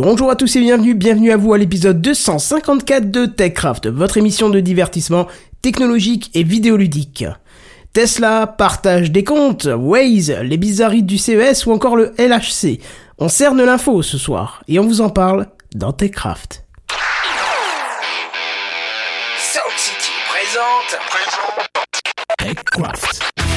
Bonjour 0.00 0.30
à 0.30 0.36
tous 0.36 0.54
et 0.54 0.60
bienvenue, 0.60 0.94
bienvenue 0.94 1.32
à 1.32 1.36
vous 1.36 1.52
à 1.52 1.58
l'épisode 1.58 2.00
254 2.00 3.10
de 3.10 3.26
TechCraft, 3.26 3.88
votre 3.88 4.16
émission 4.16 4.48
de 4.48 4.60
divertissement 4.60 5.26
technologique 5.60 6.30
et 6.34 6.44
vidéoludique. 6.44 7.24
Tesla 7.92 8.46
partage 8.46 9.10
des 9.10 9.24
comptes, 9.24 9.66
Waze, 9.66 10.30
les 10.40 10.56
bizarreries 10.56 11.02
du 11.02 11.18
CES 11.18 11.66
ou 11.66 11.72
encore 11.72 11.96
le 11.96 12.14
LHC. 12.16 12.78
On 13.18 13.28
cerne 13.28 13.60
l'info 13.60 14.02
ce 14.02 14.18
soir 14.18 14.62
et 14.68 14.78
on 14.78 14.86
vous 14.86 15.00
en 15.00 15.10
parle 15.10 15.48
dans 15.74 15.92
TechCraft. 15.92 16.64
Sound 19.36 19.78
City 19.78 20.12
présente. 20.30 20.96
TechCraft. 22.38 23.47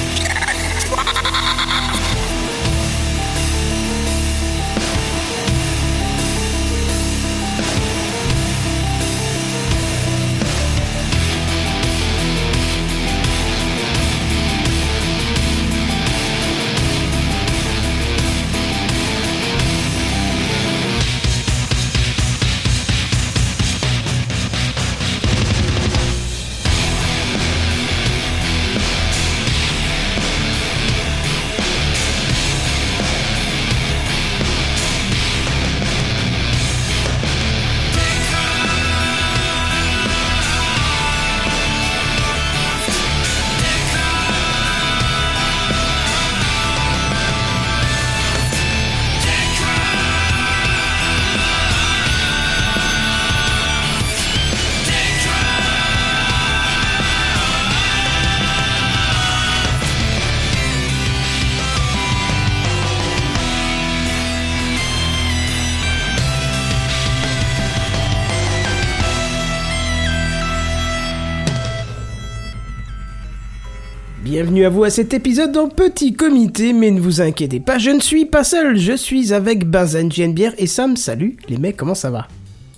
Bienvenue 74.42 74.66
à 74.66 74.70
vous 74.70 74.84
à 74.84 74.90
cet 74.90 75.14
épisode 75.14 75.56
en 75.56 75.68
petit 75.70 76.14
comité, 76.16 76.74
mais 76.74 76.90
ne 76.90 77.00
vous 77.00 77.22
inquiétez 77.22 77.60
pas, 77.60 77.78
je 77.78 77.92
ne 77.92 78.00
suis 78.00 78.26
pas 78.26 78.44
seul, 78.44 78.76
je 78.76 78.94
suis 78.94 79.36
avec 79.36 79.70
Benzen, 79.70 80.12
JNBR 80.12 80.54
et 80.58 80.66
Sam. 80.66 80.98
Salut 80.98 81.38
les 81.48 81.58
mecs, 81.58 81.78
comment 81.78 81.94
ça 81.94 82.10
va? 82.10 82.28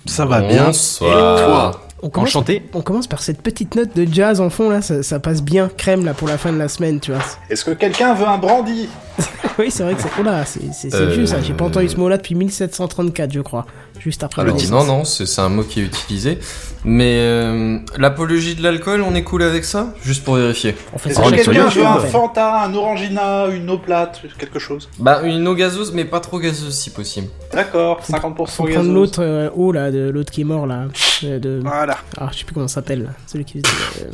Ça 0.06 0.26
va 0.26 0.42
bien. 0.42 0.66
Bonsoir. 0.66 1.40
Et 1.40 1.46
toi? 1.46 1.82
On 2.02 2.10
commence, 2.10 2.28
Enchanté. 2.32 2.64
On 2.74 2.82
commence 2.82 3.08
par 3.08 3.22
cette 3.22 3.42
petite 3.42 3.76
note 3.76 3.96
de 3.96 4.06
jazz 4.14 4.42
en 4.42 4.50
fond 4.50 4.70
là, 4.70 4.82
ça, 4.82 5.04
ça 5.04 5.22
passe 5.22 5.42
bien 5.42 5.70
crème 5.78 6.04
là 6.04 6.14
pour 6.14 6.28
la 6.28 6.38
fin 6.38 6.52
de 6.52 6.58
la 6.58 6.68
semaine, 6.68 7.00
tu 7.00 7.14
vois. 7.14 7.22
Est-ce 7.50 7.64
que 7.64 7.72
quelqu'un 7.72 8.14
veut 8.14 8.28
un 8.28 8.38
brandy? 8.38 8.90
Oui, 9.60 9.70
c'est 9.70 9.84
vrai 9.84 9.94
que 9.94 10.02
c'est. 10.02 10.10
Oh 10.20 10.24
là, 10.24 10.44
c'est 10.46 10.74
c'est- 10.74 10.94
Euh, 10.96 11.06
vieux 11.12 11.28
ça, 11.28 11.40
j'ai 11.40 11.54
pas 11.54 11.66
entendu 11.66 11.88
ce 11.88 11.96
mot-là 11.98 12.18
depuis 12.18 12.34
1734, 12.34 13.32
je 13.32 13.40
crois. 13.40 13.68
Juste 14.04 14.24
après 14.24 14.42
Ah, 14.42 14.70
non, 14.70 14.84
non, 14.84 15.06
c'est 15.06 15.40
un 15.40 15.50
mot 15.50 15.64
qui 15.64 15.80
est 15.80 15.84
utilisé. 15.84 16.38
Mais 16.86 17.20
euh, 17.20 17.80
l'apologie 17.98 18.56
de 18.56 18.62
l'alcool, 18.62 19.02
on 19.02 19.16
est 19.16 19.24
cool 19.24 19.44
avec 19.44 19.64
ça? 19.64 19.94
Juste 20.04 20.26
pour 20.26 20.36
vérifier. 20.36 20.76
On 20.94 20.98
fait 20.98 21.12
Est-ce 21.12 21.22
ça 21.22 21.32
quelqu'un 21.32 21.70
veut 21.70 21.86
un. 21.86 22.00
Fanta, 22.00 22.64
un 22.64 22.74
Orangina, 22.74 23.48
une 23.48 23.70
eau 23.70 23.78
plate, 23.78 24.22
quelque 24.38 24.60
chose? 24.60 24.90
Bah, 25.00 25.22
une 25.24 25.48
eau 25.48 25.56
gazeuse, 25.56 25.94
mais 25.94 26.04
pas 26.04 26.20
trop 26.20 26.40
gazeuse 26.40 26.74
si 26.76 26.90
possible. 26.90 27.28
D'accord, 27.54 28.02
50% 28.02 28.36
Faut 28.36 28.64
prendre 28.64 28.70
gazeuse. 28.70 28.90
l'autre 28.94 29.24
euh, 29.24 29.50
eau 29.56 29.72
là, 29.72 29.92
de 29.92 30.10
l'autre 30.10 30.32
qui 30.32 30.42
est 30.42 30.46
mort 30.46 30.68
là. 30.68 30.88
euh, 31.24 31.40
de... 31.40 31.62
Voilà. 31.64 31.98
Ah, 32.18 32.28
je 32.34 32.40
sais 32.40 32.44
plus 32.44 32.54
comment 32.54 32.68
ça 32.68 32.76
s'appelle, 32.76 33.14
celui 33.28 33.46
qui 33.46 33.60
euh, 33.60 34.12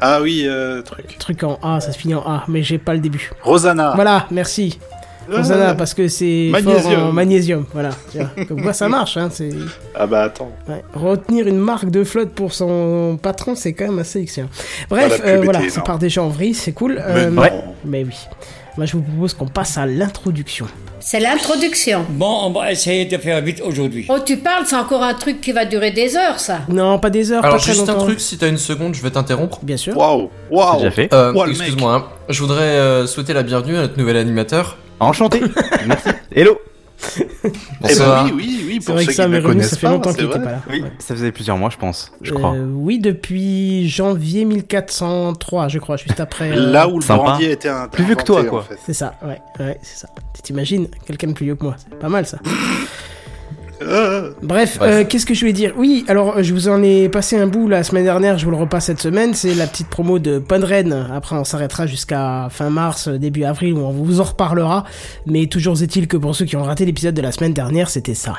Ah 0.00 0.20
oui, 0.20 0.46
euh, 0.48 0.82
truc. 0.82 1.16
truc 1.20 1.44
en 1.44 1.60
A, 1.62 1.78
ça 1.80 1.92
se 1.92 1.98
finit 1.98 2.16
en 2.16 2.22
A, 2.26 2.42
mais 2.48 2.64
j'ai 2.64 2.78
pas 2.78 2.94
le 2.94 3.00
début. 3.00 3.30
Rosanna. 3.42 3.92
Voilà, 3.94 4.26
merci. 4.32 4.80
Ah, 5.32 5.36
Rosanna, 5.38 5.74
parce 5.74 5.94
que 5.94 6.08
c'est 6.08 6.48
Magnésium. 6.50 6.82
fort 6.94 7.04
en 7.08 7.12
magnésium, 7.12 7.64
voilà. 7.72 7.90
Comme 8.48 8.62
quoi 8.62 8.72
ça 8.72 8.88
marche, 8.88 9.16
hein. 9.16 9.28
C'est 9.32 9.50
Ah 9.94 10.06
bah 10.06 10.22
attends. 10.24 10.50
ouais. 10.68 10.82
retenir 10.94 11.46
une 11.46 11.58
marque 11.58 11.90
de 11.90 12.04
flotte 12.04 12.30
pour 12.30 12.52
son 12.52 13.18
patron, 13.22 13.54
c'est 13.54 13.72
quand 13.72 13.86
même 13.86 13.98
assez 13.98 14.20
excellent. 14.20 14.48
Bref, 14.88 15.20
Ah, 15.24 15.28
euh, 15.28 15.40
voilà, 15.44 15.68
ça 15.70 15.80
part 15.82 15.98
déjà 15.98 16.22
en 16.22 16.28
vrille, 16.28 16.54
c'est 16.54 16.72
cool. 16.72 16.94
Mais 16.94 17.02
Euh, 17.20 17.30
non. 17.30 17.42
mais 17.84 18.04
oui. 18.04 18.14
Moi, 18.76 18.86
je 18.86 18.92
vous 18.96 19.02
propose 19.02 19.34
qu'on 19.34 19.48
passe 19.48 19.76
à 19.78 19.84
l'introduction. 19.84 20.66
C'est 21.00 21.18
l'introduction. 21.18 22.04
Bon, 22.10 22.44
on 22.44 22.50
va 22.52 22.70
essayer 22.70 23.04
de 23.04 23.16
faire 23.18 23.40
vite 23.42 23.60
aujourd'hui. 23.66 24.06
Oh, 24.08 24.18
tu 24.24 24.36
parles, 24.36 24.64
c'est 24.64 24.76
encore 24.76 25.02
un 25.02 25.14
truc 25.14 25.40
qui 25.40 25.50
va 25.52 25.64
durer 25.64 25.90
des 25.90 26.14
heures, 26.16 26.38
ça. 26.38 26.60
Non, 26.68 26.98
pas 26.98 27.10
des 27.10 27.32
heures, 27.32 27.44
Alors, 27.44 27.56
pas 27.56 27.62
très 27.62 27.72
juste 27.72 27.88
un 27.88 27.94
truc, 27.94 28.20
si 28.20 28.38
t'as 28.38 28.48
une 28.48 28.58
seconde, 28.58 28.94
je 28.94 29.02
vais 29.02 29.10
t'interrompre. 29.10 29.58
Bien 29.62 29.76
sûr. 29.76 29.96
Waouh, 29.96 30.30
waouh. 30.50 30.76
déjà 30.78 30.90
fait. 30.92 31.12
Euh. 31.12 31.34
Excuse-moi, 31.46 31.94
hein. 31.94 32.04
je 32.28 32.40
voudrais 32.40 32.62
euh, 32.62 33.06
souhaiter 33.06 33.32
la 33.32 33.42
bienvenue 33.42 33.76
à 33.76 33.80
notre 33.82 33.98
nouvel 33.98 34.16
animateur. 34.16 34.76
Enchanté. 35.00 35.40
Merci. 35.86 36.08
Hello. 36.34 36.58
Eh 37.18 37.26
Bonsoir. 37.80 38.24
ben 38.26 38.32
oui, 38.34 38.42
oui, 38.46 38.64
oui, 38.66 38.76
C'est 38.80 38.84
pour 38.86 38.94
vrai 38.96 39.04
ceux 39.04 39.08
que 39.08 39.14
ça 39.14 39.24
qui 39.24 39.30
revenu, 39.30 39.46
connaissent 39.46 39.70
ça 39.70 39.76
fait 39.76 39.86
pas, 39.86 39.92
longtemps 39.94 40.12
qu'il 40.12 40.24
était 40.26 40.34
vrai. 40.38 40.44
pas 40.44 40.50
là. 40.52 40.62
Oui, 40.68 40.82
Ouais. 40.82 40.92
ça 40.98 41.14
faisait 41.14 41.32
plusieurs 41.32 41.56
mois, 41.56 41.70
je 41.70 41.78
pense. 41.78 42.12
Je 42.20 42.34
crois. 42.34 42.52
Euh, 42.54 42.66
oui, 42.74 42.98
depuis 42.98 43.88
janvier 43.88 44.44
1403, 44.44 45.68
je 45.68 45.78
crois, 45.78 45.96
juste 45.96 46.20
après. 46.20 46.50
euh, 46.50 46.70
Là 46.70 46.88
où 46.88 46.96
le 46.96 47.02
Sympa. 47.04 47.22
brandy 47.22 47.46
était 47.46 47.70
un 47.70 47.88
Plus 47.88 48.04
vieux 48.04 48.16
que 48.16 48.22
toi, 48.24 48.44
quoi. 48.44 48.60
En 48.60 48.62
fait. 48.64 48.78
C'est 48.84 48.92
ça, 48.92 49.14
ouais, 49.24 49.40
ouais, 49.58 49.78
c'est 49.82 49.96
ça. 50.00 50.08
Tu 50.34 50.42
t'imagines 50.42 50.88
quelqu'un 51.06 51.28
de 51.28 51.32
plus 51.32 51.46
vieux 51.46 51.54
que 51.56 51.64
moi, 51.64 51.76
c'est 51.78 51.98
pas 51.98 52.10
mal 52.10 52.26
ça. 52.26 52.36
Bref, 53.80 54.34
Bref. 54.42 54.78
euh, 54.82 55.04
qu'est-ce 55.08 55.24
que 55.26 55.32
je 55.34 55.40
voulais 55.40 55.52
dire? 55.52 55.72
Oui, 55.76 56.04
alors 56.08 56.36
euh, 56.36 56.42
je 56.42 56.52
vous 56.52 56.68
en 56.68 56.82
ai 56.82 57.08
passé 57.08 57.36
un 57.38 57.46
bout 57.46 57.66
la 57.68 57.82
semaine 57.82 58.04
dernière, 58.04 58.36
je 58.38 58.44
vous 58.44 58.50
le 58.50 58.56
repasse 58.56 58.86
cette 58.86 59.00
semaine, 59.00 59.32
c'est 59.34 59.54
la 59.54 59.66
petite 59.66 59.88
promo 59.88 60.18
de 60.18 60.38
Podren. 60.38 61.06
Après, 61.14 61.36
on 61.36 61.44
s'arrêtera 61.44 61.86
jusqu'à 61.86 62.48
fin 62.50 62.68
mars, 62.70 63.08
euh, 63.08 63.18
début 63.18 63.44
avril, 63.44 63.74
où 63.74 63.80
on 63.80 63.90
vous 63.90 64.20
en 64.20 64.24
reparlera. 64.24 64.84
Mais 65.26 65.46
toujours 65.46 65.80
est-il 65.82 66.08
que 66.08 66.16
pour 66.16 66.36
ceux 66.36 66.44
qui 66.44 66.56
ont 66.56 66.62
raté 66.62 66.84
l'épisode 66.84 67.14
de 67.14 67.22
la 67.22 67.32
semaine 67.32 67.54
dernière, 67.54 67.88
c'était 67.88 68.14
ça. 68.14 68.34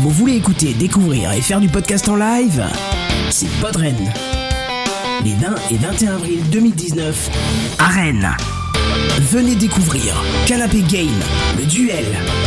Vous 0.00 0.10
voulez 0.10 0.34
écouter, 0.36 0.74
découvrir 0.74 1.32
et 1.32 1.40
faire 1.40 1.60
du 1.60 1.68
podcast 1.68 2.08
en 2.08 2.16
live? 2.16 2.62
C'est 3.30 3.48
Podren. 3.60 3.94
Les 5.24 5.32
20 5.34 5.54
et 5.70 5.76
21 5.76 6.14
avril 6.16 6.38
2019 6.50 7.30
à 7.78 7.84
Rennes. 7.86 8.28
Venez 9.20 9.54
découvrir 9.56 10.22
Canapé 10.46 10.82
Game, 10.82 11.08
le 11.58 11.64
duel, 11.64 12.04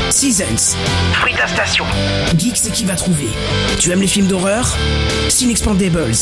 Seasons, 0.09 0.75
Frida 1.13 1.47
Station, 1.47 1.85
Geeks 2.37 2.67
et 2.67 2.71
qui 2.71 2.85
va 2.85 2.95
trouver. 2.95 3.27
Tu 3.79 3.91
aimes 3.91 4.01
les 4.01 4.07
films 4.07 4.27
d'horreur? 4.27 4.75
Cinexpandables, 5.29 6.13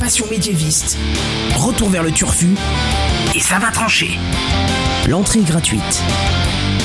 Passion 0.00 0.26
médiéviste, 0.30 0.98
Retour 1.56 1.88
vers 1.90 2.02
le 2.02 2.10
turfu, 2.10 2.48
et 3.34 3.40
ça 3.40 3.58
va 3.58 3.70
trancher. 3.70 4.18
L'entrée 5.08 5.40
est 5.40 5.48
gratuite. 5.48 6.02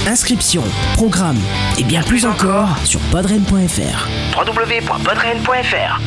Inscription, 0.07 0.63
programme 0.96 1.40
et 1.79 1.84
bien 1.84 2.03
plus 2.03 2.25
encore 2.25 2.69
sur 2.84 3.00
podren.fr. 3.12 4.07
www.podren.fr 4.38 6.02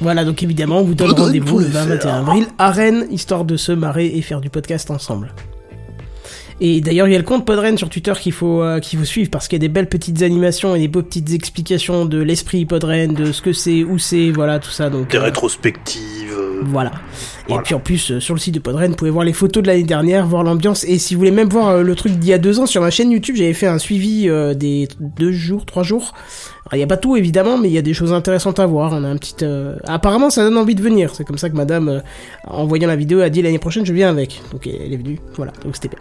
Voilà, 0.00 0.24
donc 0.24 0.42
évidemment, 0.42 0.78
on 0.78 0.84
vous 0.84 0.94
donne 0.94 1.10
rendez-vous 1.12 1.58
le 1.58 1.66
20-21 1.66 2.06
avril 2.08 2.46
à 2.58 2.70
Rennes, 2.70 3.06
histoire 3.10 3.44
de 3.44 3.56
se 3.56 3.72
marrer 3.72 4.06
et 4.06 4.22
faire 4.22 4.40
du 4.40 4.50
podcast 4.50 4.90
ensemble. 4.90 5.32
Et 6.60 6.80
d'ailleurs, 6.80 7.08
il 7.08 7.12
y 7.12 7.16
a 7.16 7.18
le 7.18 7.24
compte 7.24 7.44
Podren 7.44 7.76
sur 7.78 7.88
Twitter 7.88 8.12
qu'il 8.20 8.32
faut, 8.32 8.62
euh, 8.62 8.78
qu'il 8.80 8.98
faut 8.98 9.04
suivre 9.04 9.30
parce 9.30 9.48
qu'il 9.48 9.56
y 9.56 9.60
a 9.60 9.66
des 9.66 9.68
belles 9.72 9.88
petites 9.88 10.22
animations 10.22 10.74
et 10.76 10.78
des 10.80 10.88
beaux 10.88 11.02
petites 11.02 11.32
explications 11.32 12.04
de 12.04 12.18
l'esprit 12.22 12.64
Podren, 12.66 13.14
de 13.14 13.32
ce 13.32 13.42
que 13.42 13.52
c'est, 13.52 13.82
où 13.84 13.98
c'est, 13.98 14.30
voilà, 14.30 14.58
tout 14.58 14.70
ça. 14.70 14.90
Donc, 14.90 15.10
Des 15.10 15.16
euh, 15.18 15.22
rétrospectives. 15.22 16.32
euh, 16.38 16.60
voilà. 16.64 16.92
Et 17.48 17.54
puis 17.64 17.74
en 17.74 17.80
plus, 17.80 18.12
euh, 18.12 18.20
sur 18.20 18.34
le 18.34 18.40
site 18.40 18.54
de 18.54 18.60
Podren, 18.60 18.90
vous 18.90 18.96
pouvez 18.96 19.10
voir 19.10 19.24
les 19.24 19.32
photos 19.32 19.62
de 19.62 19.68
l'année 19.68 19.82
dernière, 19.82 20.26
voir 20.26 20.44
l'ambiance. 20.44 20.84
Et 20.84 20.98
si 20.98 21.14
vous 21.14 21.18
voulez 21.18 21.30
même 21.32 21.48
voir 21.48 21.82
le 21.82 21.94
truc 21.96 22.12
d'il 22.12 22.30
y 22.30 22.32
a 22.32 22.38
deux 22.38 22.60
ans 22.60 22.66
sur 22.66 22.80
ma 22.80 22.90
chaîne 22.90 23.10
YouTube, 23.10 23.34
j'avais 23.36 23.52
fait 23.54 23.66
un 23.66 23.78
suivi 23.78 24.28
des 24.56 24.88
deux 25.00 25.32
jours, 25.32 25.66
trois 25.66 25.82
jours. 25.82 26.14
Alors, 26.66 26.74
il 26.74 26.78
n'y 26.78 26.84
a 26.84 26.86
pas 26.86 26.96
tout 26.96 27.16
évidemment, 27.16 27.58
mais 27.58 27.68
il 27.68 27.74
y 27.74 27.78
a 27.78 27.82
des 27.82 27.92
choses 27.94 28.12
intéressantes 28.12 28.60
à 28.60 28.66
voir. 28.66 28.92
On 28.94 29.02
a 29.04 29.08
un 29.08 29.16
petit. 29.16 29.34
euh, 29.42 29.74
Apparemment, 29.84 30.30
ça 30.30 30.44
donne 30.44 30.56
envie 30.56 30.76
de 30.76 30.80
venir. 30.82 31.10
C'est 31.14 31.24
comme 31.24 31.36
ça 31.36 31.50
que 31.50 31.56
Madame, 31.56 31.88
euh, 31.88 32.00
en 32.46 32.64
voyant 32.66 32.86
la 32.86 32.96
vidéo, 32.96 33.20
a 33.20 33.28
dit 33.28 33.42
l'année 33.42 33.58
prochaine, 33.58 33.84
je 33.84 33.92
viens 33.92 34.08
avec. 34.08 34.40
Donc 34.52 34.66
elle 34.68 34.92
est 34.92 34.96
venue. 34.96 35.18
Voilà. 35.36 35.52
Donc 35.64 35.74
c'était 35.74 35.88
bien. 35.88 35.98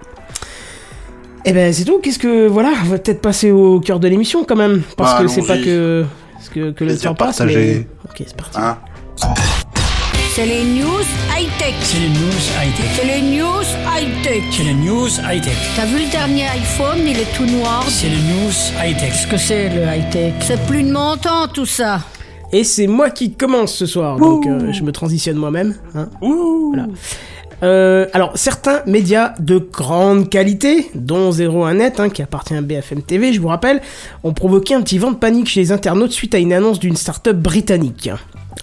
Et 1.45 1.53
ben 1.53 1.73
c'est 1.73 1.85
tout. 1.85 1.99
Qu'est-ce 1.99 2.19
que 2.19 2.47
voilà, 2.47 2.71
on 2.83 2.87
va 2.87 2.97
peut-être 2.99 3.21
passer 3.21 3.51
au 3.51 3.79
cœur 3.79 3.99
de 3.99 4.07
l'émission 4.07 4.43
quand 4.43 4.55
même, 4.55 4.81
parce 4.95 5.13
Bah, 5.13 5.21
que 5.21 5.27
c'est 5.27 5.41
pas 5.45 5.57
que 5.57 6.05
que, 6.53 6.71
que 6.71 6.83
le 6.83 6.97
temps 6.97 7.15
passe. 7.15 7.41
Mais... 7.41 7.87
Ok, 8.05 8.23
c'est 8.25 8.35
parti. 8.35 8.57
Hein 8.59 8.77
C'est 10.33 10.45
les 10.45 10.63
news 10.63 11.01
high-tech. 11.37 11.73
C'est 11.81 11.99
les 11.99 12.09
news 12.09 12.41
high-tech. 12.61 12.85
C'est 12.95 13.05
les 13.05 13.21
news 13.21 13.63
high-tech. 13.87 14.43
C'est 14.51 14.63
les 14.63 14.73
news 14.73 15.07
high-tech. 15.29 15.55
T'as 15.75 15.85
vu 15.85 16.03
le 16.05 16.11
dernier 16.11 16.43
iPhone, 16.47 16.99
il 17.07 17.17
est 17.17 17.33
tout 17.35 17.45
noir. 17.45 17.83
C'est 17.87 18.09
les 18.09 18.15
news 18.17 18.51
high-tech. 18.83 19.11
Qu'est-ce 19.11 19.27
que 19.27 19.37
c'est 19.37 19.69
le 19.69 19.83
high-tech? 19.83 20.33
C'est 20.41 20.61
plus 20.65 20.83
de 20.83 20.91
mon 20.91 21.15
temps 21.17 21.47
tout 21.47 21.65
ça. 21.65 22.01
Et 22.53 22.65
c'est 22.65 22.87
moi 22.87 23.09
qui 23.11 23.31
commence 23.33 23.73
ce 23.73 23.85
soir, 23.85 24.17
donc 24.17 24.45
euh, 24.45 24.73
je 24.73 24.83
me 24.83 24.91
transitionne 24.91 25.37
moi-même. 25.37 25.73
Hein. 25.95 26.09
Voilà. 26.19 26.87
Euh, 27.63 28.07
alors, 28.13 28.31
certains 28.35 28.81
médias 28.85 29.33
de 29.39 29.57
grande 29.57 30.29
qualité, 30.29 30.89
dont 30.95 31.31
01net, 31.31 31.99
hein, 31.99 32.09
qui 32.09 32.21
appartient 32.21 32.55
à 32.55 32.61
BFM 32.61 33.03
TV, 33.03 33.33
je 33.33 33.41
vous 33.41 33.49
rappelle, 33.49 33.81
ont 34.23 34.33
provoqué 34.33 34.73
un 34.73 34.81
petit 34.81 34.97
vent 34.97 35.11
de 35.11 35.17
panique 35.17 35.47
chez 35.47 35.59
les 35.59 35.71
internautes 35.71 36.11
suite 36.11 36.33
à 36.33 36.39
une 36.39 36.53
annonce 36.53 36.79
d'une 36.79 36.95
start-up 36.95 37.37
britannique. 37.37 38.09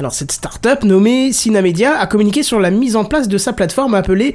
Alors, 0.00 0.12
cette 0.12 0.33
start-up, 0.33 0.83
nommée 0.85 1.33
Synamedia, 1.33 1.99
a 1.99 2.06
communiqué 2.06 2.43
sur 2.43 2.61
la 2.61 2.71
mise 2.71 2.97
en 2.97 3.05
place 3.05 3.29
de 3.29 3.39
sa 3.39 3.53
plateforme 3.53 3.95
appelée, 3.95 4.35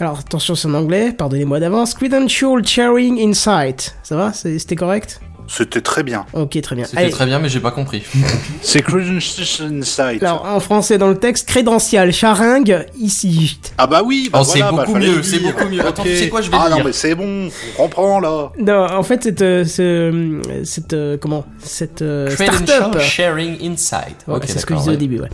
alors 0.00 0.18
attention 0.20 0.54
c'est 0.54 0.66
en 0.68 0.74
anglais, 0.74 1.12
pardonnez-moi 1.12 1.60
d'avance, 1.60 1.94
Credential 1.94 2.66
Sharing 2.66 3.20
Insight. 3.20 3.96
Ça 4.02 4.16
va? 4.16 4.32
C'était 4.32 4.76
correct? 4.76 5.20
C'était 5.52 5.80
très 5.80 6.04
bien. 6.04 6.26
Ok, 6.32 6.60
très 6.60 6.76
bien. 6.76 6.84
C'était 6.84 7.10
très 7.10 7.26
bien, 7.26 7.40
mais 7.40 7.48
j'ai 7.48 7.58
pas 7.58 7.72
compris. 7.72 8.04
C'est 8.62 8.82
Credential 8.82 9.72
Insight. 9.80 10.22
alors, 10.22 10.44
en 10.44 10.60
français 10.60 10.96
dans 10.96 11.08
le 11.08 11.18
texte, 11.18 11.48
crédential, 11.48 12.12
charingue, 12.12 12.86
ici. 12.96 13.58
Ah 13.76 13.88
bah 13.88 14.02
oui, 14.04 14.28
bah 14.32 14.38
Oh, 14.42 14.44
c'est 14.44 14.60
voilà, 14.60 14.72
bah, 14.76 14.84
beaucoup 14.86 14.98
mieux, 14.98 15.22
c'est 15.24 15.40
beaucoup 15.40 15.68
mieux. 15.68 15.80
Attends, 15.80 16.02
Ok. 16.02 16.08
tu 16.08 16.16
sais 16.16 16.28
quoi, 16.28 16.40
je 16.40 16.50
vais 16.52 16.56
Ah 16.58 16.68
non, 16.70 16.84
mais 16.84 16.92
c'est 16.92 17.16
bon, 17.16 17.48
on 17.48 17.82
comprend 17.82 18.20
là. 18.20 18.52
Non, 18.60 18.86
en 18.92 19.02
fait, 19.02 19.24
cette, 19.24 19.42
euh, 19.42 19.64
ce, 19.64 20.40
cette, 20.64 20.92
euh, 20.92 21.16
comment, 21.18 21.44
cette 21.58 22.02
euh, 22.02 22.30
start-up. 22.30 23.00
Sharing 23.00 23.56
Insight. 23.72 24.16
Ouais, 24.28 24.36
Ok, 24.36 24.44
c'est 24.46 24.58
ce 24.60 24.66
que 24.66 24.74
je 24.74 24.78
disais 24.78 24.92
au 24.92 24.96
début, 24.96 25.18
ouais. 25.18 25.28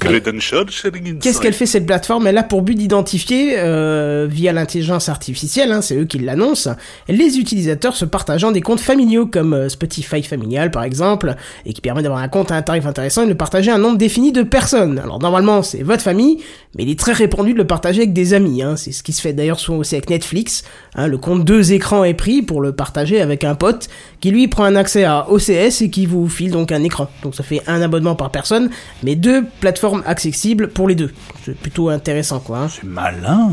Credential 0.00 0.68
Sharing 0.70 1.02
Insight. 1.04 1.22
Qu'est-ce 1.22 1.40
qu'elle 1.40 1.54
fait 1.54 1.66
cette 1.66 1.86
plateforme? 1.86 2.26
Elle 2.26 2.38
a 2.38 2.42
pour 2.42 2.62
but 2.62 2.74
d'identifier, 2.74 3.54
euh, 3.58 4.26
via 4.28 4.52
l'intelligence 4.52 5.08
artificielle, 5.08 5.70
hein, 5.70 5.80
c'est 5.80 5.96
eux 5.96 6.06
qui 6.06 6.18
l'annoncent, 6.18 6.74
les 7.08 7.38
utilisateurs 7.38 7.94
se 7.94 8.04
partageant 8.04 8.50
des 8.50 8.62
comptes 8.62 8.80
familiaux 8.80 9.26
comme 9.26 9.59
Spotify 9.68 10.22
familial 10.22 10.70
par 10.70 10.82
exemple, 10.84 11.34
et 11.66 11.72
qui 11.72 11.80
permet 11.80 12.02
d'avoir 12.02 12.20
un 12.20 12.28
compte 12.28 12.50
à 12.50 12.56
un 12.56 12.62
tarif 12.62 12.86
intéressant 12.86 13.22
et 13.22 13.26
de 13.26 13.30
le 13.30 13.36
partager 13.36 13.70
à 13.70 13.74
un 13.74 13.78
nombre 13.78 13.98
défini 13.98 14.32
de 14.32 14.42
personnes. 14.42 14.98
Alors 14.98 15.18
normalement 15.18 15.62
c'est 15.62 15.82
votre 15.82 16.02
famille, 16.02 16.38
mais 16.76 16.84
il 16.84 16.90
est 16.90 16.98
très 16.98 17.12
répandu 17.12 17.52
de 17.52 17.58
le 17.58 17.66
partager 17.66 18.02
avec 18.02 18.12
des 18.12 18.34
amis. 18.34 18.62
Hein. 18.62 18.76
C'est 18.76 18.92
ce 18.92 19.02
qui 19.02 19.12
se 19.12 19.20
fait 19.20 19.32
d'ailleurs 19.32 19.60
souvent 19.60 19.78
aussi 19.78 19.94
avec 19.94 20.08
Netflix. 20.10 20.64
Hein, 20.94 21.06
le 21.06 21.18
compte 21.18 21.44
deux 21.44 21.72
écrans 21.72 22.04
est 22.04 22.14
pris 22.14 22.42
pour 22.42 22.60
le 22.60 22.72
partager 22.72 23.20
avec 23.20 23.44
un 23.44 23.54
pote 23.54 23.88
qui 24.20 24.30
lui 24.30 24.48
prend 24.48 24.64
un 24.64 24.76
accès 24.76 25.04
à 25.04 25.30
OCS 25.30 25.82
et 25.82 25.90
qui 25.90 26.06
vous 26.06 26.28
file 26.28 26.50
donc 26.50 26.72
un 26.72 26.82
écran. 26.82 27.08
Donc 27.22 27.34
ça 27.34 27.42
fait 27.42 27.62
un 27.66 27.82
abonnement 27.82 28.14
par 28.14 28.30
personne, 28.30 28.70
mais 29.02 29.14
deux 29.16 29.44
plateformes 29.60 30.02
accessibles 30.06 30.68
pour 30.68 30.88
les 30.88 30.94
deux. 30.94 31.10
C'est 31.44 31.56
plutôt 31.56 31.88
intéressant 31.88 32.40
quoi. 32.40 32.58
hein. 32.58 32.68
C'est 32.68 32.84
malin. 32.84 33.52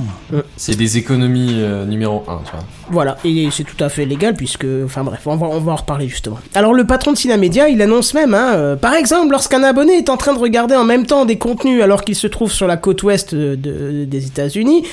C'est 0.55 0.75
des 0.75 0.97
économies 0.97 1.55
euh, 1.57 1.85
numéro 1.85 2.23
1, 2.27 2.41
tu 2.45 2.51
vois. 2.51 2.63
Voilà, 2.89 3.17
et 3.25 3.49
c'est 3.51 3.65
tout 3.65 3.83
à 3.83 3.89
fait 3.89 4.05
légal 4.05 4.33
puisque, 4.33 4.65
enfin 4.85 5.03
bref, 5.03 5.19
on 5.25 5.35
va, 5.35 5.47
on 5.47 5.59
va 5.59 5.73
en 5.73 5.75
reparler 5.75 6.07
justement. 6.07 6.39
Alors 6.55 6.73
le 6.73 6.85
patron 6.85 7.11
de 7.11 7.17
Synamedia, 7.17 7.67
il 7.67 7.81
annonce 7.81 8.13
même, 8.13 8.33
hein, 8.33 8.53
euh, 8.55 8.75
par 8.77 8.93
exemple, 8.93 9.31
lorsqu'un 9.31 9.61
abonné 9.63 9.97
est 9.97 10.09
en 10.09 10.15
train 10.15 10.33
de 10.33 10.39
regarder 10.39 10.73
en 10.75 10.85
même 10.85 11.05
temps 11.05 11.25
des 11.25 11.37
contenus 11.37 11.81
alors 11.83 12.05
qu'il 12.05 12.15
se 12.15 12.27
trouve 12.27 12.49
sur 12.49 12.65
la 12.65 12.77
côte 12.77 13.03
ouest 13.03 13.35
de- 13.35 14.05
des 14.05 14.25
États-Unis, 14.27 14.83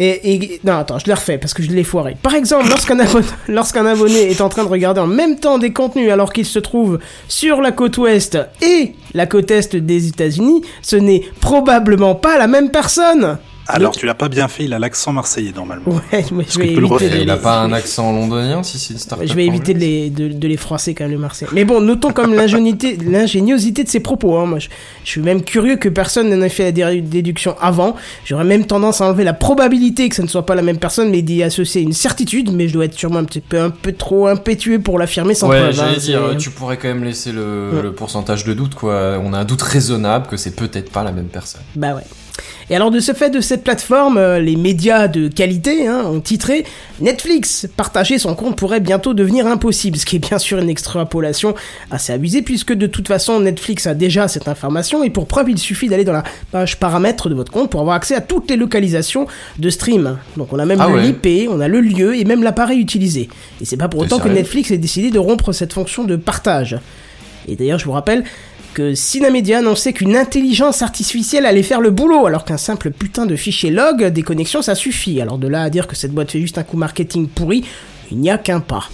et, 0.00 0.34
et- 0.34 0.60
non 0.64 0.72
attends, 0.78 0.98
je 0.98 1.06
le 1.06 1.14
refais 1.14 1.38
parce 1.38 1.54
que 1.54 1.62
je 1.62 1.70
l'ai 1.70 1.84
foiré. 1.84 2.16
Par 2.20 2.34
exemple, 2.34 2.68
lorsqu'un 2.68 2.98
abonné, 2.98 3.26
lorsqu'un 3.48 3.86
abonné 3.86 4.30
est 4.30 4.40
en 4.40 4.48
train 4.48 4.64
de 4.64 4.68
regarder 4.68 5.00
en 5.00 5.06
même 5.06 5.38
temps 5.38 5.58
des 5.58 5.72
contenus 5.72 6.10
alors 6.10 6.32
qu'il 6.32 6.44
se 6.46 6.58
trouve 6.58 6.98
sur 7.28 7.60
la 7.62 7.70
côte 7.70 7.98
ouest 7.98 8.36
et 8.62 8.94
la 9.14 9.26
côte 9.26 9.50
est 9.52 9.76
des 9.76 10.08
États-Unis, 10.08 10.62
ce 10.82 10.96
n'est 10.96 11.22
probablement 11.40 12.16
pas 12.16 12.36
la 12.36 12.48
même 12.48 12.70
personne. 12.70 13.38
Alors 13.68 13.92
tu 13.96 14.06
l'as 14.06 14.14
pas 14.14 14.28
bien 14.28 14.48
fait, 14.48 14.64
il 14.64 14.72
a 14.72 14.78
l'accent 14.78 15.12
marseillais 15.12 15.52
normalement. 15.54 15.84
Ouais, 16.12 16.24
mais 16.32 16.44
je 16.48 16.58
vais 16.58 16.68
qu'on 16.68 16.74
peut 16.74 16.80
le 16.80 16.86
éviter 16.86 16.94
refaire 16.94 17.10
de 17.10 17.16
il 17.22 17.30
a 17.30 17.36
les- 17.36 17.40
pas 17.42 17.60
un 17.60 17.72
accent 17.72 18.12
londonien 18.12 18.62
si 18.62 18.78
c'est 18.78 18.92
une 18.94 18.98
start-up 18.98 19.26
je 19.28 19.34
vais 19.34 19.46
éviter 19.46 19.74
de 19.74 19.78
les, 19.78 20.10
de, 20.10 20.28
de 20.28 20.48
les 20.48 20.56
froisser 20.56 20.94
quand 20.94 21.04
même 21.04 21.12
le 21.12 21.18
Marseille. 21.18 21.48
Mais 21.52 21.64
bon, 21.64 21.80
notons 21.80 22.12
comme 22.12 22.34
l'ingéniosité, 22.34 22.96
l'ingéniosité 23.04 23.82
de 23.84 23.88
ses 23.88 24.00
propos. 24.00 24.36
Hein. 24.36 24.46
Moi, 24.46 24.58
je, 24.58 24.68
je 25.04 25.10
suis 25.10 25.20
même 25.20 25.42
curieux 25.42 25.76
que 25.76 25.88
personne 25.88 26.28
n'en 26.30 26.42
ait 26.42 26.48
fait 26.48 26.64
la 26.64 26.72
dé- 26.72 27.00
déduction 27.00 27.56
avant. 27.60 27.96
J'aurais 28.24 28.44
même 28.44 28.66
tendance 28.66 29.00
à 29.00 29.06
enlever 29.08 29.24
la 29.24 29.32
probabilité 29.34 30.08
que 30.08 30.14
ce 30.14 30.22
ne 30.22 30.28
soit 30.28 30.46
pas 30.46 30.54
la 30.54 30.62
même 30.62 30.78
personne, 30.78 31.10
mais 31.10 31.22
d'y 31.22 31.42
associer 31.42 31.82
une 31.82 31.92
certitude. 31.92 32.52
Mais 32.52 32.68
je 32.68 32.72
dois 32.74 32.84
être 32.84 32.94
sûrement 32.94 33.18
un 33.18 33.24
petit 33.24 33.40
peu, 33.40 33.58
un 33.60 33.70
peu 33.70 33.92
trop 33.92 34.26
impétueux 34.28 34.78
pour 34.78 34.98
l'affirmer 34.98 35.34
sans 35.34 35.48
Ouais, 35.48 35.60
preuve. 35.60 35.74
j'allais 35.74 35.96
hein. 35.96 35.98
dire, 35.98 36.20
tu 36.38 36.50
pourrais 36.50 36.76
quand 36.76 36.88
même 36.88 37.04
laisser 37.04 37.32
le, 37.32 37.70
Ouais. 37.74 37.82
le 37.82 37.92
pourcentage 37.92 38.44
de 38.44 38.54
doute, 38.54 38.74
quoi. 38.74 39.18
On 39.24 39.32
a 39.32 39.38
un 39.38 39.44
doute 39.44 39.62
raisonnable 39.62 40.26
que 40.28 40.36
c'est 40.36 40.54
peut-être 40.54 40.90
pas 40.92 41.02
la 41.02 41.12
même 41.12 41.26
personne. 41.26 41.62
Bah 41.74 41.94
ouais. 41.94 42.02
Et 42.68 42.76
alors 42.76 42.90
de 42.90 43.00
ce 43.00 43.12
fait 43.12 43.30
de 43.30 43.40
cette 43.40 43.62
plateforme, 43.62 44.18
euh, 44.18 44.40
les 44.40 44.56
médias 44.56 45.08
de 45.08 45.28
qualité 45.28 45.86
hein, 45.86 46.02
ont 46.04 46.20
titré 46.20 46.64
Netflix, 47.00 47.68
partager 47.76 48.18
son 48.18 48.34
compte 48.34 48.56
pourrait 48.56 48.80
bientôt 48.80 49.14
devenir 49.14 49.46
impossible, 49.46 49.96
ce 49.96 50.04
qui 50.04 50.16
est 50.16 50.28
bien 50.28 50.38
sûr 50.38 50.58
une 50.58 50.68
extrapolation 50.68 51.54
assez 51.90 52.12
abusée 52.12 52.42
puisque 52.42 52.72
de 52.72 52.86
toute 52.86 53.08
façon 53.08 53.40
Netflix 53.40 53.86
a 53.86 53.94
déjà 53.94 54.28
cette 54.28 54.48
information 54.48 55.04
et 55.04 55.10
pour 55.10 55.26
preuve 55.26 55.50
il 55.50 55.58
suffit 55.58 55.88
d'aller 55.88 56.04
dans 56.04 56.12
la 56.12 56.24
page 56.50 56.78
paramètres 56.78 57.28
de 57.28 57.34
votre 57.34 57.52
compte 57.52 57.70
pour 57.70 57.80
avoir 57.80 57.96
accès 57.96 58.14
à 58.14 58.20
toutes 58.20 58.50
les 58.50 58.56
localisations 58.56 59.26
de 59.58 59.70
stream. 59.70 60.18
Donc 60.36 60.52
on 60.52 60.58
a 60.58 60.64
même 60.64 60.80
Ah 60.80 60.88
ouais. 60.88 61.02
l'IP, 61.02 61.48
on 61.50 61.60
a 61.60 61.68
le 61.68 61.80
lieu 61.80 62.16
et 62.16 62.24
même 62.24 62.42
l'appareil 62.42 62.80
utilisé. 62.80 63.28
Et 63.60 63.64
c'est 63.64 63.76
pas 63.76 63.88
pour 63.88 64.00
autant 64.00 64.18
que 64.18 64.28
Netflix 64.28 64.70
ait 64.70 64.78
décidé 64.78 65.10
de 65.10 65.18
rompre 65.18 65.52
cette 65.52 65.72
fonction 65.72 66.04
de 66.04 66.16
partage. 66.16 66.78
Et 67.48 67.56
d'ailleurs, 67.56 67.78
je 67.78 67.84
vous 67.84 67.92
rappelle 67.92 68.24
que 68.76 68.94
Synamedia 68.94 69.58
annonçait 69.60 69.94
qu'une 69.94 70.14
intelligence 70.16 70.82
artificielle 70.82 71.46
allait 71.46 71.62
faire 71.62 71.80
le 71.80 71.90
boulot, 71.90 72.26
alors 72.26 72.44
qu'un 72.44 72.58
simple 72.58 72.90
putain 72.90 73.24
de 73.24 73.34
fichier 73.34 73.70
log 73.70 74.04
des 74.04 74.22
connexions, 74.22 74.60
ça 74.60 74.74
suffit. 74.74 75.18
Alors 75.22 75.38
de 75.38 75.48
là 75.48 75.62
à 75.62 75.70
dire 75.70 75.86
que 75.86 75.96
cette 75.96 76.12
boîte 76.12 76.30
fait 76.30 76.40
juste 76.42 76.58
un 76.58 76.62
coup 76.62 76.76
marketing 76.76 77.26
pourri, 77.26 77.64
il 78.10 78.18
n'y 78.18 78.28
a 78.30 78.36
qu'un 78.36 78.60
pas. 78.60 78.84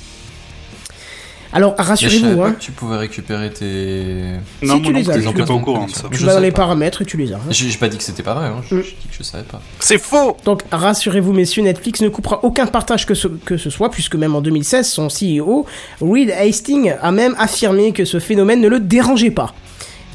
Alors 1.55 1.75
je 1.79 1.83
rassurez-vous, 1.83 2.21
savais 2.25 2.37
pas 2.37 2.47
hein, 2.47 2.53
que 2.53 2.61
tu 2.61 2.73
pouvais 2.73 2.97
récupérer 2.97 3.51
tes. 3.51 4.23
Non, 4.63 4.77
Si, 4.77 4.83
tu 4.83 4.91
moi 4.93 5.01
les 5.01 5.05
non 5.25 5.31
as, 5.33 5.35
pas 5.35 5.53
as. 5.53 5.57
au 5.57 5.59
courant 5.59 5.87
de 5.87 5.91
ça. 5.91 6.05
Je 6.11 6.17
tu 6.19 6.25
vas 6.25 6.35
dans 6.35 6.41
les 6.41 6.51
pas. 6.51 6.59
paramètres 6.59 7.03
et 7.03 7.05
tu 7.05 7.17
les 7.19 7.33
as. 7.33 7.37
hein. 7.37 7.41
J'ai 7.51 7.77
pas 7.77 7.89
dit 7.89 7.99
que 7.99 8.05
c'était 8.05 8.23
pareil, 8.23 8.51
hein. 8.51 8.63
je- 8.71 8.77
Mm. 8.77 8.83
j'ai 8.83 8.91
dit 9.03 9.09
que 9.11 9.15
je 9.19 9.23
savais 9.23 9.43
pas. 9.45 9.61
C'est 9.81 9.99
faux 9.99 10.37
Donc 10.47 10.63
rassurez-vous 10.71 11.33
messieurs, 11.35 11.63
Netflix 11.63 12.01
ne 12.01 12.09
coupera 12.09 12.41
aucun 12.45 12.67
partage 12.67 13.05
que 13.05 13.15
ce, 13.15 13.27
que 13.29 13.59
ce 13.59 13.69
soit, 13.69 13.91
puisque 13.91 14.15
même 14.15 14.35
en 14.35 14.41
2016, 14.41 14.89
son 14.89 15.09
CEO, 15.09 15.67
Reed 16.01 16.31
Hastings, 16.31 16.95
a 17.03 17.11
même 17.13 17.35
affirmé 17.39 17.93
que 17.93 18.07
ce 18.07 18.19
phénomène 18.19 18.61
ne 18.63 18.69
le 18.69 18.81
dérangeait 18.81 19.31
pas. 19.31 19.53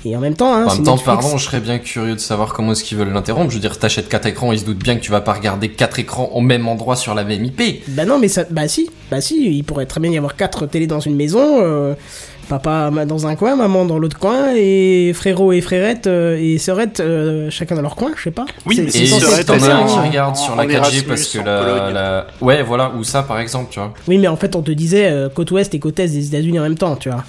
Et 0.05 0.15
en 0.15 0.19
même 0.19 0.35
temps, 0.35 0.53
hein, 0.53 0.65
En 0.67 0.75
même 0.75 0.83
temps, 0.83 0.95
Netflix- 0.95 1.03
pardon, 1.05 1.37
je 1.37 1.43
serais 1.45 1.59
bien 1.59 1.79
curieux 1.79 2.13
de 2.13 2.19
savoir 2.19 2.53
comment 2.53 2.71
est-ce 2.73 2.83
qu'ils 2.83 2.97
veulent 2.97 3.11
l'interrompre. 3.11 3.49
Je 3.49 3.55
veux 3.55 3.61
dire, 3.61 3.77
t'achètes 3.77 4.09
quatre 4.09 4.27
écrans, 4.27 4.51
ils 4.51 4.59
se 4.59 4.65
doutent 4.65 4.83
bien 4.83 4.95
que 4.95 5.01
tu 5.01 5.11
vas 5.11 5.21
pas 5.21 5.33
regarder 5.33 5.69
quatre 5.69 5.99
écrans 5.99 6.29
au 6.33 6.41
même 6.41 6.67
endroit 6.67 6.95
sur 6.95 7.13
la 7.15 7.23
même 7.23 7.43
IP. 7.43 7.83
Bah 7.89 8.05
non, 8.05 8.19
mais 8.19 8.27
ça, 8.27 8.43
bah 8.49 8.67
si, 8.67 8.89
bah 9.11 9.21
si, 9.21 9.57
il 9.57 9.63
pourrait 9.63 9.85
très 9.85 9.99
bien 9.99 10.11
y 10.11 10.17
avoir 10.17 10.35
quatre 10.35 10.65
télés 10.67 10.87
dans 10.87 10.99
une 10.99 11.15
maison, 11.15 11.61
euh, 11.61 11.93
papa 12.47 12.91
dans 13.05 13.27
un 13.27 13.35
coin, 13.35 13.55
maman 13.55 13.85
dans 13.85 13.99
l'autre 13.99 14.17
coin, 14.17 14.53
et 14.55 15.11
frérot 15.13 15.51
et 15.51 15.61
frérette 15.61 16.07
euh, 16.07 16.37
et 16.39 16.57
sœurette 16.57 17.01
euh, 17.01 17.49
chacun 17.49 17.75
dans 17.75 17.81
leur 17.81 17.95
coin, 17.95 18.11
je 18.15 18.23
sais 18.23 18.31
pas. 18.31 18.45
Oui, 18.65 18.79
mais 18.83 18.89
c'est 18.89 19.05
censé 19.07 19.43
t'en 19.43 19.55
as 19.55 19.73
un 19.73 19.85
qui 19.85 19.93
hein. 19.93 20.03
regarde 20.07 20.35
sur 20.37 20.55
la 20.55 20.63
en 20.63 20.67
4G 20.67 20.71
Erasmus, 20.73 21.03
parce 21.03 21.27
que 21.27 21.39
en 21.39 21.43
la, 21.43 22.27
Ouais, 22.39 22.63
voilà, 22.63 22.93
ou 22.97 23.03
ça 23.03 23.23
par 23.23 23.39
exemple, 23.39 23.67
tu 23.71 23.79
vois. 23.79 23.93
Oui, 24.07 24.17
mais 24.17 24.27
en 24.27 24.37
fait, 24.37 24.55
on 24.55 24.61
te 24.61 24.71
disait 24.71 25.11
côte 25.33 25.51
ouest 25.51 25.73
et 25.73 25.79
côte 25.79 25.99
est 25.99 26.07
des 26.07 26.27
États-Unis 26.27 26.59
en 26.59 26.63
même 26.63 26.77
temps, 26.77 26.95
tu 26.95 27.09
vois. 27.09 27.23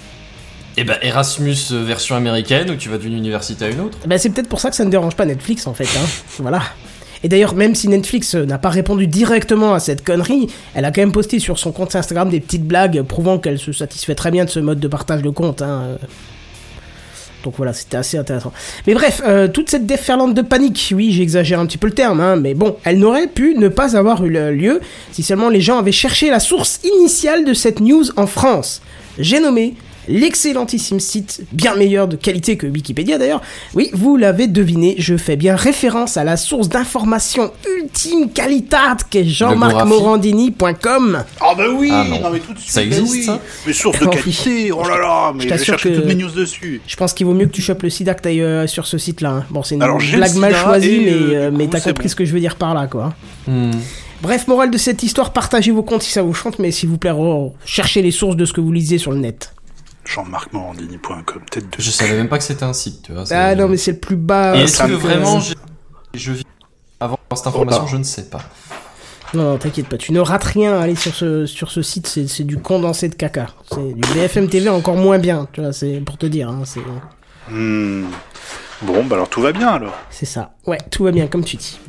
Et 0.79 0.85
ben 0.85 0.97
Erasmus 1.01 1.57
euh, 1.73 1.83
version 1.83 2.15
américaine 2.15 2.71
où 2.71 2.75
tu 2.75 2.87
vas 2.87 2.97
d'une 2.97 3.11
université 3.11 3.65
à 3.65 3.67
une 3.67 3.81
autre. 3.81 3.97
Bah 4.05 4.17
c'est 4.17 4.29
peut-être 4.29 4.47
pour 4.47 4.61
ça 4.61 4.69
que 4.69 4.77
ça 4.77 4.85
ne 4.85 4.89
dérange 4.89 5.13
pas 5.13 5.25
Netflix 5.25 5.67
en 5.67 5.73
fait, 5.73 5.83
hein. 5.83 6.07
voilà. 6.39 6.61
Et 7.21 7.27
d'ailleurs, 7.27 7.53
même 7.53 7.75
si 7.75 7.89
Netflix 7.89 8.33
euh, 8.33 8.45
n'a 8.45 8.57
pas 8.57 8.69
répondu 8.69 9.05
directement 9.05 9.73
à 9.73 9.81
cette 9.81 10.05
connerie, 10.05 10.47
elle 10.73 10.85
a 10.85 10.91
quand 10.91 11.01
même 11.01 11.11
posté 11.11 11.39
sur 11.39 11.59
son 11.59 11.73
compte 11.73 11.97
Instagram 11.97 12.29
des 12.29 12.39
petites 12.39 12.63
blagues 12.63 13.01
prouvant 13.01 13.39
qu'elle 13.39 13.59
se 13.59 13.73
satisfait 13.73 14.15
très 14.15 14.31
bien 14.31 14.45
de 14.45 14.49
ce 14.49 14.61
mode 14.61 14.79
de 14.79 14.87
partage 14.87 15.21
de 15.21 15.29
compte. 15.29 15.61
Hein. 15.61 15.81
euh. 15.81 15.97
Donc 17.43 17.55
voilà, 17.57 17.73
c'était 17.73 17.97
assez 17.97 18.17
intéressant. 18.17 18.53
Mais 18.87 18.93
bref, 18.93 19.21
toute 19.53 19.69
cette 19.69 19.85
déferlante 19.85 20.33
de 20.33 20.41
panique, 20.41 20.93
oui, 20.93 21.13
j'exagère 21.13 21.61
un 21.61 21.65
petit 21.65 21.77
peu 21.77 21.87
le 21.87 21.93
terme, 21.93 22.19
hein, 22.19 22.35
mais 22.35 22.53
bon, 22.53 22.75
elle 22.83 22.99
n'aurait 22.99 23.27
pu 23.27 23.55
ne 23.55 23.69
pas 23.69 23.95
avoir 23.95 24.25
eu 24.25 24.29
lieu 24.53 24.81
si 25.13 25.23
seulement 25.23 25.47
les 25.47 25.61
gens 25.61 25.79
avaient 25.79 25.93
cherché 25.93 26.29
la 26.29 26.41
source 26.41 26.81
initiale 26.83 27.45
de 27.45 27.53
cette 27.53 27.79
news 27.79 28.03
en 28.17 28.27
France. 28.27 28.81
J'ai 29.17 29.39
nommé 29.39 29.75
l'excellentissime 30.09 30.99
site, 30.99 31.41
bien 31.53 31.75
meilleur 31.75 32.07
de 32.07 32.15
qualité 32.17 32.57
que 32.57 32.67
Wikipédia 32.67 33.17
d'ailleurs. 33.17 33.41
Oui, 33.75 33.89
vous 33.93 34.17
l'avez 34.17 34.47
deviné, 34.47 34.95
je 34.97 35.15
fais 35.15 35.35
bien 35.37 35.55
référence 35.55 36.17
à 36.17 36.23
la 36.23 36.35
source 36.35 36.67
d'information 36.67 37.51
ultime 37.77 38.29
qualitat 38.31 38.97
qu'est 39.09 39.23
jean-marc-morandini.com. 39.23 41.23
Ah 41.39 41.53
bah 41.57 41.63
oui, 41.73 41.89
Ah 41.91 42.05
non. 42.09 42.29
mais 42.31 42.39
tout 42.39 42.53
de 42.53 42.59
suite. 42.59 42.71
Ça 42.71 42.81
mais 42.81 42.87
existe, 42.87 43.11
oui. 43.13 43.23
ça 43.23 43.39
Mais 43.67 43.73
source 43.73 43.99
de 43.99 44.05
oui. 44.05 44.11
qualité, 44.15 44.71
oh 44.71 44.83
là 44.83 44.97
là, 44.97 45.33
mais 45.35 45.47
Je 45.47 45.55
je 45.55 45.63
chercher 45.63 45.89
que- 45.91 45.95
toutes 45.95 46.05
mes 46.05 46.15
news 46.15 46.29
dessus. 46.31 46.81
Je 46.87 46.95
pense 46.95 47.13
qu'il 47.13 47.25
vaut 47.25 47.33
mieux 47.33 47.45
que 47.45 47.51
tu 47.53 47.61
chopes 47.61 47.83
le 47.83 47.89
sida 47.89 48.13
que 48.13 48.21
t'ailles 48.21 48.41
euh, 48.41 48.67
sur 48.67 48.87
ce 48.87 48.97
site-là. 48.97 49.29
hein. 49.29 49.45
Bon, 49.49 49.63
c'est 49.63 49.75
une 49.75 49.83
Alors, 49.83 49.99
blague 49.99 50.35
mal 50.35 50.55
choisie, 50.55 51.01
mais, 51.05 51.11
euh, 51.11 51.33
euh, 51.47 51.51
mais 51.53 51.67
t'as 51.67 51.79
compris 51.79 52.05
bon. 52.05 52.09
ce 52.09 52.15
que 52.15 52.25
je 52.25 52.33
veux 52.33 52.39
dire 52.39 52.55
par 52.55 52.73
là, 52.73 52.87
quoi. 52.87 53.13
Hmm. 53.47 53.71
Bref, 54.21 54.47
morale 54.47 54.69
de 54.71 54.77
cette 54.77 55.01
histoire, 55.03 55.31
partagez 55.31 55.71
vos 55.71 55.83
comptes 55.83 56.03
si 56.03 56.11
ça 56.11 56.21
vous 56.21 56.33
chante, 56.33 56.59
mais 56.59 56.71
s'il 56.71 56.89
vous 56.89 56.97
plaît, 56.97 57.13
oh, 57.15 57.53
cherchez 57.65 58.01
les 58.01 58.11
sources 58.11 58.35
de 58.35 58.43
ce 58.43 58.51
que 58.51 58.59
vous 58.59 58.71
lisez 58.71 58.97
sur 58.97 59.11
le 59.11 59.19
net. 59.19 59.53
Jean-Marc-Morandini.com, 60.13 61.41
tête 61.51 61.65
de... 61.65 61.81
Je 61.81 61.91
savais 61.91 62.15
même 62.15 62.29
pas 62.29 62.37
que 62.37 62.43
c'était 62.43 62.63
un 62.63 62.73
site, 62.73 63.03
tu 63.03 63.13
vois. 63.13 63.23
Ah 63.31 63.53
non, 63.55 63.67
mais 63.67 63.77
c'est 63.77 63.91
le 63.93 63.99
plus 63.99 64.15
bas. 64.15 64.55
Et 64.55 64.67
ça 64.67 64.85
est-ce 64.85 64.91
que 64.93 64.97
me- 64.97 64.97
vraiment 64.97 65.39
j'ai- 65.39 65.55
je 66.15 66.31
vis 66.31 66.43
avant 66.99 67.17
cette 67.35 67.47
information, 67.47 67.83
Oh 67.85 67.89
je 67.89 67.97
ne 67.97 68.03
sais 68.03 68.29
pas. 68.29 68.41
Non, 69.35 69.43
non, 69.43 69.57
t'inquiète 69.59 69.87
pas, 69.87 69.97
tu 69.97 70.11
ne 70.11 70.19
rates 70.19 70.43
rien 70.45 70.75
à 70.75 70.81
aller 70.81 70.95
sur 70.95 71.13
ce, 71.13 71.45
sur 71.45 71.69
ce 71.69 71.83
site, 71.83 72.07
c'est 72.07 72.27
c'est 72.27 72.43
du 72.43 72.57
condensé 72.57 73.09
de 73.09 73.13
caca. 73.15 73.47
C'est 73.71 73.93
du 73.93 74.01
BFM 74.13 74.47
TV 74.49 74.69
encore 74.69 74.95
moins 74.95 75.19
bien, 75.19 75.47
tu 75.53 75.61
vois, 75.61 75.71
c'est 75.71 75.99
pour 76.03 76.17
te 76.17 76.25
dire, 76.25 76.49
hein, 76.49 76.63
c'est 76.65 76.81
Hmm. 77.51 78.05
Bon, 78.81 79.03
bah 79.05 79.15
alors 79.17 79.29
tout 79.29 79.41
va 79.41 79.51
bien 79.51 79.67
alors. 79.69 79.93
c'est 80.09 80.25
ça. 80.25 80.53
Ouais, 80.65 80.77
tout 80.89 81.03
va 81.03 81.11
bien, 81.11 81.27
comme 81.27 81.43
tu 81.43 81.57
dis. 81.57 81.79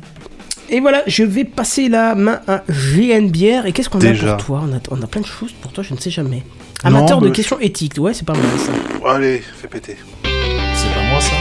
Et 0.73 0.79
voilà, 0.79 1.03
je 1.05 1.23
vais 1.23 1.43
passer 1.43 1.89
la 1.89 2.15
main 2.15 2.39
à 2.47 2.63
GNBR. 2.69 3.65
Et 3.65 3.73
qu'est-ce 3.73 3.89
qu'on 3.89 3.99
a 3.99 4.13
pour 4.13 4.37
toi? 4.45 4.63
On 4.65 4.73
a, 4.73 4.79
on 4.89 5.01
a 5.01 5.07
plein 5.07 5.19
de 5.21 5.25
choses 5.25 5.51
pour 5.51 5.73
toi, 5.73 5.83
je 5.83 5.93
ne 5.93 5.99
sais 5.99 6.09
jamais. 6.09 6.43
Amateur 6.83 7.17
Non, 7.17 7.23
de 7.23 7.27
mais- 7.27 7.35
questions 7.35 7.59
éthiques, 7.59 7.95
ouais, 7.99 8.13
c'est 8.13 8.25
pas 8.25 8.33
mal 8.33 8.41
ça. 8.57 8.71
Bon, 8.99 9.05
allez, 9.07 9.39
fais 9.61 9.67
péter. 9.67 9.97
C'est 10.23 10.93
pas 10.93 11.01
moi 11.11 11.19
ça? 11.19 11.35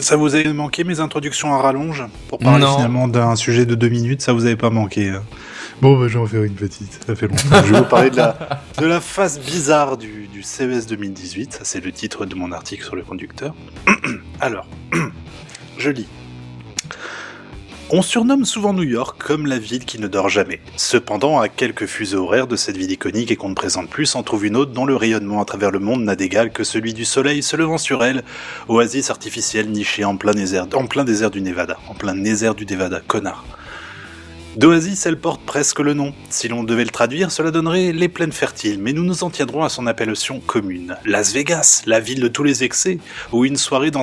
Ça 0.00 0.16
vous 0.16 0.34
avait 0.34 0.52
manqué 0.52 0.84
mes 0.84 1.00
introductions 1.00 1.52
à 1.54 1.58
rallonge? 1.62 2.04
Pour 2.28 2.38
parler 2.38 2.64
Non. 2.64 2.74
finalement 2.76 3.08
d'un 3.08 3.36
sujet 3.36 3.66
de 3.66 3.74
deux 3.74 3.88
minutes, 3.88 4.22
ça 4.22 4.32
vous 4.32 4.44
avait 4.46 4.56
pas 4.56 4.70
manqué. 4.70 5.12
Bon, 5.80 5.98
bah, 5.98 6.08
je 6.08 6.14
vais 6.14 6.20
en 6.20 6.26
faire 6.26 6.42
une 6.42 6.54
petite, 6.54 7.00
ça 7.06 7.16
fait 7.16 7.26
longtemps. 7.26 7.64
je 7.64 7.72
vais 7.72 7.78
vous 7.78 7.84
parler 7.86 8.10
de 8.10 8.16
la, 8.16 8.36
de 8.78 8.84
la 8.84 9.00
phase 9.00 9.40
bizarre 9.40 9.96
du, 9.96 10.28
du 10.28 10.42
CES 10.42 10.86
2018, 10.86 11.54
ça 11.54 11.60
c'est 11.64 11.82
le 11.82 11.90
titre 11.90 12.26
de 12.26 12.34
mon 12.34 12.52
article 12.52 12.84
sur 12.84 12.96
le 12.96 13.02
conducteur. 13.02 13.54
Alors, 14.40 14.66
je 15.78 15.90
lis. 15.90 16.06
On 17.92 18.02
surnomme 18.02 18.44
souvent 18.44 18.74
New 18.74 18.84
York 18.84 19.20
comme 19.20 19.46
la 19.46 19.58
ville 19.58 19.86
qui 19.86 19.98
ne 19.98 20.06
dort 20.06 20.28
jamais. 20.28 20.60
Cependant, 20.76 21.40
à 21.40 21.48
quelques 21.48 21.86
fuseaux 21.86 22.24
horaires 22.24 22.46
de 22.46 22.56
cette 22.56 22.76
ville 22.76 22.92
iconique 22.92 23.30
et 23.30 23.36
qu'on 23.36 23.48
ne 23.48 23.54
présente 23.54 23.88
plus, 23.88 24.04
s'en 24.04 24.22
trouve 24.22 24.44
une 24.44 24.56
autre 24.56 24.72
dont 24.72 24.84
le 24.84 24.94
rayonnement 24.94 25.40
à 25.40 25.44
travers 25.46 25.70
le 25.70 25.80
monde 25.80 26.04
n'a 26.04 26.14
d'égal 26.14 26.52
que 26.52 26.62
celui 26.62 26.92
du 26.92 27.06
soleil 27.06 27.42
se 27.42 27.56
levant 27.56 27.78
sur 27.78 28.04
elle, 28.04 28.22
oasis 28.68 29.10
artificielle 29.10 29.70
nichée 29.70 30.04
en 30.04 30.16
plein 30.16 30.34
désert, 30.34 30.68
en 30.74 30.86
plein 30.86 31.04
désert 31.04 31.30
du 31.30 31.40
Nevada, 31.40 31.78
en 31.88 31.94
plein 31.94 32.14
désert 32.14 32.54
du 32.54 32.66
Nevada, 32.66 33.00
connard. 33.04 33.44
D'oasis, 34.56 35.06
elle 35.06 35.16
porte 35.16 35.42
presque 35.42 35.78
le 35.78 35.94
nom. 35.94 36.12
Si 36.28 36.48
l'on 36.48 36.64
devait 36.64 36.82
le 36.82 36.90
traduire, 36.90 37.30
cela 37.30 37.52
donnerait 37.52 37.92
les 37.92 38.08
plaines 38.08 38.32
fertiles, 38.32 38.80
mais 38.80 38.92
nous 38.92 39.04
nous 39.04 39.22
en 39.22 39.30
tiendrons 39.30 39.62
à 39.62 39.68
son 39.68 39.86
appellation 39.86 40.40
commune. 40.40 40.96
Las 41.04 41.32
Vegas, 41.32 41.82
la 41.86 42.00
ville 42.00 42.20
de 42.20 42.26
tous 42.26 42.42
les 42.42 42.64
excès, 42.64 42.98
où 43.30 43.44
une 43.44 43.56
soirée 43.56 43.92
dans 43.92 44.02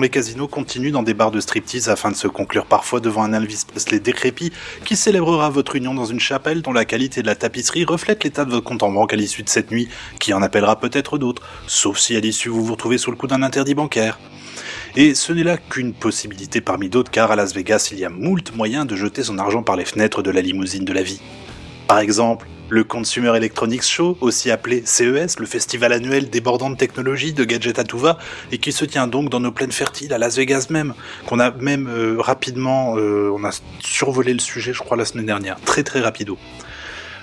les 0.00 0.08
casinos 0.08 0.46
continue 0.46 0.92
dans 0.92 1.02
des 1.02 1.12
bars 1.12 1.32
de 1.32 1.40
striptease 1.40 1.88
afin 1.88 2.12
de 2.12 2.16
se 2.16 2.28
conclure 2.28 2.66
parfois 2.66 3.00
devant 3.00 3.24
un 3.24 3.32
Elvis 3.32 3.64
Presley 3.66 3.98
décrépit 3.98 4.52
qui 4.84 4.94
célébrera 4.94 5.50
votre 5.50 5.74
union 5.74 5.92
dans 5.92 6.06
une 6.06 6.20
chapelle 6.20 6.62
dont 6.62 6.72
la 6.72 6.84
qualité 6.84 7.22
de 7.22 7.26
la 7.26 7.34
tapisserie 7.34 7.84
reflète 7.84 8.22
l'état 8.22 8.44
de 8.44 8.50
votre 8.50 8.64
compte 8.64 8.84
en 8.84 8.92
banque 8.92 9.12
à 9.12 9.16
l'issue 9.16 9.42
de 9.42 9.48
cette 9.48 9.72
nuit, 9.72 9.88
qui 10.20 10.32
en 10.32 10.42
appellera 10.42 10.78
peut-être 10.78 11.18
d'autres, 11.18 11.42
sauf 11.66 11.98
si 11.98 12.14
à 12.14 12.20
l'issue 12.20 12.48
vous 12.48 12.64
vous 12.64 12.74
retrouvez 12.74 12.98
sous 12.98 13.10
le 13.10 13.16
coup 13.16 13.26
d'un 13.26 13.42
interdit 13.42 13.74
bancaire. 13.74 14.20
Et 14.96 15.16
ce 15.16 15.32
n'est 15.32 15.42
là 15.42 15.56
qu'une 15.56 15.92
possibilité 15.92 16.60
parmi 16.60 16.88
d'autres 16.88 17.10
car 17.10 17.32
à 17.32 17.36
Las 17.36 17.52
Vegas 17.52 17.88
il 17.90 17.98
y 17.98 18.04
a 18.04 18.10
moult 18.10 18.54
moyens 18.54 18.86
de 18.86 18.94
jeter 18.94 19.24
son 19.24 19.38
argent 19.38 19.64
par 19.64 19.74
les 19.74 19.84
fenêtres 19.84 20.22
de 20.22 20.30
la 20.30 20.40
limousine 20.40 20.84
de 20.84 20.92
la 20.92 21.02
vie. 21.02 21.20
Par 21.88 21.98
exemple, 21.98 22.46
le 22.68 22.84
Consumer 22.84 23.36
Electronics 23.36 23.82
Show, 23.82 24.16
aussi 24.20 24.52
appelé 24.52 24.82
CES, 24.86 25.40
le 25.40 25.46
festival 25.46 25.92
annuel 25.92 26.30
débordant 26.30 26.70
de 26.70 26.76
technologie, 26.76 27.32
de 27.32 27.44
gadgets 27.44 27.80
à 27.80 27.84
tout 27.84 27.98
va, 27.98 28.18
et 28.52 28.58
qui 28.58 28.70
se 28.70 28.84
tient 28.84 29.08
donc 29.08 29.30
dans 29.30 29.40
nos 29.40 29.50
plaines 29.50 29.72
fertiles, 29.72 30.12
à 30.12 30.18
Las 30.18 30.36
Vegas 30.36 30.68
même, 30.70 30.94
qu'on 31.26 31.40
a 31.40 31.50
même 31.50 31.88
euh, 31.88 32.16
rapidement, 32.20 32.96
euh, 32.96 33.30
on 33.34 33.44
a 33.44 33.50
survolé 33.80 34.32
le 34.32 34.38
sujet 34.38 34.72
je 34.72 34.78
crois 34.78 34.96
la 34.96 35.04
semaine 35.04 35.26
dernière, 35.26 35.60
très 35.60 35.82
très 35.82 36.00
rapido. 36.00 36.38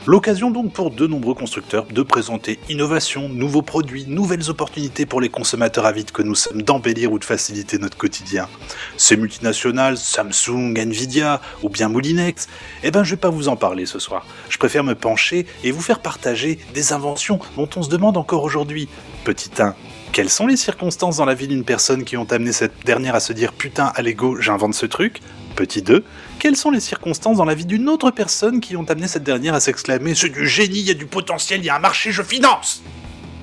L'occasion 0.08 0.50
donc 0.50 0.74
pour 0.74 0.90
de 0.90 1.06
nombreux 1.06 1.36
constructeurs 1.36 1.86
de 1.86 2.02
présenter 2.02 2.60
innovation, 2.70 3.30
nouveaux 3.30 3.62
produits, 3.62 4.06
nouvelles 4.08 4.50
opportunités 4.50 5.06
pour 5.06 5.22
les 5.22 5.30
consommateurs 5.30 5.86
avides 5.86 6.10
que 6.10 6.24
nous 6.24 6.34
sommes 6.34 6.64
d'embellir 6.64 7.12
ou 7.12 7.20
de 7.20 7.24
faciliter 7.24 7.78
notre 7.78 7.98
quotidien. 7.98 8.50
Ces 8.98 9.16
multinationales, 9.16 9.98
Samsung, 9.98 10.74
Nvidia 10.76 11.40
ou 11.62 11.70
bien 11.70 11.88
Moulinex, 11.88 12.48
eh 12.82 12.90
ben 12.90 13.04
je 13.04 13.12
vais 13.12 13.22
pas 13.22 13.30
vous 13.30 13.48
en 13.48 13.56
parler 13.56 13.86
ce 13.86 14.00
soir. 14.00 14.26
Je 14.50 14.58
préfère 14.58 14.84
me 14.84 14.96
pencher 14.96 15.46
et 15.64 15.70
vous 15.70 15.82
faire 15.82 16.00
partager 16.00 16.58
des 16.74 16.94
inventions 16.94 17.38
dont 17.56 17.70
on 17.76 17.84
se 17.84 17.90
demande 17.90 18.18
encore 18.18 18.44
aujourd'hui. 18.44 18.90
Petit 19.24 19.52
1. 19.62 19.76
Quelles 20.12 20.30
sont 20.30 20.46
les 20.46 20.58
circonstances 20.58 21.18
dans 21.18 21.26
la 21.26 21.34
vie 21.34 21.48
d'une 21.48 21.64
personne 21.64 22.04
qui 22.04 22.18
ont 22.18 22.28
amené 22.30 22.52
cette 22.52 22.86
dernière 22.86 23.16
à 23.16 23.22
se 23.22 23.32
dire 23.32 23.54
putain, 23.54 23.94
allez 23.96 24.14
go, 24.14 24.36
j'invente 24.42 24.74
ce 24.74 24.86
truc? 24.86 25.22
Petit 25.56 25.82
2. 25.82 26.04
Quelles 26.38 26.58
sont 26.58 26.70
les 26.70 26.82
circonstances 26.82 27.38
dans 27.38 27.46
la 27.46 27.56
vie 27.56 27.66
d'une 27.66 27.88
autre 27.88 28.12
personne 28.12 28.60
qui 28.60 28.76
ont 28.76 28.84
amené 28.90 29.08
cette 29.08 29.24
dernière 29.24 29.54
à 29.54 29.62
s'exclamer 29.62 30.14
C'est 30.14 30.30
du 30.30 30.48
génie, 30.48 30.80
il 30.80 30.88
y 30.88 30.92
a 30.92 30.96
du 30.96 31.06
potentiel, 31.06 31.62
il 31.62 31.66
y 31.66 31.70
a 31.70 31.76
un 31.78 31.80
marché, 31.80 32.12
je 32.12 32.24
finance 32.24 32.84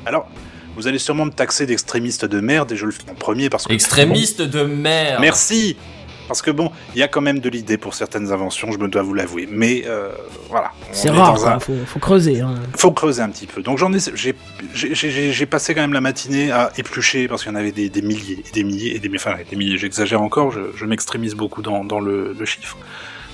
Alors, 0.05 0.29
vous 0.77 0.87
allez 0.87 0.99
sûrement 0.99 1.25
me 1.25 1.31
taxer 1.31 1.65
d'extrémiste 1.65 2.27
de 2.27 2.41
merde 2.41 2.71
et 2.73 2.77
je 2.77 2.85
le 2.85 2.93
fais 2.93 3.11
en 3.11 3.15
premier 3.15 3.49
parce 3.49 3.67
que. 3.67 3.73
Extrémiste 3.73 4.43
de 4.43 4.63
merde. 4.63 5.23
Merci 5.23 5.77
Parce 6.29 6.43
que 6.43 6.51
bon, 6.51 6.71
il 6.95 7.01
y 7.01 7.03
a 7.03 7.09
quand 7.09 7.23
même 7.23 7.41
de 7.41 7.49
l'idée 7.49 7.79
pour 7.79 7.95
certaines 7.95 8.31
inventions, 8.33 8.71
je 8.71 8.79
me 8.79 8.87
dois 8.89 9.03
vous 9.03 9.15
l'avouer. 9.15 9.49
Mais 9.51 9.85
euh, 9.87 10.11
voilà. 10.51 10.71
C'est 10.93 11.09
est 11.09 11.11
rare, 11.11 11.45
un- 11.49 11.59
faut, 11.59 11.73
faut 11.87 11.99
creuser. 11.99 12.41
Hein. 12.43 12.55
faut 12.77 12.93
creuser 12.93 13.23
un 13.23 13.31
petit 13.31 13.47
peu. 13.47 13.63
Donc 13.63 13.79
j'en 13.79 13.93
ai, 13.95 13.99
j'ai, 14.75 15.47
passé 15.47 15.75
quand 15.75 15.81
même 15.81 15.95
la 15.95 16.03
matinée 16.03 16.51
à 16.53 16.71
éplucher 16.77 17.27
parce 17.29 17.43
qu'il 17.43 17.51
y 17.53 17.55
en 17.55 17.59
avait 17.59 17.73
des, 17.73 17.89
des 17.89 18.03
milliers 18.03 18.45
et 18.47 18.53
des 18.53 18.63
milliers 18.63 18.95
et 18.95 18.99
des, 18.99 19.11
enfin 19.15 19.37
des 19.49 19.57
milliers. 19.57 19.79
J'exagère 19.79 20.21
encore, 20.23 20.51
je, 20.53 20.61
je 20.77 20.85
m'extrémise 20.85 21.35
beaucoup 21.35 21.63
dans, 21.63 21.83
dans 21.85 21.99
le, 22.01 22.37
le 22.39 22.45
chiffre. 22.45 22.77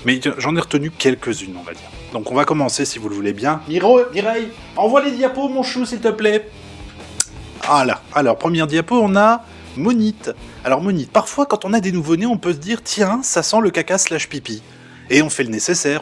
Mais 0.05 0.19
j'en 0.37 0.55
ai 0.55 0.59
retenu 0.59 0.89
quelques-unes, 0.91 1.55
on 1.59 1.63
va 1.63 1.73
dire. 1.73 1.89
Donc 2.13 2.31
on 2.31 2.35
va 2.35 2.45
commencer 2.45 2.85
si 2.85 2.97
vous 2.99 3.09
le 3.09 3.15
voulez 3.15 3.33
bien. 3.33 3.59
Miro, 3.67 3.99
Mireille, 4.13 4.47
envoie 4.77 5.03
les 5.03 5.11
diapos, 5.11 5.49
mon 5.49 5.63
chou, 5.63 5.85
s'il 5.85 5.99
te 5.99 6.07
plaît. 6.07 6.47
Voilà. 7.67 8.01
Alors 8.13 8.37
première 8.37 8.67
diapo, 8.67 8.99
on 9.01 9.15
a 9.15 9.43
Monite. 9.77 10.31
Alors 10.63 10.81
Monite, 10.81 11.11
parfois 11.11 11.45
quand 11.45 11.65
on 11.65 11.73
a 11.73 11.79
des 11.79 11.91
nouveau-nés, 11.91 12.25
on 12.25 12.37
peut 12.37 12.53
se 12.53 12.57
dire 12.57 12.81
tiens, 12.83 13.21
ça 13.23 13.43
sent 13.43 13.61
le 13.61 13.71
caca 13.71 13.97
slash 13.97 14.29
pipi. 14.29 14.61
Et 15.09 15.21
on 15.21 15.29
fait 15.29 15.43
le 15.43 15.49
nécessaire, 15.49 16.01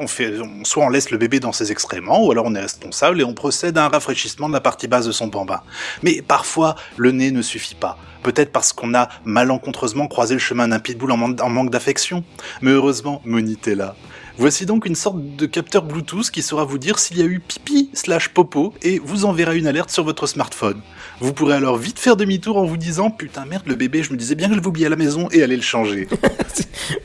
soit 0.63 0.86
on 0.86 0.89
laisse 0.89 1.12
le 1.12 1.18
bébé 1.18 1.42
dans 1.42 1.51
ses 1.51 1.74
excréments, 1.74 2.25
ou 2.25 2.32
alors 2.32 2.46
on 2.48 2.56
est 2.56 2.62
responsable 2.62 3.20
et 3.20 3.25
on 3.25 3.34
procède 3.34 3.77
à 3.77 3.86
un 3.86 3.89
rafraîchissement 3.89 4.48
de 4.48 4.53
la 4.53 4.62
partie 4.62 4.88
basse 4.88 5.06
de 5.06 5.12
son 5.12 5.27
bambin. 5.27 5.62
Mais 6.03 6.22
parfois, 6.22 6.75
le 6.96 7.12
nez 7.12 7.32
ne 7.32 7.42
suffit 7.42 7.75
pas. 7.75 7.98
Peut-être 8.22 8.53
parce 8.53 8.72
qu'on 8.72 8.94
a 8.94 9.10
malencontreusement 9.25 10.08
croisé 10.08 10.36
le 10.36 10.39
chemin 10.39 10.70
d'un 10.70 10.80
pitbull 10.80 11.12
en 11.12 11.18
manque 11.18 11.70
d'affection. 11.70 12.24
Mais 12.62 12.72
heureusement, 12.72 13.22
Monite 13.25 13.68
est 13.68 13.75
là. 13.75 13.98
Voici 14.38 14.66
donc 14.66 14.86
une 14.86 14.96
sorte 14.96 15.36
de 15.36 15.46
capteur 15.46 15.84
Bluetooth 15.84 16.32
qui 16.32 16.42
saura 16.42 16.66
vous 16.66 16.80
dire 16.80 16.98
s'il 16.98 17.18
y 17.18 17.22
a 17.22 17.25
eu 17.25 17.40
pipi 17.40 17.90
slash 17.94 18.30
popo 18.30 18.74
et 18.82 19.00
vous 19.00 19.25
enverra 19.25 19.54
une 19.54 19.68
alerte 19.68 19.92
sur 19.92 20.04
votre 20.04 20.25
smartphone. 20.25 20.82
Vous 21.20 21.34
pourrez 21.34 21.54
alors 21.54 21.78
vite 21.78 22.00
faire 22.00 22.18
demi-tour 22.18 22.58
en 22.58 22.66
vous 22.66 22.78
disant 22.78 23.12
putain 23.12 23.46
merde 23.46 23.63
le 23.68 23.75
bébé 23.75 24.02
je 24.02 24.12
me 24.12 24.18
disais 24.18 24.36
bien 24.36 24.48
que 24.48 24.54
je 24.54 24.58
l'avais 24.58 24.68
oublié 24.68 24.88
à 24.88 24.90
la 24.90 24.96
maison 24.96 25.30
et 25.32 25.44
aller 25.44 25.56
le 25.56 25.62
changer. 25.62 26.08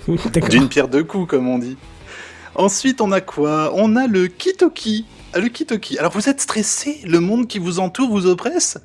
D'une 0.51 0.69
pierre 0.69 0.89
deux 0.89 1.05
coups, 1.05 1.29
comme 1.29 1.49
on 1.49 1.59
dit. 1.59 1.77
Ensuite, 2.55 3.01
on 3.01 3.13
a 3.13 3.21
quoi? 3.21 3.73
On 3.75 3.95
a 3.95 4.07
le 4.07 4.27
Kitoki. 4.27 5.05
Ah, 5.33 5.39
Le 5.39 5.49
Kitoki. 5.49 5.99
Alors, 5.99 6.11
vous 6.11 6.29
êtes 6.29 6.41
stressé? 6.41 7.01
Le 7.05 7.21
monde 7.21 7.47
qui 7.47 7.59
vous 7.59 7.79
entoure 7.79 8.09
vous 8.09 8.27
oppresse? 8.27 8.79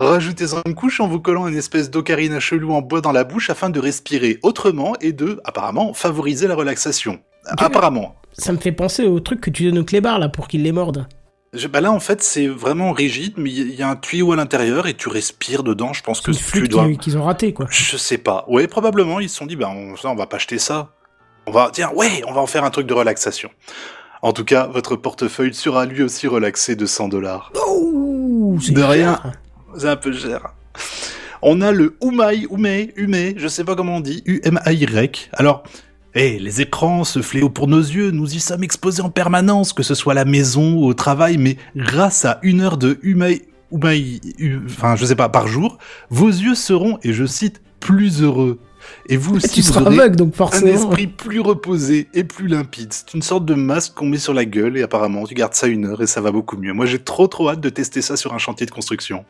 Rajoutez-en 0.00 0.62
une 0.66 0.74
couche 0.74 1.00
en 1.00 1.06
vous 1.06 1.20
collant 1.20 1.46
une 1.46 1.56
espèce 1.56 1.90
d'ocarine 1.90 2.40
chelou 2.40 2.72
en 2.72 2.80
bois 2.80 3.02
dans 3.02 3.12
la 3.12 3.22
bouche 3.22 3.50
afin 3.50 3.70
de 3.70 3.78
respirer 3.78 4.40
autrement 4.42 4.94
et 5.00 5.12
de, 5.12 5.40
apparemment, 5.44 5.92
favoriser 5.92 6.48
la 6.48 6.54
relaxation. 6.54 7.20
Apparemment. 7.46 8.14
Ça 8.32 8.52
me 8.52 8.58
fait 8.58 8.72
penser 8.72 9.04
au 9.06 9.20
truc 9.20 9.40
que 9.40 9.50
tu 9.50 9.64
donnes 9.64 9.78
au 9.80 9.84
clébard 9.84 10.18
là 10.18 10.28
pour 10.28 10.48
qu'il 10.48 10.62
les 10.62 10.72
morde. 10.72 11.06
Je- 11.52 11.66
bah 11.66 11.80
là, 11.80 11.90
en 11.90 11.98
fait, 12.00 12.22
c'est 12.22 12.46
vraiment 12.46 12.92
rigide, 12.92 13.34
mais 13.36 13.50
il 13.50 13.74
y 13.74 13.82
a 13.82 13.88
un 13.88 13.96
tuyau 13.96 14.32
à 14.32 14.36
l'intérieur 14.36 14.86
et 14.86 14.94
tu 14.94 15.08
respires 15.08 15.62
dedans. 15.64 15.92
Je 15.92 16.02
pense 16.02 16.20
que 16.20 16.30
une 16.30 16.36
tu 16.36 16.42
flûte 16.42 16.70
dois. 16.70 16.88
qu'ils 16.92 17.18
ont 17.18 17.24
raté 17.24 17.52
quoi. 17.52 17.66
Je 17.70 17.96
sais 17.96 18.18
pas. 18.18 18.44
Ouais, 18.48 18.68
probablement, 18.68 19.18
ils 19.18 19.28
se 19.28 19.36
sont 19.36 19.46
dit, 19.46 19.56
ben, 19.56 19.68
on, 19.68 19.96
ça, 19.96 20.08
on 20.10 20.14
va 20.14 20.26
pas 20.26 20.36
acheter 20.36 20.58
ça. 20.58 20.90
On 21.46 21.50
va, 21.50 21.70
tiens, 21.72 21.90
ouais, 21.94 22.22
on 22.28 22.32
va 22.32 22.40
en 22.40 22.46
faire 22.46 22.62
un 22.64 22.70
truc 22.70 22.86
de 22.86 22.94
relaxation. 22.94 23.50
En 24.22 24.32
tout 24.32 24.44
cas, 24.44 24.66
votre 24.68 24.94
portefeuille 24.96 25.52
sera 25.54 25.86
lui 25.86 26.02
aussi 26.02 26.28
relaxé 26.28 26.76
de 26.76 26.86
100 26.86 27.08
dollars. 27.08 27.50
Oh, 27.66 28.56
De 28.68 28.74
cher. 28.76 28.88
rien. 28.88 29.20
C'est 29.76 29.88
un 29.88 29.96
peu 29.96 30.12
cher. 30.12 30.54
On 31.42 31.62
a 31.62 31.72
le 31.72 31.96
Umai, 32.04 32.46
Umei, 32.50 32.92
Umei, 32.96 33.34
je 33.38 33.48
sais 33.48 33.64
pas 33.64 33.74
comment 33.74 33.96
on 33.96 34.00
dit, 34.00 34.22
U-M-A-Y. 34.26 35.30
Alors, 35.32 35.62
eh, 36.14 36.38
les 36.38 36.60
écrans, 36.60 37.04
ce 37.04 37.22
fléau 37.22 37.48
pour 37.50 37.68
nos 37.68 37.78
yeux, 37.80 38.10
nous 38.10 38.34
y 38.34 38.40
sommes 38.40 38.64
exposés 38.64 39.02
en 39.02 39.10
permanence, 39.10 39.72
que 39.72 39.82
ce 39.82 39.94
soit 39.94 40.12
à 40.12 40.16
la 40.16 40.24
maison 40.24 40.74
ou 40.74 40.84
au 40.86 40.94
travail, 40.94 41.38
mais 41.38 41.56
grâce 41.76 42.24
à 42.24 42.38
une 42.42 42.60
heure 42.60 42.76
de 42.78 42.98
Umei, 43.02 43.42
U- 43.72 44.58
enfin, 44.66 44.96
je 44.96 45.04
sais 45.06 45.14
pas, 45.14 45.28
par 45.28 45.46
jour, 45.46 45.78
vos 46.10 46.28
yeux 46.28 46.56
seront, 46.56 46.98
et 47.04 47.12
je 47.12 47.24
cite, 47.24 47.62
plus 47.78 48.22
heureux. 48.22 48.58
Et 49.08 49.16
vous 49.16 49.36
aussi, 49.36 49.48
tu 49.48 49.60
vous 49.60 49.68
seras 49.68 49.82
aurez 49.82 49.94
aveugle 50.00 50.16
donc 50.16 50.32
un 50.34 50.36
forcément. 50.36 50.72
esprit 50.72 51.06
plus 51.06 51.38
reposé 51.40 52.08
et 52.14 52.24
plus 52.24 52.48
limpide. 52.48 52.92
C'est 52.92 53.14
une 53.14 53.22
sorte 53.22 53.44
de 53.44 53.54
masque 53.54 53.94
qu'on 53.94 54.06
met 54.06 54.18
sur 54.18 54.34
la 54.34 54.44
gueule 54.46 54.76
et 54.78 54.82
apparemment 54.82 55.24
tu 55.26 55.34
gardes 55.34 55.54
ça 55.54 55.66
une 55.68 55.84
heure 55.86 56.02
et 56.02 56.06
ça 56.06 56.20
va 56.22 56.32
beaucoup 56.32 56.56
mieux. 56.56 56.72
Moi 56.72 56.86
j'ai 56.86 56.98
trop 56.98 57.28
trop 57.28 57.50
hâte 57.50 57.60
de 57.60 57.68
tester 57.68 58.00
ça 58.02 58.16
sur 58.16 58.32
un 58.34 58.38
chantier 58.38 58.64
de 58.66 58.70
construction. 58.70 59.24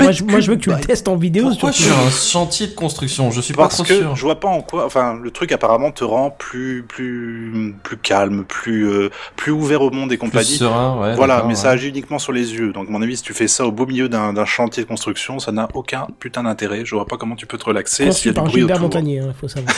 Moi 0.00 0.10
je, 0.10 0.24
moi, 0.24 0.40
je 0.40 0.50
veux 0.50 0.56
que 0.56 0.62
tu 0.62 0.70
le 0.70 0.76
Pet 0.76 0.86
testes 0.86 1.06
en 1.06 1.16
vidéo. 1.16 1.48
Pourquoi 1.50 1.70
sur 1.70 1.96
un 1.96 2.10
chantier 2.10 2.66
de 2.66 2.74
construction 2.74 3.30
Je 3.30 3.40
suis 3.42 3.52
pas 3.52 3.62
Parce 3.64 3.74
trop 3.76 3.84
que 3.84 3.94
sûr. 3.94 4.16
je 4.16 4.22
vois 4.22 4.40
pas 4.40 4.48
en 4.48 4.62
quoi. 4.62 4.86
Enfin, 4.86 5.18
le 5.22 5.30
truc 5.30 5.52
apparemment 5.52 5.90
te 5.92 6.02
rend 6.02 6.30
plus, 6.30 6.82
plus, 6.82 7.74
plus 7.82 7.98
calme, 7.98 8.44
plus, 8.44 8.88
euh, 8.88 9.10
plus 9.36 9.52
ouvert 9.52 9.82
au 9.82 9.90
monde 9.90 10.10
et 10.10 10.16
Plus 10.16 10.28
compagnie. 10.30 10.56
serein, 10.56 10.98
ouais. 11.00 11.14
Voilà, 11.14 11.42
mais 11.42 11.50
ouais. 11.50 11.54
ça 11.54 11.70
agit 11.70 11.88
uniquement 11.90 12.18
sur 12.18 12.32
les 12.32 12.54
yeux. 12.54 12.72
Donc, 12.72 12.88
à 12.88 12.90
mon 12.90 13.02
avis, 13.02 13.18
si 13.18 13.22
tu 13.22 13.34
fais 13.34 13.48
ça 13.48 13.66
au 13.66 13.70
beau 13.70 13.84
milieu 13.86 14.08
d'un 14.08 14.44
chantier 14.46 14.82
de 14.82 14.88
construction, 14.88 15.38
ça 15.38 15.52
n'a 15.52 15.68
aucun 15.74 16.06
putain 16.18 16.42
d'intérêt. 16.44 16.84
Je 16.86 16.94
vois 16.94 17.06
pas 17.06 17.18
comment 17.18 17.36
tu 17.36 17.46
peux 17.46 17.58
te 17.58 17.64
relaxer 17.66 18.10
s'il 18.12 18.28
y 18.28 18.30
a 18.30 18.40
du 18.40 18.40
bruit 18.48 18.60
Gilbert 18.60 18.76
autour. 18.76 18.88
Montagnier, 18.88 19.20
hein, 19.20 19.34
faut 19.38 19.48
savoir. 19.48 19.74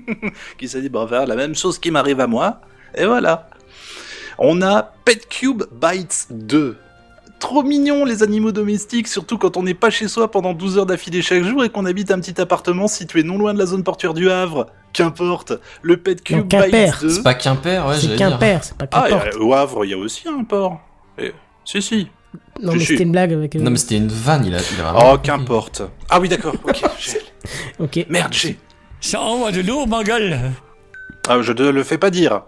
Qui 0.58 0.68
s'est 0.68 0.80
dit, 0.80 0.88
bah, 0.88 1.06
faire 1.08 1.26
la 1.26 1.36
même 1.36 1.54
chose 1.54 1.78
qui 1.78 1.90
m'arrive 1.90 2.20
à 2.20 2.26
moi. 2.26 2.60
Et 2.96 3.04
voilà. 3.04 3.48
On 4.38 4.62
a 4.62 4.90
PetCube 5.04 5.64
Bites 5.70 6.28
2. 6.30 6.76
Trop 7.40 7.62
mignon 7.62 8.04
les 8.04 8.22
animaux 8.22 8.52
domestiques, 8.52 9.08
surtout 9.08 9.38
quand 9.38 9.56
on 9.56 9.62
n'est 9.62 9.74
pas 9.74 9.88
chez 9.90 10.08
soi 10.08 10.30
pendant 10.30 10.52
12 10.52 10.78
heures 10.78 10.86
d'affilée 10.86 11.22
chaque 11.22 11.42
jour 11.42 11.64
et 11.64 11.70
qu'on 11.70 11.86
habite 11.86 12.10
un 12.10 12.20
petit 12.20 12.38
appartement 12.40 12.86
situé 12.86 13.22
non 13.22 13.38
loin 13.38 13.54
de 13.54 13.58
la 13.58 13.64
zone 13.66 13.82
portuaire 13.82 14.12
du 14.14 14.30
Havre. 14.30 14.66
Qu'importe, 14.92 15.54
le 15.82 15.96
PetCube 15.96 16.36
Non, 16.38 16.46
Quimper. 16.48 16.92
Bites 16.92 17.00
2. 17.00 17.08
C'est 17.08 17.22
pas 17.22 17.34
Quimper, 17.34 17.86
ouais, 17.86 17.96
c'est. 17.98 18.14
Quimper, 18.16 18.62
c'est 18.62 18.76
pas 18.76 18.86
Ah, 18.92 19.06
qu'importe. 19.08 19.26
et, 19.26 19.36
euh, 19.36 19.42
au 19.42 19.54
Havre, 19.54 19.84
il 19.86 19.90
y 19.90 19.94
a 19.94 19.98
aussi 19.98 20.28
un 20.28 20.44
port. 20.44 20.80
Et- 21.18 21.32
Si, 21.64 21.80
si. 21.80 22.08
non, 22.62 22.72
mais 22.74 22.80
c'était 22.80 23.04
une 23.04 23.12
blague 23.12 23.32
avec. 23.32 23.56
euh, 23.56 23.60
Non, 23.60 23.70
mais 23.70 23.78
c'était 23.78 23.96
une 23.96 24.08
vanne, 24.08 24.44
il 24.44 24.54
a, 24.54 24.58
il 24.58 24.80
a 24.80 24.92
vraiment. 24.92 25.12
Oh, 25.14 25.18
qu'importe. 25.18 25.82
Ah 26.10 26.20
oui, 26.20 26.28
d'accord. 26.28 26.54
Ok. 27.78 28.04
Merde, 28.10 28.32
j'ai. 28.34 28.58
Ça 29.00 29.18
envoie 29.20 29.50
de 29.50 29.62
lourd, 29.62 29.88
ma 29.88 30.04
gueule. 30.04 30.38
Ah, 31.26 31.40
je 31.40 31.52
ne 31.52 31.70
le 31.70 31.82
fais 31.84 31.96
pas 31.96 32.10
dire. 32.10 32.42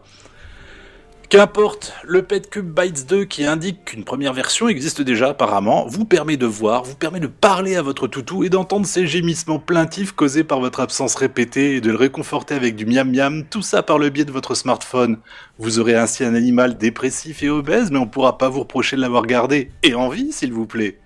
Qu'importe, 1.33 1.95
le 2.05 2.21
PetCube 2.21 2.75
Bytes 2.75 3.09
2 3.09 3.25
qui 3.25 3.47
indique 3.47 3.87
qu'une 3.87 4.05
première 4.05 4.35
version 4.35 4.69
existe 4.69 5.01
déjà 5.01 5.31
apparemment 5.31 5.87
vous 5.87 6.05
permet 6.05 6.37
de 6.37 6.45
voir, 6.45 6.83
vous 6.83 6.95
permet 6.95 7.21
de 7.21 7.27
parler 7.27 7.75
à 7.75 7.81
votre 7.81 8.07
toutou 8.07 8.45
et 8.45 8.51
d'entendre 8.51 8.85
ses 8.85 9.07
gémissements 9.07 9.59
plaintifs 9.59 10.13
causés 10.13 10.45
par 10.45 10.61
votre 10.61 10.81
absence 10.81 11.15
répétée 11.15 11.77
et 11.77 11.81
de 11.81 11.91
le 11.91 11.97
réconforter 11.97 12.55
avec 12.55 12.77
du 12.77 12.85
miam 12.85 13.11
miam, 13.11 13.45
tout 13.49 13.63
ça 13.63 13.83
par 13.83 13.99
le 13.99 14.11
biais 14.11 14.27
de 14.27 14.31
votre 14.31 14.55
smartphone. 14.55 15.21
Vous 15.59 15.79
aurez 15.79 15.97
ainsi 15.97 16.23
un 16.23 16.35
animal 16.35 16.77
dépressif 16.77 17.43
et 17.43 17.49
obèse, 17.49 17.91
mais 17.91 17.99
on 17.99 18.07
pourra 18.07 18.37
pas 18.37 18.51
vous 18.51 18.61
reprocher 18.61 18.97
de 18.97 19.01
l'avoir 19.01 19.25
gardé. 19.25 19.71
Et 19.83 19.95
en 19.95 20.11
vie, 20.11 20.33
s'il 20.33 20.53
vous 20.53 20.67
plaît. 20.67 20.99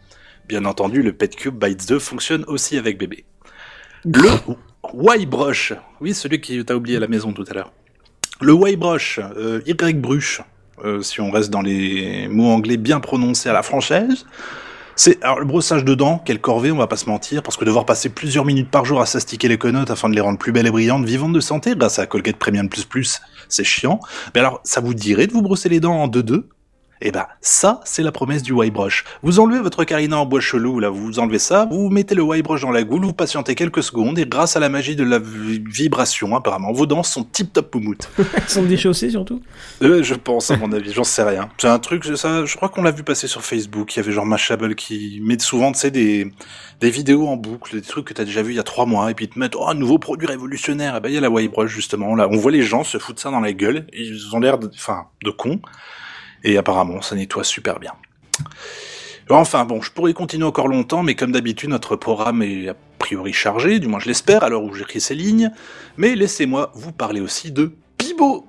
Bien 0.48 0.64
entendu, 0.64 1.02
le 1.02 1.12
PetCube 1.12 1.56
Bytes 1.56 1.86
2 1.86 2.00
fonctionne 2.00 2.44
aussi 2.48 2.76
avec 2.76 2.98
bébé. 2.98 3.26
Le 4.04 4.28
Y-Brush, 5.20 5.74
oui, 6.00 6.14
celui 6.14 6.40
qui 6.40 6.64
t'a 6.64 6.74
oublié 6.74 6.96
à 6.96 7.00
la 7.00 7.06
maison 7.06 7.32
tout 7.32 7.44
à 7.48 7.54
l'heure. 7.54 7.70
Le 8.42 8.54
Y-Brush, 8.54 9.18
euh, 9.38 9.62
Y-Brush, 9.66 10.42
euh, 10.84 11.00
si 11.00 11.22
on 11.22 11.30
reste 11.30 11.48
dans 11.48 11.62
les 11.62 12.28
mots 12.28 12.50
anglais 12.50 12.76
bien 12.76 13.00
prononcés 13.00 13.48
à 13.48 13.54
la 13.54 13.62
française, 13.62 14.26
c'est 14.94 15.22
alors 15.22 15.38
le 15.38 15.46
brossage 15.46 15.84
de 15.86 15.94
dents, 15.94 16.18
quelle 16.18 16.40
corvée, 16.40 16.70
on 16.70 16.76
va 16.76 16.86
pas 16.86 16.96
se 16.96 17.08
mentir, 17.08 17.42
parce 17.42 17.56
que 17.56 17.64
devoir 17.64 17.86
passer 17.86 18.10
plusieurs 18.10 18.44
minutes 18.44 18.70
par 18.70 18.84
jour 18.84 19.00
à 19.00 19.06
s'astiquer 19.06 19.48
les 19.48 19.56
quenottes 19.56 19.90
afin 19.90 20.10
de 20.10 20.14
les 20.14 20.20
rendre 20.20 20.38
plus 20.38 20.52
belles 20.52 20.66
et 20.66 20.70
brillantes, 20.70 21.06
vivantes 21.06 21.32
de 21.32 21.40
santé, 21.40 21.74
grâce 21.76 21.98
à 21.98 22.06
Colgate 22.06 22.36
Premium 22.36 22.68
Plus 22.68 22.84
Plus, 22.84 23.20
c'est 23.48 23.64
chiant. 23.64 24.00
Mais 24.34 24.40
alors, 24.40 24.60
ça 24.64 24.82
vous 24.82 24.92
dirait 24.92 25.26
de 25.26 25.32
vous 25.32 25.42
brosser 25.42 25.70
les 25.70 25.80
dents 25.80 26.02
en 26.02 26.08
2-2 26.08 26.44
eh 27.00 27.10
ben, 27.10 27.26
ça, 27.40 27.80
c'est 27.84 28.02
la 28.02 28.12
promesse 28.12 28.42
du 28.42 28.52
Y-Brush. 28.52 29.04
Vous 29.22 29.38
enlevez 29.40 29.60
votre 29.60 29.84
carina 29.84 30.18
en 30.18 30.26
bois 30.26 30.40
chelou, 30.40 30.80
là, 30.80 30.88
vous 30.88 31.18
enlevez 31.18 31.38
ça, 31.38 31.66
vous 31.70 31.90
mettez 31.90 32.14
le 32.14 32.22
Y-Brush 32.22 32.62
dans 32.62 32.70
la 32.70 32.82
goule, 32.84 33.04
vous 33.04 33.12
patientez 33.12 33.54
quelques 33.54 33.82
secondes, 33.82 34.18
et 34.18 34.26
grâce 34.26 34.56
à 34.56 34.60
la 34.60 34.68
magie 34.68 34.96
de 34.96 35.04
la 35.04 35.18
vi- 35.18 35.62
vibration, 35.66 36.34
apparemment, 36.36 36.72
vos 36.72 36.86
dents 36.86 37.02
sont 37.02 37.24
tip-top 37.24 37.70
poumoutes. 37.70 38.08
Ils 38.18 38.24
sont 38.48 38.62
déchaussés 38.64 39.10
surtout? 39.10 39.42
Euh, 39.82 40.02
je 40.02 40.14
pense, 40.14 40.50
à 40.50 40.56
mon 40.56 40.72
avis, 40.72 40.92
j'en 40.92 41.04
sais 41.04 41.22
rien. 41.22 41.48
C'est 41.58 41.68
un 41.68 41.78
truc, 41.78 42.04
ça, 42.04 42.44
je 42.44 42.56
crois 42.56 42.68
qu'on 42.68 42.82
l'a 42.82 42.90
vu 42.90 43.02
passer 43.02 43.26
sur 43.26 43.42
Facebook, 43.42 43.94
il 43.94 43.98
y 43.98 44.02
avait 44.02 44.12
genre 44.12 44.26
Mashable 44.26 44.74
qui 44.74 45.20
met 45.22 45.38
souvent, 45.38 45.72
tu 45.72 45.80
sais, 45.80 45.90
des, 45.90 46.32
des 46.80 46.90
vidéos 46.90 47.26
en 47.28 47.36
boucle, 47.36 47.74
des 47.74 47.82
trucs 47.82 48.06
que 48.06 48.14
t'as 48.14 48.24
déjà 48.24 48.42
vu 48.42 48.52
il 48.52 48.56
y 48.56 48.60
a 48.60 48.62
trois 48.64 48.86
mois, 48.86 49.10
et 49.10 49.14
puis 49.14 49.26
ils 49.26 49.28
te 49.28 49.38
mettent, 49.38 49.56
oh, 49.56 49.66
un 49.68 49.74
nouveau 49.74 49.98
produit 49.98 50.26
révolutionnaire, 50.26 50.96
et 50.96 51.00
ben, 51.00 51.08
il 51.10 51.14
y 51.14 51.18
a 51.18 51.20
la 51.20 51.28
Y-Brush, 51.28 51.70
justement, 51.70 52.14
là, 52.14 52.28
on 52.30 52.36
voit 52.36 52.52
les 52.52 52.62
gens 52.62 52.84
se 52.84 52.98
foutre 52.98 53.20
ça 53.20 53.30
dans 53.30 53.40
la 53.40 53.52
gueule, 53.52 53.86
ils 53.92 54.34
ont 54.34 54.40
l'air 54.40 54.58
de, 54.58 54.70
enfin, 54.74 55.06
de 55.24 55.30
cons, 55.30 55.60
et 56.46 56.56
apparemment, 56.56 57.02
ça 57.02 57.16
nettoie 57.16 57.44
super 57.44 57.78
bien. 57.78 57.92
Enfin 59.28 59.64
bon, 59.64 59.82
je 59.82 59.90
pourrais 59.90 60.12
continuer 60.12 60.46
encore 60.46 60.68
longtemps, 60.68 61.02
mais 61.02 61.16
comme 61.16 61.32
d'habitude, 61.32 61.68
notre 61.68 61.96
programme 61.96 62.42
est 62.42 62.68
a 62.68 62.76
priori 62.98 63.32
chargé, 63.32 63.80
du 63.80 63.88
moins 63.88 63.98
je 63.98 64.06
l'espère, 64.06 64.44
à 64.44 64.48
l'heure 64.48 64.62
où 64.62 64.72
j'écris 64.72 65.00
ces 65.00 65.16
lignes. 65.16 65.50
Mais 65.96 66.14
laissez-moi 66.14 66.70
vous 66.74 66.92
parler 66.92 67.20
aussi 67.20 67.50
de 67.50 67.74
Pibo 67.98 68.46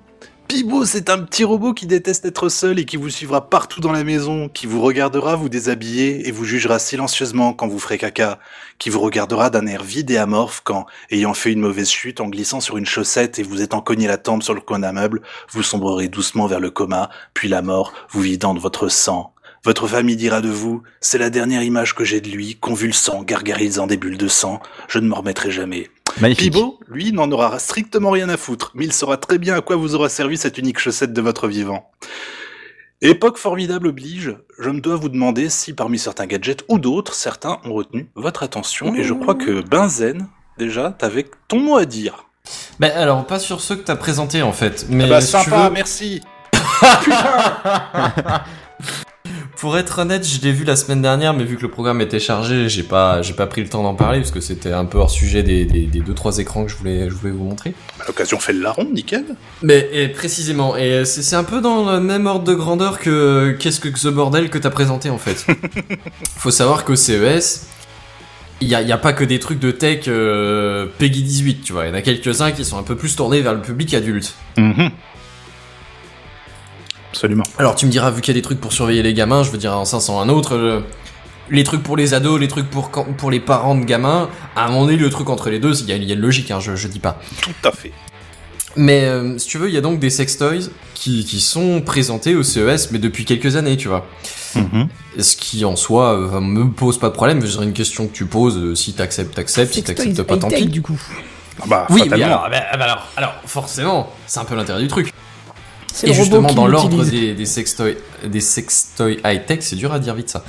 Pibo, 0.48 0.86
c'est 0.86 1.10
un 1.10 1.20
petit 1.20 1.44
robot 1.44 1.74
qui 1.74 1.88
déteste 1.88 2.24
être 2.24 2.48
seul 2.48 2.80
et 2.80 2.86
qui 2.86 2.96
vous 2.96 3.10
suivra 3.10 3.50
partout 3.50 3.82
dans 3.82 3.92
la 3.92 4.06
maison, 4.06 4.48
qui 4.48 4.66
vous 4.66 4.82
regardera 4.82 5.36
vous 5.36 5.50
déshabiller 5.50 6.26
et 6.26 6.32
vous 6.32 6.46
jugera 6.46 6.80
silencieusement 6.80 7.52
quand 7.54 7.68
vous 7.68 7.80
ferez 7.80 7.98
caca, 7.98 8.40
qui 8.80 8.90
vous 8.90 9.02
regardera 9.02 9.50
d'un 9.50 9.68
air 9.68 9.84
vide 9.84 10.10
et 10.10 10.18
amorphe 10.18 10.62
quand, 10.64 10.86
ayant 11.12 11.34
fait 11.34 11.52
une 11.52 11.60
mauvaise 11.60 11.90
chute 11.90 12.22
en 12.22 12.30
glissant 12.30 12.62
sur 12.62 12.78
une 12.78 12.86
chaussette 12.86 13.40
et 13.40 13.44
vous 13.44 13.62
étant 13.62 13.82
cogné 13.82 14.08
la 14.08 14.18
tempe 14.18 14.42
sur 14.42 14.54
le 14.54 14.62
coin 14.62 14.80
d'un 14.80 14.94
meuble, 14.94 15.22
vous 15.52 15.64
sombrerez 15.64 16.08
doucement 16.08 16.48
vers 16.48 16.62
le 16.62 16.72
coma, 16.72 17.10
puis 17.34 17.50
la 17.50 17.62
mort, 17.62 17.92
vous 18.12 18.22
vidant 18.22 18.54
de 18.54 18.60
votre 18.60 18.88
sang. 18.88 19.34
Votre 19.66 19.88
famille 19.88 20.16
dira 20.16 20.40
de 20.40 20.50
vous, 20.50 20.82
c'est 21.02 21.18
la 21.18 21.30
dernière 21.30 21.64
image 21.64 21.94
que 21.94 22.06
j'ai 22.06 22.22
de 22.22 22.30
lui, 22.30 22.56
convulsant, 22.56 23.24
gargarisant 23.24 23.86
des 23.86 23.98
bulles 23.98 24.18
de 24.18 24.30
sang, 24.30 24.62
je 24.88 25.00
ne 25.00 25.10
m'en 25.10 25.18
remettrai 25.18 25.52
jamais. 25.52 25.90
Magnifique. 26.20 26.54
Pibo, 26.54 26.80
lui, 26.88 27.12
n'en 27.12 27.32
aura 27.32 27.60
strictement 27.60 28.10
rien 28.10 28.30
à 28.30 28.38
foutre, 28.38 28.72
mais 28.74 28.86
il 28.86 28.94
saura 28.94 29.18
très 29.18 29.38
bien 29.38 29.56
à 29.56 29.62
quoi 29.62 29.76
vous 29.76 29.94
aura 29.96 30.10
servi 30.10 30.38
cette 30.38 30.58
unique 30.58 30.80
chaussette 30.80 31.14
de 31.14 31.22
votre 31.22 31.48
vivant. 31.48 31.92
Époque 33.02 33.38
formidable 33.38 33.88
oblige, 33.88 34.36
je 34.58 34.70
me 34.72 34.80
dois 34.82 34.96
vous 34.96 35.10
demander 35.10 35.50
si 35.50 35.74
parmi 35.74 36.00
certains 36.00 36.26
gadgets 36.26 36.64
ou 36.70 36.80
d'autres, 36.80 37.14
certains 37.14 37.60
ont 37.64 37.74
retenu 37.74 38.10
votre 38.16 38.42
attention, 38.42 38.96
et 38.96 39.04
je 39.04 39.14
crois 39.14 39.36
que 39.36 39.62
Benzen, 39.62 40.28
déjà, 40.58 40.90
t'avais 40.98 41.28
ton 41.48 41.60
mot 41.60 41.78
à 41.78 41.86
dire. 41.86 42.26
Ben 42.80 42.92
alors, 42.96 43.28
pas 43.28 43.38
sur 43.38 43.62
ceux 43.62 43.76
que 43.76 43.84
t'as 43.84 43.98
présentés 43.98 44.42
en 44.42 44.54
fait. 44.54 44.88
Mais 44.90 45.04
Ah 45.04 45.08
bah 45.10 45.22
si 45.22 45.28
tu 45.28 45.34
sympa, 45.44 45.68
veux, 45.68 45.74
merci 45.74 46.22
Pour 49.58 49.76
être 49.76 50.00
honnête, 50.00 50.24
je 50.28 50.40
l'ai 50.42 50.52
vu 50.52 50.66
la 50.66 50.76
semaine 50.76 51.02
dernière, 51.02 51.34
mais 51.34 51.44
vu 51.44 51.58
que 51.58 51.64
le 51.64 51.72
programme 51.72 52.00
était 52.00 52.20
chargé, 52.20 52.70
j'ai 52.70 52.84
pas, 52.84 53.24
j'ai 53.24 53.34
pas 53.34 53.48
pris 53.48 53.64
le 53.64 53.70
temps 53.70 53.82
d'en 53.82 53.96
parler 53.96 54.20
parce 54.20 54.30
que 54.30 54.40
c'était 54.40 54.72
un 54.72 54.86
peu 54.86 55.00
hors 55.00 55.10
sujet 55.10 55.42
des, 55.42 55.66
des, 55.66 55.88
des 55.88 56.00
deux 56.00 56.14
trois 56.14 56.38
écrans 56.38 56.64
que 56.64 56.70
je 56.72 56.78
voulais, 56.78 57.10
je 57.10 57.16
voulais 57.16 57.32
vous 57.32 57.44
montrer. 57.44 57.74
Bah, 57.98 58.06
L'occasion 58.08 58.38
fait 58.38 58.54
le 58.54 58.62
larron, 58.62 58.86
nickel 58.86 59.26
Mais 59.64 59.90
et 59.92 60.10
précisément, 60.10 60.78
et 60.78 61.06
c'est 61.06 61.24
c'est 61.24 61.36
un 61.36 61.44
peu 61.44 61.60
dans 61.60 61.92
le 61.92 62.00
même 62.00 62.28
ordre 62.28 62.46
de 62.46 62.54
grandeur 62.54 63.00
que 63.00 63.58
qu'est-ce 63.60 63.80
que 63.80 63.98
ce 63.98 64.10
bordel 64.10 64.52
que 64.52 64.60
t'as 64.60 64.70
présenté 64.70 65.10
en 65.10 65.18
fait. 65.18 65.48
Faut 66.38 66.52
savoir 66.52 66.86
qu'au 66.86 66.96
CES, 66.96 67.66
il 68.62 68.68
y 68.68 68.76
a, 68.76 68.82
y 68.84 68.92
a 68.92 68.98
pas 69.00 69.14
que 69.14 69.24
des 69.24 69.40
trucs 69.40 69.60
de 69.60 69.72
tech 69.72 70.06
euh, 70.08 70.86
Peggy 71.00 71.24
18, 71.24 71.64
tu 71.64 71.74
vois. 71.74 71.86
Il 71.86 71.90
y 71.90 71.92
en 71.92 71.96
a 71.96 72.04
quelques-uns 72.04 72.52
qui 72.52 72.64
sont 72.64 72.78
un 72.78 72.84
peu 72.84 72.96
plus 72.96 73.16
tournés 73.16 73.42
vers 73.42 73.56
le 73.56 73.62
public 73.62 73.94
adulte. 73.96 74.36
Mhm. 74.58 74.92
Absolument. 77.12 77.44
Alors 77.58 77.76
tu 77.76 77.86
me 77.86 77.92
diras, 77.92 78.12
vu 78.12 78.22
qu'il 78.22 78.34
y 78.34 78.38
a 78.38 78.40
des 78.40 78.44
trucs 78.44 78.60
pour 78.62 78.74
surveiller 78.74 79.04
les 79.04 79.14
gamins, 79.14 79.44
je 79.44 79.52
veux 79.52 79.58
dire 79.58 79.78
en 79.78 79.86
500 79.86 80.20
un 80.22 80.30
autre, 80.30 80.56
euh, 80.56 80.82
les 81.50 81.64
trucs 81.64 81.82
pour 81.84 81.96
les 81.98 82.14
ados, 82.14 82.40
les 82.40 82.48
trucs 82.50 82.70
pour, 82.70 82.92
quand- 82.92 83.06
pour 83.16 83.32
les 83.32 83.40
parents 83.40 83.76
de 83.76 83.86
gamins, 83.86 84.30
à 84.56 84.66
un 84.66 84.68
moment 84.68 84.86
donné, 84.86 84.98
le 84.98 85.10
truc 85.10 85.30
entre 85.30 85.50
les 85.50 85.60
deux, 85.60 85.74
il 85.82 85.88
y 85.88 85.92
a, 85.94 85.96
il 85.96 86.04
y 86.04 86.12
a 86.12 86.16
une 86.16 86.22
logique, 86.22 86.52
hein, 86.52 86.60
je, 86.60 86.76
je 86.76 86.88
dis 86.88 87.00
pas. 87.00 87.20
Tout 87.42 87.52
à 87.64 87.72
fait. 87.72 87.92
Mais 88.76 89.06
euh, 89.06 89.38
si 89.40 89.48
tu 89.48 89.58
veux, 89.58 89.70
il 89.70 89.74
y 89.74 89.78
a 89.78 89.82
donc 89.82 90.00
des 90.00 90.10
sextoys 90.12 90.70
qui, 90.94 91.26
qui 91.26 91.40
sont 91.40 91.82
présentés 91.82 92.36
au 92.36 92.44
CES, 92.44 92.92
mais 92.92 93.00
depuis 93.00 93.26
quelques 93.26 93.56
années, 93.56 93.76
tu 93.78 93.88
vois. 93.88 94.06
Mhm. 94.56 94.88
Ce 95.20 95.36
qui 95.36 95.66
en 95.66 95.76
soi 95.76 96.14
euh, 96.14 96.40
me 96.42 96.70
pose 96.70 97.00
pas 97.00 97.10
de 97.10 97.14
problème, 97.16 97.40
je 97.42 97.46
veux 97.46 97.52
dire, 97.54 97.62
une 97.64 97.74
question 97.74 98.06
que 98.08 98.14
tu 98.14 98.26
poses, 98.26 98.58
euh, 98.58 98.76
si 98.76 98.94
t'acceptes, 98.94 99.34
t'acceptes, 99.34 99.74
si 99.74 99.82
t'acceptes 99.84 100.22
pas, 100.24 100.38
tant 100.38 100.50
pis. 100.50 100.68
du 100.68 100.82
coup. 100.84 101.00
Ah 101.60 101.64
bah, 101.68 101.88
Oui, 101.90 102.04
mais 102.12 102.22
alors, 102.22 102.48
bah, 102.52 102.62
bah 102.78 102.84
alors, 102.84 103.08
alors, 103.18 103.34
forcément, 103.48 104.14
c'est 104.28 104.40
un 104.40 104.46
peu 104.46 104.56
l'intérêt 104.56 104.82
du 104.82 104.88
truc. 104.88 105.12
Et 106.04 106.14
justement, 106.14 106.54
dans 106.54 106.68
l'ordre 106.68 107.04
des, 107.06 107.34
des 107.34 107.46
sextoys, 107.46 107.96
des 108.26 108.42
sextoys 108.42 109.18
high-tech, 109.26 109.60
c'est 109.62 109.76
dur 109.76 109.92
à 109.94 110.00
dire 110.00 110.14
vite 110.16 110.30
ça. 110.30 110.44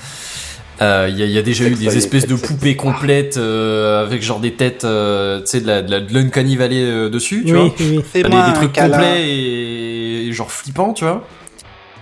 Euh, 0.81 1.09
Il 1.11 1.19
y, 1.19 1.23
a- 1.23 1.27
il 1.27 1.33
y 1.33 1.39
a 1.39 1.43
déjà 1.43 1.65
eu 1.65 1.71
des 1.71 1.91
Sextoy 1.91 1.99
espèces 1.99 2.27
de 2.29 2.37
poupées 2.37 2.77
complètes 2.77 3.37
euh, 3.37 4.05
avec 4.05 4.23
genre 4.23 4.39
des 4.39 4.53
têtes, 4.53 4.85
euh, 4.85 5.41
tu 5.41 5.47
sais, 5.47 5.61
de 5.61 5.67
la, 5.67 5.83
de 5.83 5.91
la 5.91 6.01
de 6.01 6.15
l'Uncanny 6.15 6.55
Valley 6.57 6.83
euh, 6.85 7.09
dessus, 7.11 7.43
tu 7.45 7.53
vois. 7.55 7.65
Oui. 7.81 8.01
Des, 8.15 8.23
des 8.23 8.53
trucs 8.55 8.73
complets 8.75 9.29
et, 9.29 10.27
et 10.29 10.33
genre 10.33 10.53
flippants, 10.53 10.93
tu 10.93 11.05
vois. 11.05 11.25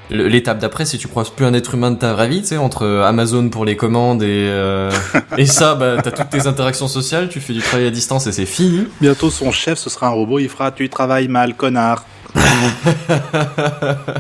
L'étape 0.09 0.59
d'après, 0.61 0.85
c'est 0.85 0.99
tu 0.99 1.09
croises 1.09 1.31
plus 1.31 1.45
un 1.47 1.53
être 1.55 1.75
humain 1.75 1.91
de 1.91 1.97
ta 1.97 2.13
vraie 2.13 2.29
vie, 2.29 2.41
tu 2.43 2.49
sais, 2.49 2.57
entre 2.59 2.87
Amazon 3.05 3.49
pour 3.49 3.65
les 3.65 3.75
commandes 3.77 4.23
et 4.23 4.27
euh, 4.51 4.89
et 5.39 5.47
ça, 5.47 5.75
bah 5.75 5.97
t'as 6.01 6.13
toutes 6.13 6.29
tes 6.31 6.47
interactions 6.47 6.87
sociales, 6.87 7.29
tu 7.29 7.41
fais 7.41 7.55
du 7.55 7.61
travail 7.61 7.87
à 7.87 7.91
distance 7.91 8.27
et 8.29 8.33
c'est 8.33 8.47
fini. 8.47 8.87
Bientôt 9.01 9.31
son 9.31 9.51
chef, 9.51 9.79
ce 9.79 9.91
sera 9.91 10.07
un 10.07 10.11
robot, 10.11 10.39
il 10.39 10.49
fera 10.49 10.71
tu 10.71 10.89
travailles 10.89 11.27
mal, 11.29 11.55
connard. 11.57 12.05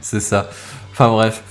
c'est 0.00 0.20
ça. 0.20 0.48
Enfin 0.92 1.08
bref. 1.08 1.42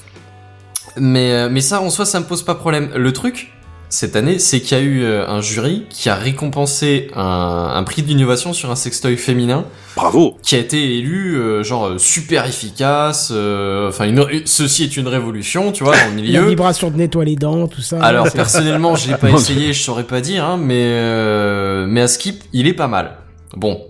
Mais, 0.97 1.31
euh, 1.33 1.49
mais 1.51 1.61
ça, 1.61 1.81
en 1.81 1.89
soi, 1.89 2.05
ça 2.05 2.19
me 2.19 2.25
pose 2.25 2.43
pas 2.43 2.53
problème. 2.55 2.91
Le 2.95 3.11
truc, 3.13 3.51
cette 3.89 4.15
année, 4.15 4.37
c'est 4.37 4.59
qu'il 4.61 4.77
y 4.77 4.79
a 4.79 4.83
eu 4.83 5.01
euh, 5.03 5.27
un 5.27 5.41
jury 5.41 5.85
qui 5.89 6.07
a 6.09 6.13
récompensé 6.15 7.09
un, 7.15 7.71
un 7.73 7.83
prix 7.83 8.03
d'innovation 8.03 8.53
sur 8.53 8.69
un 8.69 8.75
sextoy 8.75 9.17
féminin 9.17 9.65
Bravo. 9.95 10.37
qui 10.43 10.53
a 10.55 10.59
été 10.59 10.97
élu 10.97 11.35
euh, 11.35 11.63
genre 11.63 11.99
super 11.99 12.45
efficace. 12.45 13.31
Enfin, 13.31 14.13
ceci 14.45 14.83
est 14.83 14.97
une 14.97 15.07
révolution, 15.07 15.71
tu 15.71 15.83
vois, 15.83 15.95
dans 15.97 16.09
le 16.11 16.15
La 16.17 16.21
milieu. 16.21 16.47
vibration 16.49 16.91
de 16.91 16.97
nettoie 16.97 17.25
les 17.25 17.35
dents, 17.37 17.67
tout 17.67 17.81
ça. 17.81 17.99
Alors 18.03 18.31
personnellement, 18.31 18.95
je 18.95 19.09
l'ai 19.09 19.17
pas 19.17 19.29
essayé, 19.31 19.73
je 19.73 19.81
saurais 19.81 20.03
pas 20.05 20.21
dire, 20.21 20.45
hein, 20.45 20.57
mais 20.61 20.83
euh, 20.85 21.85
mais 21.87 22.01
à 22.01 22.07
Skip, 22.07 22.43
il 22.53 22.67
est 22.67 22.73
pas 22.73 22.87
mal. 22.87 23.17
Bon, 23.57 23.81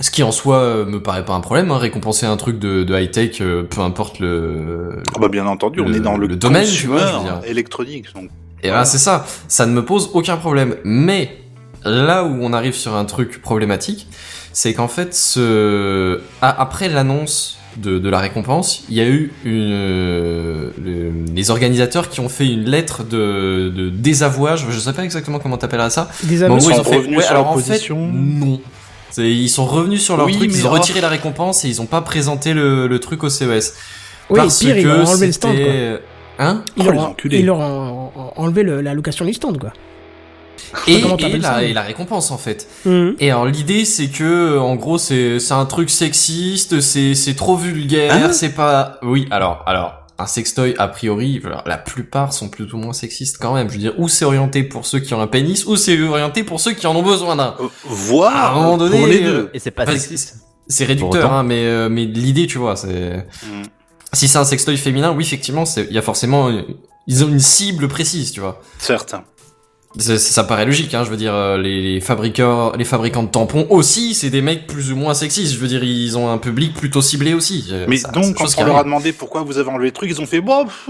ce 0.00 0.10
qui 0.10 0.22
en 0.22 0.32
soi 0.32 0.56
euh, 0.58 0.84
me 0.84 1.00
paraît 1.00 1.24
pas 1.24 1.34
un 1.34 1.40
problème, 1.40 1.70
hein, 1.70 1.78
récompenser 1.78 2.26
un 2.26 2.36
truc 2.36 2.58
de, 2.58 2.82
de 2.82 2.98
high 2.98 3.10
tech, 3.10 3.38
peu 3.38 3.80
importe 3.80 4.18
le. 4.18 5.02
Ah 5.14 5.18
bah 5.20 5.28
bien 5.28 5.46
entendu, 5.46 5.80
on 5.80 5.92
est 5.92 6.00
dans 6.00 6.16
le, 6.16 6.26
le 6.26 6.36
domaine, 6.36 6.66
tu 6.66 6.86
vois, 6.88 6.98
je 6.98 7.04
veux 7.04 7.12
consumer 7.12 7.24
dire. 7.40 7.50
électronique. 7.50 8.06
Donc, 8.14 8.30
Et 8.62 8.68
voilà, 8.68 8.84
c'est 8.84 8.98
ça. 8.98 9.24
Ça 9.48 9.66
ne 9.66 9.72
me 9.72 9.84
pose 9.84 10.10
aucun 10.14 10.36
problème. 10.36 10.76
Mais 10.84 11.36
là 11.84 12.24
où 12.24 12.38
on 12.42 12.52
arrive 12.52 12.74
sur 12.74 12.94
un 12.94 13.04
truc 13.04 13.40
problématique, 13.42 14.08
c'est 14.52 14.72
qu'en 14.74 14.88
fait, 14.88 15.14
ce... 15.14 16.20
a- 16.42 16.60
après 16.60 16.88
l'annonce 16.88 17.58
de, 17.76 17.98
de 17.98 18.08
la 18.08 18.20
récompense, 18.20 18.84
il 18.88 18.94
y 18.96 19.00
a 19.00 19.06
eu 19.06 19.32
une, 19.44 19.70
euh, 19.72 20.70
le- 20.82 21.12
les 21.34 21.50
organisateurs 21.50 22.08
qui 22.08 22.20
ont 22.20 22.28
fait 22.28 22.46
une 22.48 22.64
lettre 22.64 23.02
de, 23.04 23.68
de 23.74 23.90
désavouage. 23.90 24.66
Je 24.70 24.78
sais 24.78 24.92
pas 24.92 25.04
exactement 25.04 25.38
comment 25.40 25.56
t'appelleras 25.56 25.90
ça. 25.90 26.08
Des 26.22 26.36
Mais 26.38 26.44
en 26.44 26.52
aveux 26.52 26.58
gros, 26.58 26.70
sont 26.70 26.70
ils 26.76 26.80
ont 26.80 26.84
fait, 26.84 26.96
revenus 26.96 27.16
ouais, 27.18 27.22
sur 27.24 27.32
alors 27.32 27.44
leur 27.44 27.52
en 27.52 27.58
fait, 27.58 27.70
position. 27.72 28.08
non. 28.12 28.60
Ils 29.18 29.48
sont 29.48 29.64
revenus 29.66 30.02
sur 30.02 30.16
leur 30.16 30.26
Oui, 30.26 30.36
truc, 30.36 30.50
ils 30.52 30.66
ont 30.66 30.70
oh. 30.70 30.74
retiré 30.74 31.00
la 31.00 31.08
récompense 31.08 31.64
et 31.64 31.68
ils 31.68 31.80
ont 31.80 31.86
pas 31.86 32.00
présenté 32.00 32.52
le, 32.54 32.86
le 32.86 32.98
truc 33.00 33.22
au 33.24 33.28
CES. 33.28 33.74
Oui, 34.30 34.36
parce 34.38 34.58
pire, 34.58 34.76
ils 34.76 34.82
que 34.84 34.88
leur 34.88 34.98
ont 35.08 35.10
enlevé 35.10 35.26
le 35.26 35.32
stand, 35.32 35.54
quoi. 35.56 35.64
c'était- 35.64 36.00
Hein 36.38 36.62
Ils 36.76 36.82
Oh, 36.88 36.90
leur 36.92 37.14
ils 37.30 37.46
leur 37.46 37.58
ont 37.58 38.10
enlevé 38.36 38.62
le- 38.64 38.80
la 38.80 38.92
location 38.94 39.24
du 39.24 39.32
stand, 39.34 39.58
quoi. 39.58 39.72
et, 40.88 41.00
la, 41.38 41.58
mais- 41.58 41.70
et 41.70 41.72
la 41.72 41.82
récompense 41.82 42.30
en 42.32 42.38
fait. 42.38 42.66
Mhm. 42.84 43.14
Et 43.20 43.30
alors 43.30 43.46
l'idée 43.46 43.84
c'est 43.84 44.08
que 44.08 44.58
en 44.58 44.74
gros 44.74 44.98
c'est 44.98 45.38
c'est 45.38 45.54
un 45.54 45.66
truc 45.66 45.90
sexiste, 45.90 46.80
c'est 46.80 47.14
c'est 47.14 47.34
trop 47.34 47.56
vulgaire, 47.56 48.12
Hein 48.12 48.32
c'est 48.32 48.48
pas 48.54 48.98
oui, 49.02 49.28
alors 49.30 49.62
alors 49.66 50.03
un 50.18 50.26
sextoy 50.26 50.74
a 50.78 50.88
priori 50.88 51.42
la 51.66 51.76
plupart 51.76 52.32
sont 52.32 52.48
plus 52.48 52.72
ou 52.72 52.76
moins 52.76 52.92
sexistes 52.92 53.38
quand 53.40 53.54
même, 53.54 53.68
je 53.68 53.74
veux 53.74 53.80
dire 53.80 53.94
ou 53.98 54.08
c'est 54.08 54.24
orienté 54.24 54.62
pour 54.62 54.86
ceux 54.86 55.00
qui 55.00 55.12
ont 55.14 55.20
un 55.20 55.26
pénis 55.26 55.66
ou 55.66 55.76
c'est 55.76 56.00
orienté 56.00 56.44
pour 56.44 56.60
ceux 56.60 56.72
qui 56.72 56.86
en 56.86 56.94
ont 56.94 57.02
besoin 57.02 57.36
d'un. 57.36 57.56
euh, 57.60 57.66
voire 57.84 58.34
À 58.34 58.50
un 58.52 58.54
moment 58.54 58.76
donné, 58.76 58.98
pour 58.98 59.06
les 59.08 59.22
euh, 59.22 59.32
deux. 59.32 59.50
Et 59.54 59.58
c'est 59.58 59.70
pas 59.72 59.86
sexiste. 59.86 60.36
C'est 60.68 60.84
réducteur 60.84 61.32
hein, 61.32 61.42
mais 61.42 61.64
euh, 61.66 61.88
mais 61.88 62.04
l'idée 62.06 62.46
tu 62.46 62.58
vois, 62.58 62.76
c'est 62.76 63.26
Mm. 63.44 63.62
si 64.12 64.28
c'est 64.28 64.38
un 64.38 64.44
sextoy 64.44 64.76
féminin, 64.76 65.12
oui 65.12 65.24
effectivement, 65.24 65.64
c'est 65.64 65.86
il 65.90 65.94
y 65.94 65.98
a 65.98 66.02
forcément 66.02 66.50
ils 67.06 67.24
ont 67.24 67.28
une 67.28 67.40
cible 67.40 67.88
précise, 67.88 68.32
tu 68.32 68.40
vois. 68.40 68.62
Certes. 68.78 69.14
Ça, 69.96 70.18
ça 70.18 70.42
paraît 70.42 70.66
logique, 70.66 70.92
hein, 70.92 71.04
je 71.04 71.10
veux 71.10 71.16
dire, 71.16 71.32
euh, 71.34 71.56
les, 71.56 71.80
les 71.80 72.00
fabricants, 72.00 72.72
les 72.76 72.84
fabricants 72.84 73.22
de 73.22 73.28
tampons 73.28 73.68
aussi, 73.70 74.14
c'est 74.14 74.28
des 74.28 74.42
mecs 74.42 74.66
plus 74.66 74.90
ou 74.90 74.96
moins 74.96 75.14
sexistes. 75.14 75.54
Je 75.54 75.58
veux 75.58 75.68
dire, 75.68 75.84
ils 75.84 76.18
ont 76.18 76.28
un 76.32 76.38
public 76.38 76.74
plutôt 76.74 77.00
ciblé 77.00 77.32
aussi. 77.32 77.66
Euh, 77.70 77.86
Mais 77.88 77.98
ça- 77.98 78.10
donc, 78.10 78.34
quand 78.34 78.46
on 78.58 78.64
leur 78.64 78.76
a 78.78 78.82
demandé 78.82 79.12
pourquoi 79.12 79.42
vous 79.44 79.56
avez 79.58 79.70
enlevé 79.70 79.86
le 79.86 79.92
truc, 79.92 80.10
ils 80.10 80.20
ont 80.20 80.26
fait 80.26 80.40
bon, 80.40 80.64
pff, 80.64 80.88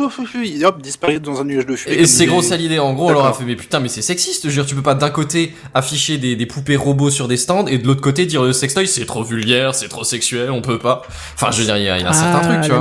hop, 0.64 0.80
disparaître 0.80 1.20
dans 1.20 1.38
un 1.38 1.44
nuage 1.44 1.66
de 1.66 1.76
fumée. 1.76 1.96
Et 1.96 2.06
c'est 2.06 2.20
des- 2.20 2.26
gros 2.30 2.40
ça 2.40 2.56
l'idée. 2.56 2.78
En 2.78 2.94
gros, 2.94 3.10
on 3.10 3.12
leur 3.12 3.26
a 3.26 3.34
fait, 3.34 3.44
mais 3.44 3.56
putain, 3.56 3.78
mais 3.78 3.88
c'est 3.88 4.00
sexiste. 4.00 4.44
Je 4.44 4.48
veux 4.48 4.54
dire, 4.54 4.66
tu 4.66 4.74
peux 4.74 4.80
pas 4.82 4.94
d'un 4.94 5.10
côté 5.10 5.54
afficher 5.74 6.16
des, 6.16 6.34
des 6.34 6.46
poupées 6.46 6.76
robots 6.76 7.10
sur 7.10 7.28
des 7.28 7.36
stands 7.36 7.66
et 7.66 7.76
de 7.76 7.86
l'autre 7.86 8.00
côté 8.00 8.24
dire 8.24 8.42
le 8.42 8.54
sextoy 8.54 8.88
c'est 8.88 9.04
trop 9.04 9.22
vulgaire, 9.22 9.74
c'est 9.74 9.88
trop 9.88 10.04
sexuel, 10.04 10.50
on 10.50 10.62
peut 10.62 10.78
pas. 10.78 11.02
Enfin, 11.34 11.50
je 11.50 11.58
veux 11.58 11.66
dire, 11.66 11.76
il 11.76 11.84
y 11.84 11.88
a, 11.90 11.98
il 11.98 12.02
y 12.02 12.06
a 12.06 12.08
un 12.08 12.12
certain 12.14 12.40
Ah, 12.42 12.46
truc, 12.46 12.60
tu 12.62 12.70
vois. 12.70 12.80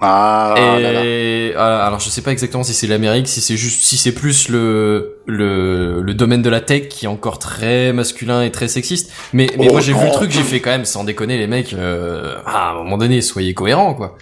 Ah, 0.00 0.76
là, 0.80 0.92
là. 0.92 1.04
Et 1.04 1.52
euh, 1.56 1.86
alors 1.86 2.00
je 2.00 2.08
sais 2.10 2.20
pas 2.20 2.32
exactement 2.32 2.62
si 2.64 2.74
c'est 2.74 2.86
l'Amérique, 2.86 3.28
si 3.28 3.40
c'est 3.40 3.56
juste, 3.56 3.82
si 3.82 3.96
c'est 3.96 4.12
plus 4.12 4.48
le, 4.48 5.18
le 5.26 6.02
le 6.02 6.14
domaine 6.14 6.42
de 6.42 6.50
la 6.50 6.60
tech 6.60 6.88
qui 6.88 7.06
est 7.06 7.08
encore 7.08 7.38
très 7.38 7.92
masculin 7.92 8.42
et 8.42 8.50
très 8.50 8.68
sexiste. 8.68 9.12
Mais 9.32 9.46
mais 9.58 9.68
Oh, 9.68 9.72
moi 9.72 9.80
j'ai 9.80 9.92
vu 9.92 10.04
le 10.04 10.10
truc, 10.12 10.30
j'ai 10.30 10.42
fait 10.42 10.60
quand 10.60 10.70
même 10.70 10.84
sans 10.84 11.04
déconner 11.04 11.38
les 11.38 11.46
mecs. 11.46 11.72
euh, 11.72 12.36
à 12.44 12.70
un 12.70 12.74
moment 12.74 12.98
donné, 12.98 13.22
soyez 13.22 13.54
cohérents 13.54 13.94
quoi. 13.94 14.16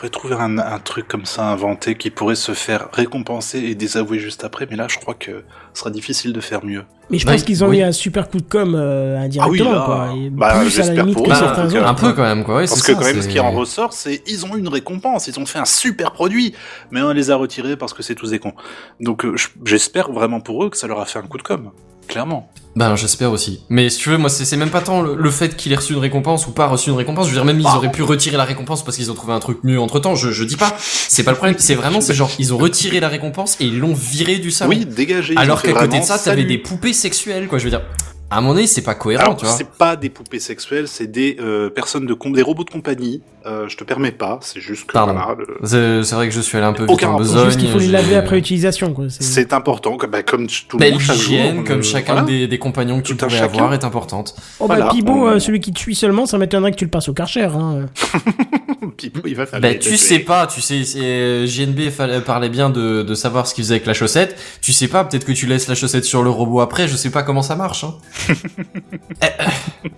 Faudrait 0.00 0.10
trouver 0.10 0.36
un, 0.36 0.58
un 0.58 0.78
truc 0.78 1.08
comme 1.08 1.24
ça 1.24 1.50
inventé 1.50 1.96
qui 1.96 2.10
pourrait 2.10 2.36
se 2.36 2.52
faire 2.52 2.88
récompenser 2.92 3.58
et 3.58 3.74
désavouer 3.74 4.20
juste 4.20 4.44
après, 4.44 4.68
mais 4.70 4.76
là, 4.76 4.86
je 4.88 4.96
crois 4.96 5.14
que 5.14 5.42
ce 5.74 5.80
sera 5.80 5.90
difficile 5.90 6.32
de 6.32 6.40
faire 6.40 6.64
mieux. 6.64 6.84
Mais 7.10 7.18
je 7.18 7.26
Ouais, 7.26 7.32
pense 7.32 7.42
qu'ils 7.42 7.64
ont 7.64 7.68
oui. 7.68 7.78
eu 7.78 7.82
un 7.82 7.90
super 7.90 8.28
coup 8.30 8.36
de 8.38 8.44
com 8.48 8.76
euh, 8.76 9.16
Ah 9.16 9.18
oui, 9.18 9.24
indirectement, 9.26 9.72
là, 9.72 9.82
quoi. 9.86 10.08
Bah, 10.30 10.48
plus 10.50 10.56
à 10.56 10.62
la 10.62 10.68
j'espère 10.68 10.94
limite 11.04 11.14
pour 11.16 11.24
que 11.26 11.30
eux, 11.30 11.44
autres. 11.44 11.84
un 11.88 11.94
peu 11.94 12.12
quand 12.12 12.22
même 12.22 12.44
quoi. 12.44 12.56
Ouais, 12.58 12.66
Parce 12.68 12.80
que 12.80 12.92
ça, 12.92 12.94
quand 12.98 13.04
même, 13.06 13.20
ce 13.22 13.26
qui 13.26 13.40
en 13.40 13.50
ressort, 13.50 13.92
c'est 13.92 14.22
ils 14.28 14.46
ont 14.46 14.54
eu 14.54 14.60
une 14.60 14.68
récompense, 14.68 15.26
ils 15.26 15.40
ont 15.40 15.46
fait 15.46 15.58
un 15.58 15.64
super 15.64 16.12
produit, 16.12 16.54
mais 16.92 17.02
on 17.02 17.10
les 17.12 17.32
a 17.32 17.36
retirés 17.36 17.76
parce 17.76 17.92
que 17.92 18.04
c'est 18.04 18.14
tous 18.14 18.30
des 18.30 18.38
cons. 18.38 18.52
Donc 19.00 19.24
euh, 19.24 19.36
je- 19.36 19.48
j'espère 19.64 20.12
vraiment 20.12 20.38
pour 20.40 20.62
eux 20.64 20.70
que 20.70 20.76
ça 20.76 20.86
leur 20.86 21.00
a 21.00 21.06
fait 21.06 21.18
un 21.18 21.22
coup 21.22 21.38
de 21.38 21.42
com, 21.42 21.72
clairement. 22.08 22.50
Ben 22.76 22.94
j'espère 22.94 23.32
aussi. 23.32 23.64
Mais 23.70 23.90
si 23.90 23.98
tu 23.98 24.08
veux, 24.10 24.18
moi 24.18 24.30
c'est 24.30 24.56
même 24.56 24.70
pas 24.70 24.80
tant 24.80 25.02
le, 25.02 25.16
le 25.16 25.30
fait 25.30 25.56
qu'il 25.56 25.72
ait 25.72 25.76
reçu 25.76 25.94
une 25.94 25.98
récompense 25.98 26.46
ou 26.46 26.52
pas 26.52 26.66
reçu 26.66 26.90
une 26.90 26.96
récompense. 26.96 27.26
Je 27.26 27.30
veux 27.30 27.36
dire 27.36 27.44
même 27.44 27.58
ils 27.58 27.66
auraient 27.66 27.90
pu 27.90 28.02
retirer 28.02 28.36
la 28.36 28.44
récompense 28.44 28.84
parce 28.84 28.96
qu'ils 28.96 29.10
ont 29.10 29.14
trouvé 29.14 29.32
un 29.32 29.40
truc 29.40 29.58
mieux 29.64 29.80
entre 29.80 29.98
temps. 29.98 30.14
Je 30.14 30.30
je 30.30 30.44
dis 30.44 30.56
pas. 30.56 30.76
C'est 30.78 31.24
pas 31.24 31.32
le 31.32 31.36
problème. 31.36 31.56
C'est 31.58 31.74
vraiment 31.74 32.00
c'est 32.00 32.14
genre 32.14 32.30
ils 32.38 32.54
ont 32.54 32.58
retiré 32.58 33.00
la 33.00 33.08
récompense 33.08 33.56
et 33.60 33.64
ils 33.64 33.78
l'ont 33.78 33.94
viré 33.94 34.38
du 34.38 34.50
salon. 34.50 34.70
Oui, 34.70 34.86
dégagé. 34.86 35.34
Alors 35.36 35.62
qu'à 35.62 35.72
côté 35.72 35.98
de 35.98 36.04
ça, 36.04 36.18
t'avais 36.18 36.44
des 36.44 36.58
poupées 36.58 36.92
sexuelles, 36.92 37.48
quoi. 37.48 37.58
Je 37.58 37.64
veux 37.64 37.70
dire, 37.70 37.82
à 38.30 38.40
moment 38.40 38.54
donné, 38.54 38.66
c'est 38.66 38.82
pas 38.82 38.94
cohérent, 38.94 39.22
Alors, 39.22 39.36
tu 39.36 39.46
vois. 39.46 39.54
c'est 39.54 39.68
pas 39.70 39.96
des 39.96 40.10
poupées 40.10 40.38
sexuelles, 40.40 40.86
c'est 40.88 41.06
des 41.10 41.36
euh, 41.40 41.70
personnes 41.70 42.04
de 42.06 42.12
com- 42.14 42.32
des 42.32 42.42
robots 42.42 42.64
de 42.64 42.70
compagnie. 42.70 43.22
Euh, 43.46 43.66
je 43.68 43.76
te 43.78 43.84
permets 43.84 44.10
pas, 44.12 44.38
c'est 44.42 44.60
juste 44.60 44.84
que 44.86 44.92
Pardon. 44.92 45.14
voilà, 45.14 45.36
le- 45.62 46.02
C'est 46.02 46.14
vrai 46.14 46.28
que 46.28 46.34
je 46.34 46.40
suis 46.40 46.58
allé 46.58 46.66
un 46.66 46.74
peu 46.74 46.82
vite 46.82 46.90
Aucun 46.92 47.08
en 47.10 47.16
besogne. 47.18 47.46
juste 47.46 47.58
qu'il 47.60 47.70
faut 47.70 47.78
les 47.78 47.86
laver 47.86 48.16
après 48.16 48.36
utilisation, 48.38 48.92
quoi. 48.92 49.06
C'est- 49.08 49.52
important, 49.54 49.96
comme, 49.96 50.10
bah, 50.10 50.22
comme 50.22 50.46
tout 50.46 50.76
le 50.76 50.84
Bah, 50.84 50.90
monde 50.90 51.00
chaque 51.00 51.16
jour. 51.16 51.38
On, 51.56 51.62
comme 51.64 51.78
euh, 51.78 51.82
chacun 51.82 52.12
voilà. 52.14 52.26
des, 52.28 52.46
des 52.46 52.58
compagnons 52.58 52.98
que 53.00 53.06
tu 53.06 53.12
Tout 53.16 53.24
pourrais 53.24 53.38
chacun. 53.38 53.54
avoir, 53.54 53.72
est 53.72 53.84
importante. 53.84 54.34
Oh 54.60 54.66
bah 54.68 54.74
Voilà, 54.76 54.92
euh, 55.34 55.38
celui 55.38 55.60
qui 55.60 55.72
te 55.72 55.78
suit 55.78 55.94
seulement, 55.94 56.26
ça 56.26 56.36
m'étonnerait 56.36 56.72
que 56.72 56.76
tu 56.76 56.84
le 56.84 56.90
passes 56.90 57.08
au 57.08 57.14
Karcher. 57.14 57.44
Hein. 57.44 57.86
Pipo, 58.98 59.20
il 59.26 59.34
va 59.36 59.46
faire 59.46 59.60
Bah, 59.60 59.74
tu 59.74 59.96
sais 59.96 60.18
pas, 60.18 60.46
tu 60.46 60.60
sais, 60.60 60.82
euh, 60.96 61.46
JNB 61.46 61.90
parlait 62.26 62.48
bien 62.50 62.68
de, 62.68 63.02
de 63.02 63.14
savoir 63.14 63.46
ce 63.46 63.54
qu'il 63.54 63.64
faisait 63.64 63.74
avec 63.76 63.86
la 63.86 63.94
chaussette. 63.94 64.36
Tu 64.60 64.72
sais 64.72 64.88
pas, 64.88 65.04
peut-être 65.04 65.24
que 65.24 65.32
tu 65.32 65.46
laisses 65.46 65.68
la 65.68 65.74
chaussette 65.74 66.04
sur 66.04 66.22
le 66.22 66.30
robot 66.30 66.60
après, 66.60 66.88
je 66.88 66.96
sais 66.96 67.10
pas 67.10 67.22
comment 67.22 67.42
ça 67.42 67.56
marche. 67.56 67.84
Hein. 67.84 67.94
Eh, 69.22 69.26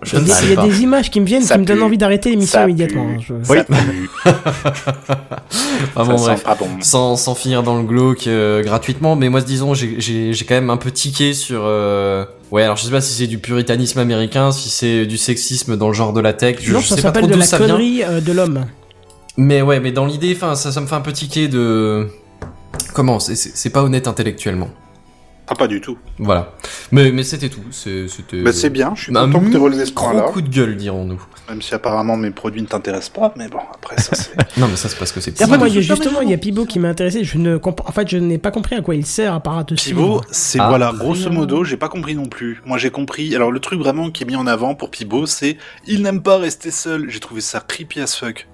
je 0.03 0.17
Il 0.17 0.27
y 0.49 0.53
a, 0.53 0.55
pas. 0.55 0.63
des 0.67 0.81
images 0.81 1.11
qui 1.11 1.19
me 1.19 1.25
viennent 1.25 1.43
Ça 1.43 1.55
qui 1.55 1.61
me 1.61 1.65
donnent 1.65 1.83
envie 1.83 1.97
d'arrêter 1.97 2.29
l'émission 2.31 2.63
immédiatement. 2.63 3.07
hein, 3.09 3.17
je- 3.19 3.33
pue, 3.33 4.09
Ah 5.95 6.03
bon, 6.03 6.15
bref. 6.15 6.37
sent 6.39 6.43
pas 6.43 6.55
bon. 6.55 6.67
sans, 6.81 7.15
sans 7.15 7.35
finir 7.35 7.63
dans 7.63 7.77
le 7.77 7.83
glauque 7.83 8.27
euh, 8.27 8.63
gratuitement, 8.63 9.15
mais 9.15 9.29
moi 9.29 9.41
disons 9.41 9.73
j'ai 9.73 10.33
quand 10.47 10.55
même 10.55 10.69
un 10.69 10.77
peu 10.77 10.91
tiqué 10.91 11.33
sur 11.33 11.61
euh... 11.65 12.25
ouais 12.51 12.63
alors 12.63 12.77
je 12.77 12.85
sais 12.85 12.91
pas 12.91 13.01
si 13.01 13.13
c'est 13.13 13.27
du 13.27 13.37
puritanisme 13.39 13.99
américain, 13.99 14.51
si 14.51 14.69
c'est 14.69 15.05
du 15.05 15.17
sexisme 15.17 15.77
dans 15.77 15.87
le 15.87 15.93
genre 15.93 16.13
de 16.13 16.21
la 16.21 16.33
tech, 16.33 16.57
je, 16.61 16.73
non, 16.73 16.79
je 16.79 16.87
ça 16.87 16.95
sais 16.95 17.01
pas 17.01 17.07
s'appelle 17.09 17.23
trop 17.23 17.31
de 17.33 17.37
la 17.39 17.45
ça 17.45 17.57
connerie 17.57 18.03
euh, 18.03 18.21
de 18.21 18.31
l'homme. 18.31 18.65
Mais 19.37 19.61
ouais, 19.61 19.79
mais 19.79 19.91
dans 19.91 20.05
l'idée, 20.05 20.33
enfin 20.35 20.55
ça 20.55 20.71
ça 20.71 20.81
me 20.81 20.87
fait 20.87 20.95
un 20.95 21.01
peu 21.01 21.13
tiquer 21.13 21.47
de 21.47 22.07
comment 22.93 23.19
c'est 23.19 23.69
pas 23.69 23.83
honnête 23.83 24.07
intellectuellement. 24.07 24.69
Ah, 25.47 25.55
pas 25.55 25.67
du 25.67 25.81
tout. 25.81 25.97
Voilà. 26.17 26.53
Mais 26.91 27.11
mais 27.11 27.23
c'était 27.23 27.49
tout, 27.49 27.61
c'est 27.71 28.07
c'était 28.07 28.41
Bah, 28.41 28.53
c'est 28.53 28.69
bien, 28.69 28.93
je 28.95 29.03
suis 29.03 29.17
un 29.17 29.25
content 29.25 29.41
que 29.45 29.51
tu 29.51 29.57
relevé 29.57 29.85
ce 29.85 29.91
point-là. 29.91 30.21
coup 30.21 30.41
de 30.41 30.47
gueule 30.49 30.77
dirons-nous. 30.77 31.21
Même 31.49 31.61
si 31.61 31.73
apparemment 31.73 32.15
mes 32.15 32.31
produits 32.31 32.61
ne 32.61 32.67
t'intéressent 32.67 33.09
pas, 33.09 33.33
mais 33.35 33.49
bon, 33.49 33.59
après 33.73 33.99
ça 33.99 34.15
c'est. 34.15 34.31
Non 34.57 34.67
mais 34.69 34.77
ça 34.77 34.87
c'est 34.87 34.97
parce 34.97 35.11
que 35.11 35.19
c'est 35.19 35.31
Et 35.39 35.43
après, 35.43 35.55
pas 35.57 35.57
moi, 35.57 35.67
de 35.67 35.73
il 35.73 35.75
y 35.75 35.79
a 35.79 35.81
super 35.81 35.95
justement, 35.97 36.21
il 36.21 36.29
y 36.29 36.33
a 36.33 36.37
Pibo 36.37 36.65
qui 36.65 36.79
m'a 36.79 36.87
intéressé. 36.89 37.23
Je 37.25 37.37
ne 37.37 37.57
comp- 37.57 37.81
en 37.85 37.91
fait, 37.91 38.07
je 38.07 38.17
n'ai 38.17 38.37
pas 38.37 38.51
compris 38.51 38.75
à 38.75 38.81
quoi 38.81 38.95
il 38.95 39.05
sert 39.05 39.33
à 39.33 39.39
part 39.41 39.57
à 39.57 39.63
te 39.65 39.73
Pibo, 39.73 40.21
c'est 40.31 40.59
Ah. 40.59 40.69
voilà, 40.69 40.93
grosso 40.97 41.29
modo, 41.29 41.65
j'ai 41.65 41.75
pas 41.77 41.89
compris 41.89 42.15
non 42.15 42.27
plus. 42.27 42.61
Moi 42.65 42.77
j'ai 42.77 42.91
compris. 42.91 43.35
Alors 43.35 43.51
le 43.51 43.59
truc 43.59 43.79
vraiment 43.79 44.09
qui 44.11 44.23
est 44.23 44.27
mis 44.27 44.35
en 44.37 44.47
avant 44.47 44.75
pour 44.75 44.89
Pibo, 44.91 45.25
c'est 45.25 45.57
il 45.85 46.01
n'aime 46.03 46.21
pas 46.21 46.37
rester 46.37 46.71
seul. 46.71 47.09
J'ai 47.09 47.19
trouvé 47.19 47.41
ça 47.41 47.59
creepy 47.59 47.99
as 47.99 48.15
fuck. 48.15 48.47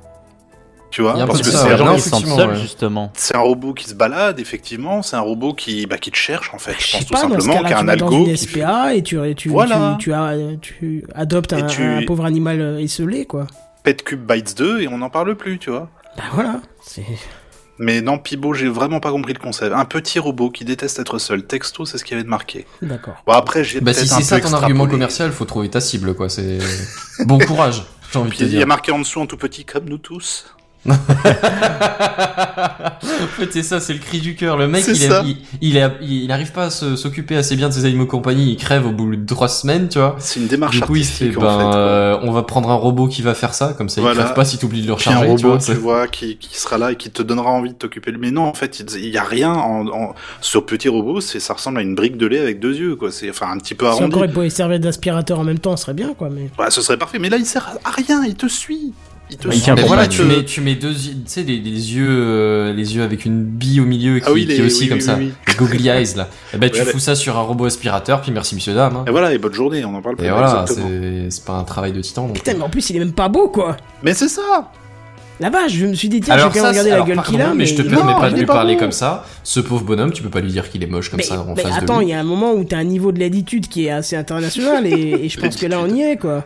Tu 0.89 1.01
vois, 1.01 1.15
y 1.21 1.25
parce 1.27 1.41
que 1.41 1.49
c'est 1.51 1.57
un, 1.57 1.63
Les 1.65 1.83
Non, 1.83 1.85
gens 1.85 1.95
qui 1.95 2.01
se 2.01 2.09
sentent 2.09 2.19
effectivement, 2.21 2.35
seuls, 2.37 2.49
ouais. 2.55 2.61
justement. 2.61 3.11
c'est 3.15 3.35
un 3.35 3.39
robot 3.41 3.73
qui 3.73 3.89
se 3.89 3.93
balade, 3.93 4.39
effectivement. 4.39 5.01
C'est 5.03 5.15
un 5.17 5.21
robot 5.21 5.53
qui 5.53 5.85
bah, 5.85 5.97
qui 5.97 6.11
te 6.11 6.17
cherche 6.17 6.51
en 6.53 6.57
fait. 6.59 6.75
Je 6.79 6.85
Je 6.85 6.87
sais 6.87 6.97
pense 6.99 7.05
tout 7.07 7.13
pas, 7.13 7.19
simplement 7.19 7.39
qu'il 7.43 7.51
y 7.51 7.55
cas-là, 7.55 7.67
a 7.67 7.69
tu 7.69 7.73
un 7.83 7.85
vas 7.85 7.95
dans 7.97 8.05
algo 8.07 8.25
une 8.25 8.33
qui 8.35 8.37
SPA 8.37 8.95
et 8.95 9.03
tu, 9.03 9.19
tu, 9.35 9.49
Voilà. 9.49 9.95
tu, 9.99 10.05
tu, 10.05 10.13
as- 10.13 10.35
tu 10.61 11.03
adoptes 11.13 11.51
un, 11.53 11.63
tu- 11.67 11.83
un 11.83 12.05
pauvre 12.05 12.23
animal 12.25 12.61
euh, 12.61 12.79
esselé, 12.79 13.25
quoi. 13.25 13.47
Pet 13.83 14.01
Cube 14.03 14.25
Bites 14.25 14.57
2 14.57 14.81
et 14.81 14.87
on 14.87 14.97
n'en 14.99 15.09
parle 15.09 15.35
plus, 15.35 15.59
tu 15.59 15.69
vois. 15.71 15.89
Bah 16.17 16.23
voilà. 16.33 16.61
C'est... 16.81 17.03
Mais 17.79 18.01
non, 18.01 18.17
Pibo, 18.17 18.53
j'ai 18.55 18.67
vraiment 18.69 18.99
pas 18.99 19.11
compris 19.11 19.33
le 19.33 19.39
concept. 19.39 19.71
Un 19.75 19.85
petit 19.85 20.17
robot 20.17 20.49
qui 20.49 20.65
déteste 20.65 20.97
être 20.97 21.19
seul. 21.19 21.45
Texto, 21.45 21.85
c'est 21.85 21.99
ce 21.99 22.03
qui 22.05 22.15
avait 22.15 22.23
de 22.23 22.27
marqué. 22.29 22.65
D'accord. 22.81 23.21
Bon 23.27 23.33
après, 23.33 23.63
j'ai 23.63 23.81
Bah 23.81 23.91
peut-être 23.93 24.07
si 24.07 24.13
un 24.13 24.17
c'est 24.17 24.23
ça 24.23 24.39
ton 24.39 24.53
argument 24.53 24.87
commercial, 24.87 25.31
faut 25.31 25.45
trouver 25.45 25.69
ta 25.69 25.79
cible 25.79 26.15
quoi, 26.15 26.27
c'est 26.27 26.57
bon 27.25 27.37
courage. 27.37 27.83
J'ai 28.11 28.17
envie 28.19 28.29
de 28.29 28.33
te 28.33 28.37
Puis 28.37 28.45
il 28.45 28.53
y 28.53 28.55
dire. 28.55 28.63
a 28.63 28.65
marqué 28.65 28.91
en 28.91 28.97
dessous 28.99 29.19
en 29.21 29.27
tout 29.27 29.37
petit 29.37 29.63
comme 29.63 29.85
nous 29.89 29.97
tous. 29.99 30.45
En 30.87 30.93
fait, 33.27 33.51
c'est 33.51 33.63
ça, 33.63 33.79
c'est 33.79 33.93
le 33.93 33.99
cri 33.99 34.19
du 34.19 34.35
cœur. 34.35 34.57
Le 34.57 34.67
mec, 34.67 34.83
il, 34.87 34.95
il, 35.61 35.61
il, 35.61 36.23
il 36.23 36.31
arrive 36.31 36.51
pas 36.51 36.65
à 36.65 36.69
s'occuper 36.69 37.35
assez 37.35 37.55
bien 37.55 37.69
de 37.69 37.73
ses 37.73 37.85
animaux 37.85 38.05
de 38.05 38.09
compagnie. 38.09 38.51
Il 38.51 38.57
crève 38.57 38.85
au 38.85 38.91
bout 38.91 39.15
de 39.15 39.25
trois 39.25 39.47
semaines, 39.47 39.89
tu 39.89 39.99
vois. 39.99 40.15
C'est 40.19 40.39
une 40.39 40.47
démarche 40.47 40.77
Du 40.79 40.81
coup, 40.81 40.95
il 40.95 41.05
se 41.05 41.11
fait, 41.11 41.25
artistique 41.25 41.41
ben, 41.43 41.71
euh, 41.75 42.17
on 42.23 42.31
va 42.31 42.43
prendre 42.43 42.69
un 42.71 42.75
robot 42.75 43.07
qui 43.07 43.21
va 43.21 43.33
faire 43.33 43.53
ça, 43.53 43.73
comme 43.77 43.89
ça, 43.89 44.01
il 44.01 44.03
Voilà. 44.03 44.23
crève 44.23 44.35
pas 44.35 44.45
si 44.45 44.57
t'oublies 44.57 44.81
de 44.81 44.87
le 44.87 44.95
Puis 44.95 45.09
un 45.09 45.13
recharger, 45.19 45.35
tu 45.35 45.45
robot, 45.45 45.57
vois. 45.59 45.73
tu 45.73 45.79
vois, 45.79 46.07
qui, 46.07 46.37
qui 46.37 46.57
sera 46.59 46.77
là 46.77 46.91
et 46.91 46.95
qui 46.95 47.09
te 47.09 47.21
donnera 47.21 47.49
envie 47.51 47.69
de 47.71 47.75
t'occuper. 47.75 48.11
de- 48.11 48.17
Mais 48.17 48.31
non, 48.31 48.43
en 48.43 48.53
fait, 48.53 48.79
il 48.79 48.87
il 48.97 49.09
y 49.09 49.17
a 49.17 49.23
rien 49.23 49.51
en, 49.53 49.87
en... 49.87 50.15
ce 50.41 50.57
petit 50.57 50.89
robot. 50.89 51.21
C'est, 51.21 51.39
ça 51.39 51.53
ressemble 51.53 51.79
à 51.79 51.81
une 51.81 51.95
brique 51.95 52.17
de 52.17 52.25
lait 52.27 52.39
avec 52.39 52.59
deux 52.59 52.75
yeux, 52.75 52.95
quoi. 52.95 53.11
C'est 53.11 53.29
enfin 53.29 53.47
un 53.51 53.57
petit 53.57 53.75
peu 53.75 53.85
Si 53.85 53.91
arrondi. 53.91 54.05
encore 54.05 54.25
il 54.25 54.31
pouvait 54.31 54.49
servir 54.49 54.79
d'aspirateur 54.79 55.39
en 55.39 55.43
même 55.43 55.59
temps, 55.59 55.75
ce 55.75 55.83
serait 55.83 55.93
bien, 55.93 56.13
quoi. 56.13 56.29
Mais 56.29 56.49
Ouais, 56.57 56.71
ce 56.71 56.81
serait 56.81 56.97
parfait. 56.97 57.19
Mais 57.19 57.29
là, 57.29 57.37
il 57.37 57.45
sert 57.45 57.69
à 57.83 57.91
rien. 57.91 58.23
Il 58.25 58.35
te 58.35 58.47
suit. 58.47 58.93
Il 59.29 59.35
te 59.37 59.47
Mais 59.71 59.81
voilà, 59.83 60.07
tu 60.07 60.23
mets, 60.23 60.45
tu 60.45 60.61
mets 60.61 60.75
deux, 60.75 60.91
yeux- 60.91 61.13
tu 61.13 61.17
sais, 61.25 61.43
les, 61.43 61.57
les 61.57 61.93
yeux, 61.95 62.07
euh, 62.09 62.73
les 62.73 62.95
yeux 62.95 63.03
avec 63.03 63.25
une 63.25 63.43
bille 63.43 63.81
au 63.81 63.85
milieu 63.85 64.19
qui, 64.19 64.25
Ah 64.27 64.31
oui, 64.31 64.41
qui 64.41 64.47
les- 64.53 64.59
est 64.59 64.61
aussi 64.65 64.83
oui, 64.83 64.87
comme 64.89 64.97
oui, 64.99 65.03
ça, 65.03 65.15
oui, 65.17 65.33
les 65.47 65.53
googly 65.55 65.89
eyes 65.89 66.15
là. 66.15 66.29
Et 66.53 66.57
ben 66.57 66.69
tu 66.69 66.79
Ouais, 66.79 66.85
fous 66.85 66.99
ça 66.99 67.13
sur 67.15 67.37
un 67.37 67.41
robot 67.41 67.65
aspirateur, 67.65 68.21
puis 68.21 68.31
merci 68.31 68.55
monsieur 68.55 68.73
dame. 68.73 68.95
hein. 68.95 69.03
Et 69.05 69.11
voilà, 69.11 69.33
et 69.33 69.37
bonne 69.37 69.53
journée. 69.53 69.83
On 69.83 69.93
en 69.95 70.01
parle. 70.01 70.15
Et 70.15 70.17
plus, 70.19 70.29
voilà, 70.29 70.61
exactement. 70.61 70.87
c'est 70.89 71.27
c'est 71.31 71.43
pas 71.45 71.53
un 71.55 71.63
travail 71.63 71.91
de 71.91 71.99
titan. 72.01 72.27
donc. 72.27 72.35
putain, 72.37 72.53
mais 72.55 72.63
en 72.63 72.69
plus, 72.69 72.89
il 72.89 72.95
est 72.95 72.99
même 72.99 73.11
pas 73.11 73.27
beau, 73.27 73.49
quoi. 73.49 73.75
Mais 74.01 74.13
c'est 74.13 74.29
ça. 74.29 74.71
La 75.39 75.51
vache, 75.51 75.73
je 75.73 75.85
me 75.85 75.93
suis 75.93 76.09
dit, 76.09 76.19
tiens, 76.21 76.33
je 76.33 76.37
vais 76.37 76.41
Alors 76.43 76.53
quand 76.53 76.63
même 76.63 76.63
ça, 76.63 76.69
regarder 76.81 76.89
c'est- 76.89 76.97
la 76.97 77.05
gueule 77.05 77.21
qu'il 77.25 77.41
a. 77.41 77.53
mais 77.53 77.65
je 77.67 77.75
te 77.75 77.81
permets 77.83 78.13
Non, 78.13 78.19
pas 78.19 78.29
de 78.31 78.37
lui 78.37 78.45
pas 78.47 78.53
parler 78.53 78.75
comme 78.77 78.91
ça. 78.91 79.23
Ce 79.43 79.59
pauvre 79.59 79.83
bonhomme, 79.83 80.11
tu 80.11 80.23
peux 80.23 80.29
pas 80.29 80.39
lui 80.39 80.51
dire 80.51 80.67
qu'il 80.71 80.81
est 80.83 80.87
moche 80.87 81.09
comme 81.09 81.17
Mais, 81.17 81.23
ça 81.23 81.41
en 81.41 81.53
mais 81.53 81.61
face 81.61 81.77
attends, 81.77 81.97
de 81.99 82.03
il 82.03 82.09
y 82.09 82.13
a 82.13 82.19
un 82.19 82.23
moment 82.23 82.53
où 82.53 82.63
t'as 82.63 82.77
un 82.77 82.83
niveau 82.85 83.11
de 83.11 83.19
l'attitude 83.19 83.67
qui 83.67 83.85
est 83.85 83.91
assez 83.91 84.15
international 84.15 84.87
et, 84.87 85.25
et 85.25 85.29
je 85.29 85.39
pense 85.41 85.55
que 85.57 85.67
là 85.67 85.79
on 85.79 85.93
y 85.93 86.01
est 86.01 86.17
quoi. 86.17 86.43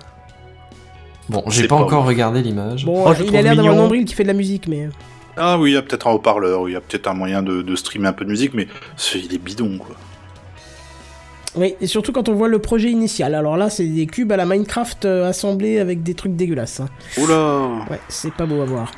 Bon, 1.32 1.44
j'ai 1.48 1.67
pas 1.67 1.78
pas 1.78 1.82
encore 1.84 2.06
regardé 2.06 2.41
l'image. 2.41 2.86
Bon, 2.86 3.06
Oh, 3.08 3.13
il 3.24 3.36
a 3.36 3.41
l'air 3.41 3.56
d'avoir 3.56 3.74
un 3.74 3.78
nombril 3.78 4.06
qui 4.06 4.13
fait 4.13 4.24
de 4.24 4.28
la 4.28 4.34
musique, 4.34 4.67
mais. 4.67 4.89
Ah 5.38 5.58
oui, 5.58 5.72
il 5.72 5.74
y 5.74 5.78
a 5.78 5.82
peut-être 5.82 6.08
un 6.08 6.12
haut-parleur. 6.12 6.67
Il 6.67 6.74
y 6.74 6.76
a 6.76 6.82
peut-être 6.82 7.08
un 7.08 7.13
moyen 7.13 7.41
de, 7.41 7.62
de 7.62 7.76
streamer 7.76 8.10
un 8.10 8.13
peu 8.13 8.26
de 8.26 8.30
musique, 8.30 8.54
mais 8.54 8.67
c'est- 8.98 9.20
il 9.20 9.34
est 9.34 9.38
bidon, 9.38 9.78
quoi. 9.78 9.96
Oui, 11.56 11.76
et 11.82 11.88
surtout 11.88 12.12
quand 12.13 12.30
on 12.30 12.34
voit 12.34 12.48
le 12.48 12.60
projet 12.60 12.89
initial. 12.91 13.36
Alors 13.36 13.58
là, 13.58 13.70
c'est 13.70 13.86
des 13.86 14.06
cubes 14.08 14.32
à 14.32 14.38
la 14.38 14.46
Minecraft 14.46 15.06
euh, 15.06 15.28
assemblés 15.30 15.80
avec 15.80 16.02
des 16.04 16.13
trucs 16.13 16.36
dégueulasses. 16.36 16.80
hein. 16.80 16.88
Oula. 17.17 17.86
Ouais, 17.89 18.00
c'est 18.08 18.34
pas 18.34 18.46
beau 18.46 18.62
à 18.62 18.65
voir. 18.65 18.91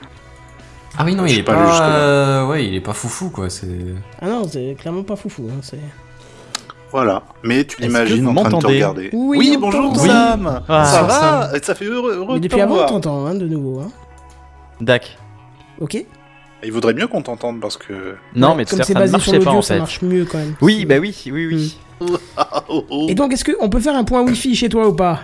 Ah 0.98 1.04
oui, 1.06 1.16
non, 1.16 1.26
il 1.26 1.40
est 1.40 1.44
pas 1.44 1.82
euh, 1.90 2.46
ouais, 2.48 2.68
il 2.68 2.76
est 2.76 2.80
pas 2.82 2.94
foufou 2.94 3.30
quoi. 3.32 3.50
C'est. 3.50 3.68
Ah 4.22 4.28
non, 4.28 4.48
c'est 4.48 4.76
clairement 4.80 5.02
pas 5.02 5.16
foufou. 5.16 5.48
Hein, 5.50 5.60
c'est... 5.64 5.80
Voilà. 6.94 7.24
Mais 7.44 7.66
tu 7.66 7.82
l'imagines 7.82 8.24
que 8.24 8.30
en 8.30 8.44
train 8.44 8.58
de 8.58 8.62
te 8.62 8.68
regarder. 8.68 9.10
Oui, 9.12 9.56
on 9.58 9.60
bonjour. 9.62 9.96
Sam. 9.98 10.62
Ah, 10.70 10.86
ça 10.86 11.10
Sam. 11.10 11.52
va 11.52 11.60
Ça 11.62 11.76
fait 11.76 11.86
heureux, 11.86 12.14
heureux 12.16 12.36
Mais 12.36 12.40
de 12.40 12.44
depuis 12.44 12.58
te 12.58 12.62
avant, 12.64 12.74
on 12.74 12.78
voir. 12.78 12.88
t'entend 12.90 13.26
hein, 13.26 13.34
de 13.36 13.48
nouveau. 13.48 13.80
Hein. 13.82 13.92
Dac. 14.80 15.18
Ok. 15.82 15.98
Il 16.64 16.72
vaudrait 16.72 16.94
mieux 16.94 17.08
qu'on 17.08 17.22
t'entende 17.24 17.60
parce 17.60 17.78
que. 17.78 18.16
Non, 18.36 18.52
Ouais, 18.52 18.58
mais 18.58 18.66
comme 18.66 18.78
c'est 18.80 18.86
fait, 18.86 18.94
ça 18.94 19.00
ne 19.00 19.12
basé 19.12 19.20
sur 19.24 19.34
l'audio, 19.34 19.50
en 19.50 19.62
ça 19.64 19.74
fait. 19.74 19.80
marche 19.80 20.02
mieux 20.04 20.26
quand 20.26 20.38
même. 20.38 20.56
Oui, 20.62 20.86
bah 20.86 20.96
oui, 21.02 21.14
oui, 21.32 21.48
oui. 21.48 21.78
Ah, 22.38 22.64
oh. 22.70 23.08
Et 23.10 23.16
donc, 23.16 23.34
est-ce 23.34 23.44
qu'on 23.44 23.70
peut 23.70 23.80
faire 23.80 23.96
un 23.96 24.04
point 24.04 24.22
Wi-Fi 24.22 24.56
chez 24.56 24.70
toi 24.70 24.88
ou 24.88 24.94
pas? 24.94 25.22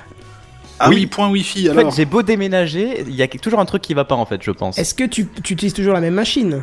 Ah 0.80 0.90
oui, 0.90 0.96
Oui. 0.96 1.06
point 1.08 1.30
wifi 1.30 1.70
En 1.70 1.74
alors. 1.78 1.92
fait, 1.94 1.98
j'ai 2.02 2.06
beau 2.06 2.24
déménager, 2.24 3.02
il 3.06 3.14
y 3.14 3.22
a 3.22 3.28
toujours 3.28 3.60
un 3.60 3.66
truc 3.66 3.82
qui 3.82 3.94
va 3.94 4.06
pas 4.06 4.16
en 4.16 4.26
fait, 4.26 4.42
je 4.42 4.52
pense. 4.52 4.78
Est-ce 4.78 4.94
que 4.96 5.04
tu, 5.04 5.28
tu 5.44 5.54
utilises 5.54 5.74
toujours 5.74 5.94
la 5.94 6.00
même 6.00 6.14
machine? 6.14 6.62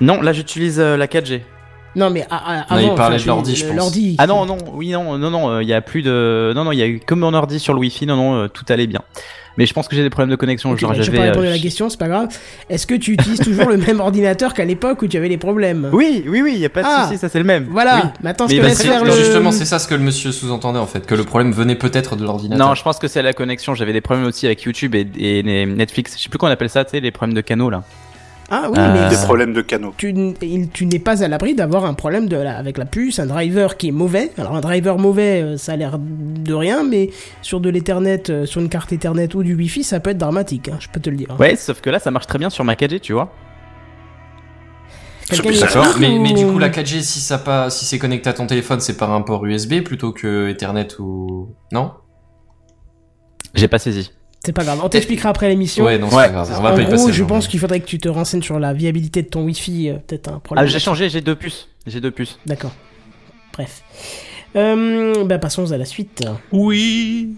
Non, 0.00 0.22
là 0.22 0.32
j'utilise 0.32 0.78
euh, 0.78 0.96
la 0.96 1.08
4G. 1.08 1.40
Non, 1.98 2.10
mais 2.10 2.24
à- 2.30 2.36
à- 2.36 2.56
Non, 2.56 2.80
il 2.80 2.84
avant, 2.86 2.94
parlait 2.94 3.16
enfin, 3.16 3.22
de 3.24 3.28
l'ordi, 3.28 3.56
je 3.56 3.66
pense. 3.66 3.76
L'ordi. 3.76 4.14
Ah 4.18 4.26
non, 4.26 4.46
non, 4.46 4.56
oui, 4.72 4.90
non, 4.90 5.18
non, 5.18 5.30
non, 5.30 5.60
il 5.60 5.68
y 5.68 5.74
a 5.74 5.80
plus 5.80 6.02
de. 6.02 6.52
Non, 6.54 6.64
non, 6.64 6.72
il 6.72 6.78
y 6.78 6.82
a 6.82 6.86
eu 6.86 7.00
comme 7.04 7.18
mon 7.20 7.34
ordi 7.34 7.58
sur 7.58 7.74
le 7.74 7.80
Wi-Fi, 7.80 8.06
non, 8.06 8.16
non, 8.16 8.34
euh, 8.44 8.48
tout 8.48 8.64
allait 8.68 8.86
bien. 8.86 9.00
Mais 9.56 9.66
je 9.66 9.74
pense 9.74 9.88
que 9.88 9.96
j'ai 9.96 10.02
des 10.04 10.10
problèmes 10.10 10.30
de 10.30 10.36
connexion. 10.36 10.76
Genre, 10.76 10.90
bah, 10.90 10.96
j'ai 10.96 11.02
j'avais, 11.02 11.18
pas 11.18 11.24
répondu 11.24 11.46
euh, 11.46 11.50
à 11.50 11.54
la 11.54 11.58
question, 11.58 11.90
c'est 11.90 11.98
pas 11.98 12.06
grave. 12.06 12.28
Est-ce 12.70 12.86
que 12.86 12.94
tu 12.94 13.14
utilises 13.14 13.40
toujours 13.40 13.68
le 13.68 13.76
même 13.86 13.98
ordinateur 13.98 14.54
qu'à 14.54 14.64
l'époque 14.64 15.02
où 15.02 15.08
tu 15.08 15.16
avais 15.16 15.28
les 15.28 15.36
problèmes? 15.36 15.90
Oui, 15.92 16.22
oui, 16.28 16.40
oui, 16.42 16.52
il 16.54 16.60
y 16.60 16.64
a 16.64 16.68
pas 16.68 16.82
de 16.82 16.86
Ah. 16.88 17.06
souci, 17.08 17.18
ça 17.18 17.28
c'est 17.28 17.40
le 17.40 17.44
même. 17.44 17.66
Voilà, 17.68 17.96
Oui. 17.96 18.02
maintenant 18.22 18.46
je 18.46 18.54
Mais 18.54 18.60
te 18.60 18.66
bah, 18.66 18.74
faire 18.76 19.04
le... 19.04 19.10
Justement, 19.10 19.50
c'est 19.50 19.64
ça 19.64 19.80
ce 19.80 19.88
que 19.88 19.96
le 19.96 20.00
monsieur 20.02 20.30
sous-entendait 20.30 20.78
en 20.78 20.86
fait, 20.86 21.04
que 21.06 21.16
le 21.16 21.24
problème 21.24 21.50
venait 21.50 21.74
peut-être 21.74 22.14
de 22.14 22.22
l'ordinateur. 22.22 22.68
Non, 22.68 22.74
je 22.76 22.82
pense 22.84 23.00
que 23.00 23.08
c'est 23.08 23.20
la 23.22 23.32
connexion. 23.32 23.74
J'avais 23.74 23.92
des 23.92 24.00
problèmes 24.00 24.26
aussi 24.26 24.46
avec 24.46 24.62
YouTube 24.62 24.94
et, 24.94 25.08
et 25.18 25.42
Netflix. 25.42 26.14
Je 26.16 26.22
sais 26.22 26.28
plus 26.28 26.38
comment 26.38 26.50
on 26.50 26.54
appelle 26.54 26.70
ça, 26.70 26.84
tu 26.84 26.92
sais, 26.92 27.00
les 27.00 27.10
problèmes 27.10 27.34
de 27.34 27.40
canaux 27.40 27.68
là. 27.70 27.82
Ah 28.50 28.68
oui, 28.70 28.78
Euh, 28.78 28.92
mais 28.94 29.10
Des 29.10 29.22
problèmes 29.22 29.52
de 29.52 29.60
canaux. 29.60 29.92
tu, 29.98 30.12
n'es 30.14 30.98
pas 30.98 31.22
à 31.22 31.28
l'abri 31.28 31.54
d'avoir 31.54 31.84
un 31.84 31.92
problème 31.94 32.28
de 32.28 32.36
la- 32.36 32.56
avec 32.56 32.78
la 32.78 32.86
puce, 32.86 33.18
un 33.18 33.26
driver 33.26 33.76
qui 33.76 33.88
est 33.88 33.92
mauvais. 33.92 34.30
Alors 34.38 34.54
un 34.54 34.60
driver 34.60 34.98
mauvais, 34.98 35.42
euh, 35.42 35.56
ça 35.58 35.72
a 35.72 35.76
l'air 35.76 35.98
de 35.98 36.54
rien, 36.54 36.82
mais 36.82 37.10
sur 37.42 37.60
de 37.60 37.68
l'Ethernet, 37.68 38.30
euh, 38.30 38.46
sur 38.46 38.60
une 38.62 38.70
carte 38.70 38.90
Ethernet 38.92 39.34
ou 39.34 39.42
du 39.42 39.54
Wi-Fi, 39.54 39.84
ça 39.84 40.00
peut 40.00 40.10
être 40.10 40.18
dramatique, 40.18 40.68
hein, 40.68 40.78
je 40.80 40.88
peux 40.88 41.00
te 41.00 41.10
le 41.10 41.16
dire. 41.16 41.36
Ouais, 41.38 41.56
sauf 41.56 41.82
que 41.82 41.90
là, 41.90 41.98
ça 41.98 42.10
marche 42.10 42.26
très 42.26 42.38
bien 42.38 42.48
sur 42.48 42.64
ma 42.64 42.74
4G, 42.74 43.00
tu 43.00 43.12
vois. 43.12 43.30
Mais, 46.00 46.18
mais 46.18 46.32
du 46.32 46.46
coup 46.46 46.58
la 46.58 46.70
4G 46.70 47.02
si 47.02 47.20
ça 47.20 47.36
pas 47.36 47.68
si 47.68 47.84
c'est 47.84 47.98
connecté 47.98 48.30
à 48.30 48.32
ton 48.32 48.46
téléphone 48.46 48.80
c'est 48.80 48.96
par 48.96 49.12
un 49.12 49.20
port 49.20 49.44
USB 49.44 49.82
plutôt 49.82 50.10
que 50.12 50.48
Ethernet 50.48 50.88
ou 51.00 51.54
non? 51.70 51.92
J'ai 53.54 53.68
pas 53.68 53.78
saisi. 53.78 54.10
C'est 54.44 54.52
pas 54.52 54.64
grave, 54.64 54.80
on 54.82 54.88
t'expliquera 54.88 55.30
après 55.30 55.48
l'émission. 55.48 55.84
Ouais 55.84 55.98
non 55.98 56.08
c'est 56.10 56.16
Ouais. 56.16 56.22
pas 56.26 56.28
grave, 56.30 56.48
on 56.58 56.62
va 56.62 56.72
en 56.72 56.74
pas 56.76 56.80
y 56.82 56.84
gros, 56.86 56.92
passer. 56.96 57.12
je 57.12 57.22
non, 57.22 57.28
pense 57.28 57.48
qu'il 57.48 57.60
faudrait 57.60 57.80
que 57.80 57.86
tu 57.86 57.98
te 57.98 58.08
renseignes 58.08 58.42
sur 58.42 58.58
la 58.58 58.72
viabilité 58.72 59.22
de 59.22 59.28
ton 59.28 59.42
Wi-Fi, 59.42 59.90
euh, 59.90 59.94
peut-être 60.06 60.28
un 60.28 60.38
problème. 60.38 60.64
Ah, 60.64 60.68
j'ai 60.68 60.78
changé, 60.78 61.08
j'ai 61.10 61.20
deux 61.20 61.34
puces. 61.34 61.68
J'ai 61.86 62.00
deux 62.00 62.10
puces. 62.12 62.38
D'accord. 62.46 62.72
Bref. 63.52 63.82
Euh, 64.56 65.24
bah, 65.24 65.38
passons 65.38 65.70
à 65.72 65.76
la 65.76 65.84
suite. 65.84 66.22
Oui. 66.52 67.34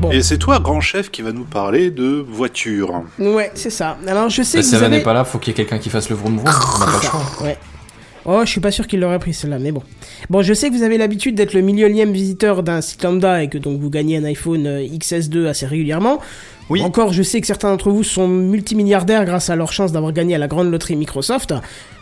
Bon. 0.00 0.10
Et 0.12 0.22
c'est 0.22 0.38
toi, 0.38 0.60
grand 0.60 0.80
chef, 0.80 1.10
qui 1.10 1.20
va 1.20 1.32
nous 1.32 1.44
parler 1.44 1.90
de 1.90 2.24
voiture. 2.26 3.02
Ouais, 3.18 3.50
c'est 3.54 3.68
ça. 3.68 3.98
Alors, 4.06 4.30
je 4.30 4.42
sais 4.42 4.58
Bah, 4.58 4.62
que 4.62 4.68
si 4.68 4.76
vous 4.76 4.82
avez... 4.82 4.96
n'est 4.96 5.02
pas 5.02 5.12
là, 5.12 5.24
faut 5.24 5.38
qu'il 5.38 5.50
y 5.50 5.52
ait 5.52 5.56
quelqu'un 5.56 5.78
qui 5.78 5.90
fasse 5.90 6.08
le 6.08 6.16
vroom 6.16 6.38
vroom. 6.38 6.48
On 6.48 6.78
n'a 6.78 6.86
pas 6.86 6.92
le 6.92 7.02
choix. 7.02 7.20
Ouais. 7.42 7.58
Oh, 8.26 8.40
je 8.44 8.50
suis 8.50 8.60
pas 8.60 8.70
sûr 8.70 8.86
qu'il 8.86 9.00
l'aurait 9.00 9.18
pris 9.18 9.32
celle-là, 9.32 9.58
mais 9.58 9.72
bon. 9.72 9.82
Bon, 10.28 10.42
je 10.42 10.52
sais 10.52 10.68
que 10.68 10.74
vous 10.74 10.82
avez 10.82 10.98
l'habitude 10.98 11.34
d'être 11.34 11.54
le 11.54 11.62
millionième 11.62 12.12
visiteur 12.12 12.62
d'un 12.62 12.80
site 12.80 13.02
lambda 13.02 13.42
et 13.42 13.48
que 13.48 13.58
donc 13.58 13.80
vous 13.80 13.90
gagnez 13.90 14.18
un 14.18 14.24
iPhone 14.24 14.66
euh, 14.66 14.86
XS2 14.86 15.46
assez 15.46 15.66
régulièrement. 15.66 16.20
Oui. 16.68 16.82
Encore, 16.82 17.12
je 17.12 17.22
sais 17.22 17.40
que 17.40 17.46
certains 17.46 17.70
d'entre 17.70 17.90
vous 17.90 18.04
sont 18.04 18.28
multimilliardaires 18.28 19.24
grâce 19.24 19.50
à 19.50 19.56
leur 19.56 19.72
chance 19.72 19.90
d'avoir 19.90 20.12
gagné 20.12 20.34
à 20.34 20.38
la 20.38 20.46
grande 20.46 20.70
loterie 20.70 20.96
Microsoft. 20.96 21.54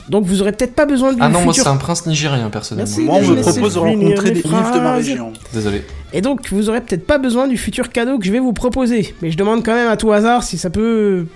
Donc 0.09 0.25
vous 0.25 0.41
aurez 0.43 0.53
peut-être 0.53 0.75
pas 0.75 0.87
besoin 0.87 1.13
de 1.13 1.19
Ah 1.21 1.29
non, 1.29 1.43
moi 1.43 1.55
c'est 1.55 1.67
un 1.67 1.77
prince 1.77 2.07
nigérien 2.07 2.51
personnellement. 2.51 2.89
Merci. 2.89 3.05
Moi, 3.05 3.17
on 3.21 3.23
je 3.23 3.33
me 3.33 3.41
propose 3.41 3.75
de 3.75 3.79
rencontrer 3.79 4.31
des 4.31 4.43
livres 4.43 4.75
de 4.75 4.81
ma 4.81 4.95
région. 4.95 5.33
Désolé. 5.53 5.83
Et 6.13 6.21
donc, 6.21 6.51
vous 6.51 6.69
aurez 6.69 6.81
peut-être 6.81 7.07
pas 7.07 7.19
besoin 7.19 7.47
du 7.47 7.57
futur 7.57 7.91
cadeau 7.91 8.19
que 8.19 8.25
je 8.25 8.33
vais 8.33 8.39
vous 8.39 8.53
proposer. 8.55 9.15
Mais 9.23 9.31
je 9.31 9.37
demande 9.37 9.65
quand 9.65 9.75
même 9.75 9.89
à 9.89 9.97
tout 9.97 10.13
hasard 10.13 10.43
si 10.43 10.59
ça 10.59 10.71
peut... 10.71 11.27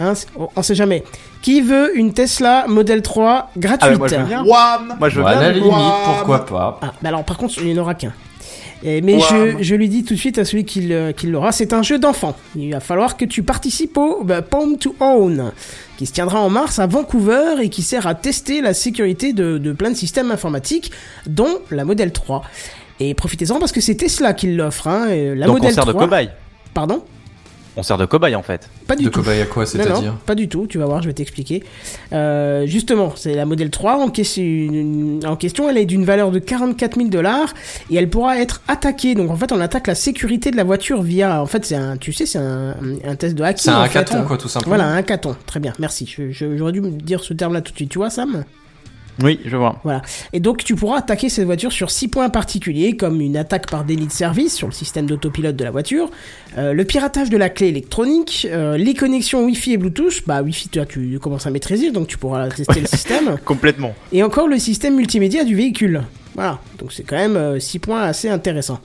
Hein, 0.00 0.14
on 0.56 0.62
sait 0.62 0.74
jamais. 0.74 1.04
Qui 1.44 1.60
veut 1.60 1.90
une 1.94 2.14
Tesla 2.14 2.64
Model 2.68 3.02
3 3.02 3.50
gratuite 3.58 3.82
Ah, 3.82 3.90
bah, 3.90 3.98
moi, 3.98 4.08
je 4.08 4.16
veux 4.16 4.24
bien. 4.24 4.44
Wham 4.44 4.96
Moi, 4.98 5.08
je 5.10 5.20
veux 5.20 5.26
à 5.26 5.32
bien. 5.32 5.40
la 5.42 5.52
limite, 5.52 5.70
Wham 5.70 5.92
pourquoi 6.16 6.46
pas. 6.46 6.78
Ah, 6.80 6.92
bah 7.02 7.10
alors 7.10 7.22
par 7.22 7.36
contre, 7.36 7.54
il 7.58 7.66
n'y 7.66 7.78
en 7.78 7.82
aura 7.82 7.94
qu'un. 7.94 8.14
Et- 8.82 9.02
mais 9.02 9.18
je, 9.20 9.56
je 9.62 9.74
lui 9.74 9.90
dis 9.90 10.04
tout 10.04 10.14
de 10.14 10.18
suite 10.18 10.38
à 10.38 10.46
celui 10.46 10.64
qui 10.64 10.80
le- 10.80 11.12
qui 11.12 11.26
l'aura, 11.26 11.52
c'est 11.52 11.74
un 11.74 11.82
jeu 11.82 11.98
d'enfant. 11.98 12.34
Il 12.56 12.70
va 12.72 12.80
falloir 12.80 13.18
que 13.18 13.26
tu 13.26 13.42
participes 13.42 13.96
au 13.98 14.24
bah, 14.24 14.40
Palm 14.40 14.78
to 14.78 14.94
Own, 15.00 15.52
qui 15.98 16.06
se 16.06 16.12
tiendra 16.12 16.40
en 16.40 16.48
mars 16.48 16.78
à 16.78 16.86
Vancouver 16.86 17.62
et 17.62 17.68
qui 17.68 17.82
sert 17.82 18.06
à 18.06 18.14
tester 18.14 18.62
la 18.62 18.72
sécurité 18.72 19.34
de, 19.34 19.58
de 19.58 19.72
plein 19.72 19.90
de 19.90 19.96
systèmes 19.96 20.30
informatiques, 20.30 20.92
dont 21.26 21.58
la 21.70 21.84
Model 21.84 22.10
3. 22.10 22.42
Et 23.00 23.12
profitez-en 23.12 23.58
parce 23.58 23.72
que 23.72 23.82
c'est 23.82 23.96
Tesla 23.96 24.32
qui 24.32 24.54
l'offre. 24.54 24.88
Hein, 24.88 25.08
la 25.34 25.44
Donc, 25.46 25.56
on 25.56 25.58
Model 25.58 25.74
sert 25.74 25.84
3. 25.84 25.92
de 25.94 25.98
cobaye. 25.98 26.30
Pardon? 26.72 27.04
On 27.76 27.82
sert 27.82 27.98
de 27.98 28.04
cobaye 28.06 28.34
en 28.36 28.42
fait. 28.42 28.68
Pas 28.86 28.94
du 28.94 29.04
De 29.04 29.08
tout. 29.08 29.20
cobaye 29.20 29.40
à 29.40 29.46
quoi, 29.46 29.66
c'est-à-dire 29.66 30.00
non, 30.00 30.18
pas 30.26 30.34
du 30.36 30.48
tout, 30.48 30.66
tu 30.68 30.78
vas 30.78 30.86
voir, 30.86 31.02
je 31.02 31.08
vais 31.08 31.12
t'expliquer. 31.12 31.64
Euh, 32.12 32.66
justement, 32.66 33.12
c'est 33.16 33.34
la 33.34 33.46
modèle 33.46 33.70
3 33.70 33.96
en 33.96 34.08
question, 34.10 35.18
en 35.26 35.36
question, 35.36 35.68
elle 35.68 35.78
est 35.78 35.84
d'une 35.84 36.04
valeur 36.04 36.30
de 36.30 36.38
44 36.38 36.96
000 36.96 37.08
dollars 37.08 37.52
et 37.90 37.96
elle 37.96 38.08
pourra 38.08 38.38
être 38.38 38.62
attaquée. 38.68 39.14
Donc 39.14 39.30
en 39.30 39.36
fait, 39.36 39.50
on 39.52 39.60
attaque 39.60 39.86
la 39.88 39.94
sécurité 39.96 40.50
de 40.52 40.56
la 40.56 40.64
voiture 40.64 41.02
via, 41.02 41.42
en 41.42 41.46
fait, 41.46 41.64
c'est 41.64 41.74
un, 41.74 41.96
tu 41.96 42.12
sais, 42.12 42.26
c'est 42.26 42.38
un, 42.38 42.76
un 43.04 43.16
test 43.16 43.34
de 43.34 43.42
hacking. 43.42 43.64
C'est 43.64 43.70
un 43.70 43.84
fait. 43.86 43.98
hackathon 43.98 44.24
quoi, 44.24 44.38
tout 44.38 44.48
simplement. 44.48 44.76
Voilà, 44.76 44.90
un 44.90 44.96
hackathon. 44.96 45.34
Très 45.46 45.58
bien, 45.60 45.72
merci. 45.78 46.12
J'aurais 46.30 46.72
dû 46.72 46.80
me 46.80 46.90
dire 46.90 47.22
ce 47.24 47.34
terme-là 47.34 47.60
tout 47.60 47.72
de 47.72 47.76
suite, 47.76 47.90
tu 47.90 47.98
vois, 47.98 48.10
Sam? 48.10 48.44
Oui, 49.22 49.40
je 49.44 49.56
vois. 49.56 49.80
Voilà. 49.84 50.02
Et 50.32 50.40
donc, 50.40 50.64
tu 50.64 50.74
pourras 50.74 50.98
attaquer 50.98 51.28
cette 51.28 51.44
voiture 51.44 51.72
sur 51.72 51.90
six 51.90 52.08
points 52.08 52.28
particuliers, 52.30 52.96
comme 52.96 53.20
une 53.20 53.36
attaque 53.36 53.70
par 53.70 53.84
délit 53.84 54.06
de 54.06 54.12
service 54.12 54.54
sur 54.54 54.66
le 54.66 54.72
système 54.72 55.06
d'autopilote 55.06 55.56
de 55.56 55.64
la 55.64 55.70
voiture, 55.70 56.10
euh, 56.58 56.72
le 56.72 56.84
piratage 56.84 57.30
de 57.30 57.36
la 57.36 57.48
clé 57.48 57.68
électronique, 57.68 58.46
euh, 58.50 58.76
les 58.76 58.94
connexions 58.94 59.44
Wi-Fi 59.44 59.74
et 59.74 59.76
Bluetooth. 59.76 60.22
Bah, 60.26 60.42
Wi-Fi, 60.42 60.68
toi, 60.68 60.86
tu 60.86 61.18
commences 61.20 61.46
à 61.46 61.50
maîtriser, 61.50 61.90
donc 61.90 62.08
tu 62.08 62.18
pourras 62.18 62.48
tester 62.48 62.80
le 62.80 62.86
système. 62.88 63.36
Complètement. 63.44 63.94
Et 64.12 64.22
encore 64.22 64.48
le 64.48 64.58
système 64.58 64.96
multimédia 64.96 65.44
du 65.44 65.54
véhicule. 65.54 66.02
Voilà. 66.34 66.58
Donc, 66.78 66.92
c'est 66.92 67.04
quand 67.04 67.16
même 67.16 67.36
euh, 67.36 67.60
six 67.60 67.78
points 67.78 68.02
assez 68.02 68.28
intéressants. 68.28 68.80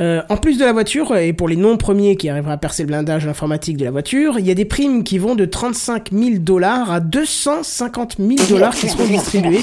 Euh, 0.00 0.22
en 0.30 0.36
plus 0.38 0.58
de 0.58 0.64
la 0.64 0.72
voiture, 0.72 1.14
et 1.16 1.32
pour 1.34 1.48
les 1.48 1.56
non-premiers 1.56 2.16
qui 2.16 2.28
arriveraient 2.28 2.52
à 2.54 2.56
percer 2.56 2.82
le 2.82 2.86
blindage 2.86 3.26
informatique 3.26 3.76
de 3.76 3.84
la 3.84 3.90
voiture, 3.90 4.38
il 4.38 4.46
y 4.46 4.50
a 4.50 4.54
des 4.54 4.64
primes 4.64 5.04
qui 5.04 5.18
vont 5.18 5.34
de 5.34 5.44
35 5.44 6.10
000 6.12 6.38
dollars 6.38 6.90
à 6.90 7.00
250 7.00 8.16
000 8.18 8.30
dollars 8.48 8.74
qui 8.74 8.88
seront 8.88 9.06
distribués 9.06 9.60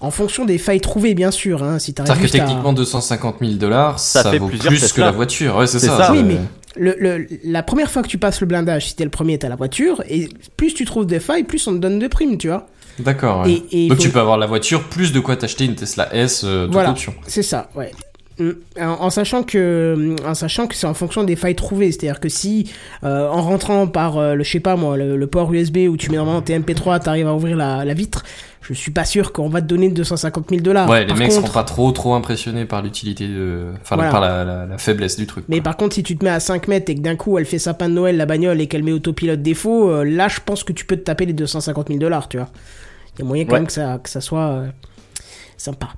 en 0.00 0.10
fonction 0.10 0.44
des 0.44 0.58
failles 0.58 0.80
trouvées, 0.80 1.14
bien 1.14 1.30
sûr. 1.30 1.62
Hein, 1.62 1.78
si 1.78 1.92
C'est-à-dire 1.96 2.20
que 2.20 2.26
à- 2.26 2.28
techniquement 2.28 2.72
250 2.72 3.36
000 3.40 3.52
dollars, 3.54 3.98
ça, 3.98 4.22
Ça 4.24 4.30
fait 4.30 4.38
vaut 4.38 4.48
plusieurs 4.48 4.72
plus 4.72 4.92
que 4.92 5.00
la 5.00 5.10
voiture. 5.12 5.56
Ouais, 5.56 5.66
c'est 5.66 5.78
ça. 5.78 5.96
ça. 5.96 6.12
Oui, 6.12 6.22
mais 6.24 6.38
le, 6.76 6.96
le- 6.98 7.26
la 7.44 7.62
première 7.62 7.90
fois 7.90 8.02
que 8.02 8.08
tu 8.08 8.18
passes 8.18 8.40
le 8.40 8.46
blindage, 8.46 8.86
si 8.88 8.96
t'es 8.96 9.04
le 9.04 9.10
premier, 9.10 9.38
t'as 9.38 9.48
la 9.48 9.56
voiture, 9.56 10.02
et 10.08 10.28
plus 10.56 10.74
tu 10.74 10.84
trouves 10.84 11.06
des 11.06 11.20
failles, 11.20 11.44
plus 11.44 11.66
on 11.66 11.72
te 11.72 11.78
donne 11.78 11.98
de 11.98 12.06
primes, 12.08 12.36
tu 12.38 12.48
vois. 12.48 12.66
D'accord. 12.98 13.46
ouais. 13.46 13.62
Donc 13.88 13.96
faut- 13.98 14.02
tu 14.02 14.10
peux 14.10 14.18
avoir 14.18 14.38
la 14.38 14.46
voiture 14.46 14.82
plus 14.88 15.12
de 15.12 15.20
quoi 15.20 15.36
t'acheter 15.36 15.64
une 15.66 15.76
Tesla 15.76 16.08
S 16.14 16.42
euh, 16.44 16.64
toute 16.64 16.72
Voilà. 16.72 16.90
option. 16.90 17.14
C'est 17.28 17.44
ça, 17.44 17.70
ouais. 17.76 17.92
Mm. 18.38 18.50
En, 18.80 18.84
en 19.06 19.10
sachant 19.10 19.42
que 19.42 20.14
en 20.24 20.34
sachant 20.34 20.66
que 20.68 20.74
c'est 20.76 20.86
en 20.86 20.94
fonction 20.94 21.24
des 21.24 21.34
failles 21.34 21.56
trouvées 21.56 21.90
c'est-à-dire 21.90 22.20
que 22.20 22.28
si 22.28 22.70
euh, 23.02 23.28
en 23.28 23.42
rentrant 23.42 23.88
par 23.88 24.16
euh, 24.18 24.34
le 24.34 24.44
je 24.44 24.50
sais 24.52 24.60
pas 24.60 24.76
moi 24.76 24.96
le, 24.96 25.16
le 25.16 25.26
port 25.26 25.52
USB 25.52 25.78
où 25.90 25.96
tu 25.96 26.10
mets 26.10 26.18
normalement 26.18 26.40
tes 26.42 26.56
MP3 26.56 27.00
t'arrives 27.02 27.26
à 27.26 27.34
ouvrir 27.34 27.56
la, 27.56 27.84
la 27.84 27.94
vitre 27.94 28.24
je 28.60 28.74
suis 28.74 28.90
pas 28.92 29.04
sûr 29.04 29.32
qu'on 29.32 29.48
va 29.48 29.60
te 29.60 29.66
donner 29.66 29.88
250 29.88 30.50
000 30.50 30.60
dollars 30.62 30.88
ouais, 30.88 31.04
les 31.04 31.14
mecs 31.14 31.30
contre- 31.30 31.40
seront 31.42 31.52
pas 31.52 31.64
trop 31.64 31.90
trop 31.90 32.14
impressionnés 32.14 32.64
par 32.64 32.80
l'utilité 32.82 33.26
de, 33.26 33.72
enfin 33.80 33.96
Voilà. 33.96 34.10
par 34.12 34.20
la, 34.20 34.44
la, 34.44 34.66
la 34.66 34.78
faiblesse 34.78 35.16
du 35.16 35.26
truc. 35.26 35.44
mais 35.48 35.56
quoi. 35.56 35.64
par 35.64 35.76
contre 35.76 35.94
si 35.96 36.02
tu 36.04 36.16
te 36.16 36.24
mets 36.24 36.30
à 36.30 36.38
5 36.38 36.68
mètres 36.68 36.90
et 36.90 36.94
que 36.94 37.00
d'un 37.00 37.16
coup 37.16 37.38
elle 37.38 37.44
fait 37.44 37.58
sapin 37.58 37.88
de 37.88 37.94
Noël 37.94 38.16
la 38.16 38.26
bagnole 38.26 38.60
et 38.60 38.68
qu'elle 38.68 38.84
met 38.84 38.92
autopilote 38.92 39.42
défaut 39.42 39.90
euh, 39.90 40.04
là 40.04 40.28
je 40.28 40.38
pense 40.44 40.62
que 40.62 40.72
tu 40.72 40.84
peux 40.84 40.96
te 40.96 41.02
taper 41.02 41.26
les 41.26 41.32
250 41.32 41.88
000 41.88 41.98
dollars 41.98 42.28
tu 42.28 42.36
vois 42.36 42.50
il 43.16 43.20
y 43.20 43.22
a 43.22 43.24
moyen 43.26 43.44
quand 43.46 43.54
Ouais. 43.54 43.58
même 43.60 43.66
que 43.66 43.72
ça, 43.72 43.98
que 44.00 44.08
ça 44.10 44.20
soit 44.20 44.46
euh, 44.48 44.66
sympa 45.58 45.88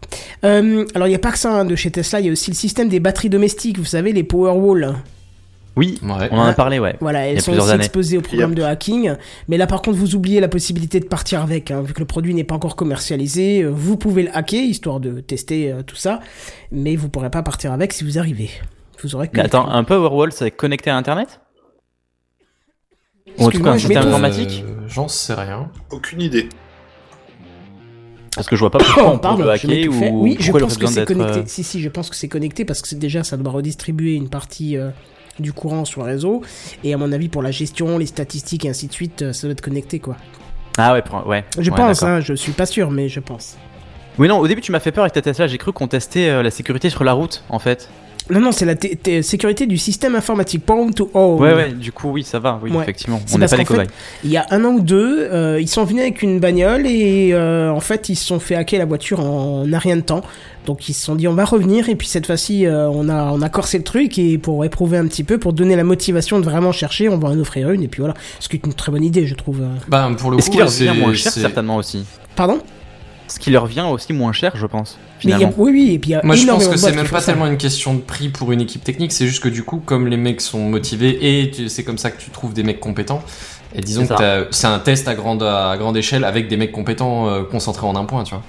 Euh, 0.45 0.85
alors 0.97 1.07
il 1.07 1.13
y 1.13 1.15
a 1.15 1.19
pas 1.21 1.31
que 1.31 1.39
ça 1.39 1.53
hein, 1.53 1.65
de 1.65 1.77
chez 1.77 1.91
Tesla 1.93 2.19
il 2.21 2.27
y 2.27 2.29
a 2.29 2.33
aussi 2.33 2.51
le 2.51 2.57
système 2.57 2.89
des 2.89 2.99
batteries 2.99 3.31
domestiques 3.31 3.79
vous 3.79 3.85
savez 3.85 4.13
les 4.13 4.25
Powerwall 4.25 4.95
Oui, 5.77 5.99
Ouais. 6.03 6.29
on 6.33 6.39
en 6.39 6.43
a 6.47 6.53
parlé, 6.53 6.79
ouais. 6.81 6.97
Voilà, 7.01 7.29
elles 7.29 7.41
sont 7.41 7.53
aussi 7.57 7.71
années. 7.71 7.85
exposées 7.85 8.19
au 8.19 8.23
programme 8.23 8.55
de 8.57 8.63
hacking. 8.63 9.15
Mais 9.49 9.57
là, 9.57 9.67
par 9.69 9.81
contre, 9.83 9.97
vous 9.99 10.17
oubliez 10.17 10.41
la 10.41 10.49
possibilité 10.49 10.99
de 10.99 11.07
partir 11.07 11.41
avec, 11.43 11.71
hein, 11.71 11.81
vu 11.81 11.93
que 11.95 12.01
le 12.01 12.07
produit 12.07 12.35
n'est 12.35 12.43
pas 12.45 12.57
encore 12.57 12.75
commercialisé. 12.75 13.63
euh, 13.63 13.69
Vous 13.71 13.97
pouvez 13.97 14.25
le 14.25 14.37
hacker, 14.37 14.61
histoire 14.65 14.99
de 14.99 15.21
tester 15.21 15.71
euh, 15.71 15.83
tout 15.83 15.95
ça, 15.97 16.19
mais 16.73 16.97
vous 16.97 17.09
pourrez 17.09 17.31
pas 17.31 17.43
partir 17.45 17.73
avec 17.73 17.93
si 17.93 18.03
vous 18.05 18.19
arrivez. 18.19 18.51
Vous 19.03 19.15
aurez 19.15 19.29
que. 19.29 19.37
Mais 19.37 19.45
attends, 19.45 19.69
un 19.71 19.85
Powerwall, 19.85 20.33
c'est 20.33 20.51
connecté 20.51 20.91
à 20.91 20.97
Internet? 20.97 21.41
Ou 23.39 23.45
en 23.47 23.51
tout 23.51 23.63
cas 23.63 23.71
un 23.71 23.75
je 23.79 23.87
système 23.87 24.09
informatique? 24.09 24.65
Euh, 24.67 24.89
J'en 24.89 25.07
sais 25.09 25.35
rien. 25.35 25.71
Aucune 25.93 26.21
idée. 26.21 26.49
Parce 28.41 28.49
que 28.49 28.57
je 28.57 28.61
vois 28.61 28.71
pas 28.71 28.79
pourquoi 28.79 29.07
on 29.13 29.17
peut 29.17 29.21
Pardon, 29.21 29.45
m'ai 29.45 29.51
hacker 29.51 29.89
ou. 29.91 30.23
Oui, 30.23 30.37
je 30.41 30.51
pense 30.51 30.79
que 30.79 30.87
c'est 30.87 31.05
connecté. 31.05 31.41
euh, 31.41 31.43
Si, 31.47 31.63
si, 31.63 31.81
je 31.81 31.89
pense 31.91 32.09
que 32.09 32.17
c'est 32.17 32.29
connecté 32.29 32.65
parce 32.65 32.81
que 32.81 32.89
c'est 32.89 32.99
déjà, 32.99 33.23
ça 33.23 33.37
doit 33.37 33.53
redistribuer 33.53 34.15
une 34.15 34.31
partie 34.31 34.79
euh, 34.79 34.89
du 35.39 35.53
courant 35.53 35.85
sur 35.85 36.03
le 36.03 36.07
réseau. 36.13 36.41
Et 36.83 36.95
à 36.95 36.97
mon 36.97 37.13
avis, 37.13 37.29
pour 37.29 37.43
la 37.43 37.51
gestion, 37.51 37.99
les 37.99 38.07
statistiques 38.07 38.65
et 38.65 38.71
ainsi 38.71 38.87
de 38.87 38.93
suite, 38.95 39.21
euh, 39.23 39.33
ça 39.35 39.47
doit 39.47 39.53
être 39.53 39.61
connecté, 39.61 39.99
quoi. 39.99 40.17
Ah 40.79 40.95
ouais, 40.95 41.03
pour- 41.03 41.27
ouais. 41.27 41.45
Je 41.59 41.71
Ouais, 41.71 41.77
pense, 41.77 42.03
hein, 42.03 42.21
je 42.21 42.33
suis 42.33 42.53
pas 42.53 42.65
sûr, 42.67 42.91
mais 42.91 43.09
je 43.11 43.21
pense. 43.21 43.57
Oui, 44.19 44.27
non, 44.29 44.39
au 44.39 44.49
début, 44.49 44.63
tu 44.63 44.73
m'as 44.73 44.81
fait 44.81 44.93
peur 44.93 45.05
avec 45.05 45.13
ta 45.13 45.21
Tesla. 45.23 45.47
J'ai 45.47 45.59
cru 45.59 45.73
qu'on 45.75 45.87
testait 45.89 46.29
euh, 46.31 46.43
la 46.43 46.51
sécurité 46.51 46.89
sur 46.89 47.05
la 47.05 47.13
route, 47.13 47.43
en 47.51 47.59
fait. 47.59 47.91
Non, 48.31 48.41
non, 48.41 48.53
c'est 48.53 48.65
la 48.65 48.75
t- 48.75 48.97
t- 48.97 49.23
sécurité 49.23 49.67
du 49.67 49.77
système 49.79 50.15
informatique. 50.15 50.65
Point 50.65 50.91
to 50.93 51.11
all. 51.15 51.41
Ouais, 51.41 51.55
ouais, 51.55 51.73
du 51.73 51.93
coup, 51.93 52.11
oui, 52.11 52.23
ça 52.25 52.39
va. 52.39 52.59
Oui, 52.63 52.71
Ouais. 52.71 52.83
effectivement. 52.83 53.21
C'est 53.27 53.35
On 53.35 53.39
n'est 53.39 53.47
pas 53.47 53.57
les 53.57 53.65
cobayes. 53.65 53.87
Il 54.25 54.31
y 54.31 54.37
a 54.37 54.47
un 54.51 54.65
an 54.65 54.71
ou 54.71 54.81
deux, 54.81 55.29
euh, 55.31 55.61
ils 55.61 55.69
sont 55.69 55.85
venus 55.85 56.03
avec 56.03 56.23
une 56.23 56.39
bagnole 56.41 56.87
et 56.87 57.31
euh, 57.33 57.71
en 57.71 57.81
fait 57.81 58.09
ils 58.09 58.17
se 58.17 58.25
sont 58.27 58.39
fait 58.41 58.55
hacker 58.55 58.79
la 58.79 58.85
voiture 58.85 59.21
en, 59.21 59.63
en 59.63 59.73
un 59.73 59.79
rien 59.79 59.97
de 59.97 60.01
temps. 60.03 60.23
Donc 60.67 60.89
ils 60.89 60.93
se 60.95 61.05
sont 61.05 61.15
dit 61.17 61.27
on 61.27 61.33
va 61.35 61.45
revenir 61.45 61.89
et 61.89 61.97
puis 61.97 62.07
cette 62.07 62.27
fois-ci 62.27 62.67
euh, 62.67 62.89
on 62.91 63.09
a 63.09 63.31
on 63.33 63.41
a 63.43 63.49
corsé 63.49 63.79
le 63.79 63.85
truc 63.85 64.19
et 64.19 64.37
pour 64.39 64.65
éprouver 64.65 64.99
un 64.99 65.07
petit 65.07 65.25
peu 65.25 65.39
pour 65.39 65.53
donner 65.55 65.75
la 65.75 65.85
motivation 65.85 66.39
de 66.39 66.45
vraiment 66.45 66.71
chercher 66.71 67.09
on 67.09 67.17
va 67.19 67.29
en 67.31 67.39
offrir 67.39 67.71
une 67.71 67.83
et 67.83 67.89
puis 67.89 68.01
voilà 68.01 68.15
ce 68.41 68.49
qui 68.49 68.57
est 68.57 68.67
une 68.67 68.75
très 68.75 68.93
bonne 68.93 69.03
idée 69.05 69.27
je 69.27 69.35
trouve. 69.35 69.61
Bah 69.89 70.09
pour 70.19 70.31
le 70.31 70.39
Est-ce 70.39 70.51
qu'il 70.51 70.61
moins 70.93 71.15
cher, 71.15 71.33
certainement 71.33 71.77
aussi? 71.77 72.05
Pardon? 72.37 72.59
Ce 73.31 73.39
qui 73.39 73.51
leur 73.51 73.67
vient 73.67 73.87
aussi 73.89 74.13
moins 74.13 74.33
cher, 74.33 74.57
je 74.57 74.67
pense, 74.67 74.99
Mais 74.99 75.05
il 75.25 75.31
y 75.31 75.33
a- 75.33 75.37
finalement. 75.39 75.55
Oui 75.59 75.71
oui 75.73 75.95
et 75.95 75.99
puis 75.99 76.11
il 76.11 76.13
y 76.13 76.17
a 76.17 76.21
Moi 76.25 76.35
je 76.35 76.47
pense 76.47 76.67
que 76.69 76.77
c'est 76.77 76.93
même 76.95 77.09
pas 77.09 77.21
ça. 77.21 77.27
tellement 77.33 77.47
une 77.47 77.57
question 77.57 77.95
de 77.95 78.01
prix 78.01 78.29
pour 78.29 78.53
une 78.53 78.61
équipe 78.61 78.83
technique, 78.85 79.13
c'est 79.13 79.27
juste 79.27 79.43
que 79.43 79.49
du 79.49 79.63
coup, 79.63 79.81
comme 79.85 80.07
les 80.09 80.17
mecs 80.17 80.41
sont 80.41 80.61
motivés 80.69 81.19
et 81.43 81.69
c'est 81.69 81.85
comme 81.85 81.99
ça 81.99 82.11
que 82.11 82.21
tu 82.21 82.31
trouves 82.31 82.53
des 82.53 82.63
mecs 82.63 82.81
compétents, 82.81 83.23
et 83.75 83.81
disons 83.81 84.05
C'est 84.07 84.17
que 84.17 84.49
c'est 84.51 84.67
un 84.67 84.79
test 84.81 85.07
à 85.09 85.15
grande, 85.15 85.43
à 85.45 85.77
grande 85.79 85.97
échelle 85.97 86.25
avec 86.25 86.49
des 86.49 86.57
mecs 86.57 86.73
compétents 86.73 87.29
euh, 87.29 87.43
concentrés 87.45 87.87
en 87.87 87.95
un 87.97 88.05
point, 88.05 88.25
tu 88.25 88.35
vois. 88.35 88.43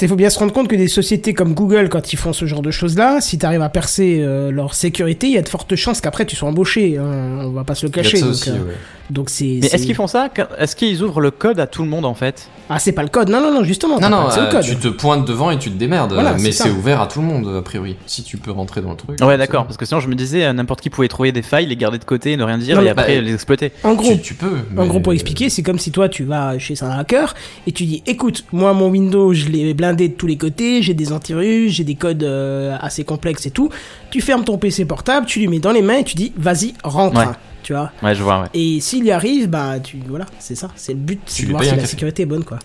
Il 0.00 0.08
faut 0.08 0.16
bien 0.16 0.30
se 0.30 0.38
rendre 0.38 0.52
compte 0.52 0.68
que 0.68 0.76
des 0.76 0.88
sociétés 0.88 1.34
comme 1.34 1.54
Google, 1.54 1.88
quand 1.88 2.12
ils 2.12 2.16
font 2.16 2.32
ce 2.32 2.46
genre 2.46 2.62
de 2.62 2.70
choses-là, 2.70 3.20
si 3.20 3.38
tu 3.38 3.44
arrives 3.46 3.62
à 3.62 3.68
percer 3.68 4.18
euh, 4.20 4.50
leur 4.50 4.74
sécurité, 4.74 5.26
il 5.26 5.32
y 5.34 5.38
a 5.38 5.42
de 5.42 5.48
fortes 5.48 5.74
chances 5.76 6.00
qu'après 6.00 6.24
tu 6.26 6.36
sois 6.36 6.48
embauché. 6.48 6.98
hein, 6.98 7.40
on 7.42 7.50
va 7.50 7.64
pas 7.64 7.74
se 7.74 7.86
le 7.86 7.90
cacher. 7.90 8.18
ça 8.18 8.24
donc, 8.26 8.34
aussi, 8.34 8.50
euh, 8.50 8.52
ouais. 8.54 8.74
donc 9.10 9.30
c'est. 9.30 9.44
Mais 9.60 9.68
c'est- 9.68 9.74
est-ce 9.76 9.86
qu'ils 9.86 9.94
font 9.94 10.06
ça? 10.06 10.28
Est-ce 10.58 10.76
qu'ils 10.76 11.02
ouvrent 11.02 11.20
le 11.20 11.30
code 11.30 11.58
à 11.60 11.66
tout 11.66 11.82
le 11.82 11.88
monde, 11.88 12.04
en 12.04 12.14
fait? 12.14 12.48
Ah, 12.70 12.78
c'est 12.78 12.92
pas 12.92 13.02
le 13.02 13.08
code. 13.08 13.28
Non, 13.30 13.40
non, 13.40 13.52
non, 13.52 13.64
justement. 13.64 13.98
Non, 13.98 14.10
non, 14.10 14.28
euh, 14.30 14.50
code. 14.50 14.62
tu 14.62 14.76
te 14.76 14.88
pointes 14.88 15.26
devant 15.26 15.50
et 15.50 15.58
tu 15.58 15.70
te 15.70 15.76
démerdes, 15.78 16.12
Voilà, 16.12 16.34
mais 16.34 16.52
c'est 16.52 16.70
ouvert 16.70 17.00
à 17.00 17.06
tout 17.06 17.20
le 17.20 17.26
monde, 17.26 17.56
a 17.56 17.62
priori, 17.62 17.96
si 18.06 18.22
tu 18.22 18.36
peux 18.36 18.50
rentrer 18.50 18.82
dans 18.82 18.90
le 18.90 18.96
truc. 18.96 19.18
Ouais, 19.22 19.38
d'accord. 19.38 19.64
Parce 19.64 19.76
que 19.78 19.86
sinon, 19.86 20.00
je 20.00 20.08
me 20.08 20.14
disais, 20.14 20.44
euh, 20.44 20.52
n'importe 20.52 20.80
qui 20.80 20.90
pouvait 20.90 21.08
trouver 21.08 21.32
des 21.32 21.42
failles, 21.42 21.66
les 21.66 21.76
garder 21.76 21.98
de 21.98 22.04
côté, 22.04 22.36
ne 22.36 22.44
rien 22.44 22.58
dire, 22.58 22.76
Non, 22.76 22.82
et 22.82 22.88
après 22.90 23.16
bah, 23.16 23.20
les 23.22 23.34
exploiter. 23.34 23.72
En 23.82 23.94
gros, 23.94 24.12
Tu, 24.12 24.20
tu 24.20 24.34
peux. 24.34 24.58
En 24.76 24.86
gros, 24.86 25.00
pour 25.00 25.12
expliquer, 25.12 25.48
c'est 25.48 25.62
comme 25.62 25.78
si 25.78 25.90
toi, 25.90 26.08
tu 26.08 26.24
vas 26.24 26.58
chez 26.58 26.74
un 26.82 26.90
hacker 26.90 27.34
et 27.66 27.72
tu 27.72 27.84
dis, 27.84 28.02
écoute, 28.06 28.44
moi, 28.52 28.72
mon 28.74 28.88
Windows, 28.88 29.32
je 29.32 29.46
l'ai 29.48 29.74
blindé 29.88 30.08
de 30.08 30.14
tous 30.14 30.26
les 30.26 30.36
côtés, 30.36 30.82
j'ai 30.82 30.94
des 30.94 31.12
antivirus, 31.12 31.72
j'ai 31.72 31.84
des 31.84 31.94
codes 31.94 32.22
euh, 32.22 32.76
assez 32.80 33.04
complexes 33.04 33.46
et 33.46 33.50
tout. 33.50 33.70
Tu 34.10 34.20
fermes 34.20 34.44
ton 34.44 34.58
PC 34.58 34.84
portable, 34.84 35.26
tu 35.26 35.40
lui 35.40 35.48
mets 35.48 35.58
dans 35.58 35.72
les 35.72 35.82
mains 35.82 35.98
et 35.98 36.04
tu 36.04 36.14
dis, 36.14 36.32
vas-y, 36.36 36.74
rentre. 36.84 37.18
Ouais. 37.18 37.26
Tu 37.62 37.72
vois. 37.72 37.90
Ouais, 38.02 38.14
je 38.14 38.22
vois, 38.22 38.42
ouais. 38.42 38.48
Et 38.54 38.80
s'il 38.80 39.04
y 39.04 39.10
arrive, 39.10 39.48
bah, 39.48 39.80
tu, 39.80 39.98
voilà, 40.06 40.26
c'est 40.38 40.54
ça, 40.54 40.68
c'est 40.76 40.92
le 40.92 40.98
but, 40.98 41.20
c'est 41.26 41.44
de 41.44 41.50
voir 41.50 41.62
si 41.62 41.70
la 41.70 41.76
café. 41.76 41.88
sécurité 41.88 42.22
est 42.22 42.26
bonne, 42.26 42.44
quoi. 42.44 42.58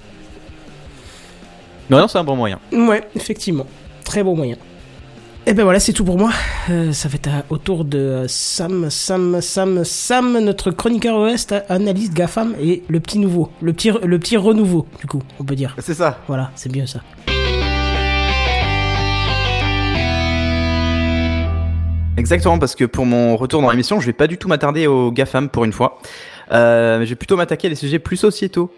Non, 1.90 2.00
non, 2.00 2.08
c'est 2.08 2.18
un 2.18 2.24
bon 2.24 2.36
moyen. 2.36 2.60
Ouais, 2.72 3.04
effectivement. 3.16 3.66
Très 4.04 4.24
bon 4.24 4.36
moyen. 4.36 4.58
Et 5.46 5.54
ben 5.54 5.64
voilà, 5.64 5.82
c'est 5.82 5.92
tout 5.92 6.06
pour 6.06 6.18
moi. 6.18 6.32
Euh, 6.70 6.94
ça 6.94 7.10
va 7.10 7.16
être 7.16 7.30
au 7.50 7.58
tour 7.58 7.84
de 7.84 7.98
euh, 7.98 8.28
Sam, 8.30 8.90
Sam, 8.90 9.42
Sam, 9.42 9.84
Sam, 9.84 10.40
notre 10.40 10.72
chroniqueur 10.72 11.20
ouest, 11.20 11.54
analyste 11.68 12.14
GAFAM 12.14 12.56
et 12.62 12.82
le 12.88 13.02
petit 13.02 13.20
nouveau. 13.20 13.52
Le 13.62 13.74
petit, 13.74 13.92
le 13.92 14.20
petit 14.20 14.38
renouveau, 14.38 14.88
du 15.02 15.06
coup, 15.06 15.22
on 15.42 15.44
peut 15.44 15.56
dire. 15.56 15.76
C'est 15.80 15.96
ça. 15.96 16.18
Voilà, 16.28 16.52
c'est 16.56 16.74
mieux 16.74 16.86
ça. 16.86 17.02
Exactement, 22.16 22.58
parce 22.58 22.76
que 22.76 22.86
pour 22.86 23.06
mon 23.06 23.36
retour 23.36 23.62
dans 23.62 23.70
l'émission, 23.70 24.00
je 24.00 24.06
vais 24.06 24.14
pas 24.14 24.28
du 24.28 24.38
tout 24.38 24.48
m'attarder 24.48 24.88
aux 24.88 25.12
GAFAM 25.12 25.50
pour 25.50 25.66
une 25.66 25.74
fois. 25.74 26.00
Euh, 26.54 27.04
je 27.04 27.10
vais 27.10 27.16
plutôt 27.16 27.36
m'attaquer 27.36 27.68
à 27.68 27.70
des 27.70 27.76
sujets 27.76 28.00
plus 28.00 28.16
sociétaux. 28.16 28.72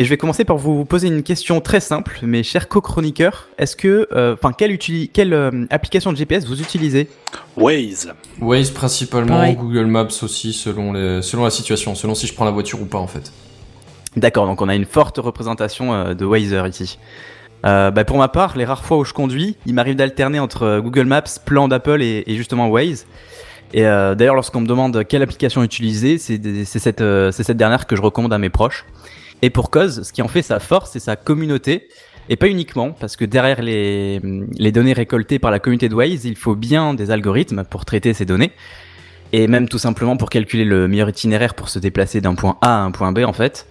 Et 0.00 0.04
je 0.04 0.08
vais 0.08 0.16
commencer 0.16 0.46
par 0.46 0.56
vous 0.56 0.86
poser 0.86 1.08
une 1.08 1.22
question 1.22 1.60
très 1.60 1.78
simple, 1.78 2.20
mes 2.22 2.42
chers 2.42 2.68
co-chroniqueurs. 2.68 3.48
Est-ce 3.58 3.76
que, 3.76 4.08
euh, 4.12 4.32
enfin, 4.32 4.54
quelle, 4.54 5.34
euh, 5.34 5.66
application 5.68 6.10
de 6.10 6.16
GPS 6.16 6.46
vous 6.46 6.62
utilisez? 6.62 7.06
Waze. 7.58 8.10
Waze 8.40 8.70
principalement, 8.70 9.34
Pareil. 9.34 9.56
Google 9.56 9.84
Maps 9.84 10.08
aussi, 10.22 10.54
selon, 10.54 10.94
les, 10.94 11.20
selon 11.20 11.44
la 11.44 11.50
situation, 11.50 11.94
selon 11.94 12.14
si 12.14 12.26
je 12.26 12.32
prends 12.32 12.46
la 12.46 12.50
voiture 12.50 12.80
ou 12.80 12.86
pas 12.86 12.96
en 12.96 13.06
fait. 13.06 13.30
D'accord, 14.16 14.46
donc 14.46 14.62
on 14.62 14.70
a 14.70 14.74
une 14.74 14.86
forte 14.86 15.18
représentation 15.18 15.92
euh, 15.92 16.14
de 16.14 16.24
Wazer 16.24 16.66
ici. 16.66 16.98
Euh, 17.66 17.90
bah, 17.90 18.06
pour 18.06 18.16
ma 18.16 18.28
part, 18.28 18.56
les 18.56 18.64
rares 18.64 18.86
fois 18.86 18.96
où 18.96 19.04
je 19.04 19.12
conduis, 19.12 19.58
il 19.66 19.74
m'arrive 19.74 19.96
d'alterner 19.96 20.38
entre 20.38 20.80
Google 20.80 21.04
Maps, 21.04 21.24
plan 21.44 21.68
d'Apple 21.68 22.00
et, 22.00 22.24
et 22.26 22.36
justement 22.36 22.68
Waze. 22.68 23.04
Et 23.72 23.86
euh, 23.86 24.14
d'ailleurs, 24.14 24.34
lorsqu'on 24.34 24.60
me 24.60 24.66
demande 24.66 25.04
quelle 25.06 25.22
application 25.22 25.62
utiliser, 25.62 26.18
cette, 26.18 27.00
euh, 27.00 27.30
c'est 27.30 27.44
cette 27.44 27.56
dernière 27.56 27.86
que 27.86 27.94
je 27.94 28.02
recommande 28.02 28.32
à 28.32 28.38
mes 28.38 28.50
proches. 28.50 28.84
Et 29.42 29.50
pour 29.50 29.70
cause, 29.70 30.02
ce 30.02 30.12
qui 30.12 30.22
en 30.22 30.28
fait 30.28 30.42
sa 30.42 30.60
force, 30.60 30.90
c'est 30.92 31.00
sa 31.00 31.16
communauté. 31.16 31.88
Et 32.28 32.36
pas 32.36 32.46
uniquement, 32.46 32.92
parce 32.92 33.16
que 33.16 33.24
derrière 33.24 33.60
les, 33.60 34.20
données 34.72 34.92
récoltées 34.92 35.40
par 35.40 35.50
la 35.50 35.58
communauté 35.58 35.88
de 35.88 35.94
Waze, 35.94 36.24
il 36.26 36.36
faut 36.36 36.54
bien 36.54 36.94
des 36.94 37.10
algorithmes 37.10 37.64
pour 37.64 37.84
traiter 37.84 38.14
ces 38.14 38.24
données. 38.24 38.52
Et 39.32 39.48
même 39.48 39.68
tout 39.68 39.78
simplement 39.78 40.16
pour 40.16 40.30
calculer 40.30 40.64
le 40.64 40.86
meilleur 40.86 41.08
itinéraire 41.08 41.54
pour 41.54 41.68
se 41.68 41.78
déplacer 41.78 42.20
d'un 42.20 42.34
point 42.34 42.56
A 42.60 42.76
à 42.76 42.78
un 42.80 42.92
point 42.92 43.10
B 43.12 43.20
en 43.20 43.32
fait. 43.32 43.66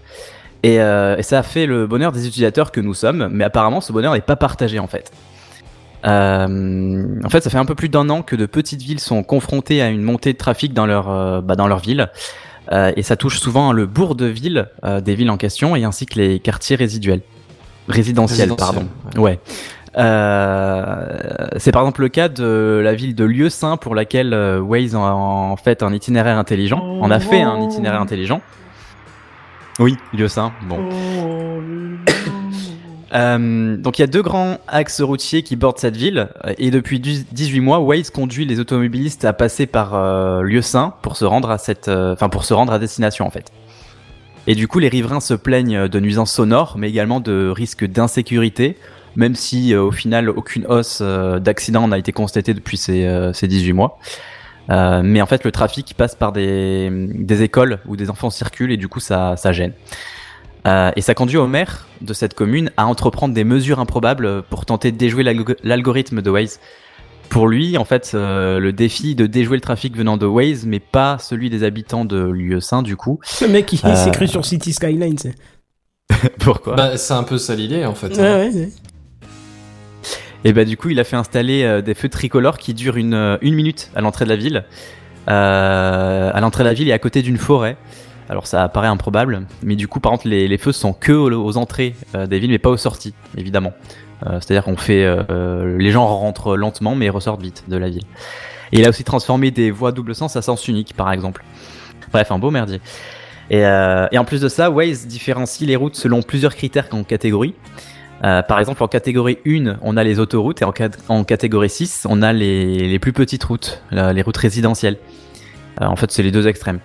Et, 0.63 0.81
euh, 0.81 1.21
ça 1.21 1.39
a 1.39 1.43
fait 1.43 1.65
le 1.65 1.87
bonheur 1.87 2.11
des 2.11 2.27
utilisateurs 2.27 2.71
que 2.71 2.81
nous 2.81 2.93
sommes, 2.93 3.29
mais 3.31 3.45
apparemment 3.45 3.79
ce 3.79 3.93
bonheur 3.93 4.13
n'est 4.13 4.21
pas 4.21 4.35
partagé 4.35 4.79
en 4.79 4.87
fait. 4.87 5.11
Euh, 6.05 7.19
en 7.23 7.29
fait, 7.29 7.41
ça 7.41 7.49
fait 7.49 7.57
un 7.57 7.65
peu 7.65 7.75
plus 7.75 7.89
d'un 7.89 8.09
an 8.09 8.21
que 8.21 8.35
de 8.35 8.45
petites 8.45 8.81
villes 8.81 8.99
sont 8.99 9.23
confrontées 9.23 9.81
à 9.81 9.89
une 9.89 10.01
montée 10.01 10.33
de 10.33 10.37
trafic 10.37 10.73
dans 10.73 10.85
leur, 10.85 11.09
euh, 11.09 11.41
bah, 11.41 11.55
dans 11.55 11.67
leur 11.67 11.79
ville. 11.79 12.09
Euh, 12.71 12.91
et 12.95 13.01
ça 13.03 13.15
touche 13.15 13.39
souvent 13.39 13.71
le 13.71 13.85
bourg 13.87 14.15
de 14.15 14.25
ville 14.25 14.69
euh, 14.83 15.01
des 15.01 15.15
villes 15.15 15.31
en 15.31 15.37
question 15.37 15.75
et 15.75 15.83
ainsi 15.83 16.05
que 16.05 16.19
les 16.19 16.39
quartiers 16.39 16.75
résiduels. 16.75 17.21
Résidentiels, 17.87 18.49
Résidentiels, 18.51 18.85
pardon. 19.03 19.21
Ouais. 19.21 19.39
Euh, 19.97 21.47
c'est 21.57 21.71
par 21.71 21.81
exemple 21.81 22.01
le 22.01 22.09
cas 22.09 22.29
de 22.29 22.79
la 22.83 22.93
ville 22.93 23.15
de 23.15 23.25
Lieu-Saint 23.25 23.77
pour 23.77 23.95
laquelle 23.95 24.33
euh, 24.35 24.59
Waze 24.59 24.95
en, 24.95 25.51
en 25.51 25.55
fait 25.55 25.81
un 25.81 25.91
itinéraire 25.93 26.37
intelligent. 26.37 26.79
On 26.83 27.09
a 27.09 27.19
fait 27.19 27.41
un 27.41 27.59
itinéraire 27.61 28.01
intelligent. 28.01 28.41
Oui, 29.79 29.97
Lieu-Saint. 30.13 30.51
Bon. 30.67 30.77
Euh, 33.13 33.75
donc 33.77 33.97
il 33.97 34.01
y 34.01 34.03
a 34.03 34.07
deux 34.07 34.21
grands 34.21 34.59
axes 34.67 35.01
routiers 35.01 35.41
qui 35.41 35.55
bordent 35.55 35.79
cette 35.79 35.97
ville 35.97 36.29
euh, 36.45 36.53
et 36.59 36.69
depuis 36.69 36.99
18 36.99 37.59
mois, 37.59 37.79
Waze 37.79 38.11
conduit 38.11 38.45
les 38.45 38.59
automobilistes 38.59 39.25
à 39.25 39.33
passer 39.33 39.65
par 39.65 39.95
euh, 39.95 40.41
Lieu-Saint 40.43 40.93
pour 41.01 41.17
se 41.17 41.25
rendre 41.25 41.49
à 41.49 41.57
cette, 41.57 41.87
euh, 41.87 42.13
enfin 42.13 42.29
pour 42.29 42.45
se 42.45 42.53
rendre 42.53 42.71
à 42.71 42.77
destination 42.79 43.25
en 43.25 43.31
fait. 43.31 43.51
Et 44.47 44.55
du 44.55 44.67
coup, 44.67 44.79
les 44.79 44.89
riverains 44.89 45.19
se 45.19 45.33
plaignent 45.33 45.87
de 45.87 45.99
nuisances 45.99 46.33
sonores, 46.33 46.75
mais 46.77 46.89
également 46.89 47.19
de 47.19 47.49
risques 47.49 47.85
d'insécurité, 47.85 48.77
même 49.15 49.35
si 49.35 49.75
au 49.75 49.91
final 49.91 50.29
aucune 50.29 50.65
hausse 50.65 51.03
d'accidents 51.03 51.87
n'a 51.87 51.99
été 51.99 52.13
constatée 52.13 52.55
depuis 52.55 52.77
ces, 52.77 53.29
ces 53.33 53.47
18 53.47 53.73
mois. 53.73 53.99
Mais 54.69 55.21
en 55.21 55.27
fait, 55.27 55.43
le 55.43 55.51
trafic 55.51 55.93
passe 55.95 56.15
par 56.15 56.31
des, 56.31 57.43
écoles 57.43 57.77
où 57.85 57.95
des 57.95 58.09
enfants 58.09 58.31
circulent 58.31 58.71
et 58.71 58.77
du 58.77 58.87
coup, 58.87 59.01
ça 59.01 59.35
gêne. 59.51 59.73
Euh, 60.67 60.91
et 60.95 61.01
ça 61.01 61.13
conduit 61.13 61.37
au 61.37 61.47
maire 61.47 61.87
de 62.01 62.13
cette 62.13 62.33
commune 62.33 62.69
à 62.77 62.85
entreprendre 62.85 63.33
des 63.33 63.43
mesures 63.45 63.79
improbables 63.79 64.43
pour 64.43 64.65
tenter 64.65 64.91
de 64.91 64.97
déjouer 64.97 65.23
l'algo- 65.23 65.55
l'algorithme 65.63 66.21
de 66.21 66.29
Waze. 66.29 66.59
Pour 67.29 67.47
lui, 67.47 67.77
en 67.77 67.85
fait, 67.85 68.11
euh, 68.15 68.59
le 68.59 68.73
défi 68.73 69.13
de 69.15 69.25
déjouer 69.27 69.55
le 69.57 69.61
trafic 69.61 69.95
venant 69.95 70.17
de 70.17 70.25
Waze, 70.25 70.65
mais 70.65 70.79
pas 70.79 71.17
celui 71.19 71.49
des 71.49 71.63
habitants 71.63 72.03
de 72.03 72.17
lieu 72.19 72.59
saint, 72.59 72.81
du 72.81 72.95
coup. 72.95 73.19
Le 73.41 73.47
mec, 73.47 73.71
il 73.71 73.79
Euh. 73.85 73.95
s'est 73.95 74.11
cru 74.11 74.27
sur 74.27 74.45
City 74.45 74.73
Skyline, 74.73 75.17
c'est. 75.17 75.35
Pourquoi? 76.39 76.75
Bah, 76.75 76.97
c'est 76.97 77.13
un 77.13 77.23
peu 77.23 77.37
ça 77.37 77.53
l'idée 77.55 77.85
en 77.85 77.93
fait. 77.93 78.09
Ouais, 78.17 78.19
hein. 78.19 78.39
ouais, 78.39 78.53
ouais. 78.53 78.69
Et 80.45 80.53
bah 80.53 80.63
du 80.65 80.75
coup, 80.77 80.89
il 80.89 80.99
a 80.99 81.03
fait 81.03 81.17
installer 81.17 81.63
euh, 81.63 81.81
des 81.81 81.93
feux 81.93 82.07
tricolores 82.09 82.57
qui 82.57 82.73
durent 82.73 82.97
une, 82.97 83.37
une 83.41 83.53
minute 83.55 83.91
à 83.95 84.01
l'entrée 84.01 84.25
de 84.25 84.29
la 84.29 84.35
ville. 84.37 84.63
Euh, 85.29 86.31
à 86.33 86.39
l'entrée 86.41 86.63
de 86.63 86.69
la 86.69 86.73
ville 86.73 86.87
et 86.87 86.93
à 86.93 86.99
côté 86.99 87.21
d'une 87.21 87.37
forêt. 87.37 87.77
Alors 88.29 88.45
ça 88.45 88.69
paraît 88.69 88.87
improbable, 88.87 89.47
mais 89.63 89.75
du 89.75 89.87
coup, 89.87 89.99
par 89.99 90.11
contre, 90.11 90.27
les, 90.27 90.57
feux 90.59 90.71
sont 90.71 90.93
que 90.93 91.11
aux, 91.11 91.57
entrées 91.57 91.95
euh, 92.13 92.27
des 92.27 92.37
villes, 92.37 92.51
mais 92.51 92.59
pas 92.59 92.69
aux 92.69 92.77
sorties, 92.77 93.15
évidemment. 93.35 93.73
Euh, 94.27 94.39
C'est-à-dire 94.39 94.63
qu'on 94.63 94.77
fait, 94.77 95.03
euh, 95.03 95.77
les 95.79 95.89
gens 95.89 96.05
rentrent 96.05 96.55
lentement, 96.55 96.93
mais 96.93 97.09
ressortent 97.09 97.41
vite 97.41 97.63
de 97.67 97.75
la 97.75 97.89
ville. 97.89 98.03
Et 98.71 98.79
il 98.79 98.85
a 98.85 98.89
aussi 98.89 99.03
transformé 99.03 99.49
des 99.49 99.71
voies 99.71 99.89
à 99.89 99.91
double 99.91 100.13
sens 100.13 100.35
à 100.35 100.43
sens 100.43 100.67
unique, 100.67 100.93
par 100.95 101.11
exemple. 101.11 101.43
Bref, 102.11 102.31
un 102.31 102.37
beau 102.37 102.51
merdier. 102.51 102.81
Et, 103.49 103.65
en 103.65 104.25
plus 104.25 104.41
de 104.41 104.47
ça, 104.47 104.69
Waze 104.69 105.07
différencie 105.07 105.67
les 105.67 105.75
routes 105.75 105.95
selon 105.95 106.21
plusieurs 106.21 106.55
critères 106.55 106.87
en 106.91 107.03
catégorie. 107.03 107.55
Par 108.21 108.59
exemple, 108.59 108.83
en 108.83 108.87
catégorie 108.87 109.39
1, 109.47 109.77
on 109.81 109.97
a 109.97 110.03
les 110.03 110.19
autoroutes 110.19 110.61
et 110.61 110.65
en, 110.65 110.71
cat- 110.71 110.89
en 111.07 111.23
catégorie 111.23 111.69
6, 111.69 112.05
on 112.07 112.21
a 112.21 112.31
les, 112.31 112.87
les 112.87 112.99
plus 112.99 113.13
petites 113.13 113.43
routes, 113.43 113.81
les 113.91 114.21
routes 114.21 114.37
résidentielles. 114.37 114.97
En 115.81 115.95
fait, 115.95 116.11
c'est 116.11 116.21
les 116.21 116.31
deux 116.31 116.47
extrêmes. 116.47 116.79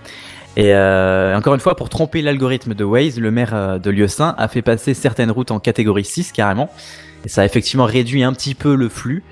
Et 0.57 0.73
euh, 0.75 1.37
encore 1.37 1.55
une 1.55 1.61
fois, 1.61 1.75
pour 1.77 1.89
tromper 1.89 2.23
l'algorithme 2.23 2.75
de 2.75 2.85
Waze, 2.85 3.19
le 3.19 3.31
maire 3.31 3.51
euh, 3.55 3.79
de 3.79 3.91
Lieu-Saint 3.91 4.35
a 4.39 4.47
fait 4.49 4.63
passer 4.63 4.95
certaines 4.95 5.31
routes 5.31 5.51
en 5.51 5.59
catégorie 5.59 6.05
6 6.05 6.31
carrément. 6.33 6.71
Et 7.25 7.29
ça 7.29 7.43
a 7.43 7.45
effectivement 7.45 7.87
réduit 7.87 8.23
un 8.23 8.33
petit 8.33 8.55
peu 8.55 8.75
le 8.77 8.89
flux. 8.89 9.25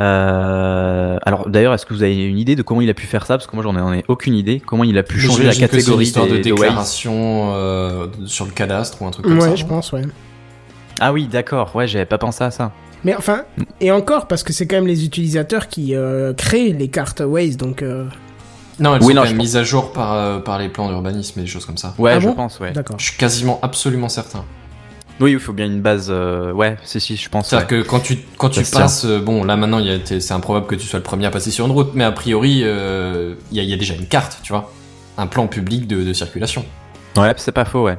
Euh, 0.00 1.18
alors 1.22 1.48
d'ailleurs, 1.48 1.74
est-ce 1.74 1.84
que 1.86 1.94
vous 1.94 2.02
avez 2.02 2.24
une 2.26 2.38
idée 2.38 2.56
de 2.56 2.62
comment 2.62 2.80
il 2.80 2.88
a 2.90 2.94
pu 2.94 3.06
faire 3.06 3.26
ça? 3.26 3.36
Parce 3.36 3.46
que 3.46 3.56
moi, 3.56 3.62
j'en 3.64 3.92
ai, 3.92 3.98
ai 3.98 4.04
aucune 4.08 4.34
idée. 4.34 4.60
Comment 4.64 4.84
il 4.84 4.96
a 4.98 5.02
pu 5.02 5.18
changer 5.20 5.44
la 5.44 5.50
j'imagine 5.52 5.66
que 5.66 5.70
c'est 5.72 5.76
une 5.76 5.80
catégorie 5.82 6.04
histoire 6.04 6.26
de 6.26 6.30
des- 6.32 6.38
de 6.38 6.42
déclaration 6.54 7.52
euh, 7.54 8.06
sur 8.26 8.44
le 8.44 8.52
cadastre 8.52 9.02
ou 9.02 9.06
un 9.06 9.10
truc 9.10 9.24
comme 9.26 9.40
ça. 9.40 9.50
Ouais, 9.50 9.56
je 9.56 9.66
pense, 9.66 9.92
ouais. 9.92 10.02
Ah 11.00 11.12
oui, 11.12 11.26
d'accord. 11.26 11.74
Ouais, 11.74 11.86
j'avais 11.86 12.06
pas 12.06 12.18
pensé 12.18 12.44
à 12.44 12.50
ça. 12.50 12.72
Mais 13.04 13.14
enfin, 13.16 13.42
et 13.80 13.90
encore, 13.90 14.28
parce 14.28 14.42
que 14.44 14.52
c'est 14.52 14.66
quand 14.66 14.76
même 14.76 14.86
les 14.86 15.04
utilisateurs 15.04 15.66
qui 15.68 15.94
euh, 15.96 16.32
créent 16.34 16.72
les 16.72 16.88
cartes 16.88 17.20
Waze, 17.20 17.56
donc. 17.56 17.82
Non, 18.80 18.94
elles 18.96 19.02
Oui, 19.02 19.08
sont 19.08 19.14
non, 19.14 19.22
quand 19.22 19.26
je 19.26 19.30
même 19.32 19.38
pense- 19.38 19.46
mises 19.46 19.56
à 19.56 19.62
jour 19.64 19.92
par, 19.92 20.12
euh, 20.14 20.38
par 20.40 20.58
les 20.58 20.68
plans 20.68 20.88
d'urbanisme 20.88 21.38
et 21.40 21.42
des 21.42 21.48
choses 21.48 21.66
comme 21.66 21.76
ça. 21.78 21.94
Ouais, 21.98 22.12
Ah 22.16 22.20
je 22.20 22.26
bon 22.28 22.34
pense, 22.34 22.58
ouais. 22.60 22.72
D'accord. 22.72 22.96
Je 22.98 23.04
suis 23.06 23.16
quasiment 23.18 23.58
absolument 23.62 24.08
certain. 24.08 24.44
Oui, 25.20 25.32
il 25.32 25.38
faut 25.38 25.52
bien 25.52 25.66
une 25.66 25.82
base. 25.82 26.08
euh, 26.10 26.52
Ouais, 26.52 26.76
si, 26.82 26.98
si, 27.00 27.16
je 27.16 27.28
pense. 27.28 27.48
C'est-à-dire 27.50 27.68
ouais. 27.78 27.82
que 27.84 27.88
quand 27.88 28.00
tu, 28.00 28.18
quand 28.38 28.48
tu 28.48 28.62
passes, 28.64 29.04
euh, 29.04 29.20
bon 29.20 29.44
là 29.44 29.56
maintenant 29.56 29.80
c'est 30.04 30.32
improbable 30.32 30.66
que 30.66 30.74
tu 30.74 30.86
sois 30.86 30.98
le 30.98 31.02
premier 31.04 31.26
à 31.26 31.30
passer 31.30 31.50
sur 31.50 31.66
une 31.66 31.72
route, 31.72 31.90
mais 31.94 32.02
a 32.04 32.12
priori 32.12 32.62
euh, 32.64 33.34
il 33.50 33.58
y, 33.58 33.60
a, 33.60 33.62
il 33.62 33.68
y 33.68 33.72
a 33.74 33.76
déjà 33.76 33.94
une 33.94 34.06
carte, 34.06 34.38
tu 34.42 34.52
vois, 34.52 34.72
un 35.18 35.26
plan 35.26 35.46
public 35.46 35.86
de, 35.86 36.02
de 36.02 36.12
circulation. 36.12 36.64
Ouais, 37.16 37.34
c'est 37.36 37.52
pas 37.52 37.66
faux, 37.66 37.84
ouais. 37.84 37.98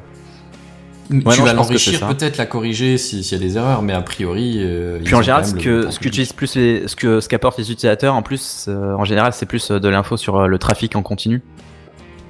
Tu 1.21 1.39
non, 1.39 1.45
vas 1.45 1.53
l'enrichir 1.53 2.07
peut-être, 2.07 2.37
la 2.37 2.45
corriger 2.45 2.97
si- 2.97 3.23
s'il 3.23 3.37
y 3.37 3.41
a 3.41 3.43
des 3.47 3.57
erreurs, 3.57 3.81
mais 3.81 3.93
a 3.93 4.01
priori. 4.01 4.57
euh, 4.59 4.99
Puis 5.03 5.13
en 5.15 5.21
général, 5.21 5.45
ce 5.45 5.53
que 5.55 5.89
ce 5.91 5.99
qu'utilisent 5.99 6.33
plus 6.33 6.55
les, 6.55 6.87
ce 6.87 6.95
que 6.95 7.19
ce 7.19 7.29
qu'apportent 7.29 7.57
les 7.57 7.71
utilisateurs, 7.71 8.15
en 8.15 8.21
plus, 8.21 8.65
euh, 8.67 8.95
en 8.95 9.05
général, 9.05 9.33
c'est 9.33 9.45
plus 9.45 9.71
euh, 9.71 9.79
de 9.79 9.89
l'info 9.89 10.17
sur 10.17 10.47
le 10.47 10.57
trafic 10.57 10.95
en 10.95 11.01
continu. 11.01 11.41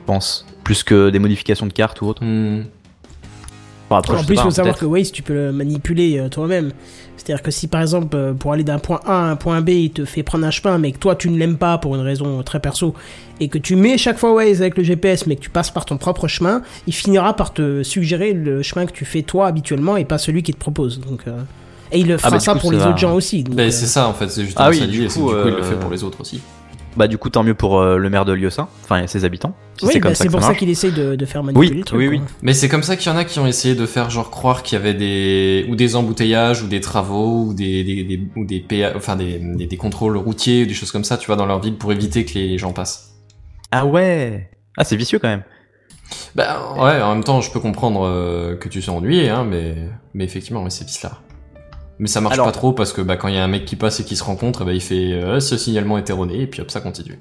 Je 0.02 0.06
pense 0.06 0.46
plus 0.64 0.84
que 0.84 1.10
des 1.10 1.20
modifications 1.20 1.66
de 1.66 1.74
cartes 1.74 2.02
ou 2.02 2.08
autre. 2.08 2.24
Hmm. 2.24 2.64
Après, 3.90 4.18
en 4.18 4.24
plus, 4.24 4.34
il 4.34 4.36
pas, 4.38 4.44
faut 4.44 4.50
savoir 4.50 4.76
que 4.76 4.86
Waze, 4.86 5.12
tu 5.12 5.22
peux 5.22 5.34
le 5.36 5.52
manipuler 5.52 6.18
euh, 6.18 6.28
toi-même. 6.28 6.72
C'est-à-dire 7.24 7.42
que 7.44 7.52
si 7.52 7.68
par 7.68 7.82
exemple, 7.82 8.16
euh, 8.16 8.34
pour 8.34 8.52
aller 8.54 8.64
d'un 8.64 8.80
point 8.80 9.00
A 9.06 9.28
à 9.28 9.32
un 9.32 9.36
point 9.36 9.62
B, 9.62 9.70
il 9.70 9.92
te 9.92 10.04
fait 10.06 10.24
prendre 10.24 10.46
un 10.46 10.52
chemin, 10.52 10.78
mais 10.78 10.92
que 10.92 10.98
toi 11.00 11.16
tu 11.16 11.30
ne 11.30 11.38
l'aimes 11.38 11.58
pas 11.58 11.78
pour 11.78 11.96
une 11.96 12.02
raison 12.02 12.44
très 12.44 12.60
perso, 12.60 12.94
et 13.40 13.48
que 13.48 13.58
tu 13.58 13.76
mets 13.76 13.98
chaque 13.98 14.18
fois 14.18 14.34
Waze 14.34 14.62
avec 14.62 14.78
le 14.78 14.84
GPS, 14.84 15.26
mais 15.26 15.36
que 15.38 15.42
tu 15.42 15.50
passes 15.50 15.72
par 15.72 15.86
ton 15.86 15.98
propre 15.98 16.28
chemin, 16.28 16.62
il 16.88 16.94
finira 16.94 17.34
par 17.36 17.54
te 17.54 17.82
suggérer 17.84 18.34
le 18.34 18.62
chemin 18.62 18.86
que 18.86 18.92
tu 18.92 19.06
fais 19.06 19.22
toi 19.22 19.48
habituellement 19.48 19.96
et 19.98 20.06
pas 20.06 20.18
celui 20.18 20.44
qu'il 20.44 20.56
te 20.56 20.60
propose. 20.60 21.00
Donc, 21.00 21.22
euh, 21.28 21.40
Et 21.92 22.00
il 22.00 22.08
le 22.08 22.18
fera 22.18 22.32
bah, 22.32 22.38
du 22.38 22.44
ça 22.44 22.54
coup, 22.54 22.60
pour 22.60 22.72
les 22.72 22.78
va. 22.80 22.90
autres 22.90 22.98
gens 22.98 23.16
aussi. 23.16 23.44
euh, 23.68 23.72
c'est 23.72 23.86
ça 23.88 24.08
en 24.08 24.14
fait, 24.14 24.30
c'est 24.30 24.44
justement 24.46 24.66
Ah 24.66 24.70
oui, 24.70 24.80
ça 24.80 24.86
coup, 24.86 24.92
du 24.92 25.08
coup 25.08 25.30
il 25.30 25.52
le 25.54 25.60
euh, 25.60 25.64
fait 25.64 25.76
pour 25.80 25.92
les 25.92 26.04
autres 26.04 26.20
aussi. 26.22 26.42
Bah 26.96 27.08
du 27.08 27.18
coup, 27.18 27.30
tant 27.30 27.44
mieux 27.44 27.56
pour 27.56 27.80
euh, 27.80 27.98
le 27.98 28.10
maire 28.10 28.24
de 28.26 28.34
Lieu-Saint, 28.34 28.68
enfin 28.84 29.08
ses 29.08 29.26
habitants. 29.26 29.56
Si 29.80 29.86
oui, 29.86 29.94
c'est 29.94 30.00
bah, 30.00 30.10
comme 30.10 30.16
ça 30.16 30.24
c'est 30.24 30.28
que 30.28 30.32
pour 30.34 30.44
ça 30.44 30.54
qu'il 30.54 30.70
essaye 30.70 30.92
de, 30.92 31.16
de 31.16 31.26
faire 31.26 31.44
manipuler 31.44 31.72
Oui, 31.72 31.78
le 31.80 31.84
truc. 31.84 32.00
oui, 32.00 32.08
oui. 32.08 32.18
quoi. 32.20 32.28
Mais 32.44 32.54
c'est 32.54 32.70
comme 32.70 32.84
ça 32.84 32.96
qu'il 32.96 33.12
y 33.12 33.16
en 33.16 33.18
a 33.18 33.24
qui 33.26 33.40
ont 33.40 33.48
essayé 33.48 33.74
de 33.74 33.86
faire 33.88 34.10
genre 34.12 34.30
croire 34.30 34.62
qu'il 34.62 34.78
y 34.78 34.82
avait 34.82 34.94
des 34.94 35.66
ou 35.70 35.76
des 35.76 35.96
embouteillages 35.96 36.62
ou 36.62 36.68
des 36.68 36.82
travaux 36.82 37.46
ou 37.48 37.54
des 37.56 37.84
des, 37.84 38.04
des- 38.04 38.22
ou 38.36 38.46
des 38.46 38.60
PA 38.60 38.94
enfin 38.96 39.16
des, 39.16 39.40
des, 39.40 39.66
des 39.66 39.78
contrôles 39.78 40.18
routiers 40.18 40.64
ou 40.64 40.66
des 40.68 40.74
choses 40.76 40.92
comme 40.92 41.04
ça, 41.04 41.18
tu 41.18 41.26
vois, 41.28 41.36
dans 41.36 41.46
leur 41.48 41.60
ville 41.60 41.76
pour 41.78 41.92
éviter 41.92 42.26
que 42.26 42.34
les 42.36 42.58
gens 42.60 42.74
passent. 42.74 43.14
Ah 43.72 43.86
ouais. 43.86 44.50
Ah 44.78 44.84
c'est 44.84 44.96
vicieux 44.96 45.18
quand 45.20 45.30
même. 45.30 45.44
Bah 46.36 46.74
ouais, 46.78 47.02
en 47.02 47.16
même 47.16 47.24
temps, 47.24 47.42
je 47.42 47.50
peux 47.52 47.60
comprendre 47.60 48.06
euh, 48.06 48.56
que 48.56 48.70
tu 48.70 48.82
sois 48.84 48.94
ennuyé, 48.94 49.30
hein, 49.30 49.46
mais 49.50 49.76
mais 50.14 50.26
effectivement, 50.26 50.62
ouais, 50.64 50.70
c'est 50.70 51.02
là. 51.04 51.14
Mais 52.04 52.10
ça 52.10 52.20
marche 52.20 52.34
Alors- 52.34 52.48
pas 52.48 52.52
trop 52.52 52.74
parce 52.74 52.92
que 52.92 53.02
bah 53.02 53.16
quand 53.16 53.30
il 53.30 53.36
y 53.36 53.38
a 53.38 53.44
un 53.46 53.48
mec 53.48 53.64
qui 53.64 53.78
passe 53.78 54.02
et 54.02 54.04
qui 54.04 54.18
se 54.18 54.26
rencontre, 54.26 54.66
bah 54.66 54.74
il 54.74 54.82
fait 54.82 55.14
euh, 55.14 55.40
ce 55.40 55.56
signalement 55.56 55.98
est 55.98 56.10
erroné 56.10 56.42
et 56.42 56.48
puis 56.48 56.60
hop 56.60 56.70
ça 56.70 56.82
continue. 56.82 57.18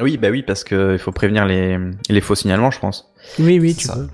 Oui, 0.00 0.18
bah 0.18 0.28
oui, 0.30 0.42
parce 0.44 0.62
que 0.62 0.92
il 0.92 0.98
faut 1.00 1.10
prévenir 1.10 1.44
les 1.44 1.76
les 2.08 2.20
faux 2.20 2.36
signalements, 2.36 2.70
je 2.70 2.78
pense. 2.78 3.12
Oui, 3.40 3.58
oui, 3.58 3.74
tu 3.74 3.88
ça. 3.88 3.96
peux. 3.96 4.06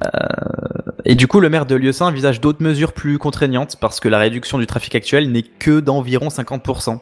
Et 1.04 1.14
du 1.16 1.26
coup, 1.26 1.40
le 1.40 1.50
maire 1.50 1.66
de 1.66 1.74
Lieu-Saint 1.74 2.06
envisage 2.06 2.40
d'autres 2.40 2.62
mesures 2.62 2.94
plus 2.94 3.18
contraignantes 3.18 3.76
parce 3.78 4.00
que 4.00 4.08
la 4.08 4.18
réduction 4.18 4.58
du 4.58 4.66
trafic 4.66 4.94
actuel 4.94 5.30
n'est 5.30 5.42
que 5.42 5.80
d'environ 5.80 6.28
50% 6.28 7.00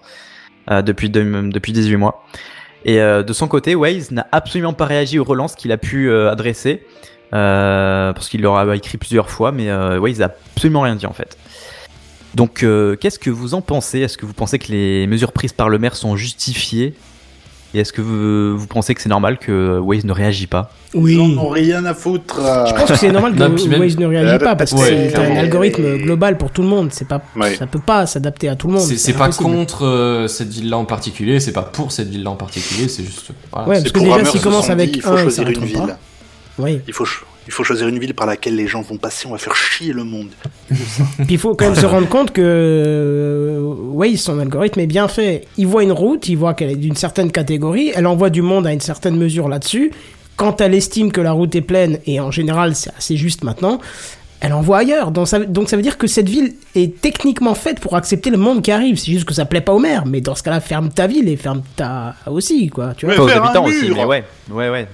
euh, 0.72 0.82
depuis, 0.82 1.10
de- 1.10 1.50
depuis 1.52 1.72
18 1.72 1.96
mois. 1.98 2.24
Et 2.84 3.00
euh, 3.00 3.22
de 3.22 3.32
son 3.32 3.46
côté, 3.46 3.76
Waze 3.76 4.10
n'a 4.10 4.26
absolument 4.32 4.72
pas 4.72 4.86
réagi 4.86 5.20
aux 5.20 5.24
relances 5.24 5.54
qu'il 5.54 5.70
a 5.70 5.76
pu 5.78 6.10
euh, 6.10 6.30
adresser 6.32 6.84
euh, 7.32 8.12
parce 8.12 8.28
qu'il 8.28 8.40
leur 8.42 8.56
a 8.56 8.74
écrit 8.76 8.98
plusieurs 8.98 9.30
fois, 9.30 9.52
mais 9.52 9.70
euh, 9.70 10.00
Waze 10.00 10.20
a 10.22 10.32
absolument 10.54 10.80
rien 10.82 10.96
dit 10.96 11.06
en 11.06 11.12
fait. 11.12 11.36
Donc, 12.35 12.62
euh, 12.62 12.95
qu'est-ce 12.97 13.18
que 13.18 13.31
vous 13.31 13.55
en 13.55 13.61
pensez? 13.61 14.01
Est-ce 14.01 14.18
que 14.18 14.26
vous 14.26 14.33
pensez 14.35 14.59
que 14.59 14.70
les 14.70 15.07
mesures 15.07 15.33
prises 15.33 15.53
par 15.53 15.68
le 15.68 15.79
maire 15.79 15.97
sont 15.97 16.16
justifiées? 16.16 16.95
Et 17.74 17.81
est-ce 17.81 17.93
que 17.93 18.01
vous, 18.01 18.57
vous 18.57 18.66
pensez 18.66 18.95
que 18.95 19.03
c'est 19.03 19.11
normal 19.11 19.37
que 19.39 19.79
Waze 19.79 20.05
ne 20.05 20.12
réagit 20.12 20.47
pas? 20.47 20.70
Oui. 20.95 21.14
Ils 21.14 21.20
en 21.20 21.37
ont 21.45 21.49
rien 21.51 21.85
à 21.85 21.93
foutre. 21.93 22.37
Je 22.66 22.72
pense 22.74 22.89
que 22.89 22.95
c'est 22.97 23.12
normal 23.12 23.35
que 23.35 23.39
Non, 23.43 23.55
puis 23.55 23.68
même- 23.68 23.81
Waze 23.81 23.99
ne 23.99 24.07
réagit 24.07 24.39
pas 24.43 24.57
parce 24.57 24.72
que 24.72 24.79
Ouais, 24.79 25.11
c'est 25.11 25.18
un 25.18 25.37
algorithme 25.37 25.99
global 25.99 26.39
pour 26.39 26.51
tout 26.51 26.62
le 26.62 26.68
monde. 26.68 26.89
C'est 26.93 27.07
pas, 27.07 27.20
Ouais. 27.37 27.57
ça 27.57 27.66
peut 27.66 27.79
pas 27.79 28.07
s'adapter 28.07 28.49
à 28.49 28.57
tout 28.57 28.68
le 28.68 28.74
monde. 28.74 28.83
C'est 28.83 28.97
c'est 28.97 29.12
pas 29.12 29.29
contre 29.29 29.85
euh, 29.85 30.29
cette 30.29 30.49
ville-là 30.49 30.79
en 30.79 30.87
particulier, 30.87 31.41
c'est 31.41 31.53
pas 31.53 31.61
pour 31.62 31.93
cette 31.93 32.09
ville-là 32.09 32.31
en 32.31 32.37
particulier, 32.37 32.89
c'est 32.89 33.05
juste. 33.05 33.33
Voilà, 33.53 33.68
Ouais, 33.68 33.76
c'est- 33.76 33.83
parce 33.83 33.93
que 33.93 33.99
déjà, 33.99 34.09
programmeurs 34.09 34.33
s'il 34.33 34.41
se 34.41 34.45
commence 34.45 34.66
sont 34.66 34.72
avec 34.72 34.91
dit, 34.93 34.99
il 34.99 35.03
faut 35.03 35.11
un, 35.11 35.22
choisir 35.22 35.49
une 35.49 35.64
ville. 35.64 35.97
Oui. 36.59 36.81
Il 36.89 36.95
faut, 36.95 37.05
ch- 37.05 37.22
il 37.49 37.53
faut 37.53 37.64
choisir 37.64 37.88
une 37.88 37.99
ville 37.99 38.12
par 38.12 38.26
laquelle 38.26 38.57
les 38.57 38.66
gens 38.66 38.82
vont 38.82 38.99
passer. 38.99 39.26
On 39.26 39.30
va 39.30 39.38
faire 39.38 39.57
chier 39.57 39.94
le 39.94 40.05
monde. 40.05 40.28
Puis 40.68 41.26
il 41.30 41.38
faut 41.38 41.55
quand 41.55 41.64
même 41.64 41.74
se 41.74 41.86
rendre 41.86 42.07
compte 42.07 42.30
que 42.30 42.42
euh, 42.44 43.59
Waze, 43.92 44.20
son 44.20 44.38
algorithme 44.38 44.80
est 44.80 44.86
bien 44.86 45.09
fait. 45.09 45.46
Il 45.57 45.66
voit 45.66 45.82
une 45.82 45.92
route, 45.92 46.28
il 46.28 46.36
voit 46.36 46.53
qu'elle 46.53 46.70
est 46.70 46.76
d'une 46.76 46.94
certaine 46.94 47.32
catégorie, 47.32 47.90
elle 47.94 48.07
envoie 48.07 48.28
du 48.28 48.42
monde 48.42 48.66
à 48.66 48.72
une 48.74 48.82
certaine 48.82 49.16
mesure 49.16 49.49
là-dessus. 49.49 49.92
Quand 50.36 50.61
elle 50.61 50.74
estime 50.74 51.11
que 51.11 51.22
la 51.22 51.32
route 51.32 51.55
est 51.55 51.62
pleine, 51.62 51.99
et 52.07 52.20
en 52.20 52.30
général 52.30 52.76
c'est 52.76 52.94
assez 52.94 53.16
juste 53.16 53.42
maintenant, 53.44 53.80
elle 54.40 54.53
envoie 54.53 54.78
ailleurs. 54.78 55.11
Donc 55.11 55.26
ça, 55.26 55.38
donc 55.38 55.70
ça 55.70 55.76
veut 55.76 55.82
dire 55.82 55.96
que 55.96 56.07
cette 56.07 56.28
ville 56.28 56.53
est 56.74 57.01
techniquement 57.01 57.55
faite 57.55 57.80
pour 57.80 57.96
accepter 57.96 58.28
le 58.28 58.36
monde 58.36 58.61
qui 58.61 58.70
arrive. 58.70 58.99
C'est 58.99 59.11
juste 59.11 59.24
que 59.24 59.32
ça 59.32 59.46
plaît 59.46 59.62
pas 59.62 59.72
au 59.72 59.78
maire. 59.78 60.05
Mais 60.05 60.20
dans 60.20 60.34
ce 60.34 60.42
cas-là, 60.42 60.61
ferme 60.61 60.90
ta 60.90 61.07
ville 61.07 61.30
et 61.30 61.36
ferme 61.38 61.62
ta 61.76 62.14
aussi, 62.26 62.68
quoi. 62.68 62.92
Tu 62.94 63.07
vois. 63.07 63.14
Pas 63.14 63.22
aux 63.22 63.30
habitants 63.30 63.64
aussi, 63.64 63.86
mur. 63.86 63.96
mais 63.96 64.05
ouais, 64.05 64.24
ouais, 64.51 64.68
ouais. 64.68 64.86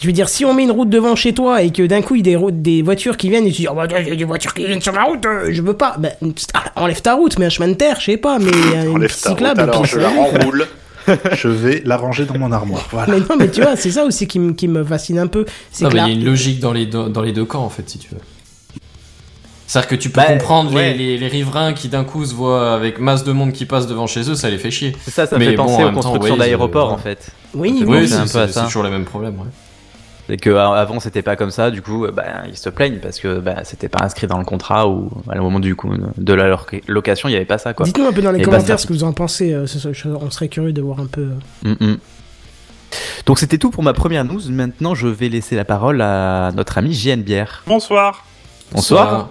Je 0.00 0.06
veux 0.06 0.12
dire, 0.12 0.28
si 0.28 0.44
on 0.44 0.52
met 0.52 0.64
une 0.64 0.70
route 0.72 0.90
devant 0.90 1.16
chez 1.16 1.32
toi 1.32 1.62
et 1.62 1.70
que 1.70 1.82
d'un 1.86 2.02
coup 2.02 2.16
il 2.16 2.18
y 2.18 2.20
a 2.20 2.24
des, 2.32 2.36
routes, 2.36 2.60
des 2.60 2.82
voitures 2.82 3.16
qui 3.16 3.30
viennent 3.30 3.46
et 3.46 3.50
tu 3.52 3.62
dis, 3.62 3.68
oh 3.70 3.74
bah, 3.74 3.86
il 3.98 4.08
y 4.08 4.12
a 4.12 4.14
des 4.16 4.24
voitures 4.24 4.52
qui 4.52 4.66
viennent 4.66 4.80
sur 4.82 4.92
ma 4.92 5.04
route, 5.04 5.24
euh, 5.24 5.48
je 5.50 5.62
veux 5.62 5.72
pas. 5.74 5.96
Ben, 5.98 6.12
ah, 6.52 6.64
enlève 6.76 7.00
ta 7.00 7.14
route, 7.14 7.38
mets 7.38 7.46
un 7.46 7.50
chemin 7.50 7.68
de 7.68 7.74
terre, 7.74 7.98
je 7.98 8.04
sais 8.06 8.16
pas, 8.18 8.38
mais 8.38 8.50
euh, 8.74 8.90
une 8.92 9.06
piste 9.06 9.22
ta 9.24 9.30
route, 9.30 9.38
cyclable. 9.38 9.60
et 9.60 9.62
alors 9.62 9.80
puis 9.82 9.90
je 9.90 9.98
la 9.98 10.08
renroule. 10.10 10.66
je 11.34 11.48
vais 11.48 11.82
la 11.86 11.96
ranger 11.96 12.24
dans 12.26 12.36
mon 12.38 12.52
armoire. 12.52 12.86
Voilà. 12.90 13.14
Mais 13.14 13.20
non, 13.20 13.36
mais 13.38 13.48
tu 13.50 13.62
vois, 13.62 13.76
c'est 13.76 13.92
ça 13.92 14.04
aussi 14.04 14.26
qui, 14.26 14.38
me- 14.38 14.52
qui 14.52 14.68
me 14.68 14.84
fascine 14.84 15.18
un 15.18 15.28
peu. 15.28 15.46
C'est 15.70 15.84
mais 15.84 15.90
il 15.92 15.96
y 15.96 16.00
a 16.00 16.08
une 16.08 16.24
logique 16.24 16.60
dans 16.60 16.72
les, 16.72 16.84
deux, 16.86 17.08
dans 17.08 17.22
les 17.22 17.32
deux 17.32 17.44
camps 17.44 17.62
en 17.64 17.70
fait, 17.70 17.88
si 17.88 17.98
tu 17.98 18.08
veux. 18.10 18.20
C'est-à-dire 19.68 19.88
que 19.88 19.94
tu 19.96 20.10
peux 20.10 20.20
Bah, 20.20 20.26
comprendre 20.26 20.70
les- 20.70 20.76
ouais. 20.76 20.94
les, 20.94 21.16
les 21.18 21.28
riverains 21.28 21.72
qui 21.72 21.88
d'un 21.88 22.04
coup 22.04 22.24
se 22.24 22.34
voient 22.34 22.74
avec 22.74 22.98
masse 23.00 23.24
de 23.24 23.32
monde 23.32 23.52
qui 23.52 23.64
passe 23.66 23.86
devant 23.86 24.06
chez 24.06 24.28
eux, 24.30 24.34
ça 24.34 24.50
les 24.50 24.58
fait 24.58 24.70
chier. 24.70 24.94
Ça, 25.08 25.26
ça 25.26 25.36
me 25.36 25.40
Mais 25.44 25.50
fait 25.52 25.56
bon, 25.56 25.64
penser 25.66 25.84
en 25.84 25.90
aux 25.90 25.92
constructions 25.94 26.34
Waze, 26.34 26.38
d'aéroports 26.40 26.90
euh, 26.90 26.94
en 26.94 26.98
fait. 26.98 27.30
oui, 27.54 27.82
oui, 27.86 28.08
c'est 28.08 28.64
toujours 28.64 28.82
le 28.82 28.90
même 28.90 29.04
problème. 29.04 29.34
Ouais. 29.38 29.46
C'est 30.28 30.36
que 30.38 30.50
euh, 30.50 30.70
avant 30.72 30.98
c'était 31.00 31.22
pas 31.22 31.36
comme 31.36 31.50
ça, 31.52 31.70
du 31.70 31.82
coup 31.82 32.04
euh, 32.04 32.10
bah, 32.10 32.24
ils 32.48 32.56
se 32.56 32.68
plaignent 32.68 32.98
parce 32.98 33.20
que 33.20 33.38
bah, 33.38 33.62
c'était 33.64 33.88
pas 33.88 34.02
inscrit 34.02 34.26
dans 34.26 34.38
le 34.38 34.44
contrat 34.44 34.88
ou 34.88 35.10
à 35.28 35.34
le 35.36 35.40
moment 35.40 35.60
du 35.60 35.76
coup 35.76 35.92
de 36.16 36.32
la 36.34 36.48
lo- 36.48 36.58
location 36.88 37.28
il 37.28 37.32
y 37.32 37.36
avait 37.36 37.44
pas 37.44 37.58
ça 37.58 37.74
quoi. 37.74 37.86
Dites-nous 37.86 38.06
un 38.06 38.12
peu 38.12 38.22
dans 38.22 38.32
les 38.32 38.40
Et 38.40 38.42
commentaires 38.42 38.66
basta. 38.74 38.78
ce 38.78 38.86
que 38.86 38.92
vous 38.92 39.04
en 39.04 39.12
pensez. 39.12 39.52
euh, 39.52 39.66
on 40.20 40.30
serait 40.30 40.48
curieux 40.48 40.72
de 40.72 40.82
voir 40.82 40.98
un 41.00 41.06
peu. 41.06 41.28
Mm, 41.62 41.72
mm. 41.78 41.96
Donc 43.26 43.38
c'était 43.38 43.58
tout 43.58 43.70
pour 43.70 43.82
ma 43.82 43.92
première 43.92 44.24
news. 44.24 44.40
Maintenant, 44.50 44.94
je 44.94 45.06
vais 45.08 45.28
laisser 45.28 45.54
la 45.56 45.64
parole 45.64 46.00
à 46.00 46.50
notre 46.54 46.78
ami 46.78 46.92
JN 46.92 47.22
Bière. 47.22 47.62
Bonsoir. 47.66 48.24
Bonsoir. 48.72 49.28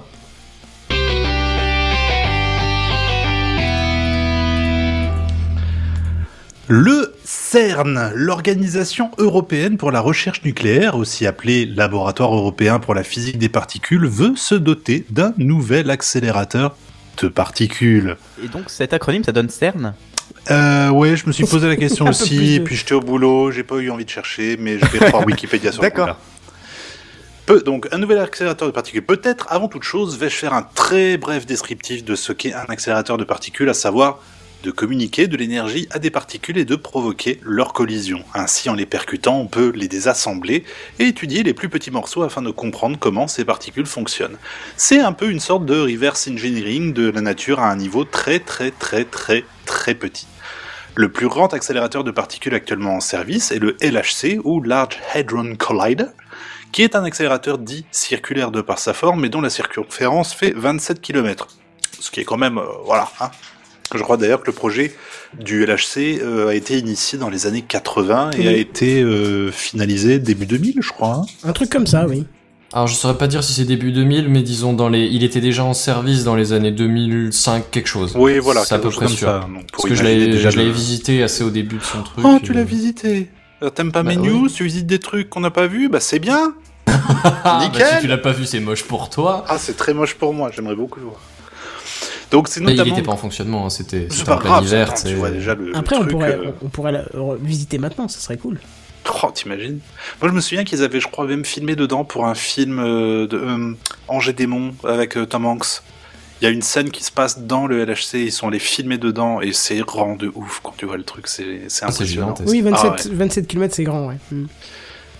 Le 6.67 7.13
CERN, 7.23 8.11
l'Organisation 8.15 9.11
européenne 9.19 9.77
pour 9.77 9.91
la 9.91 9.99
recherche 9.99 10.43
nucléaire, 10.43 10.95
aussi 10.95 11.27
appelée 11.27 11.65
Laboratoire 11.65 12.33
européen 12.33 12.79
pour 12.79 12.95
la 12.95 13.03
physique 13.03 13.37
des 13.37 13.49
particules, 13.49 14.07
veut 14.07 14.35
se 14.35 14.55
doter 14.55 15.05
d'un 15.11 15.33
nouvel 15.37 15.91
accélérateur 15.91 16.75
de 17.21 17.27
particules. 17.27 18.17
Et 18.43 18.47
donc 18.47 18.63
cet 18.71 18.93
acronyme, 18.93 19.23
ça 19.23 19.31
donne 19.31 19.49
CERN? 19.49 19.93
Euh, 20.49 20.89
ouais, 20.89 21.15
je 21.15 21.27
me 21.27 21.31
suis 21.31 21.45
posé 21.45 21.67
la 21.67 21.75
question 21.75 22.05
aussi, 22.09 22.59
de- 22.59 22.63
puis 22.63 22.75
j'étais 22.75 22.95
au 22.95 22.99
boulot, 22.99 23.51
j'ai 23.51 23.63
pas 23.63 23.75
eu 23.75 23.91
envie 23.91 24.05
de 24.05 24.09
chercher, 24.09 24.57
mais 24.59 24.79
je 24.79 24.85
vais 24.87 24.99
croire 25.05 25.23
Wikipédia 25.27 25.71
sur 25.71 25.83
le 25.83 25.87
D'accord. 25.89 26.05
coup-là. 26.05 26.17
Peu, 27.45 27.61
donc, 27.61 27.87
un 27.91 27.99
nouvel 27.99 28.17
accélérateur 28.17 28.67
de 28.67 28.73
particules. 28.73 29.03
Peut-être, 29.05 29.45
avant 29.51 29.67
toute 29.67 29.83
chose, 29.83 30.17
vais-je 30.17 30.35
faire 30.35 30.53
un 30.53 30.63
très 30.63 31.17
bref 31.17 31.45
descriptif 31.45 32.03
de 32.03 32.15
ce 32.15 32.33
qu'est 32.33 32.53
un 32.53 32.65
accélérateur 32.69 33.17
de 33.17 33.23
particules, 33.23 33.69
à 33.69 33.75
savoir 33.75 34.19
de 34.63 34.71
communiquer 34.71 35.27
de 35.27 35.37
l'énergie 35.37 35.87
à 35.91 35.99
des 35.99 36.09
particules 36.09 36.57
et 36.57 36.65
de 36.65 36.75
provoquer 36.75 37.39
leur 37.43 37.73
collision. 37.73 38.23
Ainsi, 38.33 38.69
en 38.69 38.73
les 38.73 38.85
percutant, 38.85 39.39
on 39.39 39.47
peut 39.47 39.71
les 39.75 39.87
désassembler 39.87 40.63
et 40.99 41.07
étudier 41.07 41.43
les 41.43 41.53
plus 41.53 41.69
petits 41.69 41.91
morceaux 41.91 42.23
afin 42.23 42.41
de 42.41 42.51
comprendre 42.51 42.97
comment 42.99 43.27
ces 43.27 43.45
particules 43.45 43.85
fonctionnent. 43.85 44.37
C'est 44.77 44.99
un 44.99 45.13
peu 45.13 45.29
une 45.29 45.39
sorte 45.39 45.65
de 45.65 45.79
reverse 45.79 46.27
engineering 46.27 46.93
de 46.93 47.09
la 47.09 47.21
nature 47.21 47.59
à 47.59 47.69
un 47.69 47.75
niveau 47.75 48.03
très 48.03 48.39
très 48.39 48.71
très 48.71 49.05
très 49.05 49.43
très 49.65 49.95
petit. 49.95 50.27
Le 50.97 51.11
plus 51.11 51.27
grand 51.27 51.53
accélérateur 51.53 52.05
de 52.05 52.11
particules 52.11 52.55
actuellement 52.55 52.95
en 52.95 52.99
service 53.01 53.51
est 53.51 53.59
le 53.59 53.75
LHC, 53.81 54.39
ou 54.45 54.61
Large 54.61 54.97
Hadron 55.13 55.55
Collider, 55.57 56.05
qui 56.71 56.83
est 56.83 56.95
un 56.95 57.03
accélérateur 57.03 57.57
dit 57.57 57.85
circulaire 57.91 58.49
de 58.49 58.61
par 58.61 58.79
sa 58.79 58.93
forme, 58.93 59.19
mais 59.19 59.27
dont 59.27 59.41
la 59.41 59.49
circonférence 59.49 60.33
fait 60.33 60.51
27 60.55 61.01
km. 61.01 61.47
Ce 61.99 62.11
qui 62.11 62.21
est 62.21 62.23
quand 62.23 62.37
même, 62.37 62.57
euh, 62.57 62.65
voilà. 62.85 63.09
Hein. 63.19 63.29
Je 63.93 64.01
crois 64.01 64.17
d'ailleurs 64.17 64.41
que 64.41 64.47
le 64.47 64.53
projet 64.53 64.93
du 65.39 65.63
LHC 65.65 66.19
euh, 66.21 66.47
a 66.49 66.55
été 66.55 66.77
initié 66.77 67.17
dans 67.19 67.29
les 67.29 67.45
années 67.45 67.61
80 67.61 68.31
et 68.31 68.39
Oui. 68.39 68.47
a 68.47 68.51
été 68.53 69.01
euh, 69.01 69.51
finalisé 69.51 70.19
début 70.19 70.45
2000, 70.47 70.75
je 70.81 70.89
crois. 70.91 71.21
hein. 71.21 71.25
Un 71.43 71.53
truc 71.53 71.69
comme 71.69 71.85
ça, 71.87 72.07
oui. 72.07 72.25
Alors 72.73 72.87
je 72.87 72.95
saurais 72.95 73.17
pas 73.17 73.27
dire 73.27 73.43
si 73.43 73.53
c'est 73.53 73.63
début 73.63 73.91
2000, 73.91 74.27
mais 74.27 74.41
disons 74.41 74.73
dans 74.73 74.89
les, 74.89 75.05
il 75.05 75.23
était 75.23 75.39
déjà 75.39 75.63
en 75.63 75.73
service 75.73 76.23
dans 76.23 76.35
les 76.35 76.51
années 76.51 76.71
2005 76.71 77.69
quelque 77.71 77.87
chose. 77.87 78.13
Oui, 78.15 78.39
voilà, 78.39 78.65
c'est 78.65 78.73
à 78.75 78.79
peu 78.79 78.89
quelque 78.89 78.95
près 78.97 79.07
chose 79.07 79.17
sûr. 79.17 79.27
ça. 79.27 79.47
Parce 79.71 79.83
que 79.85 79.95
je 79.95 80.03
l'avais, 80.03 80.25
le- 80.27 80.71
visité 80.71 81.23
assez 81.23 81.43
au 81.43 81.51
début 81.51 81.77
de 81.77 81.83
son 81.83 82.01
truc. 82.01 82.25
Oh, 82.25 82.37
tu 82.43 82.51
l'as 82.53 82.63
visité. 82.63 83.29
Euh, 83.63 83.69
T'aimes 83.69 83.91
pas 83.93 84.03
Bah 84.03 84.09
mes 84.09 84.17
ouais. 84.17 84.27
news? 84.27 84.49
Tu 84.49 84.65
visites 84.65 84.87
des 84.87 84.99
trucs 84.99 85.29
qu'on 85.29 85.39
n'a 85.41 85.51
pas 85.51 85.67
vus? 85.67 85.87
Bah 85.89 85.99
c'est 86.01 86.19
bien. 86.19 86.53
Ah, 86.97 87.41
bah, 87.43 87.59
Nickel. 87.61 87.87
si 87.95 88.01
tu 88.01 88.07
l'as 88.07 88.17
pas 88.17 88.31
vu, 88.31 88.45
c'est 88.45 88.59
moche 88.59 88.83
pour 88.83 89.09
toi. 89.09 89.45
Ah, 89.47 89.57
c'est 89.59 89.77
très 89.77 89.93
moche 89.93 90.15
pour 90.15 90.33
moi. 90.33 90.49
J'aimerais 90.53 90.75
beaucoup 90.75 90.99
le 90.99 91.05
voir. 91.05 91.19
Donc 92.31 92.47
c'est 92.47 92.59
Mais 92.61 92.71
il 92.73 92.77
notamment. 92.77 92.95
était 92.97 93.05
pas 93.05 93.11
en 93.11 93.17
fonctionnement, 93.17 93.65
hein, 93.65 93.69
c'était, 93.69 94.07
pas 94.25 94.37
grave. 94.37 94.63
hiver. 94.65 94.87
attends, 94.89 94.95
tu 94.97 95.01
tu 95.03 95.07
sais. 95.09 95.13
vois 95.15 95.29
déjà 95.31 95.55
le. 95.55 95.67
le 95.69 95.75
Après, 95.77 95.95
on 95.95 95.99
truc, 95.99 96.11
pourrait, 96.11 96.33
euh, 96.35 96.51
on 96.63 96.69
pourrait 96.69 96.91
la 96.91 97.05
visiter 97.39 97.77
maintenant, 97.77 98.07
ça 98.07 98.19
serait 98.19 98.37
cool. 98.37 98.59
Oh, 99.23 99.29
t'imagines 99.31 99.79
Moi, 100.21 100.29
je 100.31 100.35
me 100.35 100.41
souviens 100.41 100.63
qu'ils 100.63 100.81
avaient, 100.83 100.99
je 100.99 101.07
crois, 101.07 101.25
même 101.27 101.45
filmé 101.45 101.75
dedans 101.75 102.03
pour 102.03 102.25
un 102.25 102.33
film 102.35 102.79
euh, 102.79 103.27
de 103.27 103.37
euh, 103.37 103.73
Angers 104.07 104.33
Démon 104.33 104.73
avec 104.83 105.15
euh, 105.15 105.25
Tom 105.27 105.45
Hanks. 105.45 105.81
Il 106.41 106.45
y 106.45 106.47
a 106.47 106.49
une 106.49 106.63
scène 106.63 106.89
qui 106.89 107.03
se 107.03 107.11
passe 107.11 107.39
dans 107.39 107.65
le 107.67 107.85
LHC, 107.85 108.15
ils 108.15 108.31
sont 108.31 108.47
allés 108.49 108.59
filmer 108.59 108.97
dedans 108.97 109.39
et 109.41 109.53
c'est 109.53 109.77
grand 109.79 110.15
de 110.17 110.31
ouf 110.35 110.59
quand 110.63 110.73
tu 110.75 110.85
vois 110.85 110.97
le 110.97 111.03
truc, 111.03 111.27
c'est 111.27 111.67
Ah, 111.81 111.87
impressionnant. 111.87 112.33
Oui, 112.47 112.61
27, 112.61 112.91
Ah 112.93 113.09
27 113.13 113.47
km, 113.47 113.73
c'est 113.75 113.83
grand, 113.83 114.07
ouais. 114.07 114.17
Mm. 114.31 114.45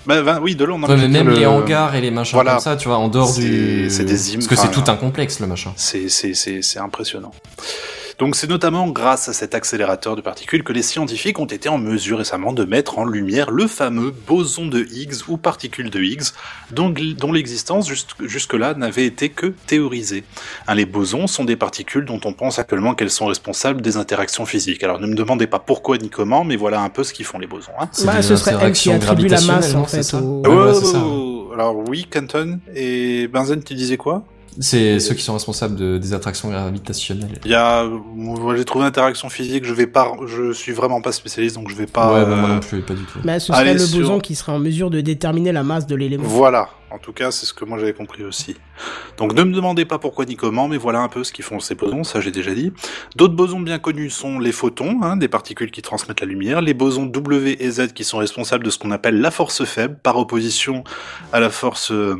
Bah, 0.05 0.39
oui, 0.41 0.55
de 0.55 0.63
Ouais, 0.87 0.95
mais 0.97 1.03
peut 1.07 1.07
même 1.13 1.29
les 1.29 1.41
le- 1.41 1.47
hangars 1.47 1.95
et 1.95 2.01
les 2.01 2.11
machins 2.11 2.35
Voilà. 2.35 2.51
comme 2.51 2.59
ça, 2.61 2.75
tu 2.75 2.87
vois, 2.87 2.97
en 2.97 3.07
dehors 3.07 3.33
du. 3.33 3.89
c'est 3.89 4.03
des 4.05 4.31
im- 4.31 4.35
Parce 4.35 4.47
que 4.47 4.55
c'est 4.55 4.71
tout 4.71 4.83
un 4.91 4.95
complexe 4.95 5.39
le 5.39 5.47
machin. 5.47 5.73
C'est 5.75 6.09
c'est- 6.09 6.33
c'est- 6.35 6.61
c'est 6.61 6.79
impressionnant. 6.79 7.31
Donc 8.17 8.37
c'est 8.37 8.49
notamment 8.49 8.87
grâce 8.87 9.27
à 9.27 9.33
cet 9.33 9.55
accélérateur 9.55 10.15
de 10.15 10.21
particules 10.21 10.63
que 10.63 10.71
les 10.71 10.81
scientifiques 10.83 11.37
ont 11.37 11.45
été 11.45 11.67
en 11.67 11.77
mesure 11.77 12.19
récemment 12.19 12.53
de 12.53 12.63
mettre 12.63 12.97
en 12.97 13.03
lumière 13.03 13.51
le 13.51 13.67
fameux 13.67 14.11
boson 14.11 14.67
de 14.67 14.85
Higgs 14.89 15.27
ou 15.27 15.35
particule 15.35 15.89
de 15.89 15.99
Higgs, 16.01 16.27
dont, 16.71 16.93
dont 17.17 17.31
l'existence 17.33 17.89
jusque- 17.89 18.25
jusque-là 18.25 18.73
n'avait 18.73 19.05
été 19.05 19.27
que 19.29 19.47
théorisée. 19.67 20.23
Hein, 20.67 20.75
les 20.75 20.85
bosons 20.85 21.27
sont 21.27 21.43
des 21.43 21.57
particules 21.57 22.05
dont 22.05 22.21
on 22.23 22.31
pense 22.31 22.57
actuellement 22.57 22.95
qu'elles 22.95 23.11
sont 23.11 23.25
responsables 23.25 23.81
des 23.81 23.97
interactions 23.97 24.45
physiques. 24.45 24.83
Alors 24.83 24.99
ne 25.01 25.07
me 25.07 25.15
demandez 25.15 25.47
pas 25.47 25.59
pourquoi 25.59 25.97
ni 25.97 26.09
comment, 26.09 26.45
mais 26.45 26.55
voilà 26.55 26.79
un 26.81 26.89
peu 26.89 27.03
ce 27.03 27.11
qu'ils 27.13 27.25
font 27.25 27.37
les 27.39 27.47
bosons. 27.47 27.73
Hein. 27.79 27.89
Bah, 28.05 28.21
ce 28.21 28.37
serait 28.37 28.55
elle 28.61 28.71
qui 28.71 28.91
attribue 28.91 29.27
la 29.27 29.41
masse, 29.41 29.75
en 29.75 29.85
fait, 29.85 30.13
au-. 30.13 30.41
Oh, 30.47 31.51
Alors 31.53 31.75
oui, 31.89 32.07
Canton 32.09 32.59
et 32.73 33.27
Benzen, 33.27 33.61
tu 33.61 33.73
disais 33.75 33.97
quoi? 33.97 34.23
C'est 34.59 34.99
ceux 34.99 35.15
qui 35.15 35.21
sont 35.21 35.33
responsables 35.33 35.75
de, 35.75 35.97
des 35.97 36.13
attractions 36.13 36.49
gravitationnelles. 36.49 37.39
Il 37.45 37.51
y 37.51 37.55
a, 37.55 37.83
moi, 37.85 38.55
j'ai 38.55 38.65
trouvé 38.65 38.85
interaction 38.85 39.29
physique. 39.29 39.65
Je 39.65 39.73
vais 39.73 39.87
pas, 39.87 40.11
je 40.25 40.53
suis 40.53 40.71
vraiment 40.71 41.01
pas 41.01 41.11
spécialiste, 41.11 41.55
donc 41.55 41.69
je 41.69 41.75
vais 41.75 41.87
pas. 41.87 42.13
ouais, 42.13 42.25
bah, 42.25 42.35
moi 42.35 42.49
euh, 42.49 42.53
non 42.55 42.59
plus, 42.59 42.81
pas 42.81 42.93
du 42.93 43.03
tout. 43.03 43.19
Bah, 43.23 43.39
ce 43.39 43.47
serait 43.53 43.73
le 43.73 43.79
sur- 43.79 43.99
boson 43.99 44.19
qui 44.19 44.35
serait 44.35 44.51
en 44.53 44.59
mesure 44.59 44.89
de 44.89 45.01
déterminer 45.01 45.51
la 45.51 45.63
masse 45.63 45.87
de 45.87 45.95
l'élément. 45.95 46.23
Voilà. 46.25 46.69
En 46.91 46.97
tout 46.99 47.11
cas, 47.11 47.31
c'est 47.31 47.45
ce 47.45 47.53
que 47.53 47.65
moi 47.65 47.77
j'avais 47.77 47.93
compris 47.93 48.23
aussi. 48.23 48.55
Donc 49.17 49.33
ne 49.33 49.43
me 49.43 49.53
demandez 49.53 49.83
pas 49.83 49.99
pourquoi 49.99 50.23
ni 50.23 50.37
comment, 50.37 50.69
mais 50.69 50.77
voilà 50.77 50.99
un 51.01 51.09
peu 51.09 51.25
ce 51.25 51.33
qu'ils 51.33 51.43
font 51.43 51.59
ces 51.59 51.75
bosons, 51.75 52.05
ça 52.05 52.21
j'ai 52.21 52.31
déjà 52.31 52.53
dit. 52.53 52.71
D'autres 53.17 53.33
bosons 53.33 53.59
bien 53.59 53.79
connus 53.79 54.11
sont 54.11 54.39
les 54.39 54.53
photons, 54.53 54.99
hein, 55.01 55.17
des 55.17 55.27
particules 55.27 55.71
qui 55.71 55.81
transmettent 55.81 56.21
la 56.21 56.27
lumière, 56.27 56.61
les 56.61 56.73
bosons 56.73 57.05
W 57.05 57.57
et 57.59 57.69
Z 57.71 57.87
qui 57.93 58.05
sont 58.05 58.19
responsables 58.19 58.63
de 58.63 58.69
ce 58.69 58.77
qu'on 58.77 58.91
appelle 58.91 59.19
la 59.19 59.31
force 59.31 59.65
faible, 59.65 59.97
par 60.03 60.17
opposition 60.17 60.85
à 61.33 61.41
la 61.41 61.49
force 61.49 61.91
euh, 61.91 62.15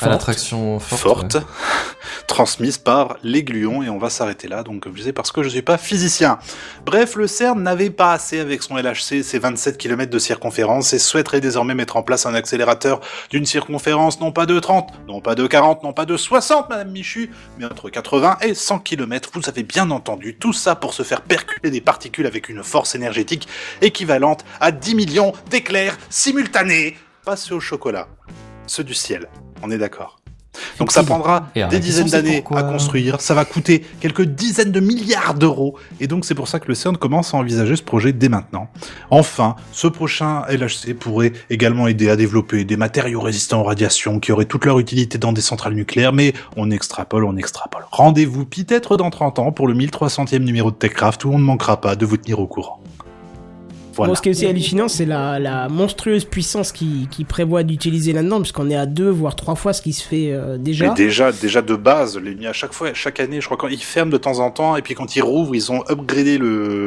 À 0.00 0.08
l'attraction 0.08 0.80
forte. 0.80 1.32
forte, 1.32 1.34
ouais. 1.34 1.40
transmise 2.26 2.78
par 2.78 3.16
les 3.22 3.44
gluons, 3.44 3.82
et 3.82 3.88
on 3.88 3.98
va 3.98 4.10
s'arrêter 4.10 4.48
là, 4.48 4.62
donc 4.62 4.82
comme 4.82 4.92
je 4.92 4.98
disais, 4.98 5.12
parce 5.12 5.30
que 5.30 5.42
je 5.42 5.48
suis 5.48 5.62
pas 5.62 5.78
physicien. 5.78 6.38
Bref, 6.84 7.16
le 7.16 7.26
CERN 7.26 7.62
n'avait 7.62 7.90
pas 7.90 8.12
assez 8.12 8.40
avec 8.40 8.62
son 8.62 8.76
LHC, 8.76 9.22
ses 9.22 9.38
27 9.38 9.78
km 9.78 10.10
de 10.10 10.18
circonférence, 10.18 10.92
et 10.92 10.98
souhaiterait 10.98 11.40
désormais 11.40 11.74
mettre 11.74 11.96
en 11.96 12.02
place 12.02 12.26
un 12.26 12.34
accélérateur 12.34 13.00
d'une 13.30 13.46
circonférence 13.46 14.20
non 14.20 14.32
pas 14.32 14.46
de 14.46 14.58
30, 14.58 14.90
non 15.08 15.20
pas 15.20 15.34
de 15.34 15.46
40, 15.46 15.82
non 15.84 15.92
pas 15.92 16.06
de 16.06 16.16
60, 16.16 16.68
Madame 16.68 16.90
Michu, 16.90 17.30
mais 17.58 17.64
entre 17.66 17.90
80 17.90 18.38
et 18.42 18.54
100 18.54 18.80
km, 18.80 19.30
vous 19.34 19.48
avez 19.48 19.62
bien 19.62 19.90
entendu, 19.90 20.36
tout 20.36 20.52
ça 20.52 20.74
pour 20.74 20.94
se 20.94 21.02
faire 21.02 21.22
percuter 21.22 21.70
des 21.70 21.80
particules 21.80 22.26
avec 22.26 22.48
une 22.48 22.62
force 22.62 22.94
énergétique 22.94 23.48
équivalente 23.80 24.44
à 24.60 24.72
10 24.72 24.94
millions 24.94 25.32
d'éclairs 25.50 25.96
simultanés, 26.10 26.96
pas 27.24 27.36
ceux 27.36 27.54
au 27.54 27.60
chocolat, 27.60 28.08
ceux 28.66 28.84
du 28.84 28.94
ciel, 28.94 29.28
on 29.62 29.70
est 29.70 29.78
d'accord. 29.78 30.20
Donc 30.78 30.92
ça 30.92 31.02
prendra 31.02 31.48
Et 31.54 31.64
des 31.64 31.80
dizaines 31.80 32.08
d'années 32.08 32.40
pourquoi 32.40 32.60
à 32.60 32.62
construire, 32.64 33.20
ça 33.20 33.34
va 33.34 33.44
coûter 33.44 33.84
quelques 34.00 34.22
dizaines 34.22 34.72
de 34.72 34.80
milliards 34.80 35.34
d'euros, 35.34 35.76
et 36.00 36.06
donc 36.06 36.24
c'est 36.24 36.34
pour 36.34 36.48
ça 36.48 36.60
que 36.60 36.68
le 36.68 36.74
CERN 36.74 36.96
commence 36.96 37.34
à 37.34 37.38
envisager 37.38 37.76
ce 37.76 37.82
projet 37.82 38.12
dès 38.12 38.28
maintenant. 38.28 38.68
Enfin, 39.10 39.56
ce 39.72 39.86
prochain 39.86 40.42
LHC 40.48 40.94
pourrait 40.94 41.32
également 41.50 41.88
aider 41.88 42.08
à 42.08 42.16
développer 42.16 42.64
des 42.64 42.76
matériaux 42.76 43.20
résistants 43.20 43.60
aux 43.60 43.64
radiations 43.64 44.20
qui 44.20 44.32
auraient 44.32 44.44
toute 44.44 44.64
leur 44.64 44.78
utilité 44.78 45.18
dans 45.18 45.32
des 45.32 45.40
centrales 45.40 45.74
nucléaires, 45.74 46.12
mais 46.12 46.32
on 46.56 46.70
extrapole, 46.70 47.24
on 47.24 47.36
extrapole. 47.36 47.84
Rendez-vous 47.90 48.44
peut-être 48.44 48.96
dans 48.96 49.10
30 49.10 49.38
ans 49.38 49.52
pour 49.52 49.68
le 49.68 49.74
1300e 49.74 50.38
numéro 50.38 50.70
de 50.70 50.76
TechCraft 50.76 51.24
où 51.24 51.32
on 51.32 51.38
ne 51.38 51.44
manquera 51.44 51.80
pas 51.80 51.96
de 51.96 52.06
vous 52.06 52.16
tenir 52.16 52.38
au 52.38 52.46
courant. 52.46 52.80
Voilà. 53.96 54.10
Bon, 54.10 54.14
ce 54.16 54.22
qui 54.22 54.28
est 54.28 54.32
aussi 54.32 54.46
hallucinant, 54.46 54.88
c'est 54.88 55.04
la, 55.06 55.38
la 55.38 55.68
monstrueuse 55.68 56.24
puissance 56.24 56.72
qui, 56.72 57.08
qui 57.10 57.24
prévoit 57.24 57.62
d'utiliser 57.62 58.12
là-dedans, 58.12 58.40
puisqu'on 58.40 58.70
est 58.70 58.76
à 58.76 58.86
deux, 58.86 59.08
voire 59.10 59.36
trois 59.36 59.54
fois 59.54 59.72
ce 59.72 59.82
qui 59.82 59.92
se 59.92 60.02
fait 60.02 60.30
euh, 60.32 60.56
déjà. 60.58 60.88
Mais 60.88 60.94
déjà, 60.94 61.32
déjà 61.32 61.62
de 61.62 61.74
base, 61.76 62.18
les, 62.18 62.46
à 62.46 62.52
chaque 62.52 62.72
fois, 62.72 62.88
chaque 62.94 63.20
année, 63.20 63.40
je 63.40 63.48
crois 63.48 63.68
qu'ils 63.68 63.78
ferment 63.82 64.10
de 64.10 64.16
temps 64.18 64.38
en 64.40 64.50
temps, 64.50 64.76
et 64.76 64.82
puis 64.82 64.94
quand 64.94 65.14
ils 65.16 65.22
rouvrent, 65.22 65.54
ils 65.54 65.70
ont 65.72 65.82
upgradé 65.90 66.38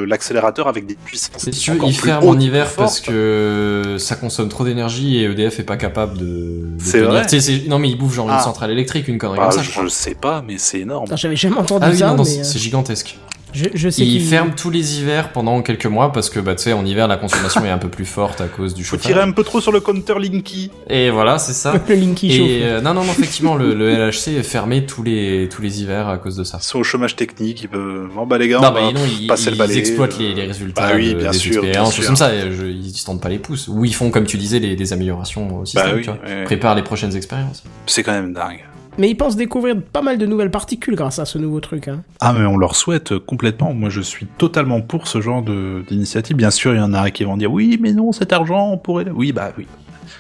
l'accélérateur 0.06 0.68
avec 0.68 0.86
des 0.86 0.96
puissances. 0.96 1.34
C'est 1.38 1.54
sûr, 1.54 1.74
ils 1.76 1.80
plus 1.80 1.94
ferment 1.94 2.28
en 2.30 2.40
hiver 2.40 2.68
parce 2.76 3.00
que 3.00 3.96
ça 4.00 4.16
consomme 4.16 4.50
trop 4.50 4.64
d'énergie 4.64 5.18
et 5.18 5.24
EDF 5.26 5.60
est 5.60 5.64
pas 5.64 5.78
capable 5.78 6.18
de. 6.18 6.26
de 6.26 6.68
C'est 6.80 7.02
vrai 7.02 7.26
Non 7.68 7.80
mais 7.80 7.90
ils 7.90 7.98
bouffent 7.98 8.16
genre 8.16 8.28
Ah. 8.30 8.38
une 8.38 8.44
centrale 8.44 8.72
électrique, 8.72 9.08
une 9.08 9.18
connerie 9.18 9.38
Bah, 9.38 9.50
comme 9.52 9.64
ça. 9.64 9.82
je 9.82 9.82
je 9.84 9.88
sais 9.90 10.16
pas, 10.16 10.44
mais 10.46 10.56
c'est 10.58 10.80
énorme. 10.82 11.06
J'avais 11.16 11.36
jamais 11.36 11.58
entendu 11.58 11.86
Ah 11.88 11.92
oui, 11.92 11.98
ça, 11.98 12.14
mais 12.18 12.22
euh, 12.22 12.44
c'est 12.44 12.60
gigantesque. 12.60 13.18
Je, 13.58 13.66
je 13.74 13.90
sais 13.90 14.04
Ils 14.06 14.22
ferment 14.22 14.52
tous 14.56 14.70
les 14.70 15.00
hivers 15.00 15.32
pendant 15.32 15.62
quelques 15.62 15.86
mois 15.86 16.12
parce 16.14 16.30
que 16.30 16.40
bah 16.40 16.56
tu 16.56 16.64
sais 16.64 16.74
en 16.74 16.86
hiver 16.86 17.08
la 17.08 17.18
consommation 17.18 17.66
est 17.66 17.70
un 17.70 17.78
peu 17.78 17.90
plus 17.90 18.06
forte 18.06 18.40
à 18.42 18.48
cause 18.48 18.74
du 18.74 18.84
Faut 18.84 18.96
chauffage. 18.96 19.08
tirer 19.12 19.22
un 19.22 19.32
peu 19.32 19.44
trop 19.44 19.60
sur 19.60 19.72
le 19.72 19.80
counter 19.80 20.14
Linky. 20.20 20.72
Et 20.90 21.10
voilà, 21.10 21.38
c'est 21.40 21.54
ça. 21.54 21.74
le 21.90 21.96
Linky 21.96 22.32
chauffe. 22.38 22.48
Et 22.48 22.64
euh, 22.64 22.82
non 22.82 22.94
non 22.94 23.04
non 23.04 23.12
effectivement 23.12 23.56
le, 23.56 23.74
le 23.74 23.90
LHC 24.10 24.30
est 24.38 24.44
fermé 24.44 24.86
tous 24.86 25.04
les 25.04 25.50
tous 25.52 25.62
les 25.62 25.82
hivers 25.82 26.08
à 26.08 26.18
cause 26.18 26.36
de 26.36 26.44
ça. 26.44 26.60
Ils 26.62 26.66
sont 26.66 26.80
au 26.80 26.84
chômage 26.84 27.16
technique, 27.16 27.64
ils 27.64 27.70
peuvent. 27.70 28.10
Bon 28.14 28.26
bah 28.26 28.38
les 28.38 28.48
gars, 28.48 28.60
Non, 28.60 28.70
on 28.70 28.74
bah 28.74 28.82
va 28.82 28.92
non, 28.92 29.02
ils, 29.20 29.28
passer 29.28 29.50
le 29.52 29.58
ils 29.58 29.78
exploitent 29.78 30.16
euh, 30.16 30.30
les, 30.30 30.34
les 30.36 30.46
résultats 30.46 30.88
bah 30.90 30.94
oui, 30.96 31.14
de- 31.14 31.20
bien 31.20 31.32
des 31.32 31.38
sûr, 31.38 31.52
bien 31.62 31.64
expériences, 31.70 31.94
sûr. 31.94 32.04
choses 32.04 32.08
comme 32.08 32.16
ça, 32.16 32.32
je- 32.52 32.66
ils 32.66 32.94
se 32.94 33.06
tendent 33.06 33.22
pas 33.22 33.30
les 33.30 33.40
pouces. 33.40 33.68
Ou 33.68 33.84
ils 33.86 33.94
font, 33.96 34.12
comme 34.12 34.26
tu 34.26 34.38
disais, 34.38 34.60
les, 34.60 34.76
des 34.76 34.94
améliorations 34.94 35.60
au 35.60 35.66
système, 35.66 35.84
Bah 35.86 35.92
oui, 35.96 36.02
tu 36.04 36.10
vois. 36.10 36.44
Préparent 36.46 36.76
les 36.76 36.84
prochaines 36.84 37.16
expériences. 37.16 37.64
C'est 37.86 38.04
quand 38.04 38.12
même 38.14 38.34
dingue. 38.34 38.64
Mais 38.98 39.10
ils 39.10 39.16
pensent 39.16 39.36
découvrir 39.36 39.80
pas 39.82 40.02
mal 40.02 40.18
de 40.18 40.26
nouvelles 40.26 40.52
particules 40.52 40.96
grâce 40.96 41.20
à 41.20 41.26
ce 41.26 41.38
nouveau 41.38 41.60
truc. 41.60 41.88
Hein. 41.88 42.04
Ah 42.20 42.34
mais 42.34 42.46
on 42.46 42.58
leur 42.58 42.76
souhaite 42.76 43.12
euh, 43.12 43.20
complètement. 43.20 43.74
Moi 43.74 43.90
je 43.90 44.02
suis 44.02 44.26
totalement 44.38 44.82
pour 44.82 45.08
ce 45.08 45.22
genre 45.22 45.44
d'initiative. 45.44 46.36
Bien 46.36 46.52
sûr 46.52 46.74
il 46.74 46.78
y 46.78 46.82
en 46.82 46.94
a 46.94 47.12
qui 47.12 47.24
vont 47.24 47.38
dire 47.38 47.52
oui 47.52 47.78
mais 47.82 47.94
non 47.94 48.12
cet 48.12 48.34
argent 48.34 48.72
on 48.72 48.78
pourrait. 48.78 49.10
Oui 49.14 49.32
bah 49.32 49.52
oui. 49.58 49.68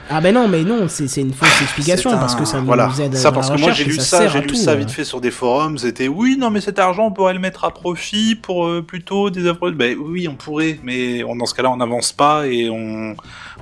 Ah 0.10 0.22
ben 0.22 0.34
non, 0.34 0.48
mais 0.48 0.64
non, 0.64 0.88
c'est 0.88 1.08
c'est 1.08 1.22
une 1.22 1.34
fausse 1.34 1.62
explication 1.62 2.12
un- 2.12 2.18
parce 2.18 2.36
que 2.36 2.46
ça 2.46 2.60
nous 2.60 2.66
voilà. 2.66 2.90
aide 3.02 3.16
Ça 3.16 3.32
parce 3.32 3.50
la 3.50 3.56
que 3.56 3.62
moi 3.62 3.72
j'ai 3.72 3.84
lu 3.86 3.96
ça 3.98 4.28
j'ai 4.28 4.42
lu 4.42 4.48
tout, 4.48 4.56
ça 4.56 4.72
euh. 4.72 4.76
vite 4.76 4.92
fait 4.92 5.04
sur 5.04 5.22
des 5.22 5.32
forums. 5.32 5.78
C'était 5.78 6.08
oui 6.08 6.38
non 6.40 6.50
mais 6.50 6.62
cet 6.62 6.80
argent 6.80 7.06
on 7.08 7.12
pourrait 7.12 7.34
le 7.34 7.40
mettre 7.40 7.66
à 7.66 7.72
profit 7.72 8.36
pour 8.36 8.68
euh, 8.68 8.82
plutôt 8.82 9.30
des 9.30 9.46
œuvres. 9.46 9.72
Ben 9.72 9.98
oui 10.00 10.28
on 10.28 10.36
pourrait 10.36 10.80
mais 10.84 11.24
on- 11.24 11.36
dans 11.36 11.46
ce 11.46 11.54
cas-là 11.54 11.70
on 11.72 11.78
n'avance 11.78 12.12
pas 12.14 12.48
et 12.48 12.70
on 12.70 13.16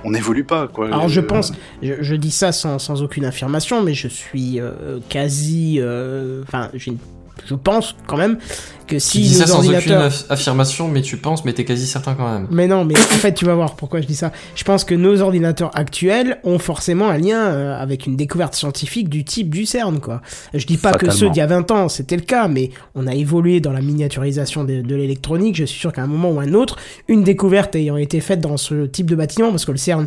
on 0.04 0.10
n'évolue 0.10 0.44
pas 0.44 0.68
quoi. 0.68 0.86
Alors 0.86 1.08
je 1.08 1.20
Euh, 1.20 1.26
pense, 1.26 1.52
je, 1.82 1.94
je 2.00 2.14
dis 2.14 2.30
ça 2.30 2.52
sans, 2.52 2.78
sans 2.78 3.02
aucune 3.02 3.24
affirmation, 3.24 3.82
mais 3.82 3.94
je 3.94 4.08
suis 4.08 4.60
euh, 4.60 4.98
quasi, 5.08 5.80
enfin, 6.46 6.68
je 6.74 7.54
pense 7.54 7.96
quand 8.06 8.16
même 8.16 8.38
que 8.86 8.96
Tu 8.96 9.00
si 9.00 9.20
dis 9.20 9.32
nos 9.32 9.40
ça 9.40 9.46
sans 9.46 9.58
aucune 9.58 9.74
ordinateurs, 9.74 10.12
affirmation, 10.28 10.88
mais 10.88 11.02
tu 11.02 11.16
penses, 11.16 11.44
mais 11.44 11.52
t'es 11.52 11.64
quasi 11.64 11.86
certain 11.86 12.14
quand 12.14 12.32
même. 12.32 12.46
mais 12.50 12.66
non, 12.66 12.84
mais 12.84 12.94
en 12.96 13.18
fait 13.18 13.34
tu 13.34 13.44
vas 13.44 13.54
voir 13.54 13.76
pourquoi 13.76 14.00
je 14.00 14.06
dis 14.06 14.14
ça. 14.14 14.32
Je 14.54 14.64
pense 14.64 14.84
que 14.84 14.94
nos 14.94 15.20
ordinateurs 15.20 15.70
actuels 15.74 16.38
ont 16.44 16.58
forcément 16.58 17.08
un 17.08 17.18
lien 17.18 17.40
euh, 17.46 17.80
avec 17.80 18.06
une 18.06 18.16
découverte 18.16 18.54
scientifique 18.54 19.08
du 19.08 19.24
type 19.24 19.50
du 19.50 19.66
CERN, 19.66 20.00
quoi. 20.00 20.22
Je 20.54 20.66
dis 20.66 20.76
pas 20.76 20.92
que 20.92 21.10
ceux 21.10 21.28
d'il 21.30 21.38
y 21.38 21.42
a 21.42 21.46
20 21.46 21.70
ans 21.70 21.88
c'était 21.88 22.16
le 22.16 22.22
cas, 22.22 22.48
mais 22.48 22.70
on 22.94 23.06
a 23.06 23.14
évolué 23.14 23.60
dans 23.60 23.72
la 23.72 23.80
miniaturisation 23.80 24.64
de, 24.64 24.80
de 24.82 24.94
l'électronique. 24.94 25.56
Je 25.56 25.64
suis 25.64 25.80
sûr 25.80 25.92
qu'à 25.92 26.02
un 26.02 26.06
moment 26.06 26.30
ou 26.30 26.40
un 26.40 26.54
autre, 26.54 26.76
une 27.08 27.22
découverte 27.22 27.74
ayant 27.76 27.96
été 27.96 28.20
faite 28.20 28.40
dans 28.40 28.56
ce 28.56 28.86
type 28.86 29.10
de 29.10 29.16
bâtiment, 29.16 29.50
parce 29.50 29.64
que 29.64 29.72
le 29.72 29.78
CERN 29.78 30.06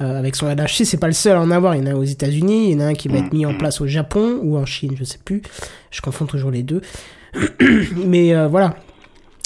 euh, 0.00 0.18
avec 0.18 0.34
son 0.34 0.46
LHC, 0.48 0.84
c'est 0.84 0.96
pas 0.96 1.06
le 1.08 1.12
seul 1.12 1.36
à 1.36 1.40
en 1.40 1.50
avoir. 1.50 1.74
Il 1.74 1.84
y 1.84 1.88
en 1.88 1.92
a 1.92 1.94
aux 1.94 2.04
États-Unis, 2.04 2.70
il 2.70 2.72
y 2.72 2.76
en 2.76 2.80
a 2.80 2.88
un 2.88 2.94
qui 2.94 3.08
va 3.08 3.18
être 3.18 3.32
mis 3.32 3.44
en 3.44 3.54
place 3.54 3.80
au 3.80 3.86
Japon 3.86 4.38
ou 4.42 4.56
en 4.56 4.64
Chine, 4.64 4.94
je 4.98 5.04
sais 5.04 5.18
plus. 5.22 5.42
Je 5.90 6.00
confonds 6.00 6.26
toujours 6.26 6.50
les 6.50 6.62
deux. 6.62 6.80
Mais 8.06 8.34
euh, 8.34 8.48
voilà. 8.48 8.76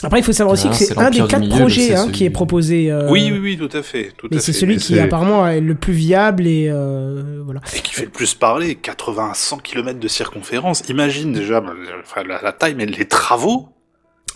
Après, 0.02 0.18
il 0.18 0.22
faut 0.22 0.32
savoir 0.32 0.52
aussi 0.52 0.66
Ah, 0.68 0.70
que 0.70 0.76
c'est 0.76 0.98
un 0.98 1.08
des 1.10 1.20
quatre 1.26 1.40
Milieu, 1.40 1.56
projets 1.60 1.94
hein, 1.94 2.02
celui- 2.02 2.12
qui 2.12 2.24
est 2.26 2.30
proposé. 2.30 2.90
euh, 2.90 3.08
Oui 3.10 3.30
oui 3.32 3.38
oui 3.38 3.56
tout 3.56 3.74
à 3.74 3.82
fait 3.82 4.12
tout 4.18 4.28
Mais 4.30 4.38
c'est 4.38 4.52
celui 4.52 4.74
Mais 4.74 4.80
qui 4.80 4.98
apparemment 4.98 5.46
est 5.48 5.60
le 5.62 5.74
plus 5.74 5.94
viable 5.94 6.46
et 6.46 6.68
euh, 6.68 7.40
voilà. 7.44 7.60
Et 7.74 7.80
qui 7.80 7.94
fait 7.94 8.04
le 8.04 8.10
plus 8.10 8.34
parler, 8.34 8.74
80 8.74 9.30
à 9.30 9.34
100 9.34 9.58
km 9.58 9.98
de 9.98 10.08
circonférence. 10.08 10.82
Imagine 10.90 11.32
déjà 11.32 11.60
bah, 11.62 11.72
enfin, 12.02 12.22
la, 12.26 12.42
la 12.42 12.52
taille, 12.52 12.74
mais 12.76 12.84
les 12.86 13.06
travaux. 13.06 13.68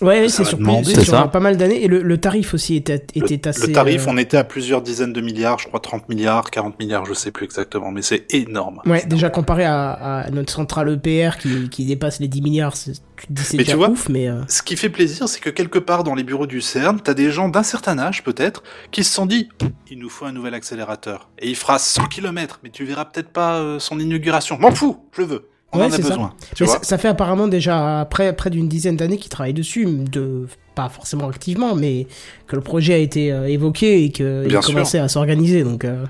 Ouais, 0.01 0.29
c'est 0.29 0.45
sur, 0.45 0.59
plus- 0.59 0.85
C'est 0.85 1.01
sur 1.03 1.13
ça. 1.15 1.29
pas 1.29 1.41
mal 1.41 1.57
d'années 1.57 1.83
et 1.83 1.89
le, 1.89 2.03
le 2.03 2.19
tarif 2.19 2.55
aussi 2.55 2.77
était, 2.77 3.05
était 3.15 3.49
assez. 3.49 3.67
le 3.67 3.73
tarif, 3.73 4.07
euh, 4.07 4.11
on 4.11 4.17
était 4.17 4.37
à 4.37 4.45
plusieurs 4.45 4.81
dizaines 4.83 5.13
de 5.13 5.21
milliards, 5.21 5.59
je 5.59 5.67
crois 5.67 5.81
30 5.81 6.09
milliards, 6.09 6.51
40 6.51 6.79
milliards, 6.79 7.05
je 7.05 7.15
sais 7.15 7.31
plus 7.33 7.45
exactement, 7.45 7.91
mais 7.91 8.03
c'est 8.03 8.27
énorme. 8.33 8.81
Ouais, 8.87 9.05
déjà 9.07 9.29
comparé 9.31 9.65
à, 9.65 9.93
à 9.93 10.31
notre 10.31 10.53
centrale 10.53 10.89
EPR 11.05 11.39
qui, 11.39 11.69
qui 11.69 11.85
dépasse 11.85 12.21
les 12.21 12.29
10 12.29 12.43
milliards, 12.43 12.77
c'est- 12.77 13.01
tu 13.17 13.27
te 13.27 13.33
dis 13.33 13.43
c'est 13.43 13.57
Mais 13.57 13.65
déjà 13.65 13.73
tu 13.73 13.79
vois, 13.79 13.89
ouf, 13.91 14.09
mais 14.09 14.29
euh, 14.29 14.41
Ce 14.47 14.63
qui 14.63 14.77
fait 14.77 14.91
plaisir, 14.91 15.29
c'est 15.29 15.41
que 15.41 15.51
quelque 15.51 15.81
part 15.81 16.05
dans 16.05 16.15
les 16.15 16.23
bureaux 16.23 16.47
du 16.47 16.61
CERN, 16.61 17.01
t'as 17.03 17.15
des 17.15 17.33
gens 17.33 17.49
d'un 17.49 17.65
certain 17.65 17.99
âge 17.99 18.23
peut-être 18.23 18.63
qui 18.93 19.03
se 19.03 19.13
sont 19.13 19.27
dit 19.27 19.49
il 19.91 19.99
nous 19.99 20.09
faut 20.11 20.27
un 20.27 20.33
nouvel 20.33 20.55
accélérateur 20.55 21.29
et 21.41 21.49
il 21.49 21.57
fera 21.57 21.79
100 21.81 22.07
km, 22.07 22.61
mais 22.63 22.71
tu 22.71 22.85
verras 22.85 23.05
peut-être 23.07 23.31
pas 23.31 23.57
euh, 23.57 23.79
son 23.81 23.99
inauguration. 23.99 24.59
M'en 24.59 24.71
fous, 24.71 24.99
je 25.17 25.23
le 25.23 25.27
veux. 25.27 25.49
On 25.73 25.79
Ouais, 25.81 25.85
en 25.85 25.89
a 25.89 25.91
ça. 25.91 25.99
besoin. 25.99 26.33
Tu 26.55 26.63
mais 26.63 26.67
vois 26.67 26.77
ça, 26.77 26.83
ça 26.83 26.99
fait 26.99 27.09
apparemment 27.09 27.47
déjà 27.47 28.07
près, 28.11 28.33
près 28.35 28.49
d'une 28.51 28.69
dizaine 28.69 28.97
d'années 28.97 29.19
qu'ils 29.19 29.29
travaillent 29.29 29.53
dessus, 29.53 29.85
de 29.87 30.47
pas 30.75 30.89
forcément 30.89 31.29
activement, 31.29 31.75
mais 31.75 32.07
que 32.47 32.57
le 32.57 32.63
projet 32.63 32.95
a 32.95 32.99
été 32.99 33.33
euh, 33.33 33.47
évoqué 33.49 34.05
et 34.05 34.11
qu'il 34.11 34.49
sûr. 34.51 34.61
commençait 34.63 34.99
à 34.99 35.09
s'organiser. 35.09 35.65
Donc 35.65 35.85
euh, 35.85 36.05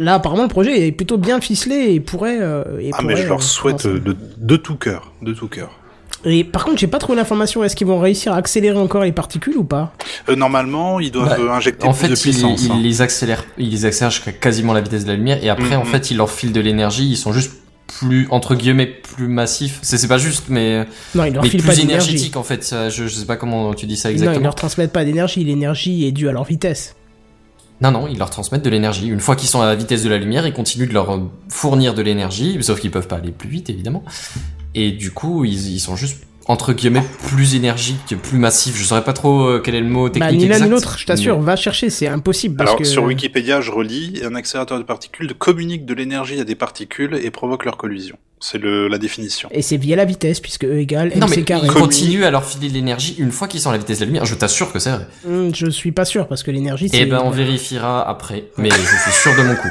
là, 0.00 0.14
apparemment, 0.14 0.42
le 0.42 0.48
projet 0.48 0.86
est 0.88 0.92
plutôt 0.92 1.18
bien 1.18 1.40
ficelé 1.40 1.92
et 1.94 2.00
pourrait. 2.00 2.38
euh, 2.40 2.80
et 2.80 2.90
ah 2.94 3.02
mais 3.04 3.14
je 3.16 3.28
leur 3.28 3.38
euh, 3.38 3.42
souhaite 3.42 3.86
de, 3.86 4.16
de 4.38 4.56
tout 4.56 4.74
cœur, 4.76 5.12
de 5.22 5.32
tout 5.32 5.46
cœur. 5.48 5.78
Et 6.26 6.42
par 6.42 6.64
contre, 6.64 6.78
j'ai 6.78 6.86
pas 6.86 6.98
trouvé 6.98 7.16
l'information. 7.16 7.62
Est-ce 7.62 7.76
qu'ils 7.76 7.86
vont 7.86 8.00
réussir 8.00 8.32
à 8.32 8.36
accélérer 8.36 8.78
encore 8.78 9.04
les 9.04 9.12
particules 9.12 9.58
ou 9.58 9.64
pas? 9.64 9.92
Euh, 10.30 10.34
normalement, 10.36 10.98
ils 10.98 11.12
doivent 11.12 11.28
Bah, 11.46 11.54
injecter 11.54 11.86
En 11.86 11.92
plus 11.92 12.00
fait, 12.00 12.08
de 12.08 12.16
puissance. 12.18 12.64
il 12.64 12.72
hein. 12.72 12.80
les 12.82 13.02
accélère, 13.02 13.44
il 13.58 13.70
les 13.70 13.84
accélère 13.84 14.10
jusqu'à 14.10 14.32
quasiment 14.32 14.72
la 14.72 14.80
vitesse 14.80 15.04
de 15.04 15.10
la 15.10 15.16
lumière, 15.16 15.44
et 15.44 15.50
après, 15.50 15.76
en 15.76 15.80
Mhm. 15.84 15.90
fait, 15.90 16.10
il 16.10 16.16
leur 16.16 16.30
file 16.30 16.52
de 16.52 16.60
l'énergie. 16.60 17.06
Ils 17.10 17.16
sont 17.18 17.32
juste 17.34 17.52
plus 17.86 18.26
entre 18.30 18.54
guillemets 18.54 18.86
plus 18.86 19.28
massifs. 19.28 19.78
C'est 19.82 19.98
c'est 19.98 20.08
pas 20.08 20.18
juste, 20.18 20.44
mais 20.48 20.86
Non, 21.14 21.24
ils 21.24 21.32
leur 21.34 21.42
mais 21.42 21.50
plus 21.50 21.62
pas 21.62 21.76
énergétiques 21.78 22.36
en 22.36 22.42
fait. 22.42 22.64
Ça, 22.64 22.88
Je, 22.88 23.06
je 23.06 23.14
sais 23.14 23.26
pas 23.26 23.36
comment 23.36 23.74
tu 23.74 23.86
dis 23.86 23.96
ça 23.96 24.08
Non, 24.08 24.14
ils 24.14 24.18
exactement. 24.18 24.44
leur 24.44 24.54
transmettent 24.54 24.92
pas 24.92 25.04
d'énergie. 25.04 25.44
L'énergie 25.44 26.04
est 26.06 26.12
due 26.12 26.28
à 26.28 26.32
leur 26.32 26.44
vitesse. 26.44 26.96
Non, 27.80 27.90
non, 27.90 28.06
ils 28.06 28.16
leur 28.18 28.30
transmettent 28.30 28.64
de 28.64 28.70
l'énergie. 28.70 29.08
Une 29.08 29.20
fois 29.20 29.36
qu'ils 29.36 29.48
sont 29.48 29.60
à 29.60 29.66
la 29.66 29.74
vitesse 29.74 30.02
de 30.02 30.08
la 30.08 30.16
lumière, 30.18 30.46
ils 30.46 30.52
continuent 30.52 30.88
de 30.88 30.94
leur 30.94 31.20
fournir 31.48 31.92
de 31.94 32.02
l'énergie, 32.02 32.56
sauf 32.62 32.80
qu'ils 32.80 32.90
peuvent 32.92 33.08
pas 33.08 33.16
aller 33.16 33.32
plus 33.32 33.48
vite, 33.48 33.68
évidemment. 33.68 34.04
Et 34.74 34.92
du 34.92 35.10
coup, 35.10 35.44
ils, 35.44 35.72
ils 35.74 35.80
sont 35.80 35.96
juste, 35.96 36.22
entre 36.46 36.72
guillemets, 36.72 37.04
plus 37.28 37.54
énergiques, 37.54 38.16
plus 38.22 38.38
massifs. 38.38 38.76
Je 38.76 38.84
saurais 38.84 39.04
pas 39.04 39.12
trop 39.12 39.46
euh, 39.46 39.60
quel 39.64 39.74
est 39.74 39.80
le 39.80 39.88
mot 39.88 40.08
technique 40.08 40.30
Bah, 40.30 40.36
ni 40.36 40.46
l'un 40.48 40.60
ni 40.60 40.68
l'autre, 40.68 40.98
je 40.98 41.06
t'assure. 41.06 41.38
mais- 41.38 41.44
Va 41.46 41.56
chercher, 41.56 41.90
c'est 41.90 42.06
impossible. 42.06 42.56
Parce 42.56 42.70
Alors, 42.70 42.78
que... 42.78 42.84
sur 42.84 43.04
Wikipédia, 43.04 43.60
je 43.60 43.70
relis, 43.70 44.20
un 44.24 44.34
accélérateur 44.34 44.78
de 44.78 44.84
particules 44.84 45.34
communique 45.34 45.84
de 45.86 45.94
l'énergie 45.94 46.38
à 46.40 46.44
des 46.44 46.54
particules 46.54 47.14
et 47.22 47.30
provoque 47.30 47.64
leur 47.64 47.76
collision. 47.76 48.16
C'est 48.40 48.58
le, 48.58 48.88
la 48.88 48.98
définition. 48.98 49.48
Et 49.52 49.62
c'est 49.62 49.78
via 49.78 49.96
la 49.96 50.04
vitesse, 50.04 50.38
puisque 50.40 50.64
E 50.64 50.78
égale 50.78 51.12
Non, 51.16 51.26
mais 51.28 51.36
mc 51.36 51.44
carré. 51.44 51.66
ils 51.66 51.72
continuent 51.72 52.24
à 52.24 52.30
leur 52.30 52.44
filer 52.44 52.68
de 52.68 52.74
l'énergie 52.74 53.14
une 53.18 53.30
fois 53.32 53.48
qu'ils 53.48 53.60
sont 53.60 53.70
à 53.70 53.72
la 53.72 53.78
vitesse 53.78 54.00
de 54.00 54.04
la 54.04 54.06
lumière. 54.06 54.24
Je 54.26 54.34
t'assure 54.34 54.70
que 54.70 54.78
c'est 54.78 54.90
vrai. 54.90 55.06
Hum, 55.26 55.54
je 55.54 55.70
suis 55.70 55.92
pas 55.92 56.04
sûr, 56.04 56.28
parce 56.28 56.42
que 56.42 56.50
l'énergie, 56.50 56.90
c'est... 56.90 56.98
Eh 56.98 57.06
ben, 57.06 57.22
on 57.24 57.30
vérifiera 57.30 58.06
après, 58.06 58.44
mais 58.58 58.68
je 58.70 58.76
suis 58.76 59.12
sûr 59.12 59.34
de 59.36 59.42
mon 59.42 59.54
coup. 59.54 59.68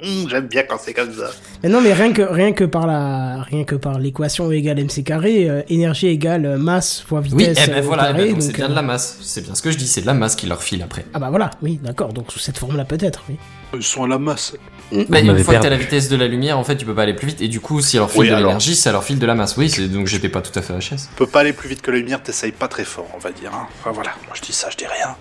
J'aime 0.28 0.46
bien 0.48 0.62
quand 0.68 0.78
c'est 0.80 0.94
comme 0.94 1.12
ça. 1.12 1.30
Mais 1.62 1.68
non, 1.68 1.80
mais 1.80 1.92
rien 1.92 2.12
que, 2.12 2.22
rien 2.22 2.52
que 2.52 2.64
par 2.64 2.86
la, 2.86 3.42
rien 3.42 3.64
que 3.64 3.76
par 3.76 3.98
l'équation 3.98 4.50
E 4.50 4.54
égale 4.54 4.78
mc 4.80 5.02
carré, 5.04 5.48
euh, 5.48 5.62
énergie 5.68 6.08
égale 6.08 6.46
euh, 6.46 6.58
masse 6.58 7.02
fois 7.06 7.20
Oui, 7.20 7.44
vitesse 7.44 7.58
eh 7.66 7.70
ben 7.70 7.78
euh, 7.78 7.82
voilà, 7.82 8.10
eh 8.10 8.32
ben 8.32 8.40
c'est 8.40 8.52
bien 8.54 8.66
euh, 8.66 8.68
de 8.70 8.74
la 8.74 8.82
masse. 8.82 9.18
C'est 9.22 9.44
bien 9.44 9.54
ce 9.54 9.62
que 9.62 9.70
je 9.70 9.76
dis, 9.78 9.86
c'est 9.86 10.00
de 10.00 10.06
la 10.06 10.14
masse 10.14 10.34
qui 10.34 10.46
leur 10.46 10.62
file 10.62 10.82
après. 10.82 11.04
Ah 11.14 11.18
bah 11.18 11.28
voilà, 11.30 11.50
oui, 11.62 11.78
d'accord, 11.82 12.12
donc 12.12 12.32
sous 12.32 12.38
cette 12.38 12.58
forme-là 12.58 12.84
peut-être, 12.84 13.22
oui. 13.28 13.36
Ils 13.74 13.82
sont 13.82 14.04
à 14.04 14.08
la 14.08 14.18
masse. 14.18 14.54
Bah, 14.92 15.18
une 15.20 15.26
fois 15.26 15.34
que 15.34 15.42
t'es 15.42 15.56
à 15.56 15.60
perdu. 15.60 15.68
la 15.70 15.76
vitesse 15.76 16.08
de 16.08 16.16
la 16.16 16.28
lumière, 16.28 16.58
en 16.58 16.64
fait, 16.64 16.76
tu 16.76 16.84
peux 16.86 16.94
pas 16.94 17.02
aller 17.02 17.14
plus 17.14 17.26
vite. 17.28 17.40
Et 17.42 17.48
du 17.48 17.60
coup, 17.60 17.80
si 17.80 17.96
elle 17.96 18.00
leur 18.00 18.10
file 18.10 18.20
Oui, 18.22 18.28
de 18.28 18.34
alors. 18.34 18.48
l'énergie, 18.50 18.76
ça 18.76 18.92
leur 18.92 19.02
file 19.04 19.18
de 19.18 19.26
la 19.26 19.34
masse. 19.34 19.56
Oui, 19.56 19.72
donc 19.88 20.06
j'étais 20.06 20.28
pas 20.28 20.40
tout 20.42 20.56
à 20.58 20.62
fait 20.62 20.72
HS. 20.74 20.88
Tu 20.96 20.96
peux 21.16 21.26
pas 21.26 21.40
aller 21.40 21.52
plus 21.52 21.68
vite 21.68 21.82
que 21.82 21.90
la 21.90 21.98
lumière, 21.98 22.22
t'essayes 22.22 22.52
pas 22.52 22.68
très 22.68 22.84
fort, 22.84 23.08
on 23.14 23.18
va 23.18 23.32
dire. 23.32 23.52
Hein. 23.54 23.66
Enfin 23.80 23.90
voilà, 23.92 24.10
moi 24.26 24.34
je 24.36 24.42
dis 24.42 24.52
ça, 24.52 24.68
je 24.70 24.76
dis 24.76 24.86
rien. 24.86 25.16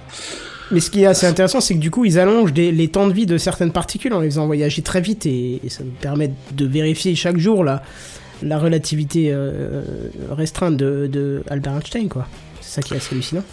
Mais 0.71 0.79
ce 0.79 0.89
qui 0.89 1.03
est 1.03 1.05
assez 1.07 1.25
intéressant, 1.27 1.61
c'est 1.61 1.73
que 1.75 1.79
du 1.79 1.91
coup, 1.91 2.05
ils 2.05 2.17
allongent 2.19 2.53
des- 2.53 2.71
les 2.71 2.87
temps 2.87 3.07
de 3.07 3.13
vie 3.13 3.25
de 3.27 3.37
certaines 3.37 3.71
particules 3.71 4.13
en 4.13 4.19
les 4.19 4.29
faisant 4.29 4.45
voyager 4.47 4.81
très 4.81 5.01
vite 5.01 5.25
et, 5.27 5.61
et 5.63 5.69
ça 5.69 5.83
nous 5.83 5.91
permet 5.91 6.31
de 6.51 6.65
vérifier 6.65 7.13
chaque 7.15 7.37
jour 7.37 7.63
la, 7.63 7.83
la 8.41 8.57
relativité 8.57 9.27
euh, 9.31 9.81
restreinte 10.31 10.75
de, 10.77 11.07
de 11.07 11.43
Albert 11.49 11.73
Einstein, 11.75 12.09
quoi. 12.09 12.27
C'est 12.61 12.75
ça 12.75 12.81
qui 12.81 12.93
est 12.93 12.97
assez 12.97 13.13
hallucinant. 13.13 13.43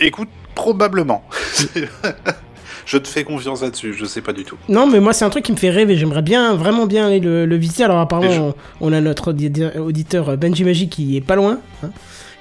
Écoute, 0.00 0.28
probablement. 0.54 1.24
je 2.86 2.98
te 2.98 3.08
fais 3.08 3.24
confiance 3.24 3.62
là-dessus, 3.62 3.94
je 3.96 4.04
sais 4.04 4.20
pas 4.20 4.32
du 4.32 4.44
tout. 4.44 4.56
Non, 4.68 4.86
mais 4.86 5.00
moi, 5.00 5.12
c'est 5.12 5.24
un 5.24 5.30
truc 5.30 5.44
qui 5.44 5.52
me 5.52 5.56
fait 5.56 5.70
rêver. 5.70 5.96
J'aimerais 5.96 6.22
bien, 6.22 6.54
vraiment 6.54 6.86
bien 6.86 7.06
aller 7.06 7.20
le, 7.20 7.46
le 7.46 7.56
visiter. 7.56 7.84
Alors, 7.84 7.98
apparemment, 7.98 8.54
on, 8.80 8.88
on 8.88 8.92
a 8.92 9.00
notre 9.00 9.32
audi- 9.32 9.78
auditeur 9.78 10.30
euh, 10.30 10.36
Benji 10.36 10.64
Magic 10.64 10.90
qui 10.90 11.16
est 11.16 11.20
pas 11.20 11.36
loin, 11.36 11.58
hein, 11.82 11.90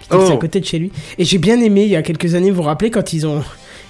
qui 0.01 0.15
est 0.15 0.19
Oh. 0.19 0.31
à 0.33 0.37
côté 0.37 0.59
de 0.59 0.65
chez 0.65 0.79
lui. 0.79 0.91
Et 1.17 1.23
j'ai 1.25 1.37
bien 1.37 1.59
aimé, 1.61 1.83
il 1.83 1.89
y 1.89 1.95
a 1.95 2.01
quelques 2.03 2.35
années, 2.35 2.49
vous 2.51 2.57
vous 2.57 2.61
rappelez, 2.63 2.91
quand 2.91 3.13
ils 3.13 3.25
ont. 3.25 3.41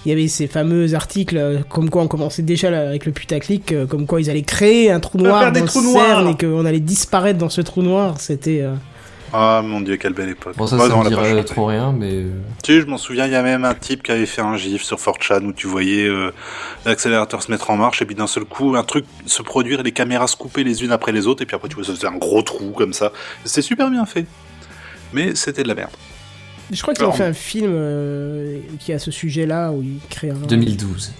Il 0.05 0.09
y 0.09 0.11
avait 0.11 0.27
ces 0.27 0.47
fameux 0.47 0.95
articles 0.95 1.37
euh, 1.37 1.59
comme 1.69 1.89
quoi 1.89 2.01
on 2.03 2.07
commençait 2.09 2.41
déjà 2.41 2.67
avec 2.89 3.05
le 3.05 3.13
putaclic, 3.13 3.71
euh, 3.71 3.85
comme 3.85 4.05
quoi 4.05 4.19
ils 4.19 4.29
allaient 4.29 4.41
créer 4.41 4.91
un 4.91 4.99
trou 4.99 5.17
noir 5.17 5.39
faire 5.41 5.51
des 5.53 5.61
dans 5.61 5.65
trous 5.65 5.79
le 5.79 5.87
noirs. 5.93 6.19
CERN 6.19 6.27
et 6.27 6.35
qu'on 6.37 6.65
allait 6.65 6.81
disparaître 6.81 7.39
dans 7.39 7.47
ce 7.49 7.61
trou 7.61 7.81
noir. 7.81 8.15
C'était. 8.19 8.59
euh, 8.61 8.73
Ah 9.35 9.61
mon 9.65 9.81
dieu, 9.81 9.97
quelle 9.97 10.13
belle 10.13 10.29
époque. 10.29 10.55
Bon, 10.55 10.67
ça, 10.67 10.75
Moi, 10.75 10.87
ça 10.87 10.93
non, 10.95 11.03
me 11.03 11.09
dirait 11.09 11.43
trop 11.43 11.65
rien, 11.65 11.91
mais. 11.91 12.11
euh, 12.11 12.29
Tu 12.63 12.73
sais, 12.75 12.81
je 12.81 12.85
m'en 12.85 12.97
souviens, 12.97 13.25
il 13.25 13.31
y 13.31 13.35
a 13.35 13.41
même 13.41 13.65
un 13.65 13.73
type 13.73 14.03
qui 14.03 14.11
avait 14.11 14.25
fait 14.27 14.41
un 14.41 14.55
gif 14.57 14.83
sur 14.83 14.97
4chan 14.97 15.43
où 15.45 15.53
tu 15.53 15.65
voyais 15.67 16.07
euh, 16.07 16.31
l'accélérateur 16.85 17.41
se 17.41 17.49
mettre 17.51 17.69
en 17.71 17.77
marche 17.77 18.01
et 18.01 18.05
puis 18.05 18.13
d'un 18.15 18.27
seul 18.27 18.45
coup, 18.45 18.75
un 18.75 18.83
truc 18.83 19.05
se 19.25 19.41
produire 19.41 19.79
et 19.79 19.83
les 19.83 19.91
caméras 19.91 20.27
se 20.27 20.35
couper 20.35 20.63
les 20.63 20.83
unes 20.83 20.91
après 20.91 21.11
les 21.11 21.25
autres 21.25 21.41
et 21.41 21.45
puis 21.47 21.55
après 21.55 21.67
tu 21.67 21.75
vois, 21.75 21.83
ça 21.83 21.93
faisait 21.93 22.07
un 22.07 22.17
gros 22.17 22.41
trou 22.43 22.71
comme 22.71 22.93
ça. 22.93 23.11
C'était 23.43 23.61
super 23.63 23.89
bien 23.89 24.05
fait. 24.05 24.25
Mais 25.13 25.33
c'était 25.35 25.63
de 25.63 25.67
la 25.67 25.75
merde. 25.75 25.91
Je 26.71 26.81
crois 26.81 26.93
qu'ils 26.93 27.05
ont 27.05 27.11
fait 27.11 27.25
un 27.25 27.33
film 27.33 27.71
euh, 27.73 28.59
qui 28.79 28.93
a 28.93 28.99
ce 28.99 29.11
sujet-là 29.11 29.71
où 29.71 29.81
ils 29.83 29.99
créent 30.09 30.29
un. 30.31 30.47
2012. 30.47 31.11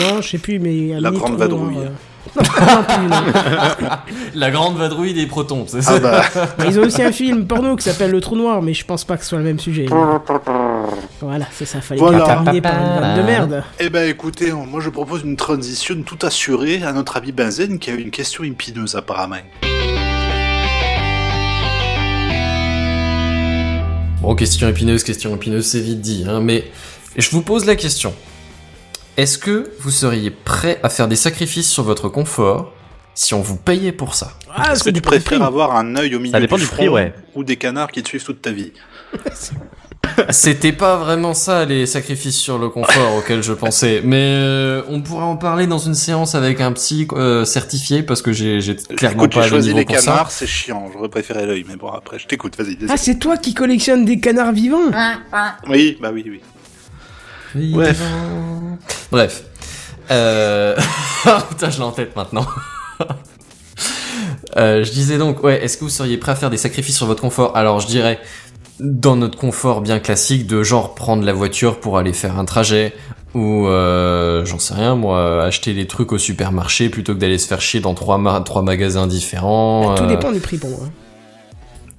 Non, 0.00 0.20
je 0.20 0.28
sais 0.28 0.38
plus, 0.38 0.58
mais. 0.58 0.94
Un 0.94 1.00
La 1.00 1.10
grande 1.10 1.30
noir, 1.36 1.38
vadrouille. 1.38 1.78
euh. 1.78 1.88
La 4.34 4.50
grande 4.50 4.76
vadrouille 4.76 5.14
des 5.14 5.26
protons, 5.26 5.64
c'est 5.66 5.82
ça 5.82 5.94
Ah 5.96 6.00
bah, 6.00 6.22
Bah, 6.58 6.64
ils 6.68 6.78
ont 6.78 6.82
aussi 6.84 7.02
un 7.02 7.12
film 7.12 7.46
porno 7.46 7.76
qui 7.76 7.84
s'appelle 7.84 8.10
Le 8.10 8.20
Trou 8.20 8.36
Noir, 8.36 8.62
mais 8.62 8.74
je 8.74 8.84
pense 8.84 9.04
pas 9.04 9.16
que 9.16 9.22
ce 9.22 9.30
soit 9.30 9.38
le 9.38 9.44
même 9.44 9.58
sujet. 9.58 9.86
Voilà, 11.20 11.46
c'est 11.52 11.64
ça, 11.66 11.80
fallait 11.80 12.00
Voilà. 12.00 12.24
terminer 12.24 12.60
par 12.60 12.72
une 12.74 13.00
vanne 13.00 13.16
de 13.16 13.22
merde. 13.22 13.64
eh 13.78 13.90
ben 13.90 14.08
écoutez, 14.08 14.52
moi 14.52 14.80
je 14.80 14.90
propose 14.90 15.22
une 15.22 15.36
transition 15.36 15.96
tout 16.04 16.18
assurée 16.22 16.82
à 16.82 16.92
notre 16.92 17.16
ami 17.16 17.32
Benzen 17.32 17.78
qui 17.78 17.90
a 17.90 17.94
une 17.94 18.10
question 18.10 18.44
épineuse 18.44 18.94
apparemment. 18.96 19.36
Bon, 24.22 24.34
question 24.34 24.68
épineuse, 24.68 25.04
question 25.04 25.34
épineuse, 25.34 25.66
c'est 25.66 25.80
vite 25.80 26.00
dit, 26.00 26.24
hein, 26.28 26.40
mais 26.40 26.64
je 27.16 27.30
vous 27.30 27.42
pose 27.42 27.64
la 27.64 27.76
question. 27.76 28.12
Est-ce 29.16 29.38
que 29.38 29.70
vous 29.80 29.90
seriez 29.90 30.30
prêt 30.30 30.78
à 30.82 30.88
faire 30.88 31.08
des 31.08 31.16
sacrifices 31.16 31.70
sur 31.70 31.82
votre 31.82 32.08
confort 32.08 32.72
si 33.14 33.32
on 33.32 33.40
vous 33.40 33.56
payait 33.56 33.92
pour 33.92 34.14
ça? 34.14 34.32
Ah, 34.54 34.72
Est-ce 34.72 34.84
que 34.84 34.90
tu 34.90 35.00
préfères 35.00 35.38
prix. 35.38 35.46
avoir 35.46 35.74
un 35.76 35.96
œil 35.96 36.14
au 36.14 36.18
milieu 36.20 36.32
Ça 36.32 36.40
dépend 36.40 36.56
du 36.58 36.64
front 36.64 36.76
prix, 36.76 36.88
ouais. 36.88 37.14
ou 37.34 37.42
des 37.44 37.56
canards 37.56 37.90
qui 37.90 38.02
te 38.02 38.08
suivent 38.08 38.24
toute 38.24 38.42
ta 38.42 38.50
vie? 38.52 38.72
C'était 40.30 40.72
pas 40.72 40.96
vraiment 40.96 41.34
ça 41.34 41.64
les 41.66 41.84
sacrifices 41.84 42.36
sur 42.38 42.58
le 42.58 42.68
confort 42.68 43.14
auxquels 43.18 43.42
je 43.42 43.52
pensais, 43.52 44.00
mais 44.04 44.20
euh, 44.22 44.82
on 44.88 45.00
pourrait 45.02 45.24
en 45.24 45.36
parler 45.36 45.66
dans 45.66 45.78
une 45.78 45.94
séance 45.94 46.34
avec 46.34 46.60
un 46.60 46.72
psy 46.72 47.06
euh, 47.12 47.44
certifié 47.44 48.02
parce 48.02 48.22
que 48.22 48.32
j'ai 48.32 48.60
clairement 48.96 49.24
Écoute, 49.24 49.34
pas 49.34 49.40
j'ai 49.42 49.46
le 49.46 49.50
choisi 49.50 49.68
niveau 49.68 49.78
les 49.80 49.84
pour 49.84 49.96
ça. 49.98 50.02
canards, 50.12 50.30
c'est 50.30 50.46
chiant. 50.46 50.88
J'aurais 50.92 51.08
préféré 51.10 51.44
l'œil, 51.44 51.64
mais 51.68 51.76
bon, 51.76 51.88
après, 51.90 52.18
je 52.18 52.26
t'écoute, 52.26 52.56
vas-y. 52.56 52.78
Ah, 52.88 52.96
c'est 52.96 53.18
toi 53.18 53.36
qui 53.36 53.52
collectionne 53.52 54.04
des 54.04 54.18
canards 54.20 54.52
vivants? 54.52 54.90
Oui, 55.68 55.98
bah 56.00 56.10
oui, 56.14 56.24
oui. 56.26 56.40
Bref. 57.72 58.00
Bref. 59.10 59.44
Euh... 60.10 60.76
Putain, 61.48 61.70
je 61.70 61.78
l'ai 61.78 61.84
en 61.84 61.92
tête 61.92 62.14
maintenant. 62.16 62.46
Euh, 64.56 64.84
je 64.84 64.90
disais 64.90 65.18
donc, 65.18 65.42
ouais, 65.44 65.62
est-ce 65.62 65.76
que 65.76 65.84
vous 65.84 65.90
seriez 65.90 66.16
prêt 66.16 66.32
à 66.32 66.34
faire 66.34 66.48
des 66.48 66.56
sacrifices 66.56 66.96
sur 66.96 67.06
votre 67.06 67.20
confort? 67.20 67.54
Alors, 67.56 67.80
je 67.80 67.86
dirais, 67.86 68.18
dans 68.80 69.14
notre 69.14 69.36
confort 69.36 69.82
bien 69.82 69.98
classique, 69.98 70.46
de 70.46 70.62
genre 70.62 70.94
prendre 70.94 71.24
la 71.24 71.34
voiture 71.34 71.78
pour 71.78 71.98
aller 71.98 72.14
faire 72.14 72.38
un 72.38 72.46
trajet, 72.46 72.94
ou, 73.34 73.66
euh, 73.66 74.46
j'en 74.46 74.58
sais 74.58 74.72
rien, 74.72 74.94
moi, 74.94 75.42
acheter 75.44 75.74
les 75.74 75.86
trucs 75.86 76.10
au 76.12 76.16
supermarché 76.16 76.88
plutôt 76.88 77.12
que 77.14 77.18
d'aller 77.18 77.36
se 77.36 77.46
faire 77.46 77.60
chier 77.60 77.80
dans 77.80 77.92
trois, 77.92 78.16
ma- 78.16 78.40
trois 78.40 78.62
magasins 78.62 79.06
différents. 79.06 79.88
Bah, 79.90 79.94
Tout 79.98 80.04
euh, 80.04 80.08
dépend 80.08 80.32
du 80.32 80.40
prix 80.40 80.56
pour 80.56 80.70
moi. 80.70 80.88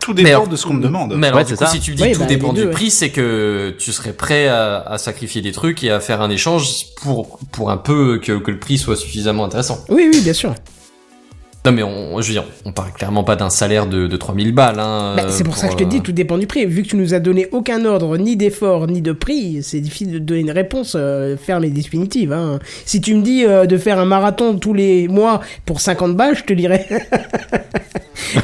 Tout 0.07 0.13
dépend 0.13 0.29
alors- 0.29 0.47
de 0.47 0.55
ce 0.55 0.65
qu'on 0.65 0.73
me 0.75 0.81
demande. 0.81 1.15
Mais 1.17 1.27
alors, 1.27 1.39
Ouais, 1.39 1.43
du 1.43 1.49
c'est 1.51 1.57
coup, 1.57 1.65
ça. 1.65 1.69
si 1.71 1.81
tu 1.81 1.93
dis 1.93 2.11
tout 2.13 2.19
bah, 2.19 2.25
dépend 2.27 2.53
du 2.53 2.61
deux, 2.61 2.65
ouais. 2.67 2.71
prix, 2.71 2.89
c'est 2.91 3.09
que 3.09 3.75
tu 3.77 3.91
serais 3.91 4.13
prêt 4.13 4.47
à, 4.47 4.77
à 4.79 4.97
sacrifier 4.97 5.41
des 5.41 5.51
trucs 5.51 5.83
et 5.83 5.91
à 5.91 5.99
faire 5.99 6.21
un 6.21 6.29
échange 6.29 6.85
pour, 7.01 7.39
pour 7.51 7.71
un 7.71 7.75
peu 7.77 8.17
que, 8.23 8.31
que 8.39 8.49
le 8.51 8.57
prix 8.57 8.77
soit 8.77 8.95
suffisamment 8.95 9.43
intéressant. 9.43 9.79
Oui, 9.89 10.09
oui, 10.09 10.21
bien 10.21 10.31
sûr. 10.31 10.55
Non, 11.65 11.71
mais 11.73 11.83
on, 11.83 12.21
je 12.21 12.27
veux 12.27 12.33
dire, 12.33 12.45
on 12.65 12.71
parle 12.71 12.91
clairement 12.93 13.23
pas 13.23 13.35
d'un 13.35 13.49
salaire 13.49 13.87
de, 13.87 14.07
de 14.07 14.17
3000 14.17 14.53
balles, 14.53 14.79
hein. 14.79 15.15
Bah, 15.17 15.23
c'est 15.29 15.43
pour, 15.43 15.57
ça 15.57 15.67
que 15.67 15.73
je 15.73 15.77
te 15.77 15.83
euh, 15.83 15.87
dis, 15.87 16.01
tout 16.01 16.13
dépend 16.13 16.37
du 16.37 16.47
prix. 16.47 16.65
Vu 16.65 16.83
que 16.83 16.89
tu 16.89 16.95
nous 16.95 17.13
as 17.13 17.19
donné 17.19 17.47
aucun 17.51 17.83
ordre, 17.83 18.17
ni 18.17 18.37
d'effort, 18.37 18.87
ni 18.87 19.01
de 19.01 19.11
prix, 19.11 19.63
c'est 19.63 19.81
difficile 19.81 20.11
de 20.13 20.19
donner 20.19 20.41
une 20.41 20.51
réponse 20.51 20.95
euh, 20.97 21.35
ferme 21.35 21.65
et 21.65 21.69
définitive. 21.69 22.31
Hein. 22.31 22.59
Si 22.85 23.01
tu 23.01 23.15
me 23.15 23.21
dis 23.21 23.45
euh, 23.45 23.65
de 23.65 23.77
faire 23.77 23.99
un 23.99 24.05
marathon 24.05 24.57
tous 24.57 24.73
les 24.73 25.07
mois 25.07 25.41
pour 25.65 25.81
50 25.81 26.15
balles, 26.15 26.37
je 26.37 26.43
te 26.43 26.53
dirais. 26.53 26.87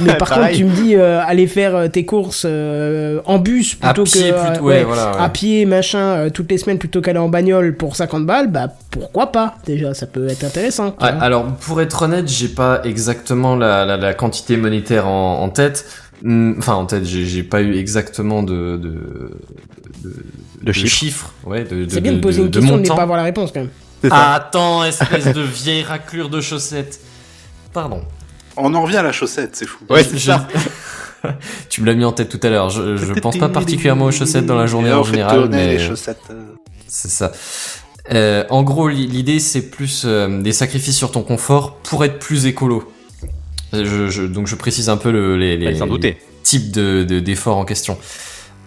Mais 0.02 0.16
par 0.16 0.30
contre, 0.30 0.52
tu 0.52 0.66
me 0.66 0.76
dis 0.76 0.96
euh, 0.96 1.22
aller 1.26 1.48
faire 1.48 1.76
euh, 1.76 1.88
tes 1.88 2.06
courses 2.06 2.46
euh, 2.48 3.22
en 3.26 3.40
bus 3.40 3.76
plutôt 3.76 4.04
pied, 4.04 4.30
que 4.30 4.36
euh, 4.36 4.50
plutôt, 4.50 4.66
ouais, 4.66 4.84
voilà, 4.84 5.12
ouais. 5.12 5.22
à 5.22 5.30
pied, 5.30 5.66
machin, 5.66 6.00
euh, 6.00 6.30
toutes 6.30 6.50
les 6.52 6.58
semaines 6.58 6.78
plutôt 6.78 7.02
qu'aller 7.02 7.20
en 7.20 7.30
bagnole 7.30 7.76
pour 7.76 7.96
50 7.96 8.26
balles, 8.26 8.52
bah 8.52 8.68
pourquoi 8.92 9.32
pas? 9.32 9.56
Déjà, 9.66 9.94
ça 9.94 10.06
peut 10.06 10.28
être 10.28 10.44
intéressant. 10.44 10.96
alors, 11.00 11.46
pour 11.46 11.82
être 11.82 12.04
honnête, 12.04 12.28
j'ai 12.28 12.48
pas 12.48 12.82
exactement 12.84 13.03
la, 13.08 13.86
la, 13.86 13.98
la 13.98 14.14
quantité 14.14 14.58
monétaire 14.58 15.08
en, 15.08 15.42
en 15.42 15.50
tête. 15.50 15.86
Hmm, 16.22 16.54
Enfin, 16.58 16.76
en 16.76 16.86
tête, 16.86 17.04
j'ai 17.06 17.44
pas 17.44 17.62
eu 17.62 17.76
exactement 17.76 18.44
de, 18.44 18.78
de, 18.78 19.38
de, 20.04 20.14
De 20.62 20.72
chiffres. 20.72 21.34
Ouais, 21.46 21.64
de, 21.64 21.86
de, 21.86 21.90
c'est 21.90 22.02
bien 22.02 22.14
de 22.14 22.20
poser 22.20 22.40
de- 22.40 22.46
une 22.46 22.50
de 22.52 22.60
question 22.60 22.76
de 22.78 22.82
ne 22.82 22.88
montant. 22.88 22.96
pas 22.96 23.04
avoir 23.04 23.18
la 23.18 23.24
réponse 23.24 23.52
quand 23.52 23.60
même. 23.62 23.70
Ça. 24.10 24.34
Attends, 24.34 24.84
espèce 24.84 25.34
de 25.34 25.42
vieille 25.42 25.84
raclure 25.84 26.30
de 26.30 26.42
chaussettes. 26.42 27.00
Pardon. 27.74 28.02
On 28.58 28.74
en 28.76 28.82
revient 28.84 28.98
à 28.98 29.04
la 29.04 29.12
chaussette, 29.12 29.56
c'est 29.56 29.66
fou. 29.66 29.80
Ouais, 29.90 30.04
c'est 30.04 30.20
ça. 30.20 30.48
tu 31.70 31.82
me 31.82 31.86
l'as 31.88 31.94
mis 31.96 32.04
en 32.06 32.12
tête 32.12 32.30
tout 32.30 32.40
à 32.46 32.50
l'heure. 32.50 32.70
Je, 32.70 32.98
je 32.98 33.14
pense 33.14 33.38
pas 33.38 33.50
particulièrement 33.50 34.06
aux 34.06 34.12
chaussettes 34.12 34.46
dans 34.46 34.58
la 34.58 34.68
journée 34.68 34.92
en 34.94 35.04
général, 35.04 35.48
mais 35.50 35.78
les 35.78 35.80
chaussettes. 35.80 36.20
euh, 36.30 36.42
c'est 36.88 37.10
ça. 37.10 37.32
Euh, 38.12 38.44
en 38.50 38.64
gros, 38.64 38.90
li- 38.90 39.08
l'idée 39.08 39.40
c'est 39.40 39.70
plus 39.70 40.04
euh, 40.06 40.42
des 40.42 40.52
sacrifices 40.52 40.98
sur 40.98 41.12
ton 41.12 41.24
confort 41.24 41.76
pour 41.78 42.04
être 42.04 42.20
plus 42.20 42.46
écolo. 42.46 42.92
Je, 43.72 44.10
je- 44.10 44.24
donc 44.24 44.48
je 44.48 44.56
précise 44.56 44.90
un 44.90 44.98
peu 44.98 45.10
le, 45.12 45.38
les, 45.38 45.56
les, 45.58 45.66
les 45.72 46.18
types 46.44 46.72
de 46.72 47.04
de- 47.04 47.20
d'efforts 47.20 47.58
en 47.58 47.66
question. 47.66 47.98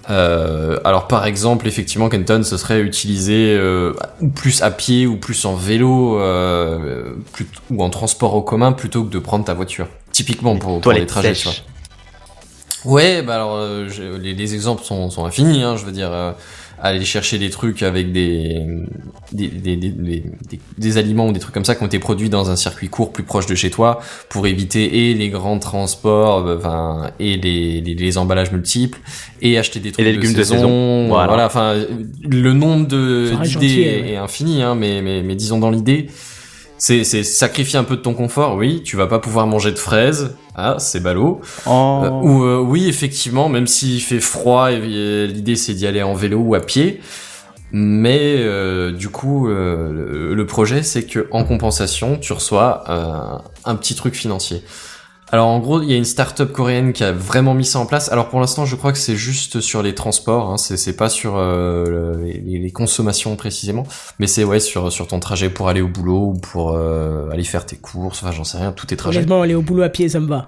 Euh, 0.08 0.78
alors 0.84 1.06
par 1.08 1.26
exemple, 1.26 1.66
effectivement, 1.68 2.08
Kenton, 2.08 2.42
ce 2.44 2.56
serait 2.56 2.80
utiliser 2.80 3.54
euh, 3.58 3.92
ou 4.20 4.28
plus 4.28 4.62
à 4.62 4.70
pied 4.70 5.06
ou 5.06 5.16
plus 5.16 5.44
en 5.44 5.54
vélo 5.54 6.18
euh, 6.20 7.14
plus- 7.32 7.46
ou 7.70 7.82
en 7.84 7.90
transport 7.90 8.34
au 8.34 8.42
commun 8.42 8.72
plutôt 8.72 9.04
que 9.04 9.10
de 9.10 9.18
prendre 9.18 9.44
ta 9.44 9.52
voiture. 9.54 9.88
Typiquement 10.12 10.56
pour, 10.56 10.80
pour 10.80 10.92
les 10.92 11.06
trajets. 11.06 11.32
tu 11.34 11.48
vois. 11.48 11.54
Ouais, 12.84 13.20
bah 13.22 13.34
alors 13.34 13.56
euh, 13.56 13.88
les, 14.22 14.32
les 14.32 14.54
exemples 14.54 14.84
sont, 14.84 15.10
sont 15.10 15.24
infinis. 15.26 15.62
Hein, 15.62 15.76
je 15.76 15.84
veux 15.84 15.92
dire, 15.92 16.10
euh, 16.12 16.32
aller 16.80 17.04
chercher 17.04 17.38
des 17.38 17.50
trucs 17.50 17.82
avec 17.82 18.12
des 18.12 18.64
des, 19.32 19.48
des, 19.48 19.76
des, 19.76 19.88
des, 19.90 20.22
des- 20.50 20.60
des 20.78 20.98
aliments 20.98 21.28
ou 21.28 21.32
des 21.32 21.40
trucs 21.40 21.54
comme 21.54 21.64
ça 21.64 21.74
qui 21.74 21.82
ont 21.82 21.86
été 21.86 21.98
produits 21.98 22.28
dans 22.28 22.50
un 22.50 22.56
circuit 22.56 22.88
court 22.88 23.12
plus 23.12 23.22
proche 23.24 23.46
de 23.46 23.54
chez 23.54 23.70
toi 23.70 24.00
pour 24.28 24.46
éviter 24.46 25.10
et 25.10 25.14
les 25.14 25.30
grands 25.30 25.58
transports, 25.58 26.46
euh, 26.46 26.58
enfin 26.58 27.10
et 27.18 27.36
les, 27.36 27.80
les, 27.80 27.94
les 27.94 28.18
emballages 28.18 28.52
multiples 28.52 28.98
et 29.42 29.58
acheter 29.58 29.80
des 29.80 29.90
trucs 29.92 30.04
les 30.04 30.12
légumes 30.12 30.32
de 30.32 30.42
saison. 30.42 30.54
saison. 30.56 31.08
Voilà. 31.08 31.26
Voilà. 31.28 31.46
enfin 31.46 31.74
le 32.22 32.52
nombre 32.52 32.86
de 32.86 33.32
d'idées 33.42 33.66
est, 33.80 34.02
ouais. 34.02 34.10
est 34.12 34.16
infini, 34.16 34.62
hein, 34.62 34.74
mais, 34.74 35.02
mais 35.02 35.22
mais 35.22 35.34
disons 35.34 35.58
dans 35.58 35.70
l'idée. 35.70 36.08
C'est, 36.78 37.04
c'est 37.04 37.22
sacrifier 37.22 37.78
un 37.78 37.84
peu 37.84 37.96
de 37.96 38.02
ton 38.02 38.12
confort, 38.12 38.54
oui. 38.56 38.82
Tu 38.84 38.96
vas 38.98 39.06
pas 39.06 39.18
pouvoir 39.18 39.46
manger 39.46 39.70
de 39.72 39.78
fraises, 39.78 40.36
ah, 40.58 40.76
c'est 40.78 41.00
ballot. 41.00 41.42
Oh. 41.66 42.00
Euh, 42.02 42.10
ou 42.10 42.44
euh, 42.44 42.58
oui, 42.58 42.88
effectivement, 42.88 43.50
même 43.50 43.66
s'il 43.66 44.00
fait 44.00 44.20
froid, 44.20 44.72
et, 44.72 45.26
l'idée 45.26 45.54
c'est 45.54 45.74
d'y 45.74 45.86
aller 45.86 46.02
en 46.02 46.14
vélo 46.14 46.38
ou 46.38 46.54
à 46.54 46.60
pied. 46.60 47.02
Mais 47.72 48.36
euh, 48.38 48.90
du 48.90 49.10
coup, 49.10 49.48
euh, 49.48 50.34
le, 50.34 50.46
projet 50.46 50.82
c'est 50.82 51.04
que 51.04 51.28
en 51.30 51.44
compensation, 51.44 52.16
tu 52.16 52.32
reçois 52.32 52.84
un 53.66 53.76
petit 53.76 53.94
truc 53.94 54.14
financier. 54.14 54.62
Alors 55.32 55.48
en 55.48 55.58
gros, 55.58 55.82
il 55.82 55.90
y 55.90 55.92
a 55.92 55.96
une 55.96 56.04
start-up 56.04 56.52
coréenne 56.52 56.92
qui 56.92 57.02
a 57.02 57.10
vraiment 57.12 57.52
mis 57.52 57.64
ça 57.64 57.80
en 57.80 57.86
place. 57.86 58.12
Alors 58.12 58.28
pour 58.28 58.38
l'instant, 58.38 58.64
je 58.64 58.76
crois 58.76 58.92
que 58.92 58.98
c'est 58.98 59.16
juste 59.16 59.60
sur 59.60 59.82
les 59.82 59.92
transports, 59.94 60.50
hein, 60.50 60.56
c'est 60.56 60.76
c'est 60.76 60.94
pas 60.94 61.08
sur 61.08 61.36
euh, 61.36 61.84
le- 62.14 62.22
les, 62.24 62.58
les 62.60 62.70
consommations 62.70 63.34
précisément, 63.34 63.82
mais 64.20 64.28
c'est 64.28 64.44
ouais 64.44 64.60
sur 64.60 64.92
sur 64.92 65.08
ton 65.08 65.18
trajet 65.18 65.50
pour 65.50 65.68
aller 65.68 65.80
au 65.80 65.88
boulot 65.88 66.32
ou 66.34 66.38
pour 66.38 66.72
euh, 66.74 67.28
aller 67.30 67.42
faire 67.42 67.66
tes 67.66 67.76
courses. 67.76 68.22
Enfin, 68.22 68.30
j'en 68.30 68.44
sais 68.44 68.58
rien, 68.58 68.70
tous 68.70 68.86
tes 68.86 68.96
trajets. 68.96 69.18
Honnêtement, 69.18 69.42
aller 69.42 69.56
au 69.56 69.62
boulot 69.62 69.82
à 69.82 69.88
pied, 69.88 70.08
ça 70.08 70.20
me 70.20 70.28
va. 70.28 70.46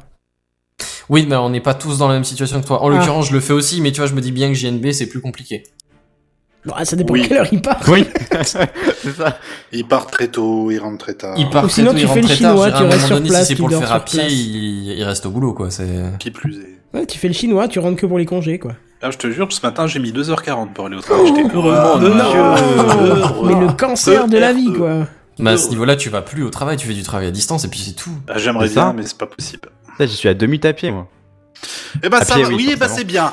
Oui, 1.08 1.26
mais 1.28 1.34
on 1.36 1.50
n'est 1.50 1.60
pas 1.62 1.74
tous 1.74 1.98
dans 1.98 2.06
la 2.06 2.14
même 2.14 2.24
situation 2.24 2.60
que 2.60 2.66
toi. 2.66 2.80
En 2.82 2.88
Ah. 2.92 2.96
l'occurrence, 2.98 3.28
je 3.28 3.32
le 3.32 3.40
fais 3.40 3.54
aussi, 3.54 3.80
mais 3.80 3.90
tu 3.90 3.98
vois, 4.00 4.06
je 4.08 4.14
me 4.14 4.20
dis 4.20 4.30
bien 4.30 4.48
que 4.48 4.54
JNB, 4.54 4.92
c'est 4.92 5.08
plus 5.08 5.20
compliqué. 5.20 5.64
Bon, 6.66 6.74
ah, 6.76 6.84
ça 6.84 6.96
dépend 6.96 7.14
Oui. 7.14 7.26
quelle 7.26 7.38
heure 7.38 7.46
il 7.52 7.62
part. 7.62 7.80
Oui, 7.88 8.04
c'est 8.42 9.12
ça. 9.16 9.38
Ils 9.72 9.86
partent 9.86 10.10
très 10.12 10.28
tôt, 10.28 10.70
ils 10.70 10.78
rentrent 10.78 10.98
très 11.04 11.14
tard. 11.14 11.34
Il 11.38 11.48
part 11.50 11.64
Ou 11.64 11.66
très 11.68 11.76
sinon, 11.76 11.92
tôt, 11.92 11.96
tu 11.98 12.02
il 12.02 12.08
fais 12.08 12.14
rentre 12.14 12.20
le 12.22 12.26
très 12.26 12.36
chinois, 12.36 12.70
tard. 12.70 12.78
tu 12.78 12.84
À 12.84 12.86
un 12.86 12.90
restes 12.90 12.96
moment 13.02 13.06
sur 13.06 13.16
donné, 13.16 13.28
place, 13.28 13.40
si 13.42 13.46
c'est 13.48 13.54
tu 13.54 13.60
pour 13.60 13.68
le 13.70 13.76
faire 13.78 13.92
à 13.92 14.00
pied, 14.04 14.24
il, 14.28 14.90
il 14.98 15.04
reste 15.04 15.26
au 15.26 15.30
boulot, 15.30 15.54
quoi. 15.54 15.70
C'est. 15.70 15.86
Qui 16.18 16.30
plus 16.30 16.58
est. 16.58 16.96
Ouais, 16.96 17.06
tu 17.06 17.18
fais 17.18 17.28
le 17.28 17.34
chinois, 17.34 17.68
tu 17.68 17.78
rentres 17.78 18.00
que 18.00 18.06
pour 18.06 18.18
les 18.18 18.26
congés, 18.26 18.58
quoi. 18.58 18.72
Ah, 19.00 19.10
je 19.12 19.18
te 19.18 19.30
jure, 19.30 19.50
ce 19.52 19.60
matin, 19.64 19.86
j'ai 19.86 20.00
mis 20.00 20.10
2h40 20.12 20.72
pour 20.72 20.86
aller 20.86 20.96
au 20.96 21.00
travail. 21.00 21.26
J'étais 21.28 21.54
heureux. 21.54 21.76
Oh, 21.94 21.98
non. 21.98 23.44
Mais 23.44 23.66
le 23.66 23.72
cancer 23.72 24.26
de 24.26 24.38
la 24.38 24.52
vie, 24.52 24.72
quoi. 24.72 25.06
Mais 25.38 25.50
à 25.50 25.56
ce 25.56 25.68
niveau-là, 25.68 25.94
tu 25.94 26.08
vas 26.10 26.20
plus 26.22 26.42
au 26.42 26.50
travail, 26.50 26.76
tu 26.76 26.86
fais 26.88 26.94
du 26.94 27.04
travail 27.04 27.28
à 27.28 27.30
distance 27.30 27.64
et 27.64 27.68
puis 27.68 27.78
c'est 27.78 27.92
tout. 27.94 28.10
Ah, 28.28 28.38
J'aimerais 28.38 28.68
bien, 28.68 28.92
mais 28.92 29.04
c'est 29.04 29.16
pas 29.16 29.26
possible. 29.26 29.68
Là, 30.00 30.06
j'y 30.06 30.16
suis 30.16 30.28
à 30.28 30.34
demi 30.34 30.58
tapis, 30.58 30.90
moi. 30.90 31.06
Eh 32.02 32.12
À 32.12 32.24
ça 32.24 32.34
pied, 32.34 32.42
va. 32.44 32.48
oui, 32.50 32.70
eh 32.72 32.76
forcément. 32.76 32.96
c'est 32.98 33.04
bien. 33.04 33.32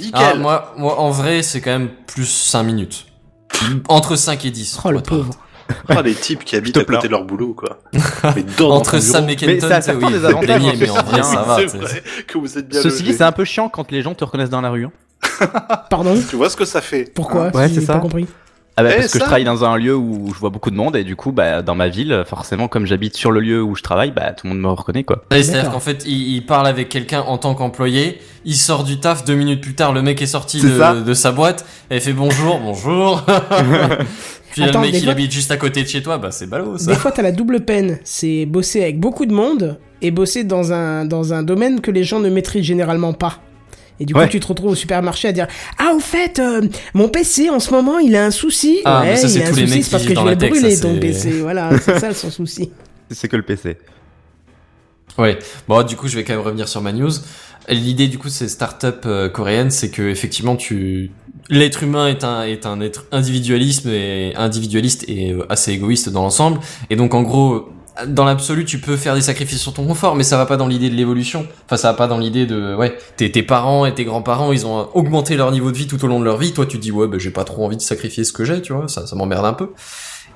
Nickel. 0.00 0.20
Ah, 0.22 0.34
moi, 0.34 0.74
moi, 0.76 0.98
en 0.98 1.10
vrai, 1.10 1.42
c'est 1.42 1.60
quand 1.60 1.70
même 1.72 1.90
plus 2.06 2.26
5 2.26 2.62
minutes. 2.62 3.06
Entre 3.88 4.16
5 4.16 4.44
et 4.44 4.50
10. 4.50 4.80
Oh, 4.84 4.90
le 4.90 5.00
pauvre. 5.00 5.32
Ah, 5.88 6.02
les 6.02 6.14
types 6.14 6.44
qui 6.44 6.54
habitent 6.56 6.74
te 6.74 6.80
à 6.80 6.84
côté 6.84 7.08
de 7.08 7.12
leur 7.12 7.24
boulot, 7.24 7.54
quoi. 7.54 7.80
Mais 8.36 8.44
dans 8.56 8.70
Entre 8.70 9.00
Sam 9.00 9.28
et 9.28 9.36
Kenton, 9.36 9.68
ça 9.80 9.94
oui, 9.94 10.12
des 10.12 10.24
avantages, 10.24 10.60
plaignez, 10.60 10.76
mais 10.76 10.90
en 10.90 11.02
vrai, 11.02 11.22
ça 11.22 11.42
va. 11.42 11.56
Que 12.26 12.38
vous 12.38 12.56
êtes 12.58 12.68
bien 12.68 12.80
Ceci 12.80 13.02
dit, 13.02 13.12
c'est 13.12 13.24
un 13.24 13.32
peu 13.32 13.44
chiant 13.44 13.68
quand 13.68 13.90
les 13.90 14.02
gens 14.02 14.14
te 14.14 14.22
reconnaissent 14.24 14.50
dans 14.50 14.60
la 14.60 14.70
rue. 14.70 14.84
hein. 14.86 14.92
Pardon 15.90 16.16
Tu 16.28 16.36
vois 16.36 16.50
ce 16.50 16.56
que 16.56 16.64
ça 16.64 16.80
fait 16.80 17.12
Pourquoi 17.12 17.50
Ouais, 17.50 17.68
c'est 17.68 17.80
ça. 17.80 17.94
pas 17.94 18.00
compris. 18.00 18.26
Ah 18.78 18.82
bah 18.82 18.90
Eh, 18.92 18.96
parce 18.96 19.06
que 19.06 19.12
ça 19.12 19.18
je 19.20 19.24
travaille 19.24 19.44
dans 19.44 19.64
un 19.64 19.76
lieu 19.78 19.96
où 19.96 20.32
je 20.34 20.38
vois 20.38 20.50
beaucoup 20.50 20.70
de 20.70 20.76
monde 20.76 20.96
et 20.96 21.04
du 21.04 21.16
coup 21.16 21.32
bah 21.32 21.62
dans 21.62 21.74
ma 21.74 21.88
ville 21.88 22.24
forcément 22.26 22.68
comme 22.68 22.84
j'habite 22.84 23.16
sur 23.16 23.30
le 23.32 23.40
lieu 23.40 23.62
où 23.62 23.74
je 23.74 23.82
travaille 23.82 24.10
bah 24.10 24.32
tout 24.32 24.46
le 24.46 24.52
monde 24.52 24.60
me 24.62 24.68
reconnaît 24.68 25.02
quoi. 25.04 25.22
Ouais, 25.30 25.42
C'est-à-dire 25.42 25.70
qu'en 25.70 25.80
fait, 25.80 26.04
il, 26.06 26.34
il 26.36 26.44
parle 26.44 26.66
avec 26.66 26.88
quelqu'un 26.90 27.20
en 27.22 27.38
tant 27.38 27.54
qu'employé, 27.54 28.18
il 28.44 28.54
sort 28.56 28.84
du 28.84 29.00
taf, 29.00 29.24
deux 29.24 29.34
minutes 29.34 29.62
plus 29.62 29.74
tard, 29.74 29.92
le 29.94 30.02
mec 30.02 30.20
est 30.20 30.26
sorti 30.26 30.60
de, 30.60 31.02
de 31.02 31.14
sa 31.14 31.32
boîte, 31.32 31.64
et 31.90 31.96
il 31.96 32.00
fait 32.02 32.12
bonjour, 32.12 32.58
bonjour. 32.60 33.24
Puis 34.52 34.62
Attends, 34.64 34.80
le 34.80 34.86
mec, 34.86 34.94
il 34.96 35.02
fois- 35.02 35.12
habite 35.12 35.32
juste 35.32 35.50
à 35.50 35.56
côté 35.56 35.82
de 35.82 35.88
chez 35.88 36.02
toi, 36.02 36.18
bah 36.18 36.30
c'est 36.30 36.46
ballot 36.48 36.78
ça. 36.78 36.90
Des 36.90 36.96
fois, 36.96 37.12
t'as 37.12 37.22
la 37.22 37.32
double 37.32 37.60
peine. 37.64 37.98
C'est 38.04 38.46
bosser 38.46 38.82
avec 38.82 38.98
beaucoup 39.00 39.26
de 39.26 39.32
monde 39.34 39.78
et 40.02 40.10
bosser 40.10 40.44
dans 40.44 40.72
un, 40.72 41.04
dans 41.04 41.34
un 41.34 41.42
domaine 41.42 41.80
que 41.80 41.90
les 41.90 42.04
gens 42.04 42.20
ne 42.20 42.30
maîtrisent 42.30 42.64
généralement 42.64 43.12
pas. 43.12 43.40
Et 43.98 44.04
du 44.04 44.12
coup, 44.14 44.20
Ouais. 44.20 44.28
tu 44.28 44.40
te 44.40 44.46
retrouves 44.46 44.72
au 44.72 44.74
supermarché 44.74 45.28
à 45.28 45.32
dire 45.32 45.46
Ah, 45.78 45.92
au 45.94 46.00
fait, 46.00 46.38
euh, 46.38 46.62
mon 46.94 47.08
PC 47.08 47.48
en 47.50 47.60
ce 47.60 47.70
moment, 47.70 47.98
il 47.98 48.14
a 48.16 48.24
un 48.26 48.30
souci. 48.30 48.80
Ah, 48.84 49.00
ouais, 49.00 49.06
mais 49.10 49.16
ça, 49.16 49.28
c'est 49.28 49.38
il 49.38 49.42
a 49.42 49.46
un 49.46 49.50
tous 49.50 49.56
les 49.56 49.62
souci, 49.66 49.74
mecs 49.76 49.84
c'est 49.84 49.90
parce 49.90 50.04
que 50.04 50.14
je 50.14 50.20
vais 50.20 50.36
tech, 50.36 50.50
brûler 50.50 50.80
ton 50.80 50.98
PC. 50.98 51.30
Voilà, 51.40 51.70
c'est 51.78 51.98
ça 51.98 52.12
son 52.12 52.30
souci. 52.30 52.70
C'est 53.10 53.28
que 53.28 53.36
le 53.36 53.42
PC. 53.42 53.78
Ouais. 55.18 55.38
Bon, 55.68 55.82
du 55.82 55.96
coup, 55.96 56.08
je 56.08 56.16
vais 56.16 56.24
quand 56.24 56.34
même 56.34 56.42
revenir 56.44 56.68
sur 56.68 56.82
ma 56.82 56.92
news. 56.92 57.10
L'idée, 57.68 58.06
du 58.08 58.18
coup, 58.18 58.28
de 58.28 58.32
ces 58.32 58.48
startups 58.48 58.86
euh, 59.06 59.28
coréennes, 59.28 59.70
c'est 59.70 59.90
que 59.90 60.02
effectivement, 60.02 60.56
tu, 60.56 61.10
l'être 61.48 61.82
humain 61.82 62.08
est 62.08 62.22
un 62.22 62.42
est 62.42 62.66
un 62.66 62.80
être 62.80 63.06
individualisme 63.12 63.88
et 63.88 64.34
individualiste 64.36 65.04
et 65.08 65.32
euh, 65.32 65.46
assez 65.50 65.72
égoïste 65.72 66.10
dans 66.10 66.22
l'ensemble. 66.22 66.60
Et 66.90 66.96
donc, 66.96 67.14
en 67.14 67.22
gros, 67.22 67.70
dans 68.06 68.24
l'absolu, 68.24 68.64
tu 68.64 68.78
peux 68.78 68.96
faire 68.96 69.14
des 69.14 69.20
sacrifices 69.20 69.60
sur 69.60 69.72
ton 69.72 69.86
confort, 69.86 70.14
mais 70.16 70.22
ça 70.24 70.36
va 70.36 70.46
pas 70.46 70.56
dans 70.56 70.66
l'idée 70.66 70.90
de 70.90 70.94
l'évolution. 70.94 71.46
Enfin, 71.64 71.76
ça 71.76 71.92
va 71.92 71.94
pas 71.96 72.06
dans 72.06 72.18
l'idée 72.18 72.46
de, 72.46 72.74
ouais, 72.74 72.96
tes, 73.16 73.42
parents 73.42 73.86
et 73.86 73.94
tes 73.94 74.04
grands-parents, 74.04 74.52
ils 74.52 74.66
ont 74.66 74.88
augmenté 74.94 75.36
leur 75.36 75.50
niveau 75.52 75.70
de 75.70 75.76
vie 75.76 75.86
tout 75.86 76.04
au 76.04 76.08
long 76.08 76.20
de 76.20 76.24
leur 76.24 76.36
vie. 76.36 76.52
Toi, 76.52 76.66
tu 76.66 76.78
dis, 76.78 76.92
ouais, 76.92 77.08
bah, 77.08 77.16
j'ai 77.18 77.30
pas 77.30 77.44
trop 77.44 77.64
envie 77.64 77.76
de 77.76 77.82
sacrifier 77.82 78.24
ce 78.24 78.32
que 78.32 78.44
j'ai, 78.44 78.60
tu 78.60 78.72
vois, 78.72 78.88
ça, 78.88 79.06
ça 79.06 79.16
m'emmerde 79.16 79.46
un 79.46 79.54
peu. 79.54 79.70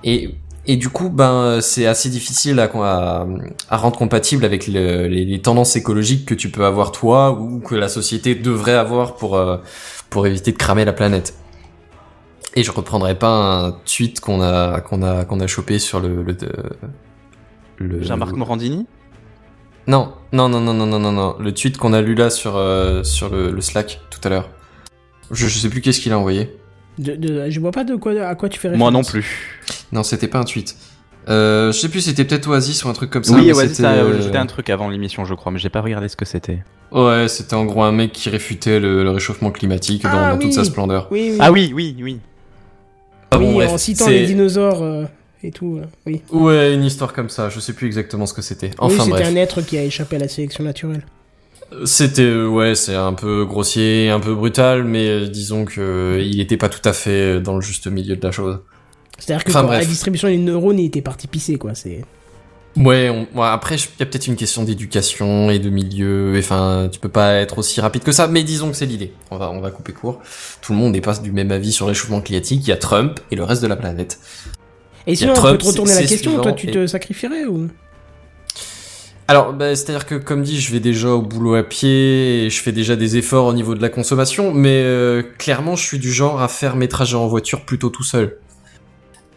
Et, 0.05 0.35
et 0.67 0.77
du 0.77 0.89
coup, 0.89 1.11
ben, 1.11 1.61
c'est 1.61 1.87
assez 1.87 2.09
difficile 2.09 2.61
à, 2.61 2.71
à, 2.75 3.27
à 3.69 3.77
rendre 3.77 3.99
compatible 3.99 4.45
avec 4.45 4.67
le- 4.67 5.07
les, 5.07 5.25
les 5.25 5.43
tendances 5.43 5.77
écologiques 5.77 6.27
que 6.27 6.35
tu 6.35 6.51
peux 6.51 6.65
avoir 6.65 6.93
toi 6.93 7.33
ou 7.33 7.61
que 7.61 7.75
la 7.75 7.89
société 7.89 8.35
devrait 8.35 8.75
avoir 8.75 9.17
pour, 9.17 9.37
euh, 9.37 9.59
pour 10.09 10.27
éviter 10.27 10.53
de 10.53 10.57
cramer 10.57 10.85
la 10.85 10.93
planète. 10.93 11.35
Et 12.57 12.65
je 12.65 12.73
reprendrai 12.73 13.15
pas 13.15 13.29
un 13.29 13.73
tweet 13.87 14.19
qu'on 14.19 14.43
a 14.43 14.81
qu'on 14.81 15.03
a 15.05 15.25
qu'on 15.25 15.39
a 15.39 15.47
chopé 15.47 15.79
sur 15.79 16.01
le 16.01 16.25
le, 16.25 16.37
Jean-Marc 17.81 18.33
Morandini 18.35 18.87
non, 19.87 20.13
non, 20.33 20.49
non, 20.49 20.61
non, 20.61 20.75
non, 20.75 20.87
non, 20.87 20.99
non, 21.01 21.13
non. 21.13 21.37
Le 21.41 21.53
tweet 21.53 21.77
qu'on 21.77 21.93
a 21.93 22.01
lu 22.01 22.15
là 22.15 22.31
sur, 22.31 22.57
euh, 22.57 23.03
sur 23.03 23.29
le, 23.31 23.61
Slack 23.61 24.01
tout 24.11 24.21
à 24.23 24.29
l'heure. 24.29 24.49
Je, 25.31 25.49
je, 25.49 25.59
sais 25.59 25.69
plus 25.69 25.81
qu'est-ce 25.81 26.01
qu'il 26.01 26.13
a 26.13 26.19
envoyé. 26.19 26.57
Je 26.99 27.59
vois 27.61 27.73
pas 27.73 27.85
de 27.85 27.97
quoi, 27.97 28.13
à 28.13 28.35
quoi 28.35 28.49
tu 28.49 28.61
fais 28.61 28.69
référence. 28.69 28.79
Moi 28.79 28.91
non 28.91 29.05
plus. 29.05 29.59
Non, 29.91 30.03
c'était 30.03 30.29
pas 30.29 30.39
un 30.39 30.45
tweet. 30.45 30.77
Euh, 31.29 31.73
je 31.73 31.79
sais 31.79 31.89
plus, 31.89 32.03
c'était 32.03 32.25
peut-être 32.25 32.49
Oasis 32.49 32.85
ou 32.85 32.89
un 32.89 32.93
truc 32.93 33.11
comme 33.11 33.25
ça. 33.25 33.35
Oui, 33.35 33.53
Oasis 33.53 33.81
a 33.81 33.93
euh, 33.93 34.23
jeté 34.23 34.39
un 34.39 34.47
truc 34.47 34.71
avant 34.71 34.89
l'émission, 34.89 35.25
je 35.25 35.35
crois, 35.35 35.51
mais 35.53 35.59
j'ai 35.59 35.69
pas 35.69 35.81
regardé 35.81 36.09
ce 36.09 36.17
que 36.17 36.25
c'était. 36.25 36.63
Ouais, 36.93 37.29
c'était 37.29 37.55
en 37.55 37.65
gros 37.65 37.83
un 37.83 37.93
mec 37.93 38.13
qui 38.13 38.31
réfutait 38.31 38.81
le, 38.81 39.09
réchauffement 39.11 39.51
climatique 39.51 40.03
dans, 40.03 40.11
ah 40.13 40.37
toute 40.41 40.53
sa 40.53 40.65
splendeur. 40.65 41.09
Oui, 41.11 41.31
oui. 41.33 41.39
Ah 41.41 41.53
oui, 41.53 41.73
oui, 41.75 41.97
oui. 42.01 42.21
Oui, 43.37 43.65
en 43.65 43.79
citant 43.79 44.09
les 44.09 44.27
dinosaures 44.27 45.09
et 45.43 45.51
tout. 45.51 45.79
euh, 45.83 45.87
oui. 46.07 46.21
Ouais 46.33 46.75
une 46.75 46.85
histoire 46.85 47.13
comme 47.13 47.29
ça. 47.31 47.49
Je 47.49 47.61
sais 47.61 47.73
plus 47.73 47.87
exactement 47.87 48.27
ce 48.27 48.35
que 48.35 48.43
c'était. 48.43 48.71
Enfin 48.79 49.05
oui, 49.05 49.11
c'était 49.13 49.25
un 49.29 49.37
être 49.37 49.63
qui 49.63 49.79
a 49.79 49.83
échappé 49.85 50.17
à 50.17 50.21
la 50.21 50.29
sélection 50.29 50.65
naturelle. 50.65 51.05
C'était 51.85 52.23
euh, 52.23 52.49
ouais, 52.49 52.75
c'est 52.75 52.97
un 52.97 53.13
peu 53.13 53.45
grossier, 53.45 54.11
un 54.11 54.19
peu 54.21 54.35
brutal, 54.35 54.83
mais 54.85 55.07
euh, 55.09 55.29
disons 55.29 55.65
que 55.65 55.81
euh, 55.81 56.21
il 56.23 56.41
était 56.41 56.57
pas 56.57 56.69
tout 56.69 56.87
à 56.89 56.93
fait 56.93 57.41
dans 57.41 57.55
le 57.55 57.61
juste 57.61 57.87
milieu 57.87 58.17
de 58.17 58.25
la 58.27 58.33
chose. 58.33 58.59
C'est-à-dire 59.19 59.45
que 59.45 59.51
Enfin, 59.51 59.61
quand 59.61 59.67
bref. 59.69 59.81
la 59.81 59.87
distribution 59.87 60.29
des 60.29 60.39
neurones 60.39 60.79
il 60.81 60.87
était 60.87 61.03
parti 61.03 61.27
pisser, 61.29 61.57
quoi. 61.57 61.75
C'est. 61.75 62.01
Ouais, 62.77 63.09
on- 63.11 63.39
ouais, 63.39 63.47
après 63.49 63.77
il 63.77 64.01
y 64.01 64.03
a 64.03 64.07
peut-être 64.07 64.27
une 64.29 64.37
question 64.37 64.63
d'éducation 64.65 65.51
et 65.51 65.59
de 65.59 65.71
milieu. 65.71 66.35
et 66.37 66.39
Enfin, 66.41 66.89
tu 66.91 66.99
peux 67.01 67.09
pas 67.09 67.35
être 67.35 67.59
aussi 67.59 67.81
rapide 67.81 68.03
que 68.03 68.13
ça, 68.13 68.27
mais 68.29 68.43
disons 68.43 68.71
que 68.71 68.77
c'est 68.77 68.87
l'idée. 68.87 69.13
On 69.31 69.37
va 69.39 69.51
on 69.51 69.61
va 69.61 69.71
couper 69.71 69.93
court. 69.93 70.21
Tout 70.63 70.73
le 70.73 70.79
monde 70.79 70.93
n'est 70.93 71.01
pas 71.01 71.17
du 71.19 71.31
même 71.33 71.51
avis 71.53 71.73
sur 71.73 71.87
le 71.87 71.91
réchauffement 71.91 72.21
climatique. 72.21 72.63
Il 72.65 72.69
y 72.69 72.73
a 72.73 72.77
Trump 72.77 73.21
et 73.31 73.37
le 73.37 73.45
reste 73.45 73.63
de 73.63 73.67
la 73.69 73.77
planète. 73.77 74.19
Et 75.07 75.17
sinon, 75.17 75.33
on 75.37 75.43
peut 75.43 75.59
te 75.59 75.67
retourner 75.67 75.95
la 75.95 76.01
question. 76.03 76.31
suivant 76.33 76.43
Toi, 76.43 76.53
tu 76.53 76.69
et- 76.69 76.73
te 76.73 76.87
sacrifierais 76.87 77.45
ou? 77.47 77.69
Alors, 79.29 79.53
bah, 79.53 79.77
c'est-à-dire 79.77 80.07
que 80.07 80.17
comme 80.17 80.43
dit, 80.43 80.61
je 80.61 80.73
vais 80.73 80.81
déjà 80.81 81.11
au 81.11 81.23
boulot 81.23 81.55
à 81.55 81.63
pied 81.63 82.47
et 82.47 82.51
je 82.51 82.61
fais 82.61 82.73
déjà 82.73 82.97
des 82.97 83.17
efforts 83.17 83.47
au 83.47 83.53
niveau 83.53 83.77
de 83.77 83.81
la 83.83 83.89
consommation, 83.89 84.53
mais 84.53 84.83
euh, 84.83 85.23
clairement, 85.39 85.77
je 85.77 85.85
suis 85.87 86.01
du 86.01 86.13
genre 86.13 86.43
à 86.43 86.49
faire 86.49 86.75
mes 86.75 86.89
trajets 86.89 87.15
en 87.17 87.29
voiture 87.29 87.65
plutôt 87.65 87.91
tout 87.91 88.03
seul. 88.03 88.39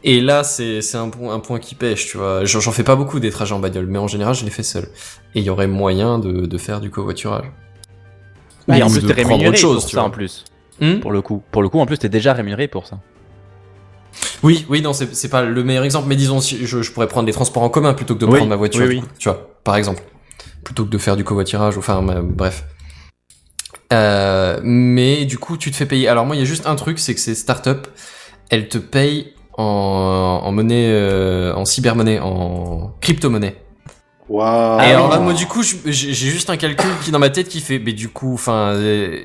Et 0.04 0.20
là, 0.20 0.44
c'est 0.44 0.80
un, 0.96 1.10
point- 1.10 1.34
un 1.34 1.40
point 1.40 1.60
qui 1.60 1.76
pêche, 1.76 2.08
tu 2.08 2.18
vois. 2.18 2.44
J'en 2.44 2.72
fais 2.72 2.84
pas 2.84 2.96
beaucoup 2.96 3.20
des 3.20 3.30
trajets 3.30 3.54
en 3.54 3.60
bagnole, 3.60 3.86
mais 3.86 4.00
en 4.00 4.08
général, 4.08 4.34
je 4.34 4.44
les 4.44 4.50
fais 4.52 4.64
seul. 4.64 4.86
Et 5.36 5.40
il 5.40 5.44
y 5.44 5.50
aurait 5.50 5.68
moyen 5.68 6.18
de, 6.20 6.46
de 6.48 6.58
faire 6.58 6.82
du 6.82 6.90
covoiturage. 6.90 7.46
Bah, 8.68 8.78
et 8.80 8.84
en 8.84 8.90
plus, 8.90 9.02
de 9.02 9.08
t'es 9.08 9.14
rémunéré 9.14 9.50
autre 9.50 9.58
chose, 9.60 9.82
pour 9.82 9.86
tu 9.90 9.96
ça 9.96 10.02
vois. 10.02 10.10
en 10.10 10.12
plus. 10.12 10.44
Hmm? 10.82 11.00
Pour 11.00 11.12
le 11.12 11.22
coup, 11.22 11.44
pour 11.52 11.62
le 11.62 11.70
coup, 11.70 11.80
en 11.80 11.86
plus, 11.86 12.00
t'es 12.00 12.10
déjà 12.10 12.34
rémunéré 12.34 12.68
pour 12.68 12.88
ça. 12.88 13.00
Oui, 14.44 14.66
oui, 14.70 14.82
non, 14.82 14.94
c'est 14.94 15.30
pas 15.30 15.42
le 15.44 15.64
meilleur 15.64 15.84
exemple, 15.84 16.08
mais 16.08 16.16
disons, 16.16 16.42
si 16.42 16.66
je, 16.66 16.82
je 16.82 16.92
pourrais 16.92 17.08
prendre 17.08 17.26
des 17.26 17.34
transports 17.34 17.64
en 17.64 17.70
commun 17.70 17.94
plutôt 17.94 18.16
que 18.16 18.20
de 18.20 18.26
Oui, 18.26 18.38
prendre 18.38 18.50
ma 18.50 18.56
voiture, 18.56 18.86
oui, 18.88 19.00
oui. 19.02 19.10
tu 19.20 19.30
vois, 19.30 19.50
par 19.64 19.76
exemple. 19.76 20.02
Plutôt 20.64 20.86
que 20.86 20.90
de 20.90 20.98
faire 20.98 21.16
du 21.18 21.24
covoiturage, 21.24 21.78
enfin, 21.78 22.02
bref. 22.24 22.64
Euh, 23.92 24.60
mais 24.64 25.26
du 25.26 25.38
coup, 25.38 25.58
tu 25.58 25.72
te 25.72 25.76
fais 25.76 25.86
payer. 25.86 26.08
Alors 26.08 26.26
moi, 26.26 26.36
il 26.36 26.40
y 26.40 26.42
a 26.42 26.46
juste 26.46 26.66
un 26.68 26.76
truc, 26.76 27.00
c'est 27.00 27.14
que 27.14 27.20
ces 27.20 27.36
startups, 27.36 27.90
elles 28.50 28.68
te 28.70 28.78
payent 28.78 29.34
en, 29.58 30.42
en 30.44 30.52
monnaie, 30.52 30.88
euh, 30.90 31.54
en 31.54 31.66
cybermonnaie, 31.66 32.20
en 32.20 32.96
crypto-monnaie. 33.02 33.56
Waouh. 34.30 34.80
Et 34.82 34.86
alors 34.86 35.10
là, 35.10 35.20
moi, 35.20 35.34
du 35.34 35.46
coup, 35.46 35.62
j'ai 35.64 36.14
juste 36.14 36.50
un 36.50 36.58
calcul 36.58 36.90
qui 37.04 37.12
dans 37.12 37.20
ma 37.20 37.30
tête 37.30 37.50
qui 37.50 37.60
fait, 37.60 37.78
mais 37.78 37.94
du 37.94 38.10
coup, 38.10 38.34
enfin, 38.34 38.74
euh, 38.74 39.20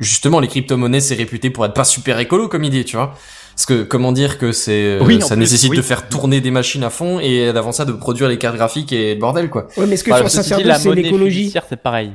justement, 0.00 0.40
les 0.40 0.48
crypto-monnaies, 0.48 1.00
c'est 1.00 1.16
réputé 1.16 1.50
pour 1.50 1.66
être 1.66 1.74
pas 1.74 1.84
super 1.84 2.18
écolo 2.18 2.48
comme 2.48 2.64
idée, 2.64 2.84
tu 2.84 2.96
vois. 2.96 3.14
Parce 3.58 3.66
que 3.66 3.82
comment 3.82 4.12
dire 4.12 4.38
que 4.38 4.52
c'est, 4.52 4.70
euh, 4.84 5.00
Oui, 5.04 5.20
ça 5.20 5.34
plus, 5.34 5.40
nécessite 5.40 5.70
oui. 5.70 5.76
de 5.76 5.82
faire 5.82 6.08
tourner 6.08 6.40
des 6.40 6.52
machines 6.52 6.84
à 6.84 6.90
fond 6.90 7.18
et 7.18 7.52
d'avant 7.52 7.72
ça 7.72 7.84
de 7.84 7.90
produire 7.90 8.28
les 8.28 8.38
cartes 8.38 8.54
graphiques 8.54 8.92
et 8.92 9.14
le 9.14 9.20
bordel, 9.20 9.50
quoi. 9.50 9.66
Ouais, 9.76 9.84
mais 9.84 9.94
est-ce 9.94 10.04
que 10.04 10.10
Bah, 10.10 10.18
sur 10.18 10.30
Sacerdoce, 10.30 10.64
la 10.64 10.78
c'est 10.78 10.94
l'écologie 10.94 11.52
c'est 11.68 11.82
pareil. 11.82 12.12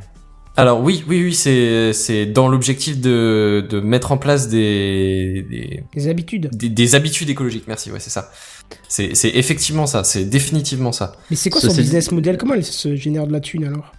Alors 0.55 0.79
oui, 0.79 1.03
oui, 1.05 1.21
oui, 1.21 1.33
c'est 1.33 1.91
c'est 1.91 2.27
dans 2.27 2.47
l'objectif 2.47 3.01
de 3.01 3.67
de 3.69 3.81
mettre 3.81 4.13
en 4.13 4.17
place 4.17 4.47
des 4.47 5.83
des, 5.93 6.07
habitudes. 6.07 6.49
des, 6.53 6.69
des 6.69 6.95
habitudes 6.95 7.29
écologiques. 7.29 7.65
Merci, 7.67 7.91
ouais, 7.91 7.99
c'est 7.99 8.09
ça. 8.09 8.31
C'est 8.87 9.13
c'est 9.13 9.31
effectivement 9.35 9.85
ça. 9.85 10.05
C'est 10.05 10.23
définitivement 10.23 10.93
ça. 10.93 11.17
Mais 11.29 11.35
c'est 11.35 11.49
quoi 11.49 11.59
son 11.59 11.75
business 11.75 12.13
model? 12.13 12.37
Comment 12.37 12.53
elle 12.53 12.63
se 12.63 12.95
génère 12.95 13.27
de 13.27 13.33
la 13.33 13.41
thune 13.41 13.65
alors? 13.65 13.91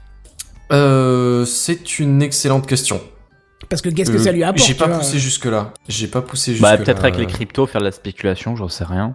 Euh, 0.72 1.45
c'est 1.45 1.99
une 1.99 2.22
excellente 2.22 2.66
question. 2.66 3.03
Parce 3.69 3.83
que 3.83 3.89
qu'est-ce 3.89 4.11
que 4.11 4.17
Euh, 4.17 4.23
ça 4.25 4.33
lui 4.33 4.45
apporte 4.45 4.67
J'ai 4.67 4.75
pas 4.75 4.89
poussé 4.89 5.19
jusque 5.19 5.45
là. 5.47 5.73
J'ai 5.89 6.07
pas 6.09 6.23
poussé 6.23 6.53
jusque 6.53 6.62
Bah, 6.62 6.73
là. 6.73 6.79
peut-être 6.79 7.03
avec 7.03 7.17
les 7.17 7.27
cryptos, 7.27 7.67
faire 7.67 7.81
de 7.81 7.87
la 7.87 7.93
spéculation, 7.93 8.57
j'en 8.57 8.69
sais 8.69 8.85
rien. 8.85 9.15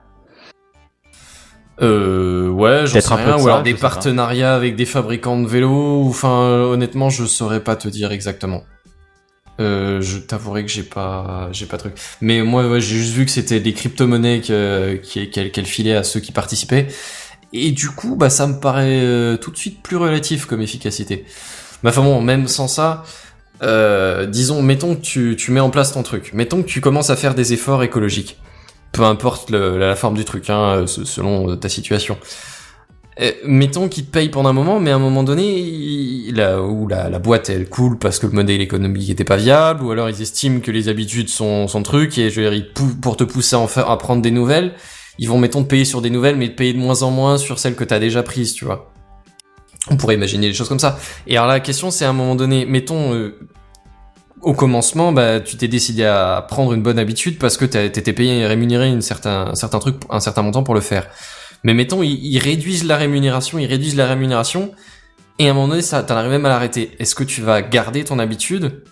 Euh, 1.82 2.50
ouais, 2.50 2.86
j'en 2.86 2.93
Peut-être 2.93 3.08
sais 3.08 3.14
un 3.14 3.18
peu 3.18 3.24
rien. 3.36 3.38
Ou 3.43 3.47
alors 3.47 3.64
des 3.64 3.74
partenariats 3.74 4.54
avec 4.54 4.76
des 4.76 4.86
fabricants 4.86 5.39
de 5.41 5.47
vélos. 5.47 6.04
ou 6.04 6.10
Enfin, 6.10 6.30
honnêtement, 6.30 7.10
je 7.10 7.26
saurais 7.26 7.64
pas 7.64 7.76
te 7.76 7.88
dire 7.88 8.12
exactement. 8.12 8.64
Euh, 9.62 10.00
je 10.02 10.18
t'avouerai 10.18 10.64
que 10.66 10.72
j'ai 10.72 10.84
pas, 10.84 11.50
j'ai 11.52 11.66
pas 11.66 11.78
truc. 11.78 11.93
Mais 12.22 12.41
moi, 12.43 12.68
ouais, 12.70 12.82
j'ai 12.82 12.95
juste 12.97 13.14
vu 13.14 13.26
que 13.26 13.32
c'était 13.32 13.60
des 13.60 13.74
crypto-monnaies 13.74 14.41
qu'elle 14.41 15.02
qu'elle 15.52 15.66
filait 15.66 15.95
à 15.95 16.04
ceux 16.04 16.20
qui 16.20 16.32
participaient. 16.32 16.88
Et 17.52 17.72
du 17.72 17.89
coup, 17.89 18.16
bah, 18.16 18.30
ça 18.30 18.45
me 18.47 18.60
paraît 18.60 19.02
euh, 19.02 19.38
tout 19.38 19.52
de 19.52 19.58
suite 19.58 19.82
plus 19.82 19.97
relatif 19.97 20.45
comme 20.45 20.62
efficacité. 20.62 21.26
Mais 21.84 21.89
enfin 21.89 22.02
bon, 22.04 22.22
même 22.22 22.47
sans 22.47 22.68
ça, 22.68 23.04
euh, 23.62 24.26
disons, 24.26 24.62
mettons 24.62 24.95
que 24.95 25.01
tu, 25.01 25.36
tu 25.38 25.51
mets 25.51 25.60
en 25.60 25.70
place 25.70 25.93
ton 25.93 26.03
truc. 26.03 26.32
Mettons 26.34 26.62
que 26.62 26.68
tu 26.68 26.82
commences 26.82 27.10
à 27.10 27.16
faire 27.16 27.36
des 27.36 27.53
efforts 27.53 27.84
écologiques. 27.84 28.38
Peu 28.91 29.03
importe 29.03 29.49
le- 29.51 29.78
la 29.78 29.95
forme 29.95 30.16
du 30.16 30.26
truc, 30.26 30.49
hein, 30.49 30.86
se- 30.88 31.05
selon 31.05 31.51
euh, 31.51 31.55
ta 31.55 31.70
situation. 31.70 32.18
Euh, 33.22 33.32
mettons 33.45 33.89
qu'ils 33.89 34.05
te 34.05 34.12
payent 34.12 34.30
pendant 34.30 34.49
un 34.49 34.53
moment, 34.53 34.80
mais 34.80 34.91
à 34.91 34.95
un 34.95 34.99
moment 34.99 35.24
donné, 35.24 35.60
il- 35.60 36.34
la, 36.36 36.62
ou 36.62 36.88
la, 36.88 37.10
la 37.10 37.20
boîte 37.20 37.49
elle 37.49 37.68
coule 37.68 37.97
parce 37.99 38.18
que 38.18 38.28
le 38.28 38.32
modèle 38.34 38.62
économique 38.62 39.10
était 39.10 39.26
pas 39.26 39.36
viable, 39.36 39.84
ou 39.84 39.91
alors 39.91 40.10
ils 40.10 40.22
estiment 40.22 40.62
que 40.62 40.72
les 40.72 40.88
habitudes 40.88 41.28
sont 41.30 41.68
son 41.68 41.84
truc 41.84 42.18
et 42.18 42.30
je 42.30 42.41
veux 42.41 42.49
dire, 42.49 42.66
pour 43.01 43.18
te 43.18 43.24
pousser 43.26 43.55
à 43.57 43.60
en 43.60 43.68
faire, 43.68 43.89
à 43.89 43.97
prendre 43.97 44.22
des 44.22 44.32
nouvelles, 44.32 44.74
ils 45.18 45.28
vont 45.28 45.38
mettons 45.38 45.64
te 45.64 45.68
payer 45.68 45.84
sur 45.86 46.01
des 46.01 46.10
nouvelles, 46.10 46.38
mais 46.38 46.47
te 46.49 46.55
payer 46.55 46.72
de 46.74 46.78
moins 46.80 47.03
en 47.03 47.12
moins 47.12 47.38
sur 47.38 47.60
celles 47.60 47.76
que 47.76 47.84
t'as 47.84 47.99
déjà 47.99 48.24
prises, 48.24 48.53
tu 48.53 48.64
vois. 48.64 48.89
On 49.89 49.97
pourrait 49.97 50.15
imaginer 50.15 50.47
des 50.47 50.53
choses 50.53 50.69
comme 50.69 50.80
ça. 50.80 50.99
Et 51.27 51.38
alors 51.38 51.47
la 51.47 51.59
question 51.59 51.91
c'est 51.91 52.05
à 52.05 52.09
un 52.09 52.13
moment 52.13 52.36
donné, 52.36 52.65
mettons 52.65 53.13
euh, 53.13 53.39
au 54.41 54.53
commencement, 54.53 55.11
bah 55.11 55.39
tu 55.39 55.57
t'es 55.57 55.67
décidé 55.67 56.05
à 56.05 56.45
prendre 56.47 56.73
une 56.73 56.82
bonne 56.82 56.99
habitude 56.99 57.38
parce 57.38 57.57
que 57.57 57.65
t'étais 57.65 58.13
payé 58.13 58.39
et 58.39 58.47
rémunéré 58.47 58.89
une 58.89 59.01
certain, 59.01 59.47
un 59.47 59.55
certain 59.55 59.80
truc, 59.80 59.97
un 60.09 60.19
certain 60.19 60.41
montant 60.41 60.63
pour 60.63 60.75
le 60.75 60.82
faire. 60.82 61.07
Mais 61.63 61.73
mettons, 61.73 62.03
ils, 62.03 62.25
ils 62.25 62.39
réduisent 62.39 62.86
la 62.86 62.95
rémunération, 62.95 63.59
ils 63.59 63.65
réduisent 63.65 63.97
la 63.97 64.07
rémunération, 64.07 64.71
et 65.39 65.47
à 65.47 65.51
un 65.51 65.53
moment 65.53 65.67
donné, 65.67 65.82
ça, 65.82 66.03
t'en 66.03 66.15
arrives 66.15 66.32
même 66.32 66.45
à 66.45 66.49
l'arrêter. 66.49 66.91
Est-ce 66.99 67.15
que 67.15 67.23
tu 67.23 67.41
vas 67.41 67.61
garder 67.61 68.05
ton 68.05 68.17
habitude 68.19 68.84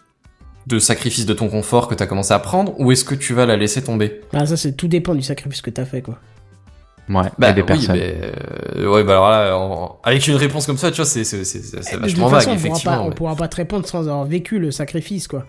de 0.65 0.79
sacrifice 0.79 1.25
de 1.25 1.33
ton 1.33 1.47
confort 1.47 1.87
que 1.87 1.95
t'as 1.95 2.07
commencé 2.07 2.33
à 2.33 2.39
prendre, 2.39 2.77
ou 2.77 2.91
est-ce 2.91 3.05
que 3.05 3.15
tu 3.15 3.33
vas 3.33 3.45
la 3.45 3.55
laisser 3.55 3.81
tomber? 3.81 4.19
Ah, 4.33 4.45
ça, 4.45 4.57
c'est 4.57 4.75
tout 4.75 4.89
dépend 4.89 5.15
du 5.15 5.21
sacrifice 5.21 5.61
que 5.61 5.69
t'as 5.69 5.85
fait, 5.85 6.01
quoi. 6.01 6.19
Ouais, 7.09 7.23
Bah 7.37 7.53
des 7.53 7.61
oui, 7.61 7.67
personnes. 7.67 7.95
mais 7.97 8.15
euh, 8.77 8.89
ouais, 8.91 9.03
bah 9.03 9.13
alors 9.13 9.29
là, 9.29 9.89
avec 10.03 10.27
une 10.27 10.35
réponse 10.35 10.65
comme 10.65 10.77
ça, 10.77 10.91
tu 10.91 10.97
vois, 10.97 11.05
c'est 11.05 11.23
c'est 11.23 11.45
c'est 11.45 11.61
c'est- 11.63 11.81
c'est 11.83 11.95
de 11.95 12.01
vachement 12.01 12.25
toute 12.25 12.31
vague, 12.33 12.41
façon, 12.43 12.51
on 12.51 12.55
pourra, 12.55 12.67
effectivement. 12.67 12.97
pas, 12.97 13.01
on 13.03 13.11
pourra 13.11 13.35
pas 13.35 13.47
te 13.47 13.55
répondre 13.55 13.87
sans 13.87 13.99
avoir 14.09 14.25
vécu 14.25 14.59
le 14.59 14.71
sacrifice, 14.71 15.27
quoi. 15.27 15.45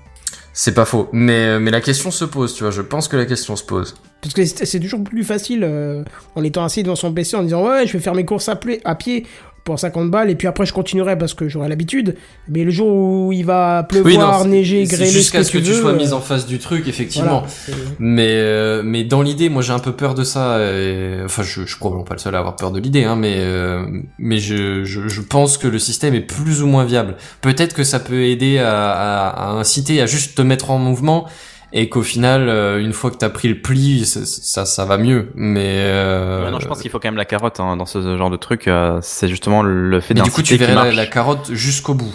C'est 0.53 0.75
pas 0.75 0.85
faux, 0.85 1.09
mais 1.13 1.59
mais 1.59 1.71
la 1.71 1.81
question 1.81 2.11
se 2.11 2.25
pose, 2.25 2.55
tu 2.55 2.63
vois. 2.65 2.71
Je 2.71 2.83
pense 2.83 3.09
que 3.09 3.17
la 3.17 3.27
question 3.27 3.57
se 3.57 3.65
pose. 3.65 3.95
Parce 4.21 4.35
que 4.35 4.45
c'est 4.45 4.81
toujours 4.81 5.03
plus 5.05 5.23
facile 5.25 5.63
euh, 5.63 6.03
en 6.35 6.43
étant 6.43 6.65
assis 6.65 6.83
devant 6.83 6.97
son 6.97 7.13
PC 7.13 7.37
en 7.37 7.43
disant 7.45 7.65
ouais 7.65 7.87
je 7.87 7.93
vais 7.93 8.01
faire 8.01 8.15
mes 8.15 8.25
courses 8.25 8.49
à 8.49 8.57
pied 8.57 9.27
pour 9.69 9.79
50 9.79 10.11
balles 10.11 10.31
et 10.31 10.35
puis 10.35 10.49
après 10.49 10.65
je 10.65 10.73
continuerai 10.73 11.19
parce 11.19 11.35
que 11.35 11.47
j'aurai 11.47 11.69
l'habitude. 11.69 12.17
Mais 12.49 12.65
le 12.65 12.71
jour 12.71 12.89
où 12.89 13.33
il 13.33 13.45
va 13.45 13.83
pleuvoir, 13.87 14.41
c'est- 14.43 14.49
neiger, 14.49 14.87
c'est 14.87 14.97
grêler, 14.97 15.11
jusqu'à 15.11 15.45
ce 15.45 15.51
que, 15.53 15.59
tu 15.59 15.65
tu 15.65 15.71
veux, 15.73 15.81
sois 15.83 15.91
euh, 15.91 15.97
mis 15.97 16.13
en 16.15 16.21
face 16.21 16.47
du 16.47 16.59
truc, 16.59 16.89
effectivement. 16.89 17.45
voilà, 17.67 17.83
Mais 17.99 18.29
euh, 18.31 18.83
mais 18.83 19.05
dans 19.05 19.21
l'idée, 19.21 19.51
moi 19.51 19.61
j'ai 19.61 19.73
un 19.75 19.79
peu 19.79 19.93
peur 19.93 20.15
de 20.15 20.25
ça. 20.25 20.59
et- 20.61 21.19
Enfin, 21.25 21.43
je, 21.43 21.61
je 21.63 21.67
suis 21.67 21.79
probablement 21.79 22.05
pas 22.05 22.15
le 22.15 22.21
seul 22.21 22.35
à 22.35 22.39
avoir 22.39 22.57
peur 22.57 22.71
de 22.71 22.81
l'idée, 22.81 23.05
hein, 23.05 23.17
mais 23.17 23.35
euh, 23.41 23.85
mais 24.19 24.39
je, 24.39 24.85
je 24.85 25.07
je 25.09 25.21
pense 25.21 25.59
que 25.59 25.69
le 25.69 25.79
système 25.79 26.15
est 26.15 26.21
plus 26.23 26.63
ou 26.63 26.67
moins 26.67 26.85
viable. 26.87 27.17
Peut-être 27.43 27.75
que 27.75 27.85
ça 27.85 28.01
peut 28.01 28.23
aider 28.25 28.57
à, 28.59 28.91
à, 28.91 29.29
à 29.29 29.51
inciter 29.51 30.01
à 30.01 30.07
juste 30.07 30.37
te 30.37 30.43
mettre 30.43 30.71
en 30.71 30.79
mouvement 30.79 31.27
et 31.73 31.89
qu'au 31.91 32.03
final, 32.03 32.49
euh, 32.49 32.81
une 32.81 32.93
fois 32.95 33.11
que 33.11 33.17
t'as 33.17 33.29
pris 33.29 33.49
le 33.49 33.61
pli, 33.61 34.07
ça, 34.07 34.25
ça, 34.25 34.65
ça 34.65 34.85
va 34.87 34.97
mieux. 34.97 35.31
Mais 35.35 35.83
euh, 35.85 36.45
Ouais, 36.47 36.51
non, 36.51 36.61
je 36.61 36.67
pense 36.67 36.81
qu'il 36.81 36.91
faut 36.91 36.99
quand 36.99 37.09
même 37.09 37.17
la 37.17 37.27
carotte 37.27 37.61
hein, 37.61 37.77
dans 37.77 37.85
ce 37.87 38.17
genre 38.17 38.31
de 38.31 38.37
truc. 38.37 38.69
euh, 38.69 38.99
c'est 39.03 39.29
justement 39.29 39.63
le 39.63 40.01
fait 40.01 40.15
mais 40.15 40.23
du 40.23 40.31
coup, 40.31 40.43
tu 40.43 40.57
verrais 40.57 40.93
la, 40.93 41.07
carotte 41.07 41.53
jusqu'au 41.53 41.95
bout. 41.95 42.15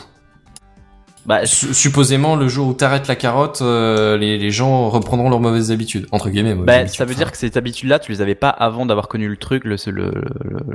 Bah, 1.26 1.46
Su- 1.46 1.74
supposément, 1.74 2.36
le 2.36 2.48
jour 2.50 2.68
où 2.68 2.74
t'arrêtes 2.74 3.08
la 3.08 3.16
carotte, 3.16 3.62
euh, 3.62 4.18
les, 4.18 4.38
les 4.38 4.52
gens 4.52 4.90
reprendront 4.90 5.30
leurs 5.30 5.40
mauvaises 5.40 5.72
habitudes 5.72 6.08
entre 6.12 6.30
guillemets. 6.30 6.56
Bah, 6.56 6.74
habitudes. 6.74 6.98
ça 6.98 7.06
veut 7.06 7.16
dire 7.16 7.32
que 7.32 7.38
ces 7.38 7.56
habitudes-là, 7.56 8.00
tu 8.00 8.12
les 8.12 8.22
avais 8.22 8.36
pas 8.36 8.50
avant 8.50 8.86
d'avoir 8.86 9.08
connu 9.08 9.30
le 9.30 9.38
truc, 9.38 9.64
le, 9.64 9.78
le, 9.86 9.92
le- 9.92 10.12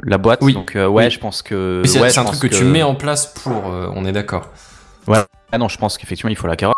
la 0.04 0.18
boîte. 0.18 0.38
Oui. 0.40 0.54
Donc 0.54 0.72
ouais, 0.74 0.86
Oui. 0.86 1.10
je 1.10 1.18
pense 1.18 1.42
que. 1.42 1.82
C'est 1.84 2.00
ouais, 2.00 2.16
un 2.18 2.24
truc 2.24 2.40
que, 2.40 2.46
tu 2.46 2.64
mets 2.64 2.82
en 2.84 2.94
place 2.94 3.26
pour. 3.26 3.64
on 3.94 4.04
est 4.06 4.12
d'accord. 4.12 4.48
Ah 5.50 5.58
non, 5.58 5.68
je 5.68 5.78
pense 5.78 5.96
qu'effectivement 5.98 6.30
il 6.30 6.36
faut 6.36 6.46
la 6.46 6.56
carotte. 6.56 6.76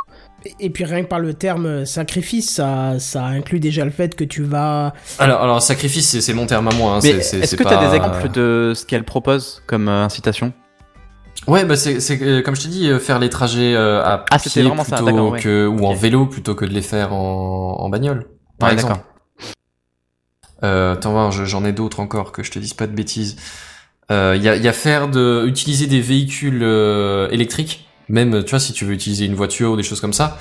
Et- 0.59 0.71
puis 0.71 0.85
rien 0.85 1.03
que 1.03 1.09
par 1.09 1.19
le 1.21 1.35
terme 1.35 1.67
euh, 1.67 1.85
sacrifice, 1.85 2.51
ça, 2.55 2.99
ça 2.99 3.25
inclut 3.25 3.61
déjà 3.61 3.85
le 3.85 3.91
fait 3.91 4.15
que 4.17 4.25
tu 4.25 4.43
vas... 4.43 4.95
Alors, 5.19 5.43
alors 5.43 5.61
sacrifice, 5.63 6.19
c'est- 6.21 6.33
mon 6.35 6.47
terme 6.47 6.69
à 6.69 6.75
moi. 6.75 6.95
Hein, 6.95 7.01
est-ce 7.01 7.57
que 7.57 7.63
t'as 7.63 7.77
pas- 7.77 7.89
des 7.89 7.97
exemples 7.97 8.31
de 8.31 8.73
ce 8.75 8.87
qu'elle 8.87 9.05
propose 9.05 9.63
comme 9.67 9.89
euh, 9.89 10.05
incitation? 10.05 10.53
Ouais, 11.47 11.65
bah 11.65 11.77
c'est 11.77 11.99
euh, 12.23 12.43
comme 12.43 12.55
je 12.55 12.63
t'ai 12.63 12.69
dit, 12.69 12.91
faire 13.01 13.19
les 13.19 13.31
trajets 13.31 13.75
à 13.77 14.25
Ah, 14.31 14.39
pied 14.39 14.51
ça, 14.51 14.97
plutôt 14.97 15.31
ouais. 15.31 15.41
que 15.41 15.67
ou 15.67 15.87
en 15.87 15.95
vélo 15.95 16.27
plutôt 16.27 16.55
que 16.55 16.65
de 16.67 16.71
les 16.73 16.83
faire 16.83 17.15
en, 17.15 17.77
en 17.81 17.89
bagnole, 17.89 18.27
par 18.59 18.69
Ouais, 18.69 18.75
exemple. 18.75 18.95
d'accord. 18.95 19.07
Euh, 20.65 20.93
attends 20.95 21.13
voir, 21.13 21.33
je- 21.33 21.45
j'en 21.45 21.65
ai 21.65 21.73
d'autres 21.73 22.01
encore 22.01 22.33
que 22.33 22.43
je 22.43 22.51
te 22.51 22.59
dise 22.59 22.75
pas 22.75 22.87
de 22.87 22.93
bêtises. 22.95 23.37
Euh, 24.11 24.35
Il 24.37 24.43
y, 24.43 24.49
a, 24.49 24.57
y 24.57 24.69
a 24.69 24.73
faire 24.73 25.09
de 25.09 25.45
utiliser 25.47 25.87
des 25.87 26.01
véhicules 26.01 26.63
euh, 26.63 27.29
électriques, 27.31 27.89
même 28.11 28.45
tu 28.45 28.51
vois 28.51 28.61
si 28.61 28.73
tu 28.73 28.85
veux 28.85 28.93
utiliser 28.93 29.25
une 29.25 29.35
voiture 29.35 29.71
ou 29.73 29.77
des 29.77 29.83
choses 29.83 30.01
comme 30.01 30.13
ça, 30.13 30.39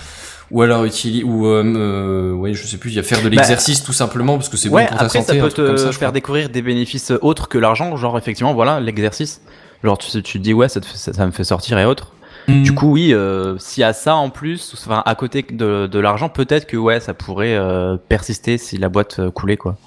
ou 0.52 0.62
alors 0.62 0.84
utiliser 0.86 1.24
ou 1.24 1.46
euh, 1.48 1.64
euh, 1.64 2.32
ouais 2.34 2.54
je 2.54 2.66
sais 2.66 2.78
plus, 2.78 2.90
il 2.92 2.96
y 2.96 3.00
a 3.00 3.04
faire 3.04 3.22
de 3.22 3.30
l'exercice 3.30 3.84
tout 3.84 3.94
simplement 3.94 4.38
parce 4.38 4.50
que 4.50 4.58
c'est 4.58 4.70
Bah, 4.70 4.76
Ouais, 4.78 4.84
bon 4.84 4.90
pour 4.90 4.98
ta 4.98 5.06
après 5.06 5.20
santé. 5.20 5.40
ça 5.40 5.44
peut 5.46 5.52
te 5.52 5.78
ça, 5.78 5.92
faire 5.92 6.12
découvrir 6.12 6.50
des 6.50 6.62
bénéfices 6.62 7.12
autres 7.22 7.48
que 7.48 7.58
l'argent, 7.58 7.96
genre 7.98 8.18
effectivement 8.18 8.54
voilà 8.54 8.80
l'exercice. 8.80 9.42
Genre 9.84 9.98
tu, 9.98 10.22
tu 10.24 10.40
te 10.40 10.44
dis 10.44 10.54
ouais 10.54 10.68
ça, 10.68 10.82
te 10.82 10.86
fait- 10.86 10.98
ça, 10.98 11.14
ça 11.14 11.26
me 11.26 11.32
fait 11.32 11.44
sortir 11.46 11.78
et 11.80 11.86
autres. 11.86 12.12
Mm. 12.48 12.64
Du 12.64 12.74
coup 12.74 12.92
oui, 12.94 13.14
euh, 13.14 13.58
s'il 13.60 13.82
y 13.82 13.84
a 13.84 13.94
ça 13.94 14.16
en 14.16 14.30
plus, 14.32 14.74
enfin 14.76 15.04
à 15.06 15.14
côté 15.16 15.46
de, 15.50 15.88
de 15.88 16.00
l'argent, 16.00 16.30
peut-être 16.30 16.66
que 16.68 16.78
ouais 16.78 17.00
ça 17.00 17.14
pourrait 17.14 17.56
euh, 17.56 17.96
persister 18.10 18.58
si 18.58 18.78
la 18.78 18.90
boîte 18.90 19.30
coulait 19.32 19.58
quoi. 19.58 19.78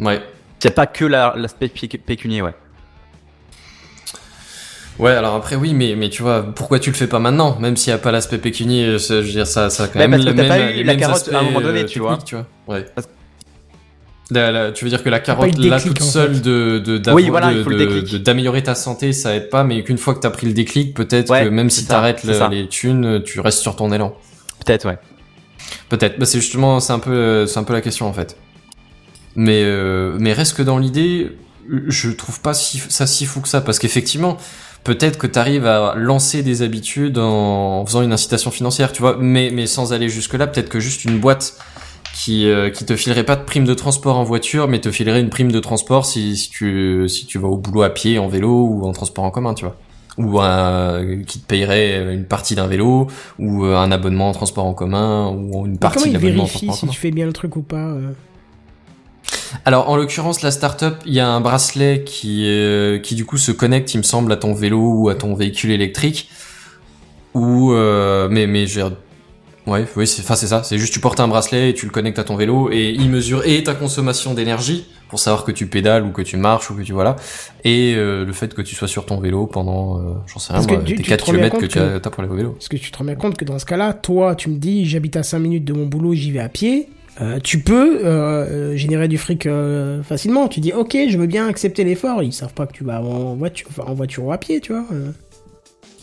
ouais. 0.00 0.20
S'il 0.58 0.70
n'y 0.70 0.72
a 0.72 0.74
pas 0.74 0.86
que 0.86 1.04
la- 1.04 1.34
l'aspect 1.36 1.66
pécu- 1.68 1.98
pécunier 1.98 2.40
ouais. 2.42 2.54
Ouais, 4.98 5.12
alors 5.12 5.34
après 5.34 5.56
oui, 5.56 5.74
mais 5.74 5.94
mais 5.94 6.08
tu 6.08 6.22
vois, 6.22 6.42
pourquoi 6.42 6.78
tu 6.78 6.90
le 6.90 6.96
fais 6.96 7.06
pas 7.06 7.18
maintenant, 7.18 7.58
même 7.60 7.76
s'il 7.76 7.90
y 7.90 7.94
a 7.94 7.98
pas 7.98 8.12
l'aspect 8.12 8.38
pécunier, 8.38 8.84
euh, 8.86 8.98
ça, 8.98 9.16
je 9.20 9.26
veux 9.26 9.32
dire 9.32 9.46
ça, 9.46 9.68
ça 9.68 9.84
a 9.84 9.88
quand 9.88 9.98
même 9.98 10.10
parce 10.12 10.24
que 10.24 10.30
même, 10.30 10.48
pas 10.48 10.58
eu 10.58 10.72
les 10.74 10.84
la 10.84 10.92
mêmes 10.92 11.00
carotte 11.00 11.16
aspects, 11.16 11.34
à 11.34 11.38
un 11.38 11.42
moment 11.42 11.60
donné, 11.60 11.80
euh, 11.80 11.84
tu 11.84 11.98
vois. 11.98 12.18
Ouais. 12.66 12.86
Parce- 12.94 13.08
La- 14.30 14.50
la- 14.50 14.72
tu 14.72 14.84
veux 14.84 14.90
dire 14.90 15.04
que 15.04 15.08
la 15.08 15.20
carotte 15.20 15.56
le 15.56 15.68
là 15.68 15.76
déclic, 15.76 15.94
toute 15.98 16.02
en 16.06 16.10
seule 16.10 16.34
fait. 16.34 16.40
de 16.40 16.78
de 16.78 16.92
Oui, 16.94 17.00
d'avoir- 17.00 17.30
voilà, 17.30 17.52
de- 17.52 17.58
il 17.58 17.64
faut 17.64 17.70
le 17.70 17.76
de- 17.78 17.84
déclic. 17.84 18.12
de- 18.12 18.18
d'améliorer 18.18 18.62
ta 18.62 18.74
santé, 18.74 19.12
ça 19.12 19.34
aide 19.36 19.50
pas, 19.50 19.62
mais 19.64 19.84
qu'une 19.84 19.98
fois 19.98 20.14
que 20.14 20.20
t'as 20.20 20.30
pris 20.30 20.46
le 20.46 20.52
déclic, 20.52 20.94
peut-être 20.94 21.30
Ouais, 21.30 21.44
que 21.44 21.48
même 21.48 21.70
si 21.70 21.86
t'arrêtes 21.86 22.24
les 22.24 22.66
thunes, 22.68 23.22
tu 23.22 23.38
restes 23.40 23.60
sur 23.60 23.76
ton 23.76 23.92
élan. 23.92 24.16
Peut-être 24.64 24.86
ouais. 24.88 24.98
Peut-être. 25.90 26.18
Bah, 26.18 26.26
c'est 26.26 26.40
justement, 26.40 26.80
c'est 26.80 26.92
un 26.92 26.98
peu, 26.98 27.46
c'est 27.46 27.58
un 27.58 27.64
peu 27.64 27.72
la 27.74 27.80
question 27.82 28.06
en 28.08 28.12
fait. 28.12 28.36
Mais, 29.36 29.62
euh, 29.64 30.16
mais 30.18 30.32
reste 30.32 30.56
que 30.56 30.62
dans 30.62 30.78
l'idée, 30.78 31.30
je 31.88 32.10
trouve 32.10 32.40
pas 32.40 32.54
si, 32.54 32.78
ça 32.88 33.06
si 33.06 33.26
fou 33.26 33.40
que 33.42 33.48
ça, 33.48 33.60
parce 33.60 33.78
qu'effectivement, 33.78 34.38
peut-être 34.86 35.18
que 35.18 35.26
t'arrives 35.26 35.66
à 35.66 35.94
lancer 35.96 36.44
des 36.44 36.62
habitudes 36.62 37.18
en, 37.18 37.84
faisant 37.84 38.02
une 38.02 38.12
incitation 38.12 38.52
financière, 38.52 38.92
tu 38.92 39.02
vois, 39.02 39.16
mais, 39.18 39.50
mais 39.52 39.66
sans 39.66 39.92
aller 39.92 40.08
jusque 40.08 40.34
là, 40.34 40.46
peut-être 40.46 40.68
que 40.68 40.78
juste 40.78 41.04
une 41.04 41.18
boîte 41.18 41.58
qui, 42.14 42.48
euh, 42.48 42.70
qui 42.70 42.84
te 42.84 42.94
filerait 42.94 43.24
pas 43.24 43.34
de 43.34 43.42
prime 43.42 43.64
de 43.64 43.74
transport 43.74 44.16
en 44.16 44.22
voiture, 44.22 44.68
mais 44.68 44.80
te 44.80 44.92
filerait 44.92 45.20
une 45.20 45.28
prime 45.28 45.50
de 45.50 45.58
transport 45.58 46.06
si, 46.06 46.36
si 46.36 46.50
tu, 46.50 47.08
si 47.08 47.26
tu 47.26 47.38
vas 47.38 47.48
au 47.48 47.56
boulot 47.56 47.82
à 47.82 47.90
pied, 47.90 48.20
en 48.20 48.28
vélo 48.28 48.48
ou 48.48 48.86
en 48.86 48.92
transport 48.92 49.24
en 49.24 49.32
commun, 49.32 49.54
tu 49.54 49.64
vois. 49.64 49.76
Ou 50.18 50.40
un, 50.40 51.22
qui 51.26 51.40
te 51.40 51.46
payerait 51.46 52.14
une 52.14 52.24
partie 52.24 52.54
d'un 52.54 52.68
vélo, 52.68 53.08
ou 53.40 53.64
un 53.64 53.90
abonnement 53.90 54.28
en 54.28 54.32
transport 54.32 54.66
en 54.66 54.72
commun, 54.72 55.30
ou 55.30 55.66
une 55.66 55.78
partie 55.78 56.10
de 56.10 56.14
l'abonnement 56.14 56.44
en 56.44 56.46
transport 56.46 56.70
en 56.70 56.74
si 56.74 56.80
commun. 56.82 56.92
tu 56.92 56.98
fais 57.00 57.10
bien 57.10 57.26
le 57.26 57.32
truc 57.32 57.56
ou 57.56 57.62
pas 57.62 57.88
euh? 57.88 58.12
Alors 59.64 59.88
en 59.90 59.96
l'occurrence 59.96 60.42
la 60.42 60.50
startup, 60.50 60.94
il 61.06 61.14
y 61.14 61.20
a 61.20 61.28
un 61.28 61.40
bracelet 61.40 62.02
qui 62.04 62.44
euh, 62.46 62.98
qui 62.98 63.14
du 63.14 63.24
coup 63.24 63.38
se 63.38 63.52
connecte, 63.52 63.94
il 63.94 63.98
me 63.98 64.02
semble, 64.02 64.30
à 64.32 64.36
ton 64.36 64.54
vélo 64.54 64.80
ou 64.94 65.08
à 65.08 65.14
ton 65.14 65.34
véhicule 65.34 65.70
électrique. 65.70 66.28
Ou 67.34 67.72
euh, 67.72 68.28
mais 68.30 68.46
mais 68.46 68.66
j'ai 68.66 68.82
ouais 69.66 69.84
oui 69.96 70.06
c'est 70.06 70.22
enfin 70.22 70.36
c'est 70.36 70.46
ça, 70.46 70.62
c'est 70.62 70.78
juste 70.78 70.92
tu 70.92 71.00
portes 71.00 71.20
un 71.20 71.28
bracelet 71.28 71.70
et 71.70 71.74
tu 71.74 71.84
le 71.86 71.92
connectes 71.92 72.18
à 72.18 72.24
ton 72.24 72.36
vélo 72.36 72.70
et 72.72 72.90
il 72.90 73.10
mesure 73.10 73.44
et 73.46 73.62
ta 73.62 73.74
consommation 73.74 74.32
d'énergie 74.32 74.86
pour 75.08 75.18
savoir 75.18 75.44
que 75.44 75.52
tu 75.52 75.66
pédales 75.66 76.04
ou 76.04 76.12
que 76.12 76.22
tu 76.22 76.36
marches 76.36 76.70
ou 76.70 76.74
que 76.74 76.82
tu 76.82 76.92
voilà 76.92 77.16
et 77.64 77.94
euh, 77.94 78.24
le 78.24 78.32
fait 78.32 78.54
que 78.54 78.62
tu 78.62 78.74
sois 78.74 78.88
sur 78.88 79.04
ton 79.06 79.18
vélo 79.20 79.46
pendant 79.46 79.98
euh, 79.98 80.02
j'en 80.28 80.38
sais 80.38 80.52
rien 80.54 80.62
moi, 80.66 80.82
tu- 80.86 80.94
tes 80.94 81.02
tu 81.02 81.08
4 81.10 81.24
te 81.24 81.30
rends 81.30 81.36
bien 81.36 81.48
km 81.50 81.58
que 81.60 81.66
tu 81.66 81.78
que- 81.78 81.96
as 82.06 82.10
pour 82.10 82.22
aller 82.22 82.32
au 82.32 82.36
vélo. 82.36 82.50
Parce 82.52 82.68
que 82.68 82.76
tu 82.76 82.90
te 82.90 82.96
rends 82.98 83.04
bien 83.04 83.16
compte 83.16 83.36
que 83.36 83.44
dans 83.44 83.58
ce 83.58 83.66
cas-là, 83.66 83.92
toi, 83.92 84.34
tu 84.34 84.48
me 84.50 84.56
dis, 84.56 84.86
j'habite 84.86 85.16
à 85.16 85.22
5 85.22 85.38
minutes 85.40 85.64
de 85.64 85.72
mon 85.72 85.84
boulot, 85.86 86.14
j'y 86.14 86.30
vais 86.32 86.38
à 86.40 86.48
pied. 86.48 86.88
Euh, 87.22 87.38
tu 87.42 87.60
peux 87.60 88.00
euh, 88.04 88.04
euh, 88.72 88.76
générer 88.76 89.08
du 89.08 89.16
fric 89.18 89.46
euh, 89.46 90.02
facilement. 90.02 90.48
Tu 90.48 90.60
dis, 90.60 90.72
ok, 90.72 90.96
je 91.08 91.16
veux 91.16 91.26
bien 91.26 91.48
accepter 91.48 91.82
l'effort. 91.84 92.22
Ils 92.22 92.32
savent 92.32 92.52
pas 92.52 92.66
que 92.66 92.72
tu 92.72 92.84
vas 92.84 93.00
en 93.00 93.34
voiture, 93.36 93.66
enfin, 93.70 93.84
en 93.90 93.94
voiture 93.94 94.24
ou 94.24 94.32
à 94.32 94.38
pied, 94.38 94.60
tu 94.60 94.72
vois. 94.72 94.84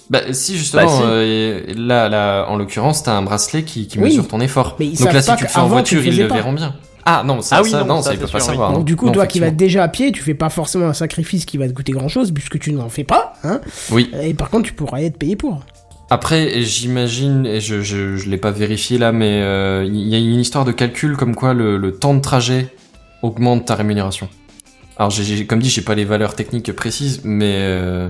Bah 0.09 0.19
si 0.33 0.57
justement 0.57 0.83
Bah, 0.85 0.89
si. 0.91 1.01
euh, 1.05 1.61
là 1.77 2.09
là 2.09 2.45
en 2.49 2.57
l'occurrence 2.57 3.03
t'as 3.03 3.13
un 3.13 3.21
bracelet 3.21 3.63
qui, 3.63 3.87
qui 3.87 3.97
Oui. 3.99 4.09
mesure 4.09 4.27
ton 4.27 4.41
effort. 4.41 4.75
Mais 4.79 4.87
ils 4.87 4.97
Donc 4.99 5.13
là 5.13 5.21
si 5.21 5.33
tu 5.37 5.43
le 5.43 5.49
fais 5.49 5.59
en 5.59 5.67
voiture 5.67 6.05
ils 6.05 6.17
le 6.17 6.27
pas. 6.27 6.35
verront 6.35 6.51
bien. 6.53 6.75
Ah 7.05 7.23
non 7.25 7.41
ça 7.41 7.57
Ah 7.57 7.63
oui, 7.63 7.69
ça, 7.71 7.83
non, 7.85 7.97
ça, 8.01 8.09
ça, 8.09 8.13
il 8.13 8.17
c'est 8.19 8.25
peut 8.25 8.31
pas 8.31 8.39
sûr, 8.39 8.49
oui. 8.49 8.53
savoir. 8.53 8.73
Donc 8.73 8.85
du 8.85 8.95
coup, 8.97 9.05
Non, 9.07 9.11
toi 9.13 9.27
qui 9.27 9.39
vas 9.39 9.49
déjà 9.51 9.83
à 9.83 9.87
pied, 9.87 10.11
tu 10.11 10.21
fais 10.21 10.33
pas 10.33 10.49
forcément 10.49 10.87
un 10.87 10.93
sacrifice 10.93 11.45
qui 11.45 11.57
va 11.57 11.67
te 11.67 11.73
coûter 11.73 11.91
grand-chose 11.93 12.31
puisque 12.33 12.59
tu 12.59 12.73
n'en 12.73 12.89
fais 12.89 13.03
pas. 13.05 13.33
Hein 13.43 13.61
Oui. 13.91 14.11
Et 14.21 14.33
par 14.33 14.49
contre, 14.49 14.63
tu 14.63 14.73
pourras 14.73 15.01
être 15.01 15.17
payé 15.17 15.35
pour. 15.35 15.61
Après, 16.13 16.61
j'imagine, 16.61 17.47
et 17.47 17.59
je, 17.59 17.81
je, 17.81 18.17
je 18.17 18.29
l'ai 18.29 18.37
pas 18.37 18.51
vérifié 18.51 18.99
là, 18.99 19.11
mais 19.11 19.41
euh, 19.41 19.83
il 19.83 20.07
y 20.07 20.13
a 20.13 20.19
une 20.19 20.39
histoire 20.39 20.63
de 20.63 20.71
calcul 20.71 21.17
comme 21.17 21.33
quoi 21.33 21.55
le, 21.55 21.77
le 21.77 21.91
temps 21.91 22.13
de 22.13 22.21
trajet 22.21 22.67
augmente 23.23 23.65
ta 23.65 23.73
rémunération. 23.73 24.29
Alors, 24.97 25.09
j'ai, 25.09 25.23
j'ai- 25.23 25.47
comme 25.47 25.57
dit, 25.59 25.71
j'ai 25.71 25.81
pas 25.81 25.95
les 25.95 26.05
valeurs 26.05 26.35
techniques 26.35 26.71
précises, 26.73 27.21
mais 27.23 27.55
euh, 27.61 28.09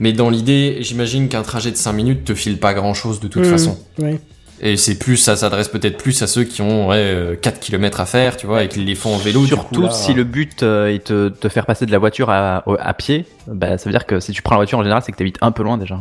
mais 0.00 0.12
dans 0.12 0.30
l'idée, 0.30 0.78
j'imagine 0.80 1.28
qu'un 1.28 1.42
trajet 1.42 1.70
de 1.70 1.76
5 1.76 1.92
minutes 1.92 2.24
te 2.24 2.34
file 2.34 2.58
pas 2.58 2.74
grand 2.74 2.92
chose 2.92 3.20
de 3.20 3.28
toute 3.28 3.42
Mmh, 3.42 3.50
façon. 3.50 3.78
ouais. 4.00 4.18
Et 4.60 4.76
c'est 4.76 4.98
plus, 4.98 5.16
ça 5.16 5.36
s'adresse 5.36 5.68
peut-être 5.68 5.96
plus 5.98 6.20
à 6.22 6.26
ceux 6.26 6.42
qui 6.42 6.60
ont 6.62 6.88
ouais, 6.88 6.96
euh, 6.96 7.36
4 7.36 7.60
km 7.60 8.00
à 8.00 8.06
faire, 8.06 8.36
tu 8.36 8.48
vois, 8.48 8.64
et 8.64 8.68
qui 8.68 8.80
les 8.80 8.96
font 8.96 9.14
en 9.14 9.18
vélo. 9.18 9.42
du 9.42 9.46
Surtout 9.46 9.76
coup, 9.82 9.86
là- 9.86 9.90
si 9.92 10.12
le 10.12 10.24
but 10.24 10.64
euh, 10.64 10.88
est 10.88 11.12
de 11.12 11.28
te 11.28 11.48
faire 11.48 11.66
passer 11.66 11.86
de 11.86 11.92
la 11.92 11.98
voiture 11.98 12.30
à 12.30 12.94
pied, 12.98 13.26
bah, 13.46 13.78
ça 13.78 13.84
veut 13.84 13.92
dire 13.92 14.06
que 14.06 14.18
si 14.18 14.32
tu 14.32 14.42
prends 14.42 14.56
la 14.56 14.58
voiture 14.58 14.80
en 14.80 14.82
général, 14.82 15.04
c'est 15.06 15.12
que 15.12 15.16
t'habites 15.18 15.38
un 15.40 15.52
peu 15.52 15.62
loin 15.62 15.78
déjà. 15.78 16.00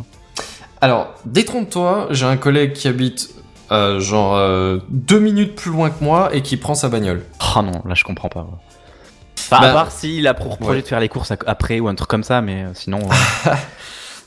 Alors, 0.82 1.14
détrompe-toi, 1.26 2.08
j'ai 2.12 2.26
un 2.26 2.38
collègue 2.38 2.74
qui 2.74 2.88
habite 2.88 3.30
euh, 3.72 4.00
genre 4.00 4.36
euh, 4.38 4.80
deux 4.90 5.20
minutes 5.20 5.56
plus 5.56 5.72
loin 5.72 5.90
que 5.90 6.04
moi 6.04 6.30
et 6.34 6.42
qui 6.42 6.58
prend 6.58 6.76
sa 6.76 6.90
bagnole. 6.90 7.24
Oh 7.56 7.62
non, 7.62 7.82
là 7.86 7.94
je 7.96 8.04
comprends 8.04 8.30
pas. 8.30 8.48
Enfin, 9.40 9.60
Bah, 9.62 9.70
à 9.70 9.74
part 9.74 9.92
s'il 9.92 10.28
a 10.28 10.34
pour 10.34 10.58
projet 10.58 10.78
ouais. 10.78 10.82
de 10.82 10.88
faire 10.88 11.00
les 11.00 11.10
courses 11.10 11.32
après 11.46 11.80
ou 11.80 11.88
un 11.88 11.96
truc 11.96 12.10
comme 12.10 12.24
ça, 12.24 12.42
mais 12.42 12.64
euh, 12.64 12.70
sinon. 12.74 13.00
euh, 13.48 13.52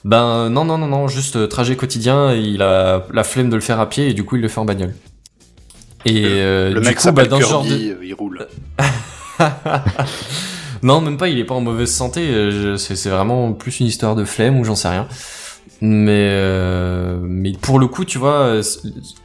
Ben 0.04 0.48
non 0.48 0.64
non 0.64 0.78
non 0.78 0.86
non, 0.86 1.08
juste 1.08 1.36
euh, 1.36 1.46
trajet 1.46 1.76
quotidien, 1.76 2.32
et 2.32 2.40
il 2.40 2.62
a 2.62 3.04
la 3.12 3.22
flemme 3.22 3.50
de 3.50 3.54
le 3.54 3.60
faire 3.60 3.78
à 3.80 3.88
pied 3.88 4.08
et 4.08 4.14
du 4.14 4.24
coup 4.24 4.36
il 4.36 4.42
le 4.42 4.48
fait 4.48 4.58
en 4.58 4.64
bagnole. 4.64 4.94
Et 6.06 6.24
euh, 6.26 6.70
Le 6.70 6.80
du 6.80 6.86
mec 6.86 6.96
coup 6.96 6.96
bah 6.96 7.02
s'appelle 7.02 7.28
dans 7.28 7.40
ce 7.40 7.46
genre 7.46 7.64
de 7.64 7.98
il 8.02 8.14
roule. 8.14 8.48
non 10.82 11.02
même 11.02 11.18
pas, 11.18 11.28
il 11.28 11.38
est 11.38 11.44
pas 11.44 11.54
en 11.54 11.60
mauvaise 11.60 11.92
santé, 11.92 12.50
c'est 12.78 13.10
vraiment 13.10 13.52
plus 13.52 13.80
une 13.80 13.86
histoire 13.86 14.16
de 14.16 14.24
flemme 14.24 14.58
ou 14.58 14.64
j'en 14.64 14.74
sais 14.74 14.88
rien. 14.88 15.06
Mais 15.82 16.28
euh, 16.30 17.18
mais 17.22 17.52
pour 17.52 17.78
le 17.78 17.86
coup 17.86 18.04
tu 18.04 18.18
vois, 18.18 18.40
euh, 18.40 18.62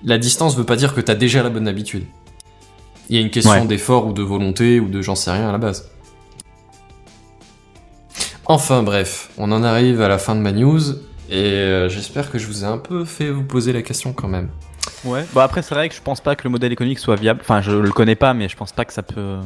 la 0.03 0.17
distance 0.17 0.55
veut 0.55 0.63
pas 0.63 0.77
dire 0.77 0.93
que 0.95 1.01
t'as 1.01 1.15
déjà 1.15 1.43
la 1.43 1.49
bonne 1.49 1.67
habitude. 1.67 2.05
Il 3.09 3.15
y 3.15 3.19
a 3.19 3.21
une 3.21 3.29
question 3.29 3.51
Ouais. 3.51 3.65
d'effort 3.67 4.07
ou 4.07 4.13
de 4.13 4.23
volonté 4.23 4.79
ou 4.79 4.87
de 4.87 5.01
j'en 5.01 5.15
sais 5.15 5.31
rien 5.31 5.49
à 5.49 5.51
la 5.51 5.57
base. 5.57 5.89
Enfin 8.45 8.83
bref, 8.83 9.29
on 9.37 9.51
en 9.51 9.63
arrive 9.63 10.01
à 10.01 10.07
la 10.07 10.17
fin 10.17 10.35
de 10.35 10.39
ma 10.39 10.51
news 10.51 10.79
et 11.29 11.35
euh, 11.35 11.89
j'espère 11.89 12.31
que 12.31 12.37
je 12.37 12.45
vous 12.47 12.63
ai 12.63 12.67
un 12.67 12.77
peu 12.77 13.03
fait 13.03 13.29
vous 13.31 13.43
poser 13.43 13.73
la 13.73 13.81
question 13.81 14.13
quand 14.13 14.27
même. 14.27 14.49
Ouais. 15.03 15.25
Bon 15.33 15.41
après 15.41 15.61
c'est 15.61 15.73
vrai 15.75 15.89
que 15.89 15.95
je 15.95 16.01
pense 16.01 16.21
pas 16.21 16.35
que 16.35 16.43
le 16.45 16.51
modèle 16.51 16.71
économique 16.71 16.99
soit 16.99 17.15
viable. 17.15 17.39
Enfin 17.41 17.61
je 17.61 17.71
le 17.71 17.91
connais 17.91 18.15
pas, 18.15 18.33
mais 18.33 18.47
je 18.47 18.55
pense 18.55 18.71
pas 18.71 18.85
que 18.85 18.93
ça 18.93 19.01
peut 19.03 19.37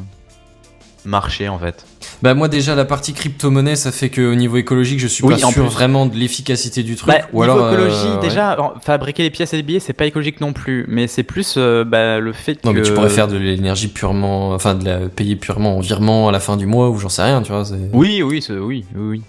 marcher 1.05 1.47
en 1.49 1.57
fait. 1.59 1.85
Bah 2.21 2.33
moi 2.33 2.47
déjà 2.49 2.75
la 2.75 2.83
partie 2.85 3.13
crypto-monnaie 3.13 3.75
ça 3.77 3.91
fait 3.91 4.09
que 4.09 4.21
au 4.21 4.35
niveau 4.35 4.57
écologique 4.57 4.99
je 4.99 5.07
suis 5.07 5.23
Oui, 5.23 5.39
pas 5.39 5.45
en 5.47 5.51
sûr 5.51 5.63
plus. 5.65 5.71
vraiment 5.73 6.05
de 6.05 6.15
l'efficacité 6.15 6.83
du 6.83 6.95
truc. 6.95 7.07
Bah, 7.07 7.21
ou 7.33 7.41
niveau 7.41 7.43
alors 7.43 7.65
euh, 7.67 7.73
écologie, 7.73 8.07
ouais. 8.15 8.19
déjà 8.19 8.57
fabriquer 8.81 9.23
les 9.23 9.29
pièces 9.29 9.53
et 9.53 9.57
les 9.57 9.63
billets 9.63 9.79
c'est 9.79 9.93
pas 9.93 10.05
écologique 10.05 10.41
non 10.41 10.51
plus, 10.53 10.85
mais 10.89 11.07
c'est 11.07 11.23
plus 11.23 11.55
euh, 11.57 11.83
bah, 11.85 12.19
le 12.19 12.33
fait 12.33 12.63
Non 12.65 12.73
que. 12.73 12.77
mais 12.79 12.83
tu 12.83 12.93
pourrais 12.93 13.09
faire 13.09 13.27
de 13.29 13.37
l'énergie 13.37 13.87
purement, 13.87 14.49
enfin 14.51 14.75
de 14.75 14.83
la 14.85 15.07
payer 15.09 15.35
purement 15.37 15.77
en 15.77 15.79
virement 15.79 16.27
à 16.27 16.31
la 16.31 16.39
fin 16.41 16.57
du 16.57 16.65
mois 16.65 16.89
ou 16.89 16.97
j'en 16.97 17.09
sais 17.09 17.23
rien 17.23 17.41
tu 17.41 17.51
vois. 17.51 17.63
c'est- 17.65 17.89
Oui 17.93 18.21
oui 18.21 18.41
c'est- 18.41 18.53
oui 18.53 18.85
oui 18.95 19.01
oui. 19.09 19.21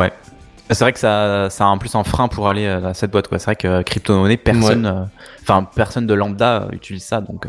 Ouais. 0.00 0.12
C'est 0.70 0.80
vrai 0.80 0.94
que 0.94 0.98
ça, 0.98 1.50
ça 1.50 1.64
a 1.64 1.68
en 1.68 1.76
plus 1.76 1.94
un 1.94 2.04
frein 2.04 2.26
pour 2.26 2.48
aller 2.48 2.64
euh, 2.64 2.88
à 2.88 2.94
cette 2.94 3.10
boîte, 3.10 3.28
quoi. 3.28 3.38
C'est 3.38 3.44
vrai 3.44 3.56
que 3.56 3.68
euh, 3.68 3.82
crypto-monnaie, 3.82 4.38
personne, 4.38 4.86
euh, 4.86 5.02
enfin, 5.42 5.68
personne 5.76 6.06
de 6.06 6.14
lambda 6.14 6.62
euh, 6.62 6.68
utilise 6.72 7.04
ça, 7.04 7.20
donc. 7.20 7.44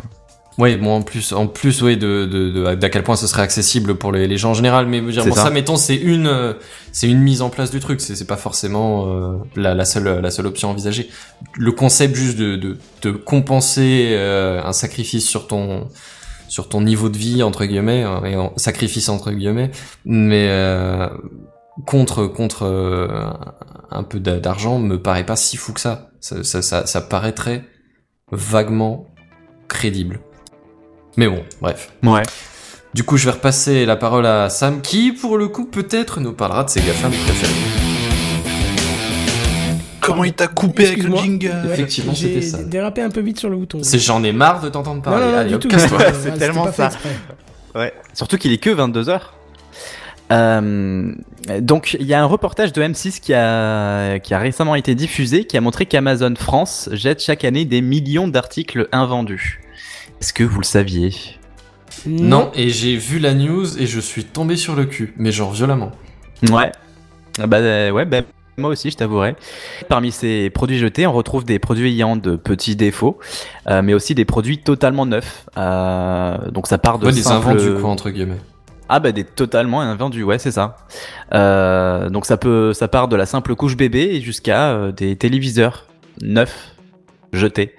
Oui, 0.57 0.77
bon, 0.77 0.95
en 0.97 1.01
plus, 1.01 1.33
en 1.33 1.47
plus, 1.47 1.81
oui, 1.81 1.97
de, 1.97 2.25
de, 2.25 2.49
de- 2.49 2.75
d'à 2.75 2.89
quel 2.89 3.03
point 3.03 3.17
ce 3.17 3.27
serait 3.27 3.41
accessible 3.41 3.95
pour 3.95 4.13
les, 4.13 4.25
les 4.25 4.37
gens 4.37 4.51
en 4.51 4.53
général. 4.53 4.87
Mais 4.87 4.99
je 4.99 5.03
veux 5.03 5.11
dire, 5.11 5.25
bon, 5.25 5.35
ça. 5.35 5.43
ça, 5.43 5.49
mettons, 5.49 5.75
c'est 5.75 5.97
une, 5.97 6.27
euh, 6.27 6.53
c'est 6.93 7.09
une 7.09 7.19
mise 7.19 7.41
en 7.41 7.49
place 7.49 7.71
du 7.71 7.81
truc. 7.81 7.99
C'est, 7.99 8.15
c'est 8.15 8.25
pas 8.27 8.37
forcément 8.37 9.07
euh, 9.07 9.37
la, 9.57 9.73
la 9.73 9.83
seule, 9.83 10.21
la 10.21 10.31
seule 10.31 10.45
option 10.47 10.69
envisagée. 10.69 11.09
Le 11.57 11.71
concept 11.73 12.15
juste 12.15 12.37
de, 12.37 12.55
de, 12.55 12.77
de 13.01 13.11
compenser 13.11 14.11
euh, 14.11 14.61
un 14.63 14.71
sacrifice 14.71 15.27
sur 15.27 15.47
ton, 15.47 15.89
sur 16.47 16.69
ton 16.69 16.79
niveau 16.79 17.09
de 17.09 17.17
vie 17.17 17.43
entre 17.43 17.65
guillemets, 17.65 18.03
hein, 18.03 18.21
et 18.23 18.37
en, 18.37 18.53
sacrifice 18.55 19.09
entre 19.09 19.31
guillemets, 19.31 19.71
mais 20.05 20.47
euh, 20.49 21.09
contre 21.85 22.27
contre 22.27 22.63
euh, 22.63 23.07
un 23.91 24.03
peu 24.03 24.21
d'a- 24.21 24.39
d'argent 24.39 24.79
me 24.79 25.01
paraît 25.01 25.25
pas 25.25 25.35
si 25.35 25.57
fou 25.57 25.73
que 25.73 25.81
ça. 25.81 26.11
Ça, 26.21 26.45
ça, 26.45 26.61
ça, 26.61 26.85
ça 26.85 27.01
paraîtrait 27.01 27.65
vaguement 28.31 29.07
crédible. 29.67 30.21
Mais 31.17 31.27
bon, 31.27 31.43
bref. 31.61 31.91
Ouais. 32.03 32.23
Du 32.93 33.03
coup, 33.03 33.17
je 33.17 33.25
vais 33.25 33.31
repasser 33.31 33.85
la 33.85 33.95
parole 33.95 34.25
à 34.25 34.49
Sam, 34.49 34.81
qui, 34.81 35.11
pour 35.11 35.37
le 35.37 35.47
coup, 35.47 35.65
peut-être 35.65 36.19
nous 36.19 36.33
parlera 36.33 36.63
de 36.63 36.69
ses 36.69 36.81
GAFAM 36.81 37.11
préférés. 37.11 37.53
Comment 40.01 40.23
il 40.23 40.33
t'a 40.33 40.47
coupé 40.47 40.85
avec 40.87 41.03
le 41.03 41.15
jingle 41.15 41.51
Effectivement, 41.71 42.13
j'ai 42.13 42.41
c'était 42.41 42.41
ça. 42.45 42.63
dérapé 42.63 43.01
un 43.01 43.09
peu 43.09 43.21
vite 43.21 43.39
sur 43.39 43.49
le 43.49 43.57
bouton. 43.57 43.79
C'est 43.81 43.97
j'en 43.97 44.23
ai 44.23 44.31
marre 44.31 44.61
de 44.61 44.69
t'entendre 44.69 45.01
parler. 45.01 45.25
non, 45.25 45.31
non, 45.31 45.37
Allez, 45.39 45.49
du 45.49 45.55
hop, 45.55 45.61
tout. 45.61 45.67
casse-toi. 45.69 45.97
Ouais, 45.97 46.13
C'est 46.21 46.37
tellement 46.37 46.71
ça. 46.71 46.89
Ouais. 47.73 47.91
Surtout 48.13 48.37
qu'il 48.37 48.53
est 48.53 48.59
que 48.59 48.69
22 48.69 49.09
heures. 49.09 49.33
Euh, 50.31 51.11
donc 51.59 51.95
il 51.99 52.05
y 52.07 52.13
a 52.15 52.21
un 52.21 52.25
reportage 52.25 52.73
de 52.73 52.81
M6 52.81 53.19
qui 53.19 53.31
a 53.35 54.17
qui 54.17 54.33
a 54.33 54.39
récemment 54.39 54.73
été 54.73 54.95
diffusé 54.95 55.45
qui 55.45 55.55
a 55.55 55.61
montré 55.61 55.85
qu'Amazon 55.85 56.33
France 56.35 56.89
jette 56.93 57.21
chaque 57.21 57.45
année 57.45 57.63
des 57.63 57.81
millions 57.81 58.27
d'articles 58.27 58.87
invendus. 58.91 59.61
Est-ce 60.21 60.33
que 60.33 60.43
vous 60.43 60.59
le 60.59 60.65
saviez? 60.65 61.13
Non, 62.07 62.51
et 62.53 62.69
j'ai 62.69 62.97
vu 62.97 63.19
la 63.19 63.33
news 63.33 63.77
et 63.79 63.85
je 63.87 63.99
suis 63.99 64.25
tombé 64.25 64.57
sur 64.57 64.75
le 64.75 64.85
cul, 64.85 65.13
mais 65.17 65.31
genre 65.31 65.51
violemment. 65.51 65.91
Ouais. 66.51 66.71
Ah 67.39 67.47
Bah 67.47 67.57
euh, 67.57 67.91
ouais, 67.91 68.05
bah, 68.05 68.21
moi 68.57 68.69
aussi, 68.69 68.91
je 68.91 68.97
t'avouerai. 68.97 69.35
Parmi 69.89 70.11
ces 70.11 70.49
produits 70.49 70.77
jetés, 70.77 71.07
on 71.07 71.13
retrouve 71.13 71.45
des 71.45 71.59
produits 71.59 71.89
ayant 71.89 72.15
de 72.15 72.35
petits 72.35 72.75
défauts, 72.75 73.19
euh, 73.67 73.81
mais 73.81 73.93
aussi 73.93 74.15
des 74.15 74.25
produits 74.25 74.59
totalement 74.59 75.05
neufs. 75.05 75.45
Euh, 75.57 76.37
donc 76.51 76.67
ça 76.67 76.77
part 76.77 76.99
de 76.99 77.07
Ouais, 77.07 77.11
des 77.11 77.21
simples- 77.23 77.49
invendus, 77.49 77.73
quoi, 77.81 77.89
entre 77.89 78.09
guillemets. 78.09 78.37
Ah 78.87 78.99
bah 78.99 79.11
des 79.11 79.23
totalement 79.23 79.81
invendus, 79.81 80.23
ouais 80.23 80.37
c'est 80.37 80.51
ça. 80.51 80.77
Euh, 81.33 82.07
donc 82.09 82.27
ça 82.27 82.37
peut, 82.37 82.71
ça 82.71 82.87
part 82.87 83.07
de 83.07 83.15
la 83.15 83.25
simple 83.25 83.55
couche 83.55 83.75
bébé 83.75 84.01
et 84.13 84.21
jusqu'à 84.21 84.69
euh, 84.73 84.91
des 84.91 85.15
téléviseurs 85.15 85.87
neufs 86.21 86.75
jetés. 87.33 87.73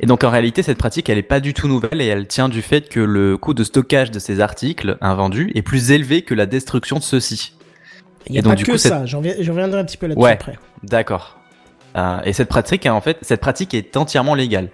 Et 0.00 0.06
donc 0.06 0.24
en 0.24 0.30
réalité 0.30 0.62
cette 0.62 0.78
pratique 0.78 1.08
elle 1.08 1.18
est 1.18 1.22
pas 1.22 1.40
du 1.40 1.54
tout 1.54 1.68
nouvelle 1.68 2.00
et 2.00 2.06
elle 2.06 2.26
tient 2.26 2.48
du 2.48 2.62
fait 2.62 2.88
que 2.88 3.00
le 3.00 3.36
coût 3.36 3.54
de 3.54 3.64
stockage 3.64 4.10
de 4.10 4.18
ces 4.18 4.40
articles 4.40 4.96
invendus 5.00 5.50
est 5.54 5.62
plus 5.62 5.90
élevé 5.90 6.22
que 6.22 6.34
la 6.34 6.46
destruction 6.46 6.98
de 6.98 7.02
ceux-ci. 7.02 7.54
Il 8.26 8.32
n'y 8.32 8.38
a 8.38 8.42
donc, 8.42 8.52
pas 8.52 8.56
du 8.56 8.64
que 8.64 8.72
coup, 8.72 8.78
ça, 8.78 9.06
j'en 9.06 9.18
reviendrai 9.20 9.80
un 9.80 9.84
petit 9.84 9.96
peu 9.96 10.06
là-dessus 10.06 10.22
Ouais. 10.22 10.32
après. 10.32 10.58
D'accord. 10.82 11.38
Euh, 11.96 12.20
et 12.24 12.32
cette 12.32 12.48
pratique, 12.48 12.84
en 12.86 13.00
fait, 13.00 13.16
cette 13.22 13.40
pratique 13.40 13.72
est 13.74 13.96
entièrement 13.96 14.34
légale 14.34 14.68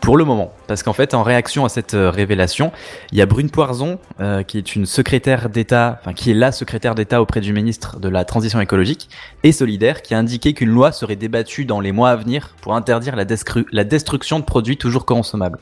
pour 0.00 0.16
le 0.16 0.24
moment, 0.24 0.52
parce 0.66 0.82
qu'en 0.82 0.92
fait, 0.92 1.14
en 1.14 1.22
réaction 1.22 1.64
à 1.64 1.68
cette 1.68 1.94
euh, 1.94 2.10
révélation, 2.10 2.72
il 3.12 3.18
y 3.18 3.22
a 3.22 3.26
Brune 3.26 3.50
Poirson, 3.50 3.98
euh, 4.20 4.42
qui 4.42 4.56
est 4.56 4.74
une 4.74 4.86
secrétaire 4.86 5.50
d'État, 5.50 5.98
enfin 6.00 6.14
qui 6.14 6.30
est 6.30 6.34
la 6.34 6.52
secrétaire 6.52 6.94
d'État 6.94 7.20
auprès 7.20 7.40
du 7.40 7.52
ministre 7.52 8.00
de 8.00 8.08
la 8.08 8.24
Transition 8.24 8.60
écologique 8.60 9.10
et 9.42 9.52
solidaire, 9.52 10.02
qui 10.02 10.14
a 10.14 10.18
indiqué 10.18 10.54
qu'une 10.54 10.70
loi 10.70 10.92
serait 10.92 11.16
débattue 11.16 11.66
dans 11.66 11.80
les 11.80 11.92
mois 11.92 12.10
à 12.10 12.16
venir 12.16 12.54
pour 12.62 12.74
interdire 12.74 13.14
la, 13.14 13.84
destruction 13.84 14.38
de 14.38 14.44
produits 14.44 14.78
toujours 14.78 15.04
consommables. 15.04 15.58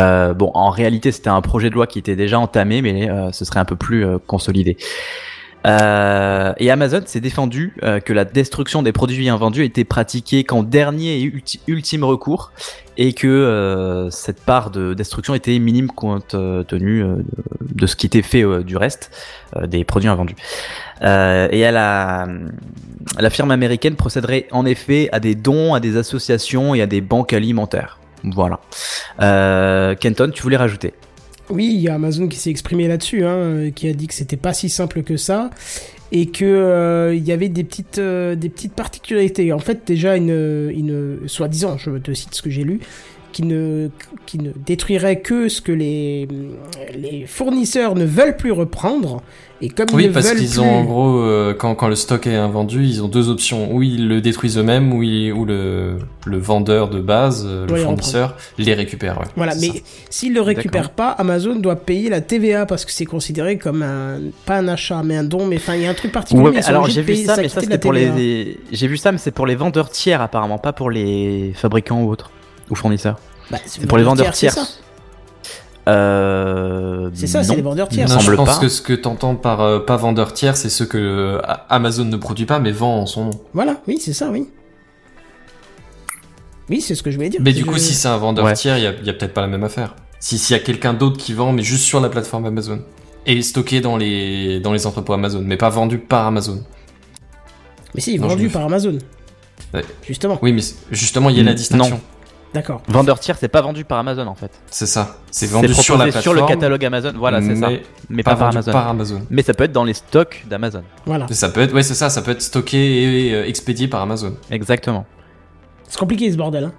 Euh, 0.00 0.34
bon, 0.34 0.50
en 0.54 0.70
réalité, 0.70 1.10
c'était 1.10 1.30
un 1.30 1.40
projet 1.40 1.70
de 1.70 1.74
loi 1.74 1.86
qui 1.86 1.98
était 1.98 2.16
déjà 2.16 2.38
entamé, 2.38 2.82
mais 2.82 3.08
ce 3.32 3.44
serait 3.44 3.60
un 3.60 3.64
peu 3.64 3.76
plus 3.76 4.04
consolidé. 4.26 4.76
Euh, 5.66 6.52
et 6.58 6.70
Amazon 6.70 7.00
s'est 7.06 7.20
défendu 7.20 7.74
euh, 7.82 7.98
que 7.98 8.12
la 8.12 8.24
destruction 8.24 8.82
des 8.82 8.92
produits 8.92 9.28
invendus 9.30 9.64
était 9.64 9.84
pratiquée 9.84 10.44
qu'en 10.44 10.62
dernier 10.62 11.20
et 11.20 11.24
ulti- 11.24 11.60
ultime 11.66 12.04
recours 12.04 12.52
et 12.98 13.14
que 13.14 13.26
euh, 13.26 14.10
cette 14.10 14.40
part 14.44 14.70
de 14.70 14.92
destruction 14.92 15.34
était 15.34 15.58
minime 15.58 15.88
compte 15.88 16.36
tenu 16.68 17.02
de 17.62 17.86
ce 17.86 17.96
qui 17.96 18.06
était 18.06 18.22
fait 18.22 18.44
du 18.62 18.76
reste 18.76 19.10
des 19.66 19.84
produits 19.84 20.08
invendus. 20.08 20.36
Et 21.02 21.60
elle 21.60 21.76
a, 21.76 22.26
la 23.18 23.30
firme 23.30 23.50
américaine 23.50 23.96
procéderait 23.96 24.46
en 24.52 24.64
effet 24.64 25.08
à 25.12 25.18
des 25.18 25.34
dons 25.34 25.74
à 25.74 25.80
des 25.80 25.96
associations 25.96 26.74
et 26.74 26.82
à 26.82 26.86
des 26.86 27.00
banques 27.00 27.32
alimentaires. 27.32 27.98
Voilà. 28.22 28.60
Kenton, 29.96 30.30
tu 30.32 30.42
voulais 30.42 30.56
rajouter? 30.56 30.94
Oui, 31.54 31.70
il 31.72 31.80
y 31.80 31.88
a 31.88 31.94
Amazon 31.94 32.26
qui 32.26 32.36
s'est 32.36 32.50
exprimé 32.50 32.88
là-dessus, 32.88 33.24
hein, 33.24 33.36
euh, 33.36 33.70
qui 33.70 33.88
a 33.88 33.92
dit 33.92 34.08
que 34.08 34.14
c'était 34.14 34.36
pas 34.36 34.52
si 34.52 34.68
simple 34.68 35.04
que 35.04 35.16
ça 35.16 35.50
et 36.10 36.26
que 36.26 36.44
euh, 36.44 37.14
il 37.14 37.22
y 37.22 37.30
avait 37.30 37.48
des 37.48 37.62
petites 37.62 37.98
euh, 37.98 38.34
des 38.34 38.48
petites 38.48 38.72
particularités. 38.72 39.52
En 39.52 39.60
fait, 39.60 39.86
déjà 39.86 40.16
une 40.16 40.72
une 40.74 41.28
soi-disant, 41.28 41.78
je 41.78 41.92
te 41.92 42.12
cite 42.12 42.34
ce 42.34 42.42
que 42.42 42.50
j'ai 42.50 42.64
lu, 42.64 42.80
qui 43.34 43.42
ne 43.42 43.90
qui 44.26 44.38
ne 44.38 44.52
détruirait 44.64 45.20
que 45.20 45.48
ce 45.48 45.60
que 45.60 45.72
les 45.72 46.28
les 46.96 47.26
fournisseurs 47.26 47.94
ne 47.96 48.04
veulent 48.04 48.36
plus 48.36 48.52
reprendre 48.52 49.22
et 49.60 49.68
comme 49.68 49.86
Oui, 49.94 50.08
parce 50.08 50.30
qu'ils 50.32 50.48
plus- 50.48 50.58
ont 50.58 50.68
en 50.68 50.84
gros, 50.84 51.18
euh, 51.20 51.54
quand, 51.54 51.74
quand 51.74 51.88
le 51.88 51.94
stock 51.94 52.26
est 52.26 52.34
invendu, 52.34 52.84
ils 52.84 53.02
ont 53.02 53.08
deux 53.08 53.30
options. 53.30 53.72
Ou 53.72 53.82
ils 53.82 54.08
le 54.08 54.20
détruisent 54.20 54.58
eux-mêmes, 54.58 54.92
ou, 54.92 55.02
ils- 55.02 55.32
ou 55.32 55.44
le, 55.46 55.96
le 56.26 56.38
vendeur 56.38 56.90
de 56.90 57.00
base, 57.00 57.46
euh, 57.48 57.66
le 57.66 57.76
fournisseur, 57.76 58.36
les 58.58 58.74
récupère. 58.74 59.18
Ouais. 59.20 59.26
Voilà, 59.36 59.54
mais 59.54 59.68
ça. 59.68 59.74
s'il 60.10 60.34
le 60.34 60.42
récupère 60.42 60.90
pas, 60.90 61.10
Amazon 61.10 61.54
doit 61.54 61.76
payer 61.76 62.10
la 62.10 62.20
TVA 62.20 62.66
parce 62.66 62.84
que 62.84 62.90
c'est 62.92 63.06
considéré 63.06 63.56
comme 63.56 63.82
un 63.82 64.18
pas 64.44 64.58
un 64.58 64.68
achat 64.68 65.02
mais 65.04 65.16
un 65.16 65.24
don, 65.24 65.46
mais 65.46 65.56
enfin 65.56 65.76
il 65.76 65.82
y 65.82 65.86
a 65.86 65.90
un 65.90 65.94
truc 65.94 66.12
particulier. 66.12 66.46
Ouais, 66.50 66.64
alors 66.66 66.88
j'ai 66.90 67.02
vu 67.02 67.16
ça, 67.16 67.36
mais 67.36 67.48
ça 67.48 67.60
pour 67.78 67.92
les. 67.92 68.58
J'ai 68.72 68.86
vu 68.88 68.96
ça, 68.96 69.12
mais 69.12 69.18
c'est 69.18 69.30
pour 69.32 69.46
les 69.46 69.54
vendeurs 69.54 69.88
tiers 69.88 70.20
apparemment, 70.20 70.58
pas 70.58 70.72
pour 70.72 70.90
les 70.90 71.52
fabricants 71.54 72.02
ou 72.02 72.10
autres 72.10 72.30
ou 72.70 72.74
fournisseurs. 72.74 73.18
Bah, 73.50 73.58
C'est 73.66 73.86
pour 73.86 73.98
les 73.98 74.04
vendeurs 74.04 74.32
tiers. 74.32 74.52
c'est 74.52 74.60
ça. 74.60 74.66
Euh, 75.86 77.10
C'est 77.14 77.26
ça, 77.26 77.42
c'est 77.42 77.56
les 77.56 77.62
vendeurs 77.62 77.88
tiers. 77.88 78.08
Non, 78.08 78.18
je 78.18 78.32
pense 78.32 78.54
pas. 78.56 78.60
que 78.60 78.68
ce 78.68 78.80
que 78.80 78.94
t'entends 78.94 79.34
par 79.36 79.60
euh, 79.60 79.80
pas 79.80 79.96
vendeur 79.96 80.32
tiers, 80.32 80.56
c'est 80.56 80.70
ceux 80.70 80.86
que 80.86 80.96
euh, 80.98 81.40
Amazon 81.68 82.04
ne 82.06 82.16
produit 82.16 82.46
pas, 82.46 82.58
mais 82.58 82.72
vend 82.72 83.00
en 83.00 83.06
son 83.06 83.24
nom. 83.26 83.30
Voilà, 83.52 83.76
oui, 83.86 83.98
c'est 84.00 84.14
ça, 84.14 84.30
oui. 84.30 84.48
Oui, 86.70 86.80
c'est 86.80 86.94
ce 86.94 87.02
que 87.02 87.10
je 87.10 87.16
voulais 87.16 87.28
dire. 87.28 87.40
Mais 87.44 87.52
du 87.52 87.60
Je- 87.60 87.66
coup, 87.66 87.76
si 87.76 87.94
c'est 87.94 88.08
un 88.08 88.16
vendeur 88.16 88.46
Ouais. 88.46 88.54
tiers, 88.54 88.78
il 88.78 88.84
y 88.84 88.86
a, 88.86 88.92
y 88.92 89.10
a 89.10 89.12
peut-être 89.12 89.34
pas 89.34 89.42
la 89.42 89.46
même 89.46 89.64
affaire. 89.64 89.94
Si 90.20 90.38
s'il 90.38 90.56
y 90.56 90.58
a 90.58 90.62
quelqu'un 90.62 90.94
d'autre 90.94 91.18
qui 91.18 91.34
vend, 91.34 91.52
mais 91.52 91.62
juste 91.62 91.84
sur 91.84 92.00
la 92.00 92.08
plateforme 92.08 92.46
Amazon 92.46 92.80
et 93.26 93.42
stocké 93.42 93.82
dans 93.82 93.98
les 93.98 94.60
dans 94.60 94.72
les 94.72 94.86
entrepôts 94.86 95.12
Amazon, 95.12 95.42
mais 95.44 95.58
pas 95.58 95.68
vendu 95.68 95.98
par 95.98 96.26
Amazon. 96.26 96.62
Mais 97.94 98.00
si, 98.00 98.18
Non, 98.18 98.28
vendu 98.28 98.48
par 98.48 98.64
Amazon. 98.64 98.96
Ouais. 99.74 99.84
Justement. 100.06 100.38
Oui, 100.40 100.52
mais 100.52 100.62
justement, 100.90 101.28
il 101.28 101.36
y 101.36 101.40
a 101.40 101.42
la 101.42 101.52
Mm, 101.52 101.56
distinction. 101.56 101.96
non. 101.96 102.00
D'accord. 102.54 102.82
Vendeur 102.88 103.18
tiers, 103.18 103.36
c'est 103.36 103.48
pas 103.48 103.60
vendu 103.60 103.84
par 103.84 103.98
Amazon 103.98 104.26
en 104.28 104.34
fait. 104.34 104.50
C'est 104.70 104.86
ça. 104.86 105.16
C'est 105.30 105.46
vendu 105.50 105.66
proposé 105.66 105.82
sur 105.82 105.98
la 105.98 106.04
plateforme. 106.06 106.36
le 106.36 106.46
catalogue 106.46 106.84
Amazon. 106.84 107.12
Voilà, 107.16 107.42
c'est 107.42 107.56
ça. 107.56 107.68
mais 108.08 108.22
pas, 108.22 108.30
pas, 108.32 108.36
par 108.36 108.48
Amazon. 108.50 108.72
par 108.72 108.88
Amazon. 108.88 109.20
Mais 109.28 109.42
ça 109.42 109.52
peut 109.54 109.64
être 109.64 109.72
dans 109.72 109.84
les 109.84 109.94
stocks 109.94 110.44
d'Amazon. 110.48 110.84
Voilà. 111.04 111.26
Ça 111.30 111.48
peut 111.48 111.60
être, 111.62 111.74
ouais, 111.74 111.82
c'est 111.82 111.94
ça. 111.94 112.08
Ça 112.10 112.22
peut 112.22 112.30
être 112.30 112.40
stocké 112.42 113.26
et 113.28 113.34
euh, 113.34 113.44
expédié 113.46 113.88
par 113.88 114.00
Amazon. 114.02 114.34
Exactement. 114.50 115.04
C'est 115.88 115.98
compliqué 115.98 116.30
ce 116.30 116.36
bordel. 116.36 116.64
Hein. 116.64 116.72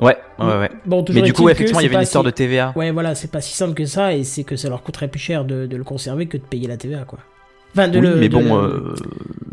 Ouais, 0.00 0.16
ouais, 0.38 0.58
ouais. 0.58 0.70
Bon, 0.86 1.02
toujours 1.02 1.20
Mais 1.22 1.26
du 1.26 1.32
coup, 1.32 1.48
effectivement, 1.48 1.80
il 1.80 1.84
y 1.84 1.86
c'est 1.86 1.88
avait 1.88 1.94
une 1.94 1.98
pas 2.00 2.02
histoire 2.02 2.24
si- 2.24 2.26
de 2.26 2.30
TVA. 2.30 2.72
Ouais, 2.76 2.90
voilà, 2.90 3.14
c'est 3.14 3.30
pas 3.30 3.40
si 3.40 3.54
simple 3.54 3.74
que 3.74 3.84
ça 3.86 4.14
et 4.14 4.24
c'est 4.24 4.42
que 4.44 4.56
ça 4.56 4.68
leur 4.68 4.82
coûterait 4.82 5.08
plus 5.08 5.20
cher 5.20 5.44
de, 5.44 5.66
de 5.66 5.76
le 5.76 5.84
conserver 5.84 6.26
que 6.26 6.36
de 6.36 6.42
payer 6.42 6.66
la 6.68 6.76
TVA, 6.76 7.04
quoi. 7.04 7.20
Enfin, 7.74 7.88
de 7.88 7.98
Oui, 7.98 8.06
le. 8.06 8.16
mais 8.16 8.28
de 8.28 8.34
bon, 8.34 8.42
le- 8.60 8.62
euh, 8.62 8.94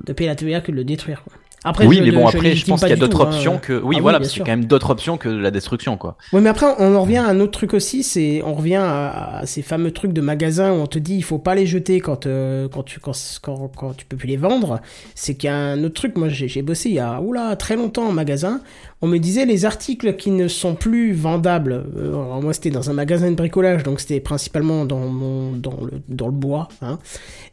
de 0.06 0.14
payer 0.14 0.30
la 0.30 0.36
TVA 0.36 0.62
que 0.62 0.72
de 0.72 0.78
le 0.78 0.84
détruire, 0.84 1.24
quoi. 1.24 1.34
Après, 1.64 1.86
oui, 1.86 1.97
je- 1.97 2.03
mais 2.03 2.12
bon, 2.12 2.28
je 2.28 2.38
après, 2.38 2.55
je 2.55 2.66
pense 2.66 2.80
qu'il 2.80 2.89
y 2.89 2.93
a 2.93 2.95
d'autres 2.95 3.26
hein. 3.26 3.30
options 3.30 3.57
que. 3.57 3.82
Oui, 3.84 3.97
Ah 3.99 4.01
voilà, 4.01 4.18
bien 4.20 4.24
parce 4.26 4.32
qu'il 4.34 4.39
y 4.39 4.43
a 4.43 4.45
quand 4.45 4.51
même 4.57 4.66
d'autres 4.66 4.89
options 4.91 5.18
que 5.18 5.28
la 5.30 5.51
destruction, 5.51 5.97
quoi. 5.97 6.16
Ouais, 6.32 6.39
mais 6.41 6.49
après, 6.49 6.68
on 6.80 6.95
en 6.95 7.01
revient 7.01 7.18
à 7.18 7.26
un 7.28 7.39
autre 7.41 7.51
truc 7.51 7.74
aussi, 7.74 8.03
c'est 8.03 8.41
on 8.45 8.53
revient 8.53 8.76
à, 8.82 9.39
à 9.39 9.45
ces 9.45 9.62
fameux 9.62 9.91
trucs 9.91 10.14
de 10.14 10.22
magasins 10.22 10.72
où 10.72 10.76
on 10.76 10.88
te 10.88 10.99
dit 10.99 11.16
il 11.16 11.24
faut 11.24 11.38
pas 11.39 11.55
les 11.55 11.66
jeter 11.66 11.99
quand 11.99 12.26
euh, 12.28 12.68
quand 12.70 12.84
tu 12.84 12.99
quand, 12.99 13.12
quand, 13.41 13.70
quand 13.76 13.93
tu 13.97 14.05
peux 14.05 14.16
plus 14.18 14.28
les 14.28 14.38
vendre. 14.38 14.80
C'est 15.16 15.36
qu'il 15.36 15.47
y 15.49 15.51
a 15.51 15.55
un 15.57 15.84
autre 15.84 15.95
truc. 15.95 16.18
Moi, 16.18 16.30
j'ai 16.30 16.62
bossé 16.62 16.89
il 16.89 16.95
y 16.95 16.99
a 16.99 17.20
oula 17.22 17.55
très 17.55 17.76
longtemps 17.76 18.07
en 18.07 18.12
magasin. 18.14 18.62
On 19.01 19.07
me 19.07 19.18
disait 19.18 19.45
les 19.45 19.64
articles 19.64 20.18
qui 20.18 20.30
ne 20.30 20.49
sont 20.49 20.76
plus 20.76 21.14
vendables. 21.14 21.86
euh, 21.97 22.10
alors 22.10 22.41
moi, 22.41 22.51
c'était 22.53 22.70
dans 22.70 22.89
un 22.89 22.93
magasin 22.93 23.30
de 23.32 23.36
bricolage, 23.36 23.84
donc 23.84 24.01
c'était 24.01 24.20
principalement 24.20 24.84
dans 24.86 24.99
mon 25.07 25.53
dans 25.53 25.78
le 25.84 26.01
dans 26.10 26.26
le 26.28 26.34
bois. 26.34 26.68
Hein, 26.82 26.99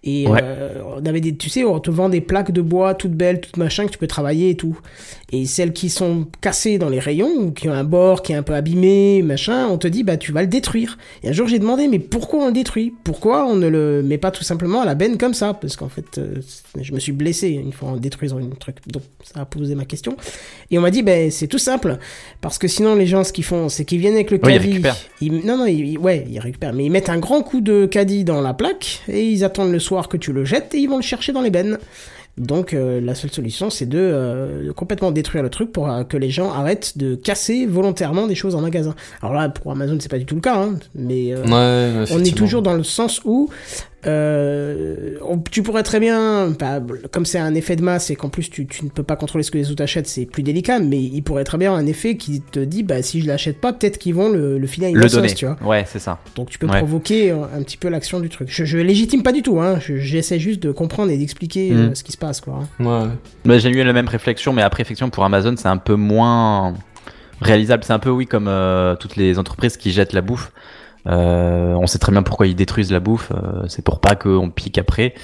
et 0.03 0.27
Ouais. 0.29 0.41
euh, 0.43 0.83
on 0.97 1.07
avait 1.07 1.21
des, 1.21 1.37
tu 1.37 1.49
sais, 1.49 1.65
on 1.65 1.79
te 1.81 1.91
vend 1.91 2.09
des 2.09 2.21
plaques 2.21 2.51
de 2.51 2.63
bois 2.63 2.95
toutes 2.95 3.13
belles, 3.13 3.41
toutes 3.41 3.57
machin 3.59 3.87
que 3.87 3.96
tu 3.97 3.99
peux 4.01 4.07
travailler 4.07 4.51
et 4.51 4.57
tout. 4.57 4.79
Et 5.33 5.47
celles 5.47 5.73
qui 5.73 5.89
sont 5.89 6.27
cassées 6.43 6.77
dans 6.77 6.91
les 6.91 6.99
rayons, 7.01 7.31
ou 7.39 7.51
qui 7.51 7.69
ont 7.69 7.73
un 7.73 7.83
bord 7.85 8.23
qui 8.23 8.33
est 8.33 8.37
un 8.37 8.43
peu 8.43 8.55
abîmé, 8.55 9.23
machin, 9.23 9.67
on 9.69 9.79
te 9.79 9.89
dit, 9.89 10.05
bah 10.05 10.19
tu 10.19 10.33
vas 10.33 10.43
le 10.43 10.47
détruire. 10.49 10.99
Et 11.23 11.31
un 11.31 11.33
jour 11.33 11.49
j'ai 11.49 11.59
demandé, 11.59 11.89
mais 11.89 11.99
pourquoi 11.99 12.45
on 12.45 12.47
le 12.49 12.53
détruit? 12.53 12.93
Pourquoi 13.05 13.47
on 13.47 13.57
ne 13.57 13.67
le 13.69 14.03
met 14.03 14.19
pas 14.19 14.31
tout 14.31 14.45
simplement 14.45 14.83
à 14.83 14.85
la 14.85 14.95
benne 14.95 15.17
comme 15.17 15.33
ça? 15.35 15.55
Parce 15.55 15.77
qu'en 15.77 15.89
fait, 15.89 16.19
euh, 16.19 16.35
je 16.81 16.93
me 16.93 16.99
suis 17.01 17.13
blessé 17.13 17.49
une 17.49 17.73
fois 17.73 17.89
en 17.91 17.97
détruisant 17.97 18.39
une 18.39 18.55
truc. 18.55 18.77
Donc 18.87 19.03
ça 19.25 19.41
a 19.41 19.45
posé 19.47 19.75
ma 19.75 19.87
question. 19.87 20.15
Et 20.71 20.79
on 20.79 20.83
m'a 20.83 20.91
dit, 20.91 21.03
ben 21.03 21.31
c'est 21.31 21.49
tout 21.49 21.59
simple. 21.59 21.97
Parce 22.43 22.59
que 22.59 22.69
sinon 22.69 22.95
les 22.95 23.07
gens, 23.07 23.25
ce 23.25 23.33
qu'ils 23.33 23.45
font, 23.45 23.71
c'est 23.71 23.87
qu'ils 23.87 23.99
viennent 24.01 24.15
avec 24.15 24.31
le 24.31 24.39
Oui, 24.43 24.53
ils 24.55 24.81
caddie. 24.83 24.99
ils- 25.23 25.47
non, 25.47 25.57
non, 25.57 25.65
ils- 25.67 25.97
ouais, 25.99 26.27
ils 26.31 26.39
récupèrent. 26.39 26.75
Mais 26.75 26.85
ils 26.85 26.91
mettent 26.91 27.09
un 27.09 27.19
grand 27.19 27.41
coup 27.41 27.63
de 27.63 27.87
caddie 27.87 28.25
dans 28.25 28.43
la 28.43 28.53
plaque 28.53 29.01
et 29.09 29.25
ils 29.27 29.43
attendent 29.43 29.73
le 29.73 29.79
soir 29.81 30.09
que 30.09 30.19
tu 30.19 30.33
le 30.35 30.45
jettes 30.45 30.75
et 30.75 30.79
ils 30.79 30.89
vont 30.89 30.97
le 30.97 31.03
chercher 31.03 31.33
dans 31.33 31.41
les 31.41 31.51
bennes. 31.51 31.79
Donc 32.39 32.75
euh, 32.75 33.01
la 33.01 33.15
seule 33.15 33.31
solution, 33.31 33.71
c'est 33.71 33.87
de, 33.87 33.99
euh, 33.99 34.67
de 34.67 34.73
complètement 34.73 35.11
détruire 35.11 35.43
le 35.43 35.49
truc 35.49 35.73
pour 35.73 35.89
euh, 35.91 36.05
que 36.05 36.19
les 36.19 36.29
gens 36.31 36.53
arrêtent 36.53 36.99
de 36.99 37.15
casser 37.15 37.65
volontairement 37.65 38.27
des 38.27 38.35
choses 38.35 38.55
en 38.55 38.61
magasin. 38.61 38.95
Alors 39.23 39.35
là, 39.35 39.49
pour 39.49 39.73
Amazon, 39.73 39.97
c'est 40.01 40.11
pas 40.11 40.19
du 40.19 40.27
tout 40.27 40.35
le 40.35 40.43
cas, 40.43 40.57
hein, 40.57 40.79
mais 40.95 41.33
euh, 41.33 41.45
Ouais, 41.45 42.05
on 42.13 42.23
est 42.23 42.37
toujours 42.37 42.61
dans 42.61 42.75
le 42.75 42.83
sens 42.83 43.23
où 43.25 43.49
euh, 44.07 45.17
on- 45.27 45.39
tu 45.39 45.63
pourrais 45.63 45.83
très 45.83 46.01
bien, 46.01 46.49
bah, 46.59 46.81
comme 47.11 47.25
c'est 47.27 47.39
un 47.39 47.55
effet 47.55 47.77
de 47.77 47.83
masse 47.83 48.11
et 48.11 48.17
qu'en 48.17 48.29
plus 48.29 48.49
tu, 48.51 48.67
tu 48.67 48.85
ne 48.85 48.91
peux 48.91 49.03
pas 49.03 49.17
contrôler 49.17 49.43
ce 49.45 49.51
que 49.51 49.59
les 49.59 49.71
autres 49.71 49.83
achètent, 49.83 50.07
c'est 50.07 50.27
plus 50.27 50.43
délicat, 50.43 50.79
mais 50.79 51.01
il 51.03 51.23
pourrait 51.23 51.45
très 51.45 51.59
bien 51.59 51.69
avoir 51.71 51.83
un 51.83 51.87
effet 51.87 52.17
qui 52.17 52.41
te 52.41 52.61
dit, 52.61 52.83
bah 52.83 53.03
si 53.03 53.21
je 53.21 53.27
l'achète 53.27 53.61
pas, 53.61 53.73
peut-être 53.73 53.99
qu'ils 53.99 54.15
vont 54.15 54.29
le, 54.31 54.59
le 54.59 54.67
filer 54.67 54.87
à 54.87 54.91
une 54.91 54.97
Le 54.97 55.09
sauce, 55.09 55.21
donner. 55.23 55.35
tu 55.35 55.47
vois. 55.47 55.57
Ouais, 55.65 55.85
c'est 55.87 55.99
ça. 55.99 56.19
Donc 56.35 56.51
tu 56.51 56.59
peux 56.59 56.67
Ouais. 56.67 56.79
provoquer 56.79 57.31
euh, 57.33 57.43
un 57.57 57.63
petit 57.63 57.77
peu 57.77 57.89
l'action 57.89 58.21
du 58.21 58.29
truc. 58.29 58.49
Je, 58.51 58.65
je 58.65 58.79
légitime 58.79 59.23
pas 59.23 59.33
du 59.33 59.43
tout, 59.43 59.61
hein. 59.61 59.79
Je- 59.81 59.97
J'essaie 59.97 60.39
juste 60.39 60.63
de 60.63 60.71
comprendre 60.73 61.11
et 61.11 61.19
d'expliquer 61.19 61.73
euh, 61.73 61.91
Mm. 61.91 61.95
ce 61.95 62.05
qui 62.05 62.13
se 62.13 62.19
passe, 62.19 62.41
quoi. 62.41 62.61
hein. 62.81 62.85
Ouais. 62.85 63.09
Bah, 63.45 63.59
j'ai 63.59 63.71
eu 63.71 63.83
la 63.83 63.93
même 63.93 64.09
réflexion, 64.09 64.53
mais 64.53 64.63
après, 64.63 64.83
effectivement, 64.83 65.11
pour 65.11 65.25
Amazon, 65.25 65.55
c'est 65.57 65.69
un 65.69 65.77
peu 65.77 65.95
moins 65.95 66.75
réalisable. 67.41 67.85
C'est 67.85 67.93
un 67.93 67.99
peu, 67.99 68.11
oui, 68.11 68.27
comme 68.27 68.47
euh, 68.49 68.95
toutes 68.97 69.17
les 69.17 69.39
entreprises 69.39 69.77
qui 69.77 69.91
jettent 69.93 70.13
la 70.13 70.21
bouffe. 70.23 70.53
Euh, 71.09 71.75
on 71.75 71.87
sait 71.87 71.99
très 71.99 72.13
bien 72.13 72.23
pourquoi 72.23 72.47
ils 72.47 72.55
détruisent 72.57 72.93
la 72.93 73.01
bouffe. 73.01 73.31
euh, 73.33 73.65
c'est 73.69 73.83
pour 73.85 74.01
pas 74.01 74.17
qu'on 74.17 74.51
pique 74.51 74.79
après. 74.79 75.15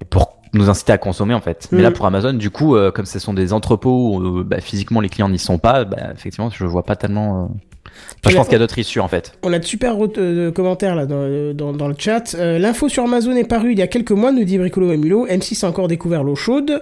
Et 0.00 0.04
pour 0.04 0.36
nous 0.52 0.70
inciter 0.70 0.92
à 0.92 0.98
consommer, 0.98 1.34
en 1.34 1.40
fait. 1.40 1.68
Mais 1.72 1.78
Mm. 1.80 1.82
là, 1.82 1.90
pour 1.90 2.06
Amazon, 2.06 2.32
du 2.32 2.50
coup, 2.50 2.76
euh, 2.76 2.90
comme 2.92 3.06
ce 3.06 3.18
sont 3.18 3.34
des 3.34 3.52
entrepôts 3.52 4.16
où 4.18 4.38
euh, 4.40 4.44
bah, 4.44 4.60
physiquement 4.60 5.00
les 5.00 5.08
clients 5.08 5.28
n'y 5.28 5.38
sont 5.38 5.58
pas, 5.58 5.84
bah, 5.84 5.96
effectivement, 6.14 6.50
je 6.50 6.64
vois 6.64 6.84
pas 6.84 6.96
tellement. 6.96 7.44
euh, 7.44 7.48
Enfin, 8.24 8.30
je 8.30 8.36
pense 8.36 8.46
qu'il 8.46 8.54
y 8.54 8.56
a 8.56 8.58
d'autres 8.58 8.78
issues, 8.78 9.00
en 9.00 9.08
fait. 9.08 9.32
On 9.42 9.52
a 9.52 9.58
de 9.58 9.64
super 9.64 9.96
euh, 10.18 10.50
commentaires 10.50 10.94
là 10.96 11.04
dans, 11.04 11.52
dans, 11.52 11.72
dans 11.72 11.88
le 11.88 11.94
chat. 11.98 12.34
Euh, 12.34 12.58
L'info 12.58 12.88
sur 12.88 13.04
Amazon 13.04 13.32
est 13.36 13.44
parue 13.44 13.72
il 13.72 13.78
y 13.78 13.82
a 13.82 13.86
quelques 13.86 14.12
mois, 14.12 14.32
nous 14.32 14.44
dit 14.44 14.56
Bricolo 14.56 14.92
et 14.92 14.96
Mulot. 14.96 15.26
M6 15.26 15.64
a 15.64 15.68
encore 15.68 15.88
découvert 15.88 16.22
l'eau 16.24 16.34
chaude. 16.34 16.80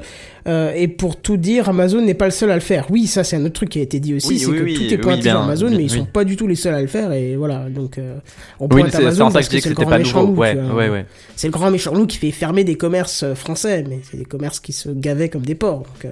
Euh, 0.48 0.72
et 0.74 0.88
pour 0.88 1.16
tout 1.20 1.36
dire, 1.36 1.68
Amazon 1.68 2.00
n'est 2.02 2.14
pas 2.14 2.24
le 2.26 2.30
seul 2.30 2.50
à 2.50 2.54
le 2.54 2.60
faire. 2.60 2.86
Oui, 2.90 3.06
ça 3.06 3.24
c'est 3.24 3.36
un 3.36 3.44
autre 3.44 3.54
truc 3.54 3.70
qui 3.70 3.78
a 3.78 3.82
été 3.82 4.00
dit 4.00 4.14
aussi, 4.14 4.28
Oui, 4.28 4.38
c'est 4.38 4.46
oui, 4.46 4.58
que 4.58 4.62
oui, 4.62 4.74
tout 4.74 4.82
est 4.82 4.96
oui, 4.96 4.96
pointé 4.98 5.22
bien, 5.22 5.32
sur 5.32 5.40
Amazon, 5.42 5.66
bien, 5.68 5.76
mais 5.78 5.84
ils 5.84 5.92
oui. 5.92 5.98
sont 5.98 6.04
pas 6.04 6.24
du 6.24 6.36
tout 6.36 6.46
les 6.46 6.54
seuls 6.54 6.74
à 6.74 6.80
le 6.80 6.86
faire. 6.88 7.12
Et 7.12 7.36
voilà, 7.36 7.66
donc 7.68 7.98
euh, 7.98 8.16
on 8.60 8.66
Oui, 8.66 8.82
pointe 8.82 8.94
Amazon 8.94 9.30
parce 9.30 9.48
que 9.48 9.58
c'est 9.60 9.68
le 9.68 9.74
c'était 9.74 9.82
grand 9.82 9.90
pas 9.90 9.98
méchant 9.98 10.22
loup. 10.22 10.34
Ouais, 10.34 10.54
tu 10.54 10.60
vois. 10.60 10.74
ouais, 10.74 10.88
ouais. 10.90 11.06
C'est 11.36 11.46
le 11.48 11.52
grand 11.52 11.70
méchant 11.70 11.94
loup 11.94 12.06
qui 12.06 12.18
fait 12.18 12.30
fermer 12.30 12.64
des 12.64 12.76
commerces 12.76 13.22
euh, 13.24 13.34
français, 13.34 13.84
mais 13.88 14.00
c'est 14.08 14.16
des 14.16 14.24
commerces 14.24 14.60
qui 14.60 14.72
se 14.72 14.88
gavaient 14.90 15.28
comme 15.28 15.42
des 15.42 15.54
porcs. 15.54 15.78
Donc, 15.84 16.04
euh, 16.04 16.10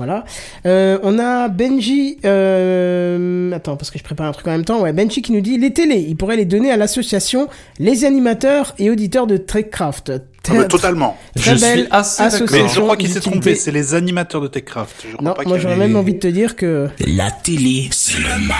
voilà. 0.00 0.24
Euh, 0.66 0.98
on 1.02 1.18
a 1.18 1.48
Benji. 1.48 2.18
Euh, 2.24 3.52
attends, 3.52 3.76
parce 3.76 3.90
que 3.90 3.98
je 3.98 4.04
prépare 4.04 4.26
un 4.28 4.32
truc 4.32 4.46
en 4.48 4.52
même 4.52 4.64
temps. 4.64 4.80
Ouais, 4.80 4.92
Benji 4.94 5.20
qui 5.22 5.32
nous 5.32 5.40
dit 5.42 5.58
les 5.58 5.72
télés, 5.72 6.04
il 6.08 6.16
pourrait 6.16 6.36
les 6.36 6.46
donner 6.46 6.70
à 6.70 6.76
l'association 6.78 7.48
les 7.78 8.04
animateurs 8.06 8.74
et 8.78 8.88
auditeurs 8.90 9.26
de 9.26 9.36
Trekcraft. 9.36 10.12
Ah 10.48 10.54
bah, 10.54 10.64
totalement. 10.64 11.18
Très 11.36 11.54
je 11.54 11.60
belle 11.60 11.78
suis 11.80 11.88
assez 11.90 12.22
association. 12.22 12.64
Mais 12.66 12.68
je 12.74 12.80
crois 12.80 12.96
qu'il 12.96 13.10
s'est 13.10 13.20
trompé, 13.20 13.54
c'est 13.54 13.70
les 13.72 13.94
animateurs 13.94 14.40
de 14.40 14.48
TechCraft. 14.48 15.04
Je 15.12 15.22
Non, 15.22 15.34
pas 15.34 15.42
moi 15.44 15.58
j'aurais 15.58 15.76
même 15.76 15.96
envie 15.96 16.14
de 16.14 16.18
te 16.18 16.26
dire 16.28 16.56
que. 16.56 16.88
La 17.06 17.30
télé, 17.30 17.88
c'est 17.92 18.18
le 18.18 18.46
mal. 18.48 18.56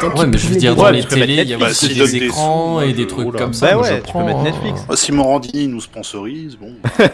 quand 0.00 0.08
Ouais, 0.18 0.24
tu 0.24 0.30
mais 0.30 0.38
je 0.38 0.46
veux 0.48 0.56
dire, 0.56 0.70
des- 0.74 0.76
dans 0.80 0.84
Ouais, 0.86 0.92
les 0.92 1.04
télés, 1.04 1.42
il 1.42 1.48
y 1.50 1.52
a 1.54 1.58
aussi 1.58 1.88
Bah, 1.88 1.94
des 2.06 2.10
des 2.12 2.16
écrans 2.24 2.80
sous, 2.80 2.86
et 2.88 2.92
des 2.94 3.02
euh, 3.02 3.06
trucs 3.06 3.28
oula. 3.28 3.38
comme 3.38 3.52
ça. 3.52 3.72
Bah 3.72 3.78
ouais, 3.82 3.88
je 4.02 4.06
tu 4.06 4.12
peux 4.12 4.24
mettre. 4.24 4.42
Netflix. 4.42 4.80
Ah, 4.88 4.96
si 4.96 5.12
Morandini 5.12 5.68
nous 5.68 5.80
sponsorise, 5.82 6.56
bon. 6.56 6.72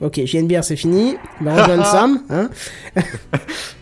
Ok, 0.00 0.20
JNBR 0.24 0.62
c'est 0.62 0.76
fini. 0.76 1.14
Il 1.40 1.46
va 1.46 1.62
rejoindre 1.62 1.86
Sam. 1.90 2.20
Hein 2.28 2.50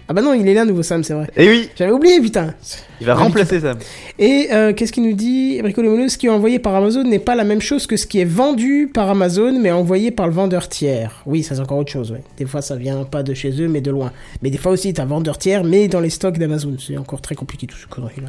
ah 0.08 0.12
bah 0.12 0.22
non, 0.22 0.32
il 0.32 0.46
est 0.46 0.54
là, 0.54 0.64
nouveau 0.64 0.84
Sam, 0.84 1.02
c'est 1.02 1.14
vrai. 1.14 1.28
Et 1.36 1.48
oui, 1.48 1.68
J'avais 1.76 1.90
oublié, 1.90 2.20
putain. 2.20 2.54
il 3.00 3.06
va 3.06 3.14
remplacer 3.16 3.58
ça. 3.60 3.72
Et 4.18 4.48
euh, 4.52 4.72
qu'est-ce 4.72 4.92
qu'il 4.92 5.02
nous 5.02 5.14
dit? 5.14 5.60
Bricolo 5.60 6.08
ce 6.08 6.16
qui 6.16 6.26
est 6.26 6.30
envoyé 6.30 6.60
par 6.60 6.74
Amazon 6.76 7.02
n'est 7.02 7.18
pas 7.18 7.34
la 7.34 7.42
même 7.42 7.60
chose 7.60 7.88
que 7.88 7.96
ce 7.96 8.06
qui 8.06 8.20
est 8.20 8.24
vendu 8.24 8.88
par 8.94 9.10
Amazon, 9.10 9.58
mais 9.60 9.72
envoyé 9.72 10.12
par 10.12 10.26
le 10.28 10.32
vendeur 10.32 10.68
tiers. 10.68 11.20
Oui, 11.26 11.42
ça 11.42 11.56
c'est 11.56 11.60
encore 11.60 11.78
autre 11.78 11.90
chose, 11.90 12.12
ouais. 12.12 12.22
Des 12.36 12.46
fois 12.46 12.62
ça 12.62 12.76
vient 12.76 13.02
pas 13.04 13.24
de 13.24 13.34
chez 13.34 13.60
eux, 13.60 13.66
mais 13.68 13.80
de 13.80 13.90
loin. 13.90 14.12
Mais 14.40 14.50
des 14.50 14.58
fois 14.58 14.70
aussi 14.70 14.92
t'as 14.92 15.04
vendeur 15.04 15.36
tiers, 15.36 15.64
mais 15.64 15.88
dans 15.88 16.00
les 16.00 16.10
stocks 16.10 16.38
d'Amazon. 16.38 16.76
C'est 16.78 16.96
encore 16.96 17.20
très 17.22 17.34
compliqué 17.34 17.66
tout 17.66 17.76
ce 17.76 17.86
connerie-là. 17.88 18.28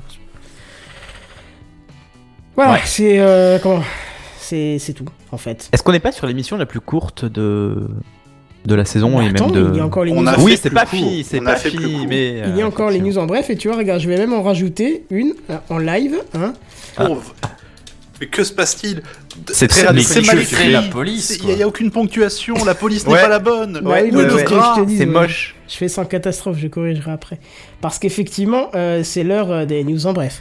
Voilà, 2.56 2.74
Ouais. 2.74 2.80
c'est... 2.86 3.20
Euh, 3.20 3.60
comment? 3.62 3.84
C'est 4.40 4.80
tout, 4.96 5.06
en 5.36 5.38
fait. 5.38 5.70
Est-ce 5.72 5.84
qu'on 5.84 5.92
n'est 5.92 6.00
pas 6.00 6.12
sur 6.12 6.26
l'émission 6.26 6.58
la 6.58 6.66
plus 6.66 6.80
courte 6.80 7.26
de 7.26 7.88
de 8.66 8.74
la 8.74 8.86
saison 8.86 9.20
Mais 9.20 9.28
et 9.28 9.30
attends, 9.30 9.50
même 9.52 9.64
de. 9.66 9.70
il 9.74 9.78
y 9.78 9.80
a 9.80 9.86
encore 9.86 10.06
les 10.06 10.12
On 10.12 10.22
news 10.22 10.28
a 10.30 10.40
Oui, 10.40 10.58
c'est 10.60 10.72
pas 10.72 10.86
fini, 10.88 11.24
c'est 11.24 11.42
pas 11.42 11.56
fini, 11.56 12.08
mais. 12.08 12.42
Il 12.48 12.58
y 12.58 12.62
a 12.62 12.66
euh, 12.66 12.68
encore 12.68 12.90
les 12.90 13.00
news 13.00 13.18
en 13.20 13.28
bref, 13.28 13.50
et 13.52 13.56
tu 13.58 13.68
vois, 13.68 13.78
regarde, 13.78 14.02
je 14.02 14.08
vais 14.10 14.18
même 14.18 14.34
en 14.34 14.42
rajouter 14.42 15.06
une 15.12 15.34
euh, 15.52 15.58
en 15.70 15.78
live. 15.78 16.16
Hein. 16.34 16.54
Pauvre. 16.98 17.36
Mais 18.20 18.28
que 18.28 18.44
se 18.46 18.54
passe-t-il 18.54 19.04
C'est 19.52 19.68
très 19.68 19.84
mal 19.84 20.00
écrit. 20.00 20.72
la 20.72 20.82
police, 20.84 21.38
Il 21.44 21.54
n'y 21.54 21.62
a, 21.62 21.68
aucune 21.68 21.92
ponctuation, 21.92 22.56
la 22.66 22.74
police 22.74 23.06
n'est 23.06 23.14
Ouais. 23.14 23.22
pas 23.22 23.28
la 23.28 23.40
bonne. 23.40 23.82
Bah 23.84 23.98
C'est 24.00 25.00
ouais. 25.00 25.06
moche. 25.06 25.56
Je 25.68 25.76
fais 25.76 25.90
sans 25.90 26.06
catastrophe, 26.06 26.58
je 26.58 26.68
corrigerai 26.68 27.12
après. 27.12 27.40
Parce 27.82 28.00
qu'effectivement, 28.00 28.70
euh, 28.74 29.04
c'est 29.04 29.24
l'heure 29.24 29.68
des 29.68 29.84
news 29.84 30.08
en 30.08 30.14
bref. 30.14 30.40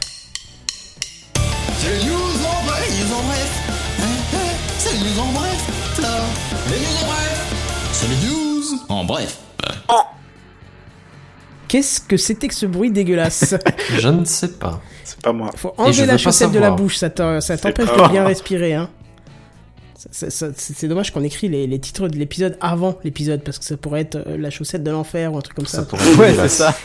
C'est 1.77 1.91
les 1.99 2.05
news 2.09 2.24
bref. 9.05 9.39
Qu'est-ce 11.67 11.99
que 11.99 12.15
c'était 12.15 12.47
que 12.47 12.53
ce 12.53 12.65
bruit 12.67 12.91
dégueulasse 12.91 13.55
Je 13.97 14.07
ne 14.07 14.23
sais 14.23 14.49
pas. 14.53 14.81
C'est 15.03 15.19
pas 15.19 15.33
moi. 15.33 15.49
Faut 15.55 15.73
enlever 15.77 16.05
la 16.05 16.17
chaussette 16.17 16.51
de 16.51 16.59
la 16.59 16.71
bouche, 16.71 16.97
ça 16.97 17.09
t'en- 17.09 17.41
ça 17.41 17.57
t'empêche 17.57 17.89
de 17.89 18.09
bien 18.11 18.25
respirer. 18.25 18.73
Hein. 18.75 18.89
C'est 20.11 20.29
c'est 20.31 20.87
dommage 20.87 21.11
qu'on 21.11 21.23
écrit 21.23 21.49
les, 21.49 21.65
les 21.65 21.79
titres 21.79 22.07
de 22.07 22.15
l'épisode 22.17 22.57
avant 22.61 22.95
l'épisode, 23.03 23.41
parce 23.43 23.57
que 23.57 23.65
ça 23.65 23.75
pourrait 23.77 24.01
être 24.01 24.15
euh, 24.27 24.37
la 24.37 24.51
chaussette 24.51 24.83
de 24.83 24.91
l'enfer 24.91 25.33
ou 25.33 25.37
un 25.37 25.41
truc 25.41 25.55
comme 25.55 25.65
ça. 25.65 25.79
Ça 25.79 25.83
pourrait 25.85 26.05
être 26.11 26.19
Ouais, 26.19 26.33
c'est 26.43 26.49
ça. 26.49 26.75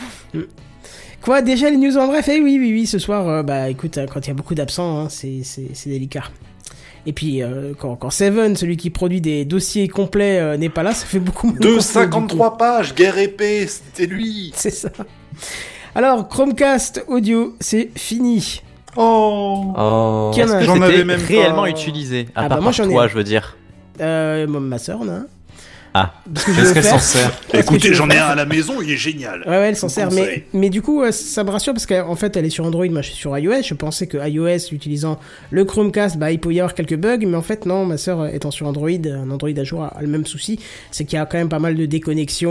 Quoi, 1.21 1.43
déjà 1.43 1.69
les 1.69 1.77
news 1.77 1.95
en 1.97 2.07
bref 2.07 2.27
Eh 2.29 2.41
oui, 2.41 2.57
oui, 2.59 2.71
oui, 2.71 2.87
ce 2.87 2.97
soir, 2.97 3.27
euh, 3.29 3.43
bah 3.43 3.69
écoute, 3.69 3.99
euh, 3.99 4.07
quand 4.11 4.21
il 4.25 4.29
y 4.29 4.31
a 4.31 4.33
beaucoup 4.33 4.55
d'absents, 4.55 5.01
hein, 5.01 5.09
c'est 5.09 5.41
c'est- 5.43 5.69
c'est 5.75 5.91
délicat. 5.91 6.23
Et 7.05 7.13
puis, 7.13 7.41
euh, 7.41 7.73
quand, 7.77 7.95
quand 7.95 8.09
Seven, 8.11 8.55
celui 8.55 8.77
qui 8.77 8.89
produit 8.89 9.21
des 9.21 9.43
dossiers 9.45 9.87
complets, 9.87 10.39
euh, 10.39 10.57
n'est 10.57 10.69
pas 10.69 10.83
là, 10.83 10.93
ça 10.93 11.05
fait 11.05 11.19
beaucoup 11.19 11.47
moins. 11.47 11.57
De 11.59 11.75
de 11.75 11.79
53 11.79 12.57
pages, 12.57 12.93
guerre 12.93 13.17
épée, 13.17 13.65
c'était 13.67 14.05
lui. 14.05 14.51
C'est 14.55 14.69
ça. 14.69 14.89
Alors, 15.95 16.27
Chromecast 16.27 17.03
audio, 17.07 17.55
c'est 17.59 17.89
fini. 17.95 18.61
Oh. 18.95 19.73
Oh. 19.77 20.31
J'en 20.35 20.81
avais 20.81 21.03
même 21.03 21.19
pas. 21.19 21.27
réellement 21.27 21.65
utilisé? 21.65 22.27
À 22.35 22.45
Ah 22.45 22.49
part 22.49 22.57
bah 22.59 22.63
moi, 22.63 22.71
par 22.71 22.89
j'en 22.89 23.05
ai 23.05 23.09
je 23.09 23.15
veux 23.15 23.23
dire. 23.23 23.57
Euh, 23.99 24.47
ma 24.47 24.77
soeur 24.77 25.01
en 25.01 25.07
a 25.09 25.11
un. 25.11 25.25
Ah. 25.93 26.13
Parce 26.33 26.45
que 26.45 26.51
je 26.53 26.57
Qu'est-ce 26.57 26.67
veux 26.69 26.73
qu'elle 26.75 26.83
s'en 26.85 26.99
sert 26.99 27.31
Écoutez, 27.53 27.93
j'en 27.93 28.09
ai 28.09 28.17
un 28.17 28.27
à 28.27 28.35
la 28.35 28.45
maison, 28.45 28.75
il 28.81 28.89
est 28.91 28.97
génial. 28.97 29.41
Ouais, 29.45 29.49
ouais, 29.51 29.69
elle 29.69 29.75
s'en 29.75 29.89
sert. 29.89 30.09
Mais, 30.11 30.45
mais 30.53 30.69
du 30.69 30.81
coup, 30.81 31.03
ça 31.11 31.43
me 31.43 31.49
rassure 31.49 31.73
parce 31.73 31.85
qu'en 31.85 32.15
fait, 32.15 32.37
elle 32.37 32.45
est 32.45 32.49
sur 32.49 32.65
Android, 32.65 32.85
moi 32.87 33.01
je 33.01 33.09
suis 33.09 33.17
sur 33.17 33.37
iOS. 33.37 33.61
Je 33.63 33.73
pensais 33.73 34.07
que 34.07 34.17
iOS, 34.17 34.71
utilisant 34.71 35.19
le 35.49 35.65
Chromecast, 35.65 36.17
bah, 36.17 36.31
il 36.31 36.39
pouvait 36.39 36.55
y 36.55 36.59
avoir 36.61 36.75
quelques 36.75 36.95
bugs. 36.95 37.17
Mais 37.27 37.35
en 37.35 37.41
fait, 37.41 37.65
non, 37.65 37.85
ma 37.85 37.97
sœur 37.97 38.27
étant 38.27 38.51
sur 38.51 38.67
Android, 38.67 38.89
un 38.89 39.29
Android 39.31 39.49
à 39.57 39.63
jour 39.65 39.83
a, 39.83 39.97
le 40.01 40.07
même 40.07 40.25
souci. 40.25 40.59
C'est 40.91 41.03
qu'il 41.03 41.17
y 41.17 41.21
a 41.21 41.25
quand 41.25 41.37
même 41.37 41.49
pas 41.49 41.59
mal 41.59 41.75
de 41.75 41.85
déconnexions, 41.85 42.49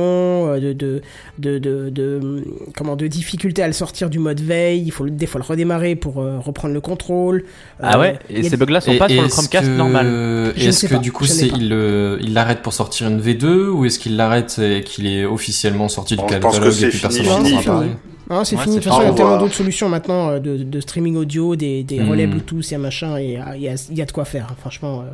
euh, 0.53 0.61
de, 0.61 0.73
de, 0.75 1.01
de, 1.39 1.59
de, 1.59 1.89
de, 1.91 2.19
hum, 2.23 2.45
comment, 2.77 2.97
de 2.97 3.07
difficultés 3.07 3.62
à 3.62 3.67
le 3.67 3.73
sortir 3.73 4.11
du 4.11 4.19
mode 4.19 4.41
veille. 4.41 4.83
Il 4.85 4.91
faut 4.93 5.09
des 5.09 5.27
fois 5.27 5.41
le 5.41 5.47
redémarrer 5.47 5.95
pour 5.97 6.21
euh, 6.21 6.39
reprendre 6.39 6.75
le 6.75 6.81
contrôle. 6.81 7.45
Ah 7.83 7.97
Euh, 7.97 8.01
ouais? 8.01 8.19
il 8.29 8.45
Et 8.45 8.49
ces 8.51 8.57
bugs-là 8.59 8.81
sont 8.81 8.93
Et- 8.93 8.99
pas 8.99 9.09
sur 9.09 9.21
le 9.23 9.27
est-ce 9.29 9.35
Chromecast 9.37 9.67
que- 9.67 9.77
normal. 9.77 10.53
Est-ce 10.57 10.87
que 10.87 10.95
pas, 10.95 10.99
du 11.01 11.12
coup 11.12 11.25
il 11.25 12.33
l'arrête 12.35 12.61
pour 12.61 12.73
sortir 12.73 13.09
une 13.09 13.21
V2 13.35 13.69
ou 13.69 13.85
est-ce 13.85 13.98
qu'il 13.98 14.16
l'arrête 14.16 14.59
et 14.59 14.82
qu'il 14.82 15.07
est 15.07 15.24
officiellement 15.24 15.89
sorti 15.89 16.16
du 16.16 16.24
catalogue 16.27 16.66
et 16.82 16.89
puis 16.89 16.98
fini, 16.98 17.01
personne 17.01 17.24
Non, 17.27 17.39
n'en 17.39 17.44
c'est 17.44 17.52
entend 17.52 17.61
fini. 17.61 17.65
parler 17.65 17.89
Non, 18.31 18.44
c'est 18.44 18.57
Ouais, 18.57 18.62
fini. 18.62 18.77
De 18.77 18.81
toute 18.81 18.89
façon, 18.90 19.02
il 19.02 19.09
y 19.09 19.11
a 19.11 19.15
tellement 19.15 19.39
d'autres 19.39 19.55
solutions 19.55 19.89
maintenant 19.89 20.31
euh, 20.31 20.39
de, 20.39 20.57
de 20.59 20.81
streaming 20.81 21.16
audio, 21.16 21.57
des, 21.57 21.82
des 21.82 22.02
relais 22.02 22.27
Hmm. 22.27 22.31
Bluetooth, 22.31 22.69
il 22.69 22.73
y 22.73 22.74
a 22.74 22.78
machin, 22.78 23.19
et 23.19 23.39
il 23.57 23.62
y 23.62 23.69
a, 23.69 23.74
il 23.90 23.97
y 23.98 24.02
a 24.02 24.07
de 24.07 24.12
quoi 24.12 24.24
faire. 24.24 24.47
hein. 24.51 24.57
Franchement, 24.61 25.01
euh, 25.02 25.05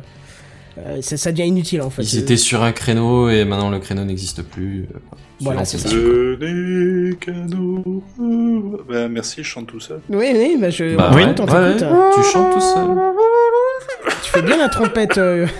euh, 0.79 0.97
ça, 1.01 1.17
ça 1.17 1.31
devient 1.31 1.47
inutile 1.47 1.81
en 1.81 1.89
fait. 1.89 2.03
Ils 2.03 2.19
étaient 2.19 2.37
sur 2.37 2.61
un 2.63 2.71
créneau 2.71 3.29
et 3.29 3.45
maintenant 3.45 3.69
le 3.71 3.79
créneau 3.79 4.03
n'existe 4.03 4.43
plus. 4.43 4.87
Voilà, 5.39 5.65
c'est 5.65 5.77
ça. 5.79 5.89
Bah, 8.87 9.07
merci, 9.09 9.43
je 9.43 9.47
chante 9.47 9.67
tout 9.67 9.79
seul. 9.79 9.99
Oui, 10.09 10.25
oui, 10.33 10.57
bah 10.59 10.69
je. 10.69 10.95
Bah 10.95 11.11
ouais, 11.13 11.25
ouais, 11.25 11.83
hein. 11.83 12.09
tu 12.15 12.23
chantes 12.31 12.53
tout 12.53 12.61
seul. 12.61 12.87
Tu 14.23 14.31
fais 14.31 14.41
bien 14.41 14.57
la 14.57 14.69
trompette. 14.69 15.17
euh. 15.17 15.47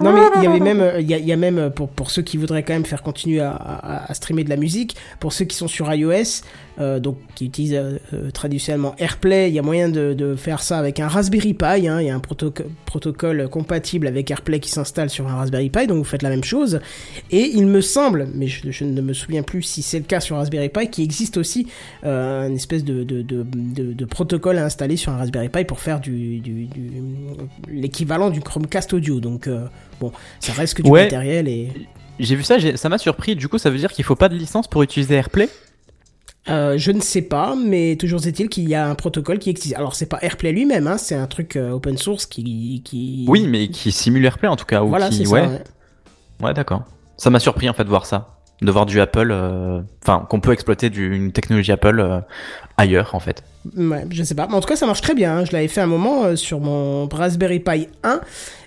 Non 0.00 0.12
mais 0.12 0.20
il 0.36 0.42
y 0.44 0.46
avait 0.46 0.60
même, 0.60 0.80
euh, 0.80 1.00
il 1.00 1.08
y 1.10 1.14
a, 1.14 1.18
il 1.18 1.26
y 1.26 1.32
a 1.32 1.36
même 1.36 1.58
euh, 1.58 1.70
pour 1.70 1.88
pour 1.88 2.10
ceux 2.10 2.22
qui 2.22 2.36
voudraient 2.36 2.62
quand 2.62 2.74
même 2.74 2.84
faire 2.84 3.02
continuer 3.02 3.40
à, 3.40 3.52
à- 3.52 4.10
à 4.10 4.14
streamer 4.14 4.44
de 4.44 4.50
la 4.50 4.56
musique, 4.56 4.96
pour 5.20 5.32
ceux 5.32 5.44
qui 5.46 5.56
sont 5.56 5.68
sur 5.68 5.92
iOS, 5.92 6.42
euh, 6.80 7.00
donc 7.00 7.16
qui 7.34 7.46
utilisent 7.46 7.74
euh, 7.74 7.98
euh, 8.12 8.30
traditionnellement 8.30 8.94
AirPlay, 8.98 9.48
il 9.48 9.54
y 9.54 9.58
a 9.58 9.62
moyen 9.62 9.88
de, 9.88 10.12
de 10.14 10.34
faire 10.36 10.60
ça 10.62 10.78
avec 10.78 11.00
un 11.00 11.08
Raspberry 11.08 11.54
Pi. 11.54 11.64
hein, 11.88 12.00
Il 12.00 12.06
y 12.06 12.10
a 12.10 12.14
un 12.14 12.18
protoco- 12.20 12.64
protocole 12.84 13.48
compatible 13.48 14.06
avec 14.06 14.30
AirPlay 14.30 14.60
qui 14.60 14.70
s'installe 14.70 15.10
sur 15.10 15.26
un 15.28 15.36
Raspberry 15.36 15.70
Pi, 15.70 15.86
donc 15.86 15.98
vous 15.98 16.04
faites 16.04 16.22
la 16.22 16.30
même 16.30 16.44
chose. 16.44 16.80
Et 17.30 17.50
il 17.54 17.66
me 17.66 17.80
semble, 17.80 18.28
mais 18.34 18.46
je, 18.46 18.70
je 18.70 18.84
ne 18.84 19.00
me 19.00 19.12
souviens 19.12 19.42
plus 19.42 19.62
si 19.62 19.82
c'est 19.82 19.98
le 19.98 20.04
cas 20.04 20.20
sur 20.20 20.36
Raspberry 20.36 20.68
Pi, 20.68 20.88
qu'il 20.88 21.04
existe 21.04 21.36
aussi 21.36 21.66
euh, 22.04 22.46
une 22.48 22.56
espèce 22.56 22.84
de, 22.84 23.04
protocole 24.04 24.58
à 24.58 24.64
installer 24.64 24.96
sur 24.96 25.12
un 25.12 25.16
Raspberry 25.16 25.48
Pi 25.48 25.64
pour 25.64 25.80
faire 25.80 26.00
du, 26.00 26.38
du, 26.40 26.66
du- 26.66 26.90
l'équivalent 27.68 28.30
du 28.30 28.40
Chromecast 28.40 28.92
audio. 28.92 29.20
Donc 29.20 29.48
bon, 30.00 30.12
ça 30.40 30.52
reste 30.52 30.74
que 30.74 30.82
du 30.82 30.90
Ouais. 30.90 31.04
matériel 31.04 31.48
et 31.48 31.68
J'ai 32.18 32.36
vu 32.36 32.42
ça, 32.42 32.56
ça 32.76 32.88
m'a 32.88 32.98
surpris. 32.98 33.36
Du 33.36 33.48
coup, 33.48 33.58
ça 33.58 33.70
veut 33.70 33.78
dire 33.78 33.92
qu'il 33.92 34.04
faut 34.04 34.16
pas 34.16 34.28
de 34.28 34.36
licence 34.36 34.68
pour 34.68 34.82
utiliser 34.82 35.14
AirPlay? 35.14 35.48
Euh, 36.48 36.78
je 36.78 36.92
ne 36.92 37.00
sais 37.00 37.22
pas, 37.22 37.56
mais 37.56 37.96
toujours 37.96 38.24
est-il 38.26 38.48
qu'il 38.48 38.68
y 38.68 38.74
a 38.74 38.88
un 38.88 38.94
protocole 38.94 39.38
qui 39.38 39.50
existe. 39.50 39.74
Alors 39.74 39.94
c'est 39.94 40.06
pas 40.06 40.18
AirPlay 40.22 40.52
lui-même, 40.52 40.86
hein, 40.86 40.96
c'est 40.98 41.14
un 41.16 41.26
truc 41.26 41.56
euh, 41.56 41.70
open 41.70 41.98
source 41.98 42.26
qui, 42.26 42.82
qui... 42.84 43.24
Oui, 43.28 43.46
mais 43.48 43.68
qui 43.68 43.90
simule 43.90 44.24
AirPlay 44.24 44.48
en 44.48 44.56
tout 44.56 44.64
cas. 44.64 44.82
Ou 44.82 44.88
voilà, 44.88 45.08
qui... 45.08 45.24
c'est 45.24 45.28
ouais. 45.28 45.42
ça. 45.44 45.48
ouais. 45.48 45.62
Ouais, 46.42 46.54
d'accord. 46.54 46.82
Ça 47.16 47.30
m'a 47.30 47.40
surpris 47.40 47.68
en 47.68 47.72
fait 47.72 47.82
de 47.84 47.88
voir 47.88 48.06
ça, 48.06 48.36
de 48.62 48.70
voir 48.70 48.86
du 48.86 49.00
Apple, 49.00 49.30
euh, 49.32 49.80
enfin 50.02 50.24
qu'on 50.28 50.38
peut 50.38 50.52
exploiter 50.52 50.88
du, 50.90 51.16
une 51.16 51.32
technologie 51.32 51.72
Apple 51.72 51.98
euh, 51.98 52.20
ailleurs 52.76 53.14
en 53.14 53.20
fait. 53.20 53.42
Ouais, 53.76 54.06
je 54.10 54.22
sais 54.22 54.34
pas. 54.36 54.46
Mais 54.46 54.54
en 54.54 54.60
tout 54.60 54.68
cas, 54.68 54.76
ça 54.76 54.86
marche 54.86 55.00
très 55.00 55.14
bien. 55.14 55.38
hein. 55.38 55.44
Je 55.44 55.52
l'avais 55.52 55.66
fait 55.68 55.80
un 55.80 55.86
moment 55.86 56.36
sur 56.36 56.60
mon 56.60 57.08
Raspberry 57.08 57.58
Pi 57.58 57.88
1, 58.04 58.20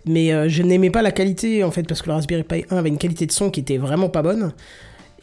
mais 0.06 0.50
je 0.50 0.64
n'aimais 0.64 0.90
pas 0.90 1.02
la 1.02 1.12
qualité 1.14 1.64
en 1.64 1.72
fait 1.72 1.84
parce 1.84 2.02
que 2.02 2.08
le 2.10 2.16
Raspberry 2.16 2.44
Pi 2.44 2.66
1 2.70 2.76
avait 2.76 2.90
une 2.90 2.98
qualité 2.98 3.26
de 3.26 3.32
son 3.32 3.50
qui 3.50 3.62
était 3.62 3.78
vraiment 3.78 4.10
pas 4.10 4.22
bonne. 4.22 4.52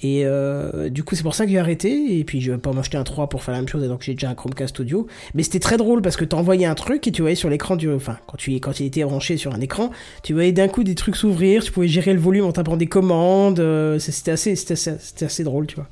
Et 0.02 0.22
euh, 0.24 0.88
du 0.88 1.04
coup, 1.04 1.14
c'est 1.14 1.22
pour 1.22 1.34
ça 1.34 1.44
que 1.46 1.50
j'ai 1.50 1.58
arrêté. 1.58 2.18
Et 2.18 2.24
puis, 2.24 2.40
je 2.40 2.52
vais 2.52 2.58
pas 2.58 2.72
m'acheter 2.72 2.96
un 2.98 3.04
3 3.04 3.28
pour 3.28 3.42
faire 3.42 3.52
la 3.52 3.60
même 3.60 3.68
chose, 3.68 3.82
et 3.82 3.88
donc 3.88 4.02
j'ai 4.02 4.12
déjà 4.14 4.28
un 4.30 4.34
Chromecast 4.34 4.78
audio. 4.80 5.06
Mais 5.34 5.42
c'était 5.42 5.58
très 5.60 5.76
drôle 5.76 6.02
parce 6.02 6.16
que 6.16 6.24
t'envoyais 6.24 6.66
un 6.66 6.74
truc 6.74 7.06
et 7.06 7.12
tu 7.12 7.22
voyais 7.22 7.34
sur 7.36 7.48
l'écran 7.48 7.76
du. 7.76 7.90
Enfin, 7.90 8.18
quand, 8.26 8.36
tu, 8.36 8.52
quand 8.56 8.78
il 8.80 8.86
était 8.86 9.04
branché 9.04 9.36
sur 9.36 9.54
un 9.54 9.60
écran, 9.60 9.90
tu 10.22 10.34
voyais 10.34 10.52
d'un 10.52 10.68
coup 10.68 10.84
des 10.84 10.94
trucs 10.94 11.16
s'ouvrir, 11.16 11.62
tu 11.64 11.72
pouvais 11.72 11.88
gérer 11.88 12.12
le 12.12 12.20
volume 12.20 12.44
en 12.44 12.52
tapant 12.52 12.76
des 12.76 12.86
commandes. 12.86 13.60
euh, 13.60 13.98
C'était 13.98 14.32
assez, 14.32 14.54
c'était 14.56 15.24
assez, 15.24 15.44
drôle, 15.44 15.66
tu 15.66 15.76
vois. 15.76 15.86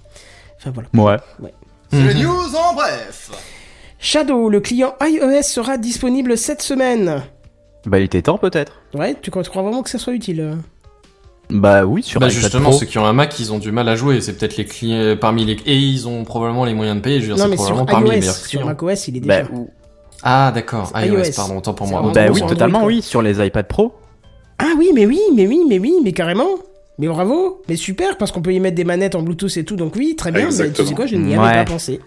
Enfin, 0.59 0.70
voilà. 0.72 0.89
Ouais. 1.40 1.52
C'est 1.90 2.02
le 2.02 2.14
news 2.14 2.56
en 2.56 2.74
bref. 2.74 3.31
Shadow, 3.98 4.48
le 4.51 4.60
client 4.60 4.94
iOS 5.01 5.43
sera 5.43 5.78
disponible 5.78 6.36
cette 6.36 6.60
semaine. 6.60 7.22
Bah, 7.86 7.98
il 7.98 8.05
était 8.05 8.22
temps 8.22 8.39
peut-être. 8.39 8.81
Ouais, 8.94 9.14
tu 9.20 9.31
crois, 9.31 9.43
tu 9.43 9.51
crois 9.51 9.62
vraiment 9.62 9.82
que 9.82 9.90
ça 9.90 9.98
soit 9.98 10.12
utile 10.14 10.40
euh? 10.40 10.55
Bah 11.50 11.84
oui, 11.84 12.02
sur 12.02 12.20
Bah 12.20 12.26
iPad 12.28 12.40
justement, 12.40 12.70
Pro. 12.70 12.78
ceux 12.78 12.86
qui 12.86 12.98
ont 12.98 13.04
un 13.04 13.12
Mac, 13.12 13.38
ils 13.38 13.52
ont 13.52 13.58
du 13.58 13.70
mal 13.70 13.88
à 13.88 13.96
jouer. 13.96 14.20
C'est 14.20 14.32
peut-être 14.38 14.56
les 14.56 14.64
clients 14.64 15.16
parmi 15.20 15.44
les 15.44 15.56
et 15.66 15.76
ils 15.76 16.08
ont 16.08 16.24
probablement 16.24 16.64
les 16.64 16.74
moyens 16.74 16.96
de 16.96 17.02
payer. 17.02 17.20
Je 17.20 17.26
veux 17.30 17.34
dire, 17.34 17.44
Non, 17.44 17.50
c'est 17.50 17.56
sur 17.58 17.66
probablement 17.74 17.86
parmi 17.92 18.10
les 18.10 18.20
meilleurs 18.20 18.34
sur 18.34 18.48
clients. 18.48 18.66
macOS, 18.66 19.08
il 19.08 19.16
est 19.16 19.20
Bah, 19.20 19.42
déjà. 19.42 19.50
ou- 19.52 19.70
Ah 20.22 20.52
d'accord, 20.54 20.90
iOS, 20.96 21.18
iOS. 21.24 21.32
pardon, 21.36 21.58
autant 21.58 21.74
pour 21.74 21.86
moi. 21.86 22.00
bah 22.14 22.26
bon, 22.28 22.32
oui, 22.32 22.38
sur 22.38 22.46
totalement 22.48 22.78
Android, 22.78 22.92
oui, 22.92 23.02
sur 23.02 23.20
les 23.22 23.44
iPad 23.46 23.66
Pro. 23.66 23.94
Ah 24.58 24.72
oui, 24.78 24.90
mais 24.94 25.04
oui, 25.04 25.20
mais 25.34 25.46
oui, 25.46 25.60
mais 25.68 25.78
oui, 25.78 25.94
mais 26.02 26.12
carrément. 26.12 26.48
Mais 26.98 27.08
bravo, 27.08 27.60
mais 27.68 27.76
super, 27.76 28.16
parce 28.16 28.30
qu'on 28.32 28.40
peut 28.40 28.52
y 28.54 28.60
mettre 28.60 28.76
des 28.76 28.84
manettes 28.84 29.14
en 29.16 29.22
Bluetooth 29.22 29.56
et 29.56 29.64
tout, 29.64 29.76
donc 29.76 29.94
oui, 29.96 30.14
très 30.16 30.30
bien. 30.32 30.48
Mais 30.58 30.70
tu 30.72 30.86
sais 30.86 30.94
quoi, 30.94 31.06
je 31.06 31.16
n'y 31.16 31.36
Ouais. 31.36 31.44
avais 31.44 31.64
pas 31.64 31.72
pensé. 31.72 32.00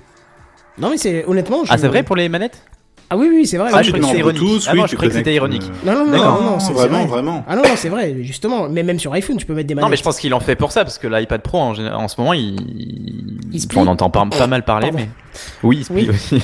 Non, 0.80 0.90
mais 0.90 0.98
c'est 0.98 1.26
honnêtement. 1.26 1.66
Je... 1.66 1.72
Ah, 1.74 1.78
c'est 1.78 1.88
vrai 1.90 2.04
pour 2.04 2.16
les 2.16 2.30
manettes? 2.30 2.62
Ah 3.10 3.16
oui, 3.16 3.28
oui, 3.32 3.46
c'est 3.48 3.58
vrai. 3.58 3.70
Ah, 3.74 3.82
je 3.82 3.90
croyais 3.92 4.02
que 4.02 4.08
c'était 4.08 4.20
ironique. 4.20 4.42
Bluetooth, 4.42 4.64
Ah 4.68 4.72
oui, 4.74 4.80
non, 4.80 4.84
tu 4.86 4.90
je 4.92 4.96
croyais 4.98 5.12
que 5.12 5.18
c'était 5.18 5.34
ironique. 5.34 5.64
Non, 5.86 5.94
non, 5.94 6.06
non, 6.08 6.18
non, 6.18 6.42
non, 6.42 6.60
c'est 6.60 6.74
vraiment, 6.74 6.98
vrai. 7.00 7.08
vraiment. 7.08 7.46
Ah 7.48 7.56
non, 7.56 7.62
non, 7.64 7.70
c'est 7.78 7.88
vrai, 7.90 8.18
justement. 8.22 8.68
Mais 8.68 8.84
même 8.84 9.00
sur 9.00 9.14
iPhone, 9.14 9.38
tu 9.38 9.46
peux 9.46 9.54
mettre 9.54 9.68
des 9.68 9.76
manettes. 9.76 9.86
Non, 9.86 9.90
mais 9.90 9.96
je 9.98 10.04
pense 10.04 10.20
qu'il 10.20 10.34
en 10.34 10.42
fait 10.42 10.58
pour 10.58 10.74
ça 10.74 10.84
parce 10.84 10.98
que 10.98 11.08
l'iPad 11.08 11.42
Pro 11.42 11.58
en, 11.60 11.74
général- 11.74 12.00
en 12.00 12.08
ce 12.10 12.20
moment, 12.20 12.34
il, 12.34 12.58
Il 13.54 13.62
se 13.62 13.68
plie. 13.68 13.78
on 13.80 13.88
entend 13.88 14.10
pas, 14.10 14.26
pas 14.26 14.48
mal 14.48 14.66
parler, 14.66 14.88
Pardon. 14.92 15.06
mais 15.06 15.10
oui, 15.64 15.78
il 15.80 15.86
se 15.86 15.94
plie 15.94 16.04
Oui. 16.04 16.10
aussi. 16.10 16.42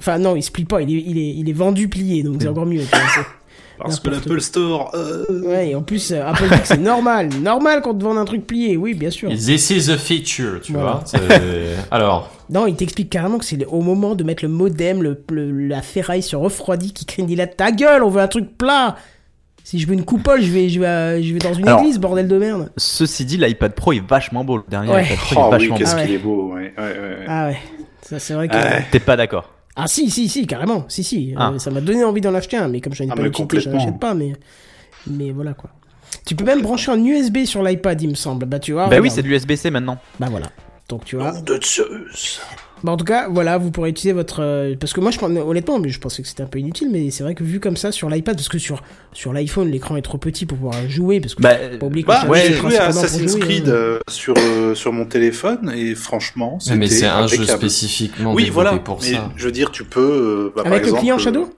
Enfin, 0.00 0.18
non, 0.18 0.34
il 0.34 0.42
se 0.42 0.50
plie 0.50 0.64
pas, 0.64 0.80
il 0.80 0.96
est, 0.96 1.02
il 1.06 1.18
est, 1.18 1.34
il 1.36 1.48
est 1.50 1.52
vendu 1.52 1.88
plié, 1.88 2.22
donc 2.22 2.36
c'est 2.40 2.48
encore 2.48 2.64
mieux. 2.66 2.82
Parce 3.78 4.00
que 4.00 4.10
l'Apple 4.10 4.40
Store. 4.40 4.90
euh, 4.94 5.24
Ouais, 5.46 5.70
et 5.70 5.74
en 5.74 5.82
plus, 5.82 6.12
euh, 6.12 6.26
Apple 6.26 6.44
dit 6.52 6.60
que 6.60 6.66
c'est 6.66 6.76
normal. 6.80 7.28
Normal 7.42 7.80
qu'on 7.82 7.94
te 7.94 8.02
vende 8.02 8.18
un 8.18 8.24
truc 8.24 8.46
plié, 8.46 8.76
oui, 8.76 8.94
bien 8.94 9.10
sûr. 9.10 9.30
This 9.30 9.70
is 9.70 9.90
a 9.90 9.96
feature, 9.96 10.60
tu 10.62 10.72
Voilà. 10.72 11.02
vois. 11.04 11.38
Alors, 11.90 12.30
Non, 12.50 12.66
il 12.66 12.74
t'explique 12.76 13.10
carrément 13.10 13.38
que 13.38 13.44
c'est 13.44 13.64
au 13.66 13.80
moment 13.82 14.14
de 14.14 14.24
mettre 14.24 14.44
le 14.44 14.48
modem, 14.50 15.02
le, 15.02 15.22
le- 15.30 15.66
la 15.68 15.82
ferraille 15.82 16.22
se 16.22 16.34
refroidit, 16.36 16.92
qui 16.92 17.04
crie 17.06 17.22
dilate 17.24 17.56
ta 17.56 17.70
gueule, 17.72 18.02
on 18.02 18.08
veut 18.08 18.20
un 18.22 18.28
truc 18.28 18.56
plat. 18.56 18.96
Si 19.64 19.78
je 19.78 19.86
veux 19.86 19.92
une 19.92 20.04
coupole, 20.06 20.40
je 20.40 20.50
vais, 20.50 20.68
je 20.70 20.80
vais, 20.80 20.86
à- 20.86 21.20
je 21.20 21.30
vais 21.32 21.38
dans 21.40 21.52
une 21.52 21.68
Alors- 21.68 21.80
église, 21.80 21.98
bordel 21.98 22.26
de 22.26 22.38
merde. 22.38 22.70
Ceci 22.78 23.26
dit, 23.26 23.36
l'iPad 23.36 23.74
Pro 23.74 23.92
est 23.92 24.02
vachement 24.06 24.42
beau. 24.44 24.56
Le 24.56 24.62
dernier 24.68 24.90
Ouais. 24.92 25.04
iPad 25.04 25.16
Pro 25.18 25.34
Oh 25.36 25.40
est 25.40 25.44
oui, 25.44 25.50
vachement 25.50 25.76
qu'est-ce 25.76 25.90
beau. 25.94 25.98
Ah 26.00 26.02
qu'il 26.04 26.10
ouais. 26.10 26.16
est 26.16 26.22
beau, 26.22 26.52
ouais. 26.54 26.54
ouais, 26.54 26.72
ouais, 26.78 26.98
ouais. 27.18 27.24
Ah 27.28 27.46
ouais, 27.48 27.58
ça 28.02 28.18
c'est 28.18 28.32
vrai 28.32 28.48
que. 28.48 28.54
Ouais. 28.54 28.86
T'es 28.90 29.00
pas 29.00 29.16
d'accord 29.16 29.50
Ah 29.80 29.86
si, 29.86 30.10
si, 30.10 30.28
si, 30.28 30.46
carrément, 30.46 30.84
si, 30.88 31.04
si. 31.04 31.32
Ah. 31.36 31.52
Euh, 31.54 31.58
ça 31.58 31.70
m'a 31.70 31.80
donné 31.80 32.02
envie 32.04 32.20
d'en 32.20 32.34
acheter 32.34 32.56
un, 32.56 32.66
mais 32.68 32.80
comme 32.80 32.94
je 32.94 33.04
n'ai 33.04 33.10
Ah, 33.10 33.14
pas 33.14 33.22
mais 33.22 33.28
l'utilité, 33.28 33.60
je 33.60 33.68
n'en 33.68 33.76
complètement. 33.76 33.90
achète 33.92 34.00
pas, 34.00 34.14
mais. 34.14 34.32
Mais 35.06 35.30
voilà 35.30 35.54
quoi. 35.54 35.70
Tu 36.26 36.34
peux 36.34 36.44
même 36.44 36.62
brancher 36.62 36.90
un 36.90 37.02
USB 37.02 37.44
sur 37.44 37.62
l'iPad, 37.62 38.02
il 38.02 38.08
me 38.10 38.14
semble. 38.14 38.44
Bah 38.46 38.58
tu 38.58 38.72
vois. 38.72 38.88
Bah 38.88 38.98
oui, 39.00 39.08
c'est 39.10 39.22
de 39.22 39.28
l'USB-C 39.28 39.70
maintenant. 39.70 39.98
Bah 40.18 40.26
voilà. 40.30 40.48
Donc 40.88 41.04
tu 41.04 41.16
vois. 41.16 41.32
Nom 41.32 41.40
de 41.42 41.58
Zeus. 41.62 42.40
Bah 42.84 42.92
en 42.92 42.96
tout 42.96 43.04
cas, 43.04 43.28
voilà, 43.28 43.58
vous 43.58 43.70
pourrez 43.70 43.90
utiliser 43.90 44.12
votre. 44.12 44.40
euh, 44.42 44.74
Parce 44.78 44.92
que 44.92 45.00
moi, 45.00 45.10
je 45.10 45.18
honnêtement, 45.20 45.78
mais 45.80 45.88
je 45.88 45.98
pensais 45.98 46.22
que 46.22 46.28
c'était 46.28 46.42
un 46.42 46.46
peu 46.46 46.58
inutile, 46.58 46.88
mais 46.92 47.10
c'est 47.10 47.24
vrai 47.24 47.34
que 47.34 47.42
vu 47.42 47.58
comme 47.60 47.76
ça 47.76 47.90
sur 47.92 48.08
l'iPad, 48.08 48.36
parce 48.36 48.48
que 48.48 48.58
sur, 48.58 48.82
sur 49.12 49.32
l'iPhone, 49.32 49.68
l'écran 49.70 49.96
est 49.96 50.02
trop 50.02 50.18
petit 50.18 50.46
pour 50.46 50.58
pouvoir 50.58 50.88
jouer, 50.88 51.20
parce 51.20 51.34
que 51.34 51.42
Bah, 51.42 51.54
pas 51.78 51.86
oublier 51.86 52.04
que 52.04 52.08
Bah, 52.08 52.22
le 52.24 52.30
ouais, 52.30 52.44
j'ai 52.46 52.54
joué 52.54 52.76
à 52.76 52.86
Assassin's 52.86 53.32
jouer, 53.32 53.40
Creed 53.40 53.68
hein. 53.68 53.72
euh, 53.72 53.98
sur, 54.08 54.34
euh, 54.38 54.74
sur 54.74 54.92
mon 54.92 55.06
téléphone 55.06 55.72
et 55.76 55.94
franchement, 55.94 56.58
c'était 56.60 56.76
mais 56.76 56.86
c'est 56.88 57.06
un 57.06 57.26
jeu 57.26 57.44
spécifiquement 57.44 58.32
Oui, 58.34 58.44
développé 58.44 58.68
voilà. 58.70 58.78
pour 58.80 59.00
mais 59.02 59.12
ça. 59.14 59.32
je 59.36 59.44
veux 59.44 59.52
dire, 59.52 59.70
tu 59.72 59.84
peux. 59.84 60.00
euh, 60.00 60.52
bah, 60.54 60.62
par 60.62 60.72
Avec 60.72 60.82
le 60.82 60.88
exemple, 60.88 61.00
client 61.00 61.16
euh, 61.16 61.18
Shadow? 61.18 61.50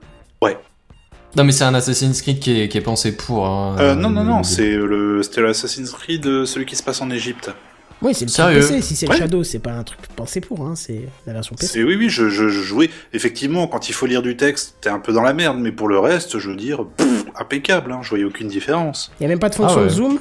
Non, 1.36 1.44
mais 1.44 1.52
c'est 1.52 1.62
un 1.62 1.74
Assassin's 1.74 2.22
Creed 2.22 2.40
qui 2.40 2.60
est, 2.60 2.68
qui 2.68 2.76
est 2.76 2.80
pensé 2.80 3.16
pour. 3.16 3.46
hein, 3.46 3.76
euh, 3.78 3.94
non, 3.94 4.10
non, 4.10 4.24
non, 4.24 4.42
c'est 4.42 4.72
le, 4.72 5.22
c'était 5.22 5.42
l'Assassin's 5.42 5.92
Creed, 5.92 6.24
celui 6.44 6.66
qui 6.66 6.74
se 6.74 6.82
passe 6.82 7.00
en 7.02 7.10
Égypte. 7.10 7.52
Oui, 8.02 8.14
c'est 8.14 8.24
le 8.24 8.30
Sérieux 8.30 8.60
PC. 8.60 8.80
Si 8.82 8.96
c'est 8.96 9.06
le. 9.06 9.14
Shadow, 9.14 9.44
c'est 9.44 9.58
pas 9.58 9.72
un 9.72 9.82
truc 9.82 10.00
pensé 10.16 10.40
pour, 10.40 10.66
hein, 10.66 10.74
c'est 10.74 11.02
la 11.26 11.32
version 11.34 11.54
PC. 11.54 11.84
Oui, 11.84 11.96
oui, 11.96 12.08
je, 12.08 12.28
je, 12.28 12.48
je 12.48 12.62
jouais. 12.62 12.88
Effectivement, 13.12 13.66
quand 13.66 13.88
il 13.88 13.92
faut 13.92 14.06
lire 14.06 14.22
du 14.22 14.36
texte, 14.36 14.76
t'es 14.80 14.88
un 14.88 15.00
peu 15.00 15.12
dans 15.12 15.22
la 15.22 15.32
merde, 15.34 15.58
mais 15.58 15.70
pour 15.72 15.88
le 15.88 15.98
reste, 15.98 16.38
je 16.38 16.50
veux 16.50 16.56
dire, 16.56 16.84
pff, 16.96 17.24
impeccable. 17.38 17.92
Hein, 17.92 18.00
je 18.02 18.08
voyais 18.08 18.24
aucune 18.24 18.48
différence. 18.48 19.12
Il 19.20 19.24
y 19.24 19.26
a 19.26 19.28
même 19.28 19.38
pas 19.38 19.50
de 19.50 19.54
fonction 19.54 19.78
Ah 19.80 19.82
ouais. 19.82 19.88
de 19.88 19.92
zoom? 19.92 20.18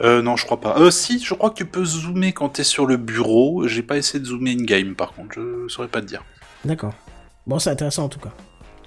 Euh, 0.00 0.22
non, 0.22 0.36
je 0.36 0.44
crois 0.44 0.60
pas. 0.60 0.76
Euh, 0.78 0.90
si, 0.90 1.22
je 1.24 1.34
crois 1.34 1.50
que 1.50 1.56
tu 1.56 1.64
peux 1.64 1.84
zoomer 1.84 2.32
quand 2.32 2.48
t'es 2.50 2.64
sur 2.64 2.86
le 2.86 2.96
bureau. 2.96 3.66
J'ai 3.66 3.82
pas 3.82 3.96
essayé 3.96 4.18
de 4.20 4.24
zoomer 4.26 4.50
in-game, 4.52 4.94
par 4.94 5.12
contre, 5.12 5.34
je 5.36 5.68
saurais 5.72 5.88
pas 5.88 6.00
te 6.00 6.06
dire. 6.06 6.24
D'accord. 6.64 6.92
Bon, 7.46 7.58
c'est 7.58 7.70
intéressant 7.70 8.04
en 8.04 8.08
tout 8.08 8.20
cas. 8.20 8.30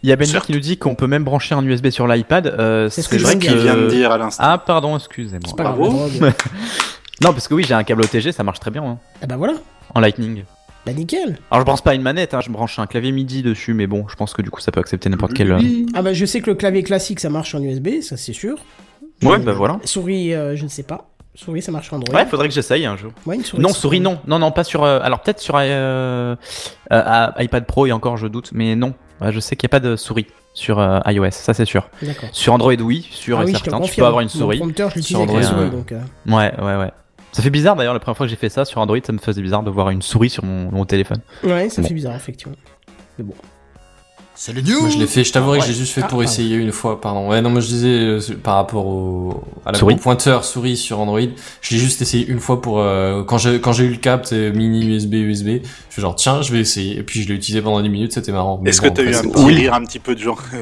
Il 0.04 0.10
y 0.10 0.12
a 0.12 0.16
Benji 0.18 0.38
qui 0.42 0.52
nous 0.52 0.60
dit 0.60 0.78
qu'on 0.78 0.94
peut 0.94 1.08
même 1.08 1.24
brancher 1.24 1.56
un 1.56 1.66
USB 1.66 1.90
sur 1.90 2.06
l'iPad. 2.08 2.48
Euh, 2.48 2.90
C'est 2.90 3.02
ce 3.02 3.10
que 3.10 3.18
je 3.18 3.26
vient 3.26 3.76
de 3.76 3.88
dire 3.90 4.12
à 4.12 4.18
l'instant. 4.18 4.44
Ah 4.46 4.58
pardon, 4.58 4.96
excusez-moi. 4.98 5.40
C'est 5.48 5.56
pas 5.56 5.64
grave. 5.64 5.78
Bravo. 5.78 6.10
Non, 7.24 7.32
parce 7.32 7.48
que 7.48 7.54
oui, 7.54 7.64
j'ai 7.68 7.74
un 7.74 7.84
câble 7.84 8.02
OTG, 8.04 8.32
ça 8.32 8.44
marche 8.44 8.60
très 8.60 8.72
bien 8.72 8.84
hein, 8.84 8.98
ah 9.22 9.26
bah 9.28 9.38
voilà. 9.38 9.54
en 9.94 10.00
Lightning. 10.00 10.44
Bah 10.86 10.94
nickel. 10.94 11.40
Alors 11.50 11.62
je 11.62 11.66
branche 11.66 11.82
pas 11.82 11.96
une 11.96 12.02
manette, 12.04 12.34
hein, 12.36 12.42
je 12.42 12.52
branche 12.52 12.78
un 12.78 12.86
clavier 12.86 13.12
MIDI 13.12 13.42
dessus, 13.42 13.74
mais 13.74 13.88
bon, 13.88 14.06
je 14.08 14.16
pense 14.16 14.34
que 14.34 14.42
du 14.44 14.52
coup 14.52 14.60
ça 14.62 14.72
peut 14.72 14.80
accepter 14.80 15.10
n'importe 15.10 15.34
quel. 15.34 15.52
euh. 15.52 15.60
Ah 15.96 16.02
bah 16.04 16.14
je 16.14 16.26
sais 16.26 16.42
que 16.42 16.50
le 16.52 16.56
clavier 16.56 16.84
classique 16.84 17.20
ça 17.20 17.30
marche 17.30 17.56
en 17.56 17.62
USB, 17.64 18.02
ça 18.02 18.18
c'est 18.18 18.34
sûr. 18.34 18.58
Ouais, 19.24 19.36
Euh, 19.36 19.38
bah 19.38 19.54
voilà. 19.54 19.80
Souris, 19.86 20.34
euh, 20.34 20.56
je 20.56 20.64
ne 20.64 20.70
sais 20.70 20.84
pas. 20.84 21.10
Souris, 21.34 21.62
ça 21.62 21.72
marche 21.72 21.88
sur 21.88 21.96
Android. 21.96 22.14
Ouais, 22.16 22.26
faudrait 22.28 22.48
que 22.50 22.54
j'essaye 22.54 22.86
un 22.86 22.96
jour. 22.98 23.12
Ouais, 23.26 23.36
une 23.36 23.44
souris, 23.44 23.62
Non, 23.64 23.70
souris 23.70 24.00
non, 24.00 24.20
non, 24.28 24.40
non, 24.40 24.52
pas 24.52 24.64
sur. 24.64 24.84
euh, 24.84 25.00
alors 25.02 25.22
peut-être 25.22 25.40
sur 25.40 25.56
euh, 25.58 25.62
euh, 25.64 26.36
à- 26.90 27.34
iPad 27.44 27.66
Pro 27.66 27.86
et 27.88 27.92
encore 27.92 28.18
je 28.18 28.28
doute, 28.28 28.52
mais 28.54 28.76
non. 28.76 28.94
Ouais, 29.22 29.32
je 29.32 29.40
sais 29.40 29.56
qu'il 29.56 29.66
n'y 29.68 29.72
a 29.72 29.76
pas 29.80 29.86
de 29.86 29.96
souris 29.96 30.28
sur 30.54 30.78
euh, 30.80 31.00
iOS, 31.08 31.32
ça 31.32 31.54
c'est 31.54 31.66
sûr. 31.66 31.90
D'accord. 32.02 32.30
Sur 32.32 32.54
Android 32.54 32.74
oui, 32.76 33.08
sûr 33.12 33.40
ah 33.40 33.42
et 33.42 33.46
oui, 33.46 33.54
je 33.54 33.58
te 33.60 33.64
certain, 33.64 33.78
tu 33.78 33.82
confirme. 33.88 34.04
peux 34.04 34.08
avoir 34.08 34.22
une 34.22 34.28
Mon 34.28 34.40
souris. 34.40 34.58
prompteur, 34.60 34.90
je 34.92 34.96
l'utilise 34.96 35.18
Sur 35.24 35.30
avec 35.30 35.42
la 35.44 35.48
Android, 35.50 35.52
souris, 35.52 35.66
ouais. 35.66 35.76
donc. 35.76 35.92
euh, 35.92 36.02
Ouais, 36.28 36.54
ouais, 36.64 36.76
ouais. 36.84 36.92
Ça 37.36 37.42
fait 37.44 37.50
bizarre 37.50 37.76
d'ailleurs 37.76 37.94
la 37.94 38.00
première 38.00 38.16
fois 38.16 38.26
que 38.28 38.30
j'ai 38.30 38.38
fait 38.38 38.48
ça 38.48 38.64
sur 38.64 38.80
Android, 38.80 38.98
ça 39.06 39.12
me 39.12 39.18
faisait 39.18 39.42
bizarre 39.42 39.62
de 39.62 39.70
voir 39.70 39.90
une 39.90 40.02
souris 40.02 40.30
sur 40.30 40.46
mon, 40.46 40.72
mon 40.72 40.86
téléphone. 40.86 41.20
Ouais, 41.44 41.68
ça 41.70 41.82
Bon. 41.82 41.88
fait 41.90 41.94
bizarre, 41.94 42.16
effectivement. 42.16 42.56
Mais 43.20 43.26
bon. 43.26 43.34
C'est 44.38 44.54
le 44.54 44.62
news 44.62 44.82
Moi, 44.82 44.90
je 44.90 44.98
l'ai 45.00 45.08
fait, 45.08 45.24
je 45.26 45.34
t'avouerai 45.34 45.60
que 45.60 45.66
j'ai 45.66 45.74
juste 45.74 45.94
fait 45.94 46.02
Ah, 46.02 46.08
pour 46.08 46.20
pardon. 46.20 46.24
essayer 46.32 46.56
une 46.56 46.72
fois, 46.72 47.00
pardon. 47.02 47.30
Ouais, 47.30 47.42
non, 47.42 47.50
moi 47.50 47.60
je 47.60 47.68
disais 47.68 47.88
euh, 47.90 48.20
par 48.42 48.56
rapport 48.56 48.86
au, 48.86 49.44
à 49.66 49.72
la, 49.74 49.78
Souris. 49.78 49.96
pointeur 49.98 50.44
souris 50.46 50.78
sur 50.78 51.00
Android, 51.00 51.20
je 51.62 51.74
l'ai 51.74 51.80
juste 51.80 52.02
essayé 52.02 52.26
une 52.28 52.40
fois 52.40 52.62
pour, 52.62 52.80
euh, 52.80 53.24
quand 53.26 53.38
j'ai, 53.38 53.60
quand 53.62 53.72
j'ai 53.74 53.84
eu 53.86 53.92
le 53.92 53.98
cap, 53.98 54.26
c'est 54.26 54.52
mini 54.52 54.86
USB, 54.88 55.14
USB, 55.16 55.48
je 55.64 55.68
fais 55.90 56.02
genre, 56.02 56.16
tiens, 56.16 56.42
je 56.42 56.52
vais 56.54 56.60
essayer, 56.60 56.98
et 57.00 57.04
puis 57.04 57.22
je 57.22 57.28
l'ai 57.30 57.36
utilisé 57.36 57.62
pendant 57.62 57.82
10 57.82 57.88
minutes, 57.90 58.12
c'était 58.14 58.32
marrant. 58.34 58.62
Est-ce 58.66 58.82
bon, 58.82 58.90
que 58.90 58.94
t'as 58.94 59.04
eu 59.04 59.14
un 59.16 59.22
petit 59.22 59.44
Oui. 59.46 59.54
rire 59.56 59.74
un 59.74 59.84
petit 59.86 60.00
peu 60.00 60.16
de 60.16 60.20
genre 60.22 60.42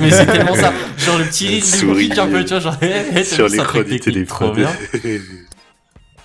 mais 0.00 0.10
c'est 0.10 0.26
tellement 0.26 0.54
ça. 0.56 0.72
Genre 0.98 1.18
le 1.18 1.24
petit 1.26 1.46
rire 1.48 1.64
Souris. 1.64 2.08
du 2.08 2.18
un 2.20 2.26
peu, 2.28 2.42
tu 2.44 2.50
vois, 2.50 2.58
genre, 2.60 2.76
eh, 2.82 3.22
sur 3.24 3.48
ça 3.48 3.56
l'écran 3.56 3.78
du 3.82 4.00
technique, 4.00 4.26
trop 4.26 4.50
téléphone 4.50 4.54
bien. 4.56 4.70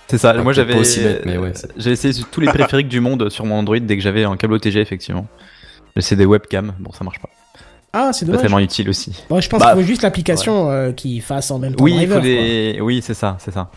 C'est 0.08 0.18
ça, 0.18 0.32
moi 0.34 0.52
j'avais 0.52 0.74
pas 0.74 0.80
aussi 0.80 1.00
bête, 1.00 1.22
mais 1.26 1.36
ouais, 1.36 1.52
j'ai 1.76 1.90
essayé 1.90 2.14
tous 2.30 2.40
les 2.40 2.50
périphériques 2.52 2.88
du 2.88 3.00
monde 3.00 3.28
sur 3.30 3.44
mon 3.44 3.56
Android 3.58 3.78
dès 3.80 3.96
que 3.96 4.02
j'avais 4.02 4.24
un 4.24 4.36
câble 4.36 4.54
OTG 4.54 4.76
effectivement. 4.78 5.26
J'essaie 5.96 6.14
des 6.16 6.26
webcams, 6.26 6.74
bon 6.78 6.92
ça 6.92 7.02
marche 7.04 7.18
pas. 7.20 7.28
Ah, 7.92 8.10
c'est 8.12 8.26
Pas 8.26 8.32
dommage. 8.32 8.42
tellement 8.42 8.58
utile 8.58 8.88
aussi. 8.90 9.24
Bon, 9.30 9.40
je 9.40 9.48
pense 9.48 9.58
Bah, 9.60 9.72
qu'il 9.72 9.80
faut 9.80 9.86
juste 9.86 10.02
l'application 10.02 10.70
euh, 10.70 10.92
qui 10.92 11.20
fasse 11.20 11.50
en 11.50 11.58
même 11.58 11.74
temps 11.74 11.82
Oui, 11.82 11.92
il 11.92 11.96
driver. 11.96 12.16
faut 12.18 12.22
des. 12.22 12.78
Oui, 12.82 13.00
c'est 13.02 13.14
ça, 13.14 13.36
c'est 13.40 13.52
ça. 13.54 13.70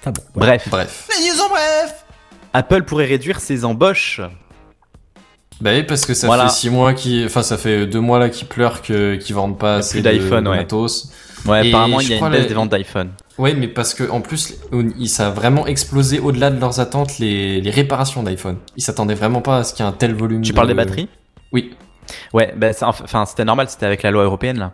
Enfin 0.00 0.10
bon. 0.10 0.22
Bref, 0.40 0.68
Bref. 0.68 1.08
Les 1.16 1.28
news 1.30 1.40
en 1.42 1.48
bref 1.48 2.04
Apple 2.52 2.82
pourrait 2.82 3.06
réduire 3.06 3.40
ses 3.40 3.64
embauches. 3.64 4.20
Bah 5.62 5.70
oui, 5.74 5.84
parce 5.84 6.04
que 6.06 6.12
ça 6.14 6.26
Voilà. 6.26 6.48
fait 6.48 6.54
six 6.54 6.70
mois 6.70 6.92
qui, 6.92 7.22
enfin 7.24 7.42
ça 7.42 7.56
fait 7.56 7.86
deux 7.86 8.00
mois 8.00 8.18
là 8.18 8.28
qu'ils 8.28 8.48
pleurent 8.48 8.82
que 8.82 9.14
qu'ils 9.14 9.34
vendent 9.36 9.58
pas 9.58 9.76
assez 9.76 10.02
d'iPhone, 10.02 10.48
ouais. 10.48 10.56
matos. 10.56 11.10
Ouais, 11.46 11.66
Et 11.66 11.68
apparemment, 11.70 12.00
il 12.00 12.08
y 12.08 12.12
a 12.14 12.18
une 12.18 12.30
baisse 12.30 12.42
la- 12.42 12.46
des 12.48 12.54
ventes 12.54 12.70
d'iPhone. 12.70 13.10
Ouais, 13.38 13.54
mais 13.54 13.66
parce 13.68 13.94
que 13.94 14.08
en 14.10 14.20
plus, 14.20 14.54
ça 15.06 15.28
a 15.28 15.30
vraiment 15.30 15.66
explosé 15.66 16.18
au-delà 16.20 16.50
de 16.50 16.60
leurs 16.60 16.80
attentes 16.80 17.18
les, 17.18 17.60
les 17.60 17.70
réparations 17.70 18.22
d'iPhone. 18.22 18.56
Ils 18.76 18.82
s'attendaient 18.82 19.14
vraiment 19.14 19.40
pas 19.40 19.58
à 19.58 19.64
ce 19.64 19.72
qu'il 19.74 19.84
y 19.84 19.88
ait 19.88 19.90
un 19.90 19.94
tel 19.94 20.14
volume. 20.14 20.42
Tu 20.42 20.50
de- 20.50 20.56
parles 20.56 20.68
des 20.68 20.74
batteries? 20.74 21.08
Oui. 21.52 21.72
Ouais, 22.32 22.52
bah, 22.56 22.72
ça- 22.72 22.88
enfin, 22.88 23.24
c'était 23.24 23.44
normal, 23.44 23.68
c'était 23.68 23.86
avec 23.86 24.02
la 24.02 24.10
loi 24.10 24.24
européenne 24.24 24.58
là. 24.58 24.72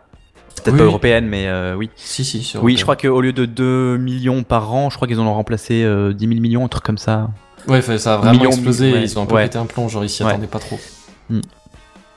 Peut-être 0.57 0.73
Oui, 0.73 0.79
pas 0.79 0.85
européenne, 0.87 1.27
mais 1.27 1.47
euh, 1.47 1.75
oui. 1.77 1.89
Si, 1.95 2.25
si, 2.25 2.43
sur 2.43 2.65
Oui, 2.65 2.77
je 2.77 2.83
crois 2.83 2.97
qu'au 2.97 3.21
lieu 3.21 3.33
de 3.33 3.45
2 3.45 3.97
millions 3.97 4.43
par 4.43 4.73
an, 4.75 4.91
je 4.91 4.97
crois 4.97 5.07
qu'ils 5.07 5.21
en 5.21 5.27
ont 5.27 5.35
remplacé 5.35 5.85
euh, 5.85 6.13
10 6.13 6.27
000 6.27 6.41
millions, 6.41 6.65
un 6.65 6.69
truc 6.69 6.83
comme 6.85 6.99
ça. 6.99 7.29
Ouais, 7.67 7.83
ça 7.99 8.15
a 8.15 8.17
vraiment 8.19 8.33
Millions, 8.33 8.51
explosé. 8.51 8.93
ouais. 8.93 9.03
Ils 9.03 9.19
ont 9.19 9.23
un 9.23 9.27
peu 9.27 9.35
Ouais. 9.35 9.45
pété 9.45 9.59
un 9.59 9.67
plomb, 9.67 9.89
genre 9.89 10.05
ils 10.05 10.09
s'y 10.11 10.23
Ouais. 10.23 10.31
attendaient 10.31 10.47
pas 10.47 10.59
trop. 10.59 10.79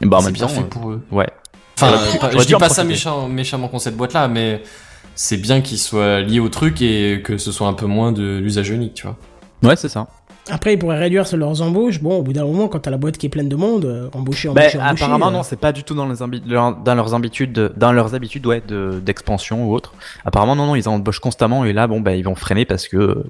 Et 0.01 0.05
bah, 0.05 0.19
c'est 0.21 0.31
bien 0.31 0.47
temps, 0.47 0.53
fait 0.53 0.61
euh, 0.61 0.63
pour 0.65 0.89
eux. 0.91 1.01
ouais. 1.11 1.27
Enfin, 1.79 1.91
pas- 2.19 2.31
je 2.31 2.45
dis 2.45 2.53
pas 2.53 2.69
ça 2.69 2.83
méchant, 2.83 3.27
méchamment 3.27 3.67
contre 3.67 3.83
cette 3.83 3.97
boîte-là, 3.97 4.27
mais 4.27 4.61
c'est 5.15 5.37
bien 5.37 5.61
qu'ils 5.61 5.79
soient 5.79 6.21
liés 6.21 6.39
au 6.39 6.49
truc 6.49 6.81
et 6.81 7.21
que 7.23 7.37
ce 7.37 7.51
soit 7.51 7.67
un 7.67 7.73
peu 7.73 7.85
moins 7.87 8.11
de 8.11 8.37
l'usage 8.37 8.69
unique, 8.69 8.93
tu 8.95 9.07
vois. 9.07 9.15
Ouais, 9.63 9.75
c'est 9.75 9.89
ça. 9.89 10.07
Après, 10.49 10.73
ils 10.73 10.79
pourraient 10.79 10.97
réduire 10.97 11.27
sur 11.27 11.37
leurs 11.37 11.61
embauches. 11.61 12.01
Bon, 12.01 12.17
au 12.17 12.23
bout 12.23 12.33
d'un 12.33 12.45
moment, 12.45 12.67
quand 12.67 12.79
t'as 12.79 12.89
la 12.91 12.97
boîte 12.97 13.17
qui 13.17 13.27
est 13.27 13.29
pleine 13.29 13.47
de 13.47 13.55
monde, 13.55 13.85
euh, 13.85 14.09
embaucher, 14.13 14.47
Bah, 14.49 14.61
embaucher, 14.61 14.79
embaucher. 14.79 15.03
apparemment, 15.03 15.27
euh, 15.27 15.31
non, 15.31 15.43
c'est 15.43 15.55
pas 15.59 15.71
du 15.71 15.83
tout 15.83 15.93
dans, 15.93 16.07
les 16.07 16.15
leurs 16.47 17.13
habitudes, 17.13 17.53
de- 17.53 17.71
dans 17.77 17.91
leurs 17.93 18.15
habitudes, 18.15 18.45
ouais, 18.47 18.61
de- 18.67 18.99
d'expansion 19.03 19.65
ou 19.67 19.73
autre. 19.75 19.93
Apparemment, 20.25 20.55
non, 20.55 20.65
non, 20.65 20.75
ils 20.75 20.89
embauchent 20.89 21.19
constamment 21.19 21.63
et 21.63 21.73
là, 21.73 21.85
bon, 21.87 22.01
bah, 22.01 22.15
ils 22.15 22.23
vont 22.23 22.33
freiner 22.35 22.65
parce 22.65 22.87
que, 22.87 23.23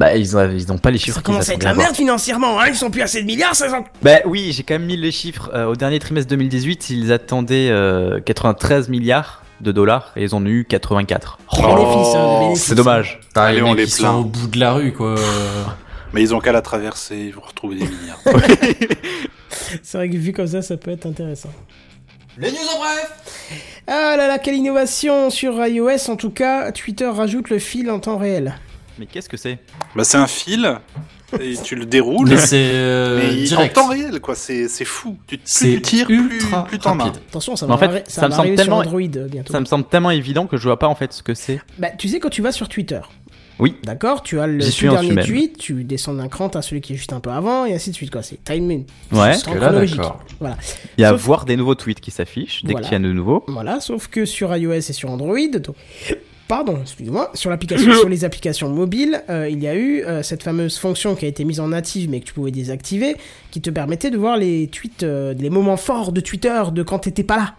bah, 0.00 0.16
ils 0.16 0.34
ont, 0.34 0.50
ils 0.50 0.72
ont 0.72 0.78
pas 0.78 0.90
les 0.90 0.96
chiffres. 0.96 1.18
Ça 1.18 1.22
commence 1.22 1.50
à 1.50 1.52
être 1.52 1.62
la 1.62 1.74
merde 1.74 1.94
financièrement, 1.94 2.58
hein, 2.58 2.68
ils 2.68 2.74
sont 2.74 2.90
plus 2.90 3.02
assez 3.02 3.20
de 3.20 3.26
milliards, 3.26 3.54
ça 3.54 3.68
sent... 3.68 3.84
Bah 4.00 4.20
oui, 4.24 4.50
j'ai 4.50 4.62
quand 4.62 4.72
même 4.72 4.86
mis 4.86 4.96
les 4.96 5.12
chiffres. 5.12 5.50
Euh, 5.52 5.66
au 5.66 5.76
dernier 5.76 5.98
trimestre 5.98 6.30
2018, 6.30 6.88
ils 6.88 7.12
attendaient 7.12 7.68
euh, 7.70 8.18
93 8.18 8.88
milliards 8.88 9.42
de 9.60 9.72
dollars 9.72 10.12
et 10.16 10.22
ils 10.22 10.34
en 10.34 10.42
ont 10.42 10.48
eu 10.48 10.64
84. 10.64 11.38
Le 11.52 11.62
bénéfice, 11.62 12.14
hein, 12.14 12.38
bénéfice. 12.40 12.64
C'est 12.64 12.74
dommage. 12.74 13.20
Allez, 13.34 13.56
les 13.56 13.62
on 13.62 13.74
les 13.74 13.82
ils 13.82 13.90
sont 13.90 14.20
au 14.20 14.24
bout 14.24 14.46
de 14.46 14.58
la 14.58 14.72
rue, 14.72 14.94
quoi. 14.94 15.16
Mais 16.14 16.22
ils 16.22 16.34
ont 16.34 16.40
qu'à 16.40 16.52
la 16.52 16.62
traverser, 16.62 17.18
ils 17.18 17.34
vont 17.34 17.42
retrouver 17.42 17.76
des 17.76 17.84
milliards. 17.84 18.22
C'est 19.82 19.98
vrai 19.98 20.08
que 20.08 20.16
vu 20.16 20.32
comme 20.32 20.46
ça, 20.46 20.62
ça 20.62 20.78
peut 20.78 20.92
être 20.92 21.04
intéressant. 21.04 21.50
Les 22.38 22.50
news 22.50 22.56
en 22.74 22.78
bref 22.78 23.54
Ah 23.86 24.14
là 24.16 24.28
là, 24.28 24.38
quelle 24.38 24.54
innovation 24.54 25.28
sur 25.28 25.62
iOS. 25.62 26.08
En 26.08 26.16
tout 26.16 26.30
cas, 26.30 26.72
Twitter 26.72 27.06
rajoute 27.06 27.50
le 27.50 27.58
fil 27.58 27.90
en 27.90 28.00
temps 28.00 28.16
réel. 28.16 28.54
Mais 28.98 29.06
qu'est-ce 29.06 29.28
que 29.28 29.36
c'est 29.36 29.58
bah, 29.94 30.04
c'est 30.04 30.18
un 30.18 30.26
fil, 30.26 30.78
et 31.40 31.54
tu 31.62 31.74
le 31.76 31.86
déroules, 31.86 32.28
Mais 32.28 32.36
c'est 32.36 32.70
euh, 32.72 33.30
mais 33.32 33.52
en 33.54 33.68
temps 33.68 33.88
réel, 33.88 34.20
quoi. 34.20 34.34
C'est 34.34 34.68
c'est 34.68 34.84
fou. 34.84 35.16
Tu, 35.26 35.36
plus 35.38 35.42
C'est 35.46 35.74
tu 35.76 35.82
tires, 35.82 36.06
plus, 36.06 36.34
ultra 36.36 36.64
plus 36.64 36.78
t'en 36.78 36.98
as. 36.98 37.04
rapide. 37.04 37.22
Attention, 37.30 37.56
ça 37.56 37.66
Mais 37.66 37.70
va, 37.70 37.74
en 37.76 37.78
fait, 37.78 37.86
arri- 37.86 38.02
ça 38.10 38.20
ça 38.22 38.28
me 38.28 38.32
semble 38.34 38.54
tellement- 38.56 38.82
sur 38.82 38.88
Android 38.94 39.26
bientôt. 39.28 39.52
Ça 39.52 39.60
me 39.60 39.64
semble 39.64 39.84
tellement 39.84 40.10
évident 40.10 40.46
que 40.46 40.56
je 40.56 40.64
vois 40.64 40.78
pas 40.78 40.88
en 40.88 40.94
fait 40.94 41.12
ce 41.12 41.22
que 41.22 41.34
c'est. 41.34 41.60
Bah, 41.78 41.88
tu 41.96 42.08
sais, 42.08 42.18
quand 42.20 42.28
tu 42.30 42.42
vas 42.42 42.50
sur 42.52 42.68
Twitter, 42.68 43.00
Oui. 43.60 43.76
d'accord, 43.84 44.22
tu 44.22 44.40
as 44.40 44.46
le 44.48 44.58
tout 44.64 44.88
dernier 44.90 45.12
même. 45.12 45.24
tweet, 45.24 45.56
tu 45.56 45.84
descends 45.84 46.14
d'un 46.14 46.28
cran, 46.28 46.48
t'as 46.48 46.62
celui 46.62 46.80
qui 46.80 46.94
est 46.94 46.96
juste 46.96 47.12
un 47.12 47.20
peu 47.20 47.30
avant, 47.30 47.64
et 47.64 47.74
ainsi 47.74 47.90
de 47.90 47.94
suite, 47.94 48.10
quoi. 48.10 48.22
C'est 48.22 48.42
timing. 48.44 48.84
Ouais. 49.12 49.34
C'est 49.34 49.54
là, 49.54 49.70
d'accord. 49.72 50.22
Voilà. 50.40 50.56
Il 50.98 51.02
y 51.02 51.04
a 51.04 51.10
Sauf- 51.10 51.20
voir 51.22 51.44
des 51.44 51.56
nouveaux 51.56 51.74
tweets 51.76 52.00
qui 52.00 52.10
s'affichent 52.10 52.64
dès 52.64 52.72
Voilà. 52.72 52.86
qu'il 52.88 52.92
y 52.94 53.00
a 53.00 53.06
de 53.06 53.12
nouveaux. 53.12 53.44
Voilà, 53.46 53.80
sauf 53.80 54.08
que 54.08 54.24
sur 54.24 54.54
iOS 54.56 54.72
et 54.72 54.80
sur 54.92 55.10
Android, 55.10 55.36
donc- 55.62 55.76
pardon, 56.50 56.78
excusez-moi, 56.82 57.30
sur 57.34 57.48
l'application, 57.48 57.94
sur 58.00 58.08
les 58.08 58.24
applications 58.24 58.68
mobiles, 58.68 59.22
euh, 59.30 59.48
il 59.48 59.62
y 59.62 59.68
a 59.68 59.76
eu 59.76 60.02
euh, 60.02 60.24
cette 60.24 60.42
fameuse 60.42 60.78
fonction 60.78 61.14
qui 61.14 61.24
a 61.24 61.28
été 61.28 61.44
mise 61.44 61.60
en 61.60 61.68
native 61.68 62.10
mais 62.10 62.18
que 62.18 62.24
tu 62.24 62.34
pouvais 62.34 62.50
désactiver, 62.50 63.16
qui 63.52 63.60
te 63.60 63.70
permettait 63.70 64.10
de 64.10 64.18
voir 64.18 64.36
les 64.36 64.66
tweets, 64.66 65.04
euh, 65.04 65.32
les 65.32 65.48
moments 65.48 65.76
forts 65.76 66.10
de 66.10 66.20
Twitter 66.20 66.60
de 66.72 66.82
quand 66.82 66.98
t'étais 66.98 67.22
pas 67.22 67.36
là. 67.36 67.54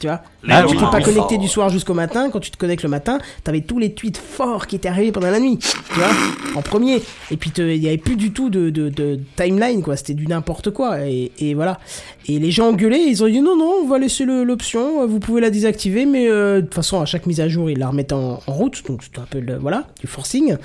Tu 0.00 0.06
vois 0.06 0.22
Ah 0.48 0.64
oui, 0.66 0.72
tu 0.72 0.76
t'es 0.78 0.90
pas 0.90 0.96
oui. 0.96 1.02
connecté 1.02 1.36
du 1.36 1.46
soir 1.46 1.68
jusqu'au 1.68 1.92
matin, 1.92 2.30
quand 2.30 2.40
tu 2.40 2.50
te 2.50 2.56
connectes 2.56 2.82
le 2.82 2.88
matin, 2.88 3.18
t'avais 3.44 3.60
tous 3.60 3.78
les 3.78 3.92
tweets 3.92 4.16
forts 4.16 4.66
qui 4.66 4.76
étaient 4.76 4.88
arrivés 4.88 5.12
pendant 5.12 5.30
la 5.30 5.38
nuit, 5.38 5.58
tu 5.58 5.68
vois, 5.94 6.08
en 6.56 6.62
premier. 6.62 7.02
Et 7.30 7.36
puis 7.36 7.52
il 7.58 7.76
y 7.76 7.86
avait 7.86 7.98
plus 7.98 8.16
du 8.16 8.32
tout 8.32 8.48
de, 8.48 8.70
de, 8.70 8.88
de 8.88 9.20
timeline, 9.36 9.82
quoi. 9.82 9.96
C'était 9.96 10.14
du 10.14 10.26
n'importe 10.26 10.70
quoi. 10.70 11.06
Et, 11.06 11.30
et 11.38 11.52
voilà. 11.52 11.78
Et 12.26 12.38
les 12.38 12.50
gens 12.50 12.68
engueulaient, 12.70 13.02
ils 13.06 13.22
ont 13.22 13.28
dit 13.28 13.40
non, 13.42 13.56
non, 13.58 13.80
on 13.84 13.86
va 13.86 13.98
laisser 13.98 14.24
l'option, 14.24 15.06
vous 15.06 15.20
pouvez 15.20 15.42
la 15.42 15.50
désactiver, 15.50 16.06
mais 16.06 16.28
euh, 16.28 16.56
de 16.56 16.60
toute 16.62 16.74
façon, 16.74 17.00
à 17.00 17.04
chaque 17.04 17.26
mise 17.26 17.40
à 17.40 17.48
jour, 17.48 17.68
ils 17.70 17.78
la 17.78 17.88
remettent 17.88 18.12
en, 18.14 18.40
en 18.46 18.52
route. 18.52 18.82
Donc 18.88 19.02
c'était 19.02 19.18
un 19.18 19.26
peu 19.28 19.40
le, 19.40 19.56
voilà, 19.58 19.86
du 20.00 20.06
forcing. 20.06 20.56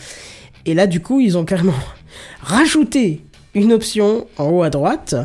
Et 0.65 0.73
là, 0.73 0.87
du 0.87 1.01
coup, 1.01 1.19
ils 1.19 1.37
ont 1.37 1.43
carrément 1.43 1.73
rajouté 2.41 3.21
une 3.55 3.73
option 3.73 4.27
en 4.37 4.49
haut 4.49 4.61
à 4.63 4.69
droite 4.69 5.15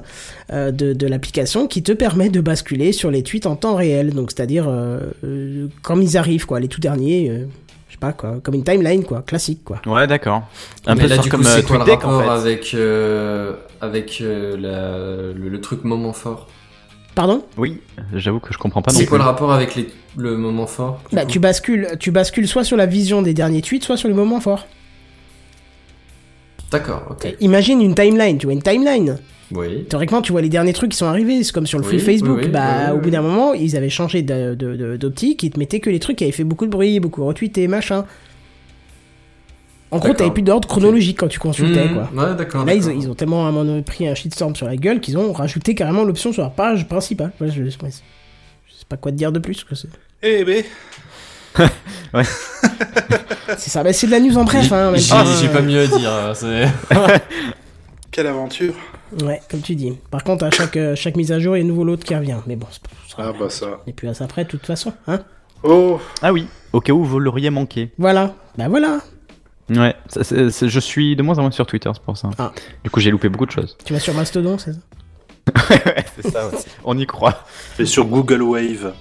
euh, 0.52 0.70
de, 0.70 0.92
de 0.94 1.06
l'application 1.06 1.66
qui 1.66 1.82
te 1.82 1.92
permet 1.92 2.30
de 2.30 2.40
basculer 2.40 2.92
sur 2.92 3.10
les 3.10 3.22
tweets 3.22 3.46
en 3.46 3.56
temps 3.56 3.74
réel. 3.74 4.14
Donc, 4.14 4.30
c'est-à-dire 4.30 4.66
euh, 4.68 5.00
euh, 5.24 5.66
quand 5.82 6.00
ils 6.00 6.16
arrivent, 6.16 6.46
quoi, 6.46 6.60
les 6.60 6.68
tout 6.68 6.80
derniers, 6.80 7.28
euh, 7.28 7.44
je 7.88 7.92
sais 7.94 7.98
pas 7.98 8.12
quoi, 8.12 8.38
comme 8.42 8.54
une 8.54 8.64
timeline, 8.64 9.04
quoi, 9.04 9.22
classique, 9.22 9.62
quoi. 9.64 9.82
Ouais, 9.86 10.06
d'accord. 10.06 10.42
Un 10.86 10.94
Mais 10.94 11.02
peu 11.02 11.08
là, 11.08 11.18
du 11.18 11.28
comme 11.28 11.40
coup, 11.42 11.46
c'est 11.48 11.66
quoi 11.66 11.76
le 11.78 11.82
en 11.82 11.86
rapport 11.86 12.22
fait. 12.22 12.28
avec, 12.28 12.74
euh, 12.74 13.54
avec 13.80 14.18
euh, 14.22 14.56
la- 14.56 15.36
le, 15.38 15.48
le 15.48 15.60
truc 15.60 15.84
moment 15.84 16.12
fort? 16.12 16.46
Pardon? 17.16 17.42
Oui, 17.58 17.80
j'avoue 18.14 18.38
que 18.38 18.54
je 18.54 18.58
comprends 18.58 18.82
pas 18.82 18.92
C'est 18.92 19.04
quoi 19.04 19.18
le 19.18 19.24
rapport 19.24 19.52
avec 19.52 19.74
les, 19.74 19.88
le 20.16 20.36
moment 20.36 20.68
fort 20.68 21.00
Bah, 21.12 21.24
coup? 21.24 21.30
tu 21.32 21.40
bascules, 21.40 21.88
tu 21.98 22.12
bascules 22.12 22.46
soit 22.46 22.62
sur 22.62 22.76
la 22.76 22.86
vision 22.86 23.20
des 23.20 23.34
derniers 23.34 23.62
tweets, 23.62 23.82
soit 23.82 23.96
sur 23.96 24.06
les 24.08 24.14
moments 24.14 24.40
forts. 24.40 24.68
D'accord, 26.70 27.02
ok. 27.10 27.24
Et 27.26 27.36
Imagine 27.40 27.80
une 27.80 27.94
timeline, 27.94 28.38
tu 28.38 28.46
vois, 28.46 28.52
une 28.54 28.62
timeline. 28.62 29.18
Oui. 29.52 29.84
Théoriquement, 29.88 30.22
tu 30.22 30.30
vois 30.30 30.42
les 30.42 30.48
derniers 30.48 30.72
trucs 30.72 30.92
qui 30.92 30.96
sont 30.96 31.06
arrivés, 31.06 31.42
c'est 31.42 31.50
comme 31.52 31.66
sur 31.66 31.78
le 31.80 31.84
Oui, 31.84 31.90
flux 31.90 31.98
Facebook. 31.98 32.36
oui, 32.38 32.44
oui, 32.44 32.50
bah, 32.50 32.68
oui, 32.68 32.84
oui, 32.92 32.98
au 32.98 33.00
bout 33.00 33.10
d'un 33.10 33.22
moment, 33.22 33.52
ils 33.52 33.76
avaient 33.76 33.90
changé 33.90 34.22
de- 34.22 34.54
de- 34.54 34.76
de- 34.76 34.96
d'optique, 34.96 35.42
ils 35.42 35.50
te 35.50 35.58
mettaient 35.58 35.80
que 35.80 35.90
les 35.90 35.98
trucs 35.98 36.16
qui 36.18 36.24
avaient 36.24 36.32
fait 36.32 36.44
beaucoup 36.44 36.66
de 36.66 36.70
bruit, 36.70 37.00
beaucoup 37.00 37.24
retweeté, 37.26 37.66
machin. 37.66 38.04
En 39.92 39.98
gros, 39.98 40.12
t'avais 40.14 40.30
plus 40.30 40.42
d'ordre 40.42 40.68
chronologique 40.68 41.18
quand 41.18 41.26
tu 41.26 41.40
consultais, 41.40 41.88
Mmh, 41.88 41.94
quoi. 42.12 42.28
Ouais, 42.28 42.34
d'accord. 42.36 42.64
Là, 42.64 42.74
ils, 42.74 42.88
ont- 42.88 42.92
ils 42.96 43.08
ont 43.10 43.14
tellement 43.16 43.48
à 43.48 43.50
donné 43.50 43.82
pris 43.82 44.06
un 44.06 44.14
shitstorm 44.14 44.54
sur 44.54 44.66
la 44.66 44.76
gueule 44.76 45.00
qu'ils 45.00 45.18
ont 45.18 45.32
rajouté 45.32 45.74
carrément 45.74 46.04
l'option 46.04 46.32
sur 46.32 46.42
la 46.44 46.50
page 46.50 46.86
principale. 46.86 47.32
Je, 47.40 47.46
je- 47.48 47.70
je 47.70 47.70
sais 47.88 48.84
pas 48.88 48.96
quoi 48.96 49.10
te 49.10 49.16
dire 49.16 49.32
de 49.32 49.40
plus. 49.40 49.64
que 49.64 49.74
c'est- 49.74 49.88
Eh 50.22 50.44
ben, 50.44 50.62
C'est 53.58 53.70
ça, 53.70 53.82
bah, 53.82 53.92
c'est 53.92 54.06
de 54.06 54.12
la 54.12 54.20
news 54.20 54.36
en 54.38 54.44
bref. 54.44 54.70
Hein, 54.72 54.92
J'ai 54.96 55.12
euh, 55.48 55.52
pas 55.52 55.60
mieux 55.60 55.80
à 55.80 55.86
dire. 55.86 56.32
c'est- 56.34 56.68
quelle 58.10 58.26
aventure. 58.28 58.74
Ouais, 59.24 59.40
comme 59.50 59.60
tu 59.60 59.74
dis. 59.74 59.92
Par 60.10 60.22
contre, 60.22 60.44
à 60.44 60.50
chaque, 60.50 60.76
euh, 60.76 60.94
chaque 60.94 61.16
mise 61.16 61.32
à 61.32 61.40
jour, 61.40 61.56
il 61.56 61.60
y 61.60 61.62
a 61.62 61.64
de 61.64 61.68
nouveau 61.68 61.84
l'autre 61.84 62.04
qui 62.04 62.14
revient. 62.14 62.38
Mais 62.46 62.54
bon, 62.56 62.66
c'est 62.70 62.82
pas 62.82 62.90
ça 63.08 63.16
Ah 63.18 63.32
bah 63.38 63.50
ça. 63.50 63.80
Et 63.86 63.92
puis 63.92 64.06
à 64.08 64.14
ça 64.14 64.24
après, 64.24 64.44
de 64.44 64.48
toute 64.50 64.64
façon. 64.66 64.92
Hein 65.08 65.20
Oh, 65.62 66.00
Ah 66.22 66.32
oui, 66.32 66.46
au 66.72 66.80
cas 66.80 66.92
où 66.92 67.04
vous 67.04 67.18
l'auriez 67.18 67.50
manqué. 67.50 67.90
voilà. 67.98 68.34
Bah 68.56 68.68
voilà. 68.68 68.98
Ouais, 69.68 69.94
ça, 70.08 70.22
je 70.66 70.80
suis 70.80 71.14
de 71.16 71.22
moins 71.22 71.38
en 71.38 71.42
moins 71.42 71.50
sur 71.50 71.66
Twitter, 71.66 71.90
c'est 71.92 72.02
pour 72.02 72.16
ça. 72.16 72.30
Ah. 72.38 72.52
Du 72.82 72.90
coup, 72.90 72.98
j'ai 73.00 73.10
loupé 73.10 73.28
beaucoup 73.28 73.46
de 73.46 73.52
choses. 73.52 73.76
Tu 73.84 73.92
vas 73.92 74.00
sur 74.00 74.14
Mastodon, 74.14 74.58
c'est 74.58 74.72
ça 74.72 74.78
ouais, 75.70 76.04
c'est 76.16 76.30
ça, 76.30 76.50
on 76.84 76.96
y 76.98 77.06
croit. 77.06 77.44
et 77.78 77.86
sur 77.86 78.04
Google 78.04 78.42
Wave. 78.42 78.92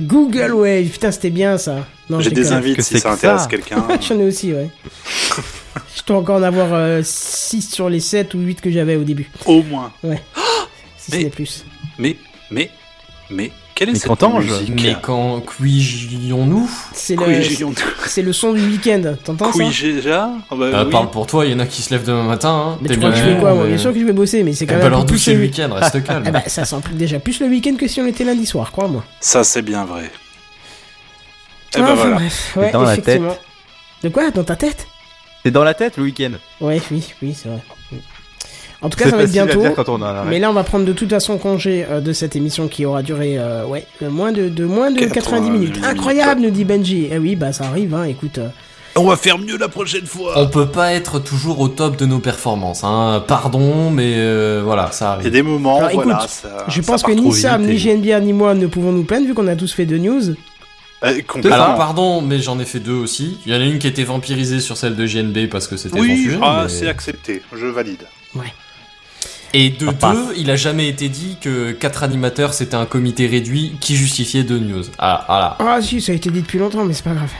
Google 0.00 0.52
Wave, 0.52 0.88
putain, 0.88 1.12
c'était 1.12 1.30
bien 1.30 1.56
ça. 1.58 1.86
Non, 2.10 2.20
J'ai 2.20 2.30
des 2.30 2.52
invites 2.52 2.76
que 2.76 2.82
si 2.82 2.98
ça 2.98 3.12
intéresse 3.12 3.46
quelqu'un. 3.46 3.86
J'en 4.00 4.18
ai 4.18 4.24
aussi, 4.24 4.52
ouais. 4.52 4.68
je 5.96 6.02
dois 6.06 6.18
encore 6.18 6.36
en 6.36 6.42
avoir 6.42 7.04
6 7.04 7.70
sur 7.72 7.88
les 7.88 8.00
7 8.00 8.34
ou 8.34 8.40
8 8.40 8.60
que 8.60 8.70
j'avais 8.70 8.96
au 8.96 9.04
début. 9.04 9.30
Au 9.46 9.62
moins. 9.62 9.92
Si 10.96 11.10
Mais- 11.10 11.18
ce 11.18 11.24
n'est 11.24 11.30
plus. 11.30 11.64
Mais, 11.98 12.16
mais, 12.50 12.70
mais, 13.28 13.52
quelle 13.74 13.88
est 13.90 13.92
Mais 13.92 13.98
cette 13.98 14.22
musique 14.22 14.82
Mais 14.82 14.96
quand 15.02 15.40
cuigions-nous 15.40 16.70
C'est 16.92 17.16
le, 17.16 17.40
j'ai- 17.42 17.58
c'est 18.06 18.22
le 18.22 18.32
son 18.32 18.52
du 18.52 18.60
week-end. 18.66 19.14
T'entends 19.24 19.52
ça 19.52 19.64
déjà 19.80 20.30
Ah 20.50 20.54
bah 20.54 20.64
Euh, 20.66 20.84
oui. 20.84 20.90
Parle 20.92 21.10
pour 21.10 21.26
toi, 21.26 21.44
il 21.44 21.52
y 21.52 21.54
en 21.54 21.58
a 21.58 21.66
qui 21.66 21.82
se 21.82 21.90
lèvent 21.90 22.04
demain 22.06 22.22
matin. 22.22 22.50
Hein. 22.74 22.78
Mais 22.80 22.88
tu 22.88 22.98
crois 22.98 23.10
que 23.10 23.16
je 23.16 23.22
bien- 23.24 23.34
fais 23.34 23.40
quoi, 23.40 23.54
moi 23.54 23.64
mais- 23.64 23.70
Bien 23.70 23.78
sûr 23.78 23.92
que 23.92 23.98
je 23.98 24.04
vais 24.04 24.12
bosser, 24.12 24.42
mais 24.42 24.52
c'est 24.52 24.66
quand 24.66 24.74
même 24.74 24.84
un 24.84 24.86
alors 24.86 25.06
plus 25.06 25.26
le 25.26 25.32
le 25.34 25.40
week- 25.40 25.50
week-end, 25.58 25.74
reste 25.74 26.02
calme. 26.04 26.24
Eh 26.26 26.30
ben, 26.30 26.42
ça 26.46 26.64
sent 26.64 26.76
plus- 26.84 26.94
déjà 26.94 27.18
plus 27.18 27.40
le 27.40 27.46
week-end 27.46 27.74
que 27.76 27.88
si 27.88 28.00
on 28.00 28.06
était 28.06 28.24
lundi 28.24 28.46
soir, 28.46 28.70
crois-moi. 28.72 29.04
Ça, 29.20 29.42
c'est 29.44 29.62
bien 29.62 29.84
vrai. 29.84 30.10
Eh 31.76 31.80
Ah, 31.80 31.82
enfin, 31.82 31.94
voilà. 31.94 32.14
bref, 32.16 32.52
ouais, 32.56 32.70
dans 32.70 32.82
la 32.82 32.92
effectivement. 32.92 33.36
De 34.04 34.08
quoi? 34.08 34.30
Dans 34.30 34.44
ta 34.44 34.54
tête? 34.56 34.86
C'est 35.44 35.50
dans 35.50 35.64
la 35.64 35.74
tête 35.74 35.96
le 35.96 36.04
week-end? 36.04 36.30
Ouais, 36.60 36.80
oui, 36.90 37.02
oui, 37.22 37.34
c'est 37.36 37.48
vrai. 37.48 37.60
En 38.84 38.90
tout 38.90 38.98
cas, 38.98 39.08
ça 39.10 39.16
va 39.16 39.22
être 39.24 39.32
bientôt. 39.32 39.60
dire 39.60 39.74
quand 39.74 39.88
on 39.88 40.00
a. 40.02 40.24
Mais 40.24 40.38
là, 40.38 40.50
on 40.50 40.52
va 40.52 40.62
prendre 40.62 40.84
de 40.84 40.92
toute 40.92 41.08
façon 41.10 41.38
congé 41.38 41.84
euh, 41.90 42.00
de 42.00 42.12
cette 42.12 42.36
émission 42.36 42.68
qui 42.68 42.84
aura 42.84 43.02
duré 43.02 43.38
euh, 43.38 43.64
ouais, 43.64 43.86
euh, 44.02 44.10
moins 44.10 44.30
de, 44.30 44.48
de 44.48 44.64
moins 44.64 44.90
de 44.90 45.00
90 45.04 45.50
minutes. 45.50 45.74
90 45.80 45.88
Incroyable, 45.98 46.40
nous 46.42 46.50
dit 46.50 46.64
Benji. 46.64 47.08
Eh 47.10 47.18
oui, 47.18 47.34
bah 47.34 47.52
ça 47.52 47.64
arrive, 47.64 47.94
hein, 47.94 48.04
écoute. 48.04 48.38
euh, 48.38 48.48
On 48.96 49.04
va 49.04 49.16
faire 49.16 49.38
mieux 49.38 49.56
la 49.56 49.68
prochaine 49.68 50.04
fois. 50.06 50.34
On 50.36 50.46
peut 50.48 50.66
pas 50.68 50.92
être 50.92 51.18
toujours 51.18 51.60
au 51.60 51.68
top 51.68 51.96
de 51.96 52.04
nos 52.06 52.18
performances. 52.18 52.84
Hein. 52.84 53.24
Pardon, 53.26 53.90
mais 53.90 54.14
euh, 54.18 54.60
voilà, 54.64 54.92
ça 54.92 55.04
Il 55.04 55.08
y 55.08 55.08
a 55.08 55.12
arrive. 55.14 55.32
des 55.32 55.42
moments, 55.42 55.78
Alors, 55.78 55.90
voilà, 55.92 56.18
écoute, 56.18 56.28
ça- 56.30 56.64
Je 56.68 56.80
pense 56.82 57.02
que 57.02 57.12
ni 57.12 57.32
Sam, 57.32 57.64
ni 57.64 57.76
GNBR, 57.78 58.20
ni 58.20 58.32
moi 58.34 58.54
ne 58.54 58.66
pouvons 58.66 58.92
nous 58.92 59.04
plaindre 59.04 59.26
vu 59.26 59.32
qu'on 59.34 59.48
a 59.48 59.56
tous 59.56 59.72
fait 59.72 59.86
deux 59.86 59.98
news. 59.98 60.30
Euh. 61.02 61.14
Alors 61.50 61.74
pardon, 61.76 62.22
mais 62.22 62.38
j'en 62.38 62.58
ai 62.58 62.64
fait 62.64 62.80
deux 62.80 62.92
aussi. 62.94 63.38
Il 63.46 63.52
y 63.52 63.56
en 63.56 63.60
a 63.60 63.64
une 63.64 63.78
qui 63.78 63.86
était 63.86 64.04
vampirisée 64.04 64.60
sur 64.60 64.76
celle 64.78 64.96
de 64.96 65.04
JNB 65.06 65.48
parce 65.50 65.66
que 65.68 65.76
c'était 65.76 65.98
oui, 66.00 66.30
ah, 66.42 66.60
mais- 66.62 66.68
c'est 66.68 66.88
accepté, 66.88 67.42
je 67.54 67.66
valide. 67.66 68.04
Et 69.54 69.70
de 69.70 69.90
passe. 69.90 70.14
deux, 70.16 70.34
il 70.36 70.50
a 70.50 70.56
jamais 70.56 70.88
été 70.88 71.08
dit 71.08 71.36
que 71.40 71.70
quatre 71.72 72.02
animateurs 72.02 72.52
c'était 72.54 72.74
un 72.74 72.86
comité 72.86 73.26
réduit 73.26 73.76
qui 73.80 73.96
justifiait 73.96 74.42
deux 74.42 74.58
news. 74.58 74.82
Ah, 74.98 75.24
voilà. 75.28 75.56
Ah 75.60 75.80
si, 75.80 76.00
ça 76.00 76.12
a 76.12 76.14
été 76.14 76.28
dit 76.30 76.42
depuis 76.42 76.58
longtemps, 76.58 76.84
mais 76.84 76.92
c'est 76.92 77.04
pas 77.04 77.14
grave. 77.14 77.30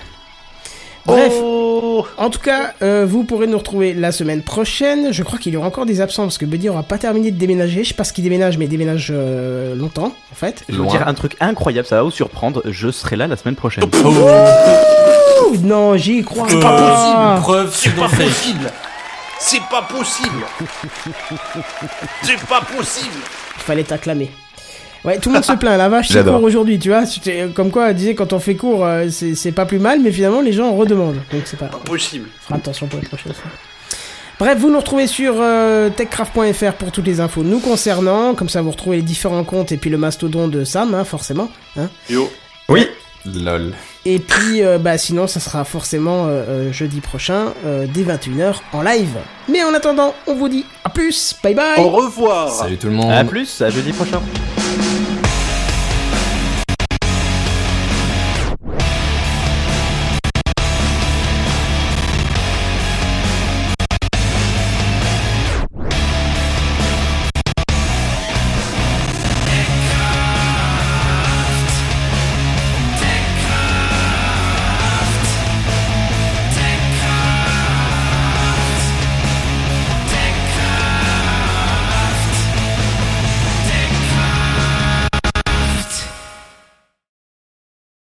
Bref, 1.07 1.32
Oh 1.36 2.07
en 2.16 2.31
tout 2.31 2.39
cas, 2.41 2.73
euh, 2.82 3.05
vous 3.07 3.24
pourrez 3.24 3.47
nous 3.47 3.59
retrouver 3.59 3.93
la 3.95 4.11
semaine 4.12 4.43
prochaine. 4.43 5.12
Je 5.12 5.23
crois 5.23 5.39
qu'il 5.39 5.53
y 5.53 5.57
aura 5.57 5.66
encore 5.66 5.85
des 5.86 6.01
absents 6.01 6.23
parce 6.23 6.39
que 6.39 6.47
Buddy 6.47 6.69
aura 6.70 6.82
pas 6.82 6.97
terminé 6.99 7.31
de 7.31 7.36
déménager. 7.36 7.85
Je 7.85 7.89
sais 7.89 7.95
pas 7.95 8.05
ce 8.05 8.12
qu'il 8.12 8.24
déménage, 8.24 8.57
mais 8.59 8.65
il 8.65 8.69
déménage 8.69 9.09
euh, 9.15 9.74
longtemps 9.74 10.15
en 10.32 10.35
fait. 10.35 10.65
Je 10.69 10.77
vais 10.77 10.82
vous 10.82 10.89
dire 10.91 11.07
un 11.07 11.15
truc 11.15 11.36
incroyable, 11.41 11.86
ça 11.86 11.97
va 11.97 12.03
vous 12.03 12.11
surprendre. 12.11 12.62
Je 12.65 12.91
serai 12.91 13.16
là 13.16 13.27
la 13.27 13.36
semaine 13.36 13.55
prochaine. 13.57 13.85
Ouh, 13.85 15.57
non, 15.62 15.97
j'y 15.97 16.23
crois 16.23 16.47
Euh, 16.51 16.61
pas. 16.61 17.39
Preuve 17.41 17.70
C'est 17.74 17.95
pas 17.95 18.09
possible 18.09 18.70
C'est 19.47 19.61
pas 19.71 19.83
possible 19.83 20.43
C'est 22.23 22.41
pas 22.47 22.61
possible 22.62 23.11
Il 23.57 23.62
fallait 23.62 23.85
t'acclamer. 23.85 24.31
Ouais, 25.05 25.19
tout 25.19 25.29
le 25.29 25.35
monde 25.35 25.45
se 25.45 25.53
plaint. 25.53 25.77
La 25.77 25.91
vache, 25.91 26.09
c'est 26.11 26.25
court 26.25 26.43
aujourd'hui, 26.43 26.79
tu 26.79 26.89
vois. 26.89 27.05
C'était- 27.05 27.49
Comme 27.55 27.71
quoi, 27.71 27.91
elle 27.91 27.97
disait 27.97 28.15
quand 28.15 28.33
on 28.33 28.39
fait 28.39 28.55
court, 28.57 28.85
euh, 28.87 29.09
c'est 29.11 29.53
pas 29.53 29.66
plus 29.66 29.79
mal, 29.79 30.01
mais 30.01 30.11
finalement 30.12 30.41
les 30.41 30.53
gens 30.53 30.69
en 30.69 30.75
redemandent. 30.75 31.21
Donc 31.31 31.43
c'est 31.45 31.59
pas. 31.59 31.66
Pas 31.66 31.77
possible 31.79 32.29
fera 32.41 32.57
attention 32.57 32.87
pour 32.87 33.01
la 33.03 33.07
prochaine 33.09 33.35
fois. 33.35 33.51
Bref, 34.39 34.59
vous 34.59 34.71
nous 34.71 34.79
retrouvez 34.79 35.07
sur 35.07 35.35
euh, 35.39 35.91
techcraft.fr 35.91 36.73
pour 36.79 36.91
toutes 36.91 37.07
les 37.07 37.21
infos 37.21 37.43
nous 37.43 37.61
concernant. 37.61 38.35
Comme 38.35 38.49
ça, 38.49 38.62
vous 38.62 38.71
retrouvez 38.71 38.97
les 38.97 39.03
différents 39.03 39.45
comptes 39.45 39.73
et 39.73 39.77
puis 39.77 39.91
le 39.91 39.99
mastodon 39.99 40.49
de 40.49 40.65
Sam, 40.65 40.95
hein, 40.95 41.05
forcément. 41.05 41.51
Hein. 41.77 41.89
Yo 42.09 42.33
Oui. 42.71 42.89
Lol. 43.27 43.75
Et 44.06 44.18
puis, 44.18 44.62
euh, 44.62 44.78
bah, 44.78 44.98
sinon, 44.98 45.26
ça 45.26 45.40
sera 45.40 45.64
forcément 45.64 46.26
euh, 46.26 46.44
euh, 46.68 46.72
jeudi 46.72 47.01
prochain, 47.01 47.55
euh, 47.64 47.86
dès 47.89 48.02
21h 48.02 48.56
en 48.72 48.82
live. 48.82 49.16
Mais 49.48 49.62
en 49.62 49.72
attendant, 49.72 50.14
on 50.26 50.35
vous 50.35 50.48
dit 50.48 50.66
à 50.85 50.90
plus, 50.90 51.35
bye 51.43 51.55
bye 51.55 51.78
Au 51.78 51.89
revoir 51.89 52.51
Salut 52.51 52.76
tout 52.76 52.89
le 52.89 52.94
monde. 52.94 53.10
À 53.10 53.24
plus, 53.24 53.62
à 53.62 53.70
jeudi 53.70 53.93
prochain. 53.93 54.20